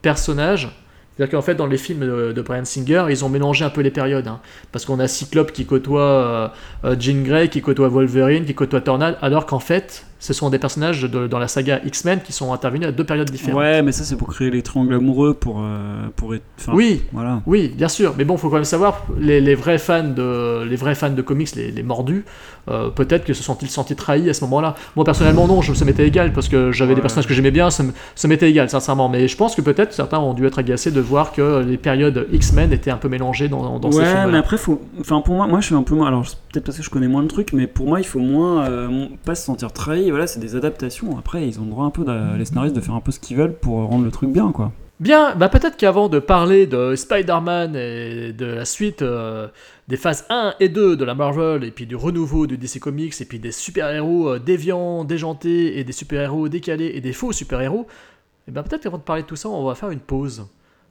personnages. 0.02 0.68
C'est-à-dire 1.14 1.36
qu'en 1.38 1.42
fait, 1.42 1.54
dans 1.54 1.66
les 1.66 1.76
films 1.76 2.00
de, 2.00 2.32
de 2.32 2.40
Brian 2.42 2.64
Singer, 2.64 3.04
ils 3.10 3.22
ont 3.22 3.28
mélangé 3.28 3.66
un 3.66 3.70
peu 3.70 3.82
les 3.82 3.90
périodes. 3.90 4.26
hein. 4.28 4.40
Parce 4.72 4.86
qu'on 4.86 4.98
a 4.98 5.06
Cyclope 5.06 5.52
qui 5.52 5.66
côtoie 5.66 6.00
euh, 6.00 6.48
euh, 6.86 6.96
Jean 6.98 7.22
Grey, 7.22 7.48
qui 7.48 7.60
côtoie 7.60 7.88
Wolverine, 7.88 8.46
qui 8.46 8.54
côtoie 8.54 8.80
Tornade, 8.80 9.18
alors 9.20 9.44
qu'en 9.44 9.58
fait, 9.58 10.06
ce 10.20 10.32
sont 10.32 10.48
des 10.48 10.58
personnages 10.58 11.02
de- 11.02 11.26
dans 11.26 11.38
la 11.38 11.48
saga 11.48 11.80
X-Men 11.84 12.20
qui 12.22 12.32
sont 12.32 12.50
intervenus 12.54 12.88
à 12.88 12.92
deux 12.92 13.04
périodes 13.04 13.30
différentes. 13.30 13.60
Ouais, 13.60 13.82
mais 13.82 13.92
ça, 13.92 14.04
c'est 14.04 14.16
pour 14.16 14.28
créer 14.28 14.50
les 14.50 14.62
triangles 14.62 14.94
amoureux, 14.94 15.34
pour. 15.34 15.60
euh, 15.60 16.06
pour 16.16 16.34
être... 16.34 16.44
Oui, 16.72 17.02
Voilà. 17.12 17.42
oui, 17.44 17.74
bien 17.76 17.88
sûr, 17.88 18.14
mais 18.16 18.24
bon, 18.24 18.38
faut 18.38 18.48
quand 18.48 18.54
même 18.56 18.64
savoir, 18.64 19.04
les, 19.18 19.42
les 19.42 19.54
vrais 19.54 19.78
fans 19.78 20.08
de, 20.08 20.64
les 20.64 20.76
vrais 20.76 20.94
fans 20.94 21.10
de 21.10 21.22
comics, 21.22 21.54
les, 21.56 21.70
les 21.72 21.82
mordus, 21.82 22.24
euh, 22.68 22.90
peut-être 22.90 23.24
que 23.24 23.32
se 23.34 23.42
sont-ils 23.42 23.68
sentis 23.68 23.96
trahis 23.96 24.30
à 24.30 24.34
ce 24.34 24.42
moment-là. 24.44 24.74
Moi, 24.96 25.04
personnellement, 25.04 25.46
non, 25.46 25.62
je, 25.62 25.74
ça 25.74 25.84
m'était 25.84 26.06
égal, 26.06 26.32
parce 26.32 26.48
que 26.48 26.70
j'avais 26.72 26.90
des 26.90 26.96
Ouais. 26.96 27.02
personnages 27.02 27.26
que 27.26 27.34
j'aimais 27.34 27.50
bien, 27.50 27.70
ça, 27.70 27.82
m'était 28.28 28.48
égal, 28.50 28.68
sincèrement. 28.70 29.08
Mais 29.08 29.26
je 29.28 29.36
pense 29.36 29.54
que 29.56 29.60
peut-être 29.62 29.92
certains 29.92 30.18
ont 30.20 30.34
dû 30.34 30.46
être 30.46 30.58
agacés 30.58 30.90
de 30.90 31.00
voir 31.00 31.32
que 31.32 31.62
les 31.62 31.76
périodes 31.76 32.26
X-Men 32.32 32.72
étaient 32.72 32.90
un 32.90 32.96
peu 32.96 33.08
mélangées 33.08 33.48
dans, 33.48 33.78
dans 33.78 33.90
ces 33.90 33.98
ouais, 33.98 34.04
films. 34.06 34.30
mais 34.32 34.38
après, 34.38 34.56
faut. 34.58 34.80
Enfin, 35.00 35.20
pour 35.20 35.34
moi, 35.34 35.46
moi, 35.46 35.60
je 35.60 35.66
suis 35.66 35.74
un 35.74 35.82
peu 35.82 35.94
moins. 35.94 36.06
Alors, 36.06 36.22
peut-être 36.52 36.64
parce 36.64 36.76
que 36.78 36.84
je 36.84 36.90
connais 36.90 37.08
moins 37.08 37.22
de 37.22 37.28
trucs, 37.28 37.52
mais 37.52 37.66
pour 37.66 37.86
moi, 37.86 38.00
il 38.00 38.06
faut 38.06 38.18
moins. 38.20 38.64
euh, 38.68 39.06
pas 39.24 39.34
se 39.34 39.44
sentir 39.44 39.72
trahi. 39.72 40.10
Voilà, 40.10 40.26
c'est 40.26 40.40
des 40.40 40.54
adaptations. 40.56 41.16
Après, 41.18 41.46
ils 41.48 41.58
ont 41.58 41.64
le 41.64 41.70
droit 41.70 41.84
un 41.86 41.90
peu, 41.90 42.04
de- 42.04 42.36
les 42.38 42.44
scénaristes, 42.44 42.76
de 42.76 42.80
faire 42.80 42.94
un 42.94 43.00
peu 43.00 43.10
ce 43.12 43.18
qu'ils 43.20 43.36
veulent 43.36 43.54
pour 43.54 43.78
rendre 43.88 44.04
le 44.04 44.10
truc 44.10 44.30
bien, 44.30 44.52
quoi. 44.52 44.70
Bien, 45.00 45.34
bah 45.34 45.48
peut-être 45.48 45.76
qu'avant 45.76 46.08
de 46.08 46.20
parler 46.20 46.66
de 46.68 46.94
Spider-Man 46.94 47.74
et 47.74 48.32
de 48.32 48.46
la 48.46 48.64
suite 48.64 49.02
euh, 49.02 49.48
des 49.88 49.96
phases 49.96 50.26
1 50.28 50.54
et 50.60 50.68
2 50.68 50.96
de 50.96 51.04
la 51.04 51.14
Marvel, 51.14 51.64
et 51.64 51.70
puis 51.70 51.86
du 51.86 51.96
renouveau 51.96 52.46
du 52.46 52.56
DC 52.56 52.78
Comics, 52.78 53.20
et 53.20 53.24
puis 53.24 53.38
des 53.38 53.52
super-héros 53.52 54.30
euh, 54.30 54.38
déviants, 54.38 55.04
déjantés, 55.04 55.78
et 55.78 55.84
des 55.84 55.92
super-héros 55.92 56.48
décalés, 56.48 56.92
et 56.94 57.00
des 57.00 57.12
faux 57.12 57.32
super-héros, 57.32 57.86
et 58.48 58.50
bien 58.50 58.62
peut-être 58.62 58.82
qu'avant 58.82 58.98
de 58.98 59.02
parler 59.02 59.22
de 59.22 59.26
tout 59.26 59.36
ça, 59.36 59.48
on 59.48 59.64
va 59.64 59.74
faire 59.74 59.90
une 59.90 60.00
pause. 60.00 60.46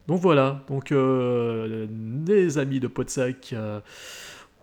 Donc 0.07 0.19
voilà, 0.19 0.63
donc 0.67 0.91
euh, 0.91 1.87
les 2.25 2.57
amis 2.57 2.79
de 2.79 2.87
Podsac, 2.87 3.53
euh, 3.53 3.79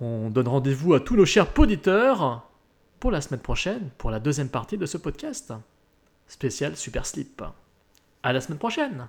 on 0.01 0.31
donne 0.31 0.49
rendez-vous 0.49 0.95
à 0.95 1.01
tous 1.01 1.17
nos 1.17 1.27
chers 1.27 1.47
poditeurs 1.47 2.49
pour 3.01 3.11
la 3.11 3.21
semaine 3.21 3.41
prochaine, 3.41 3.91
pour 3.99 4.11
la 4.11 4.21
deuxième 4.21 4.49
partie 4.49 4.77
de 4.77 4.87
ce 4.87 4.99
podcast 4.99 5.53
spécial 6.27 6.77
Super 6.77 7.07
Slip. 7.07 7.43
À 8.23 8.33
la 8.33 8.41
semaine 8.41 8.59
prochaine 8.59 9.07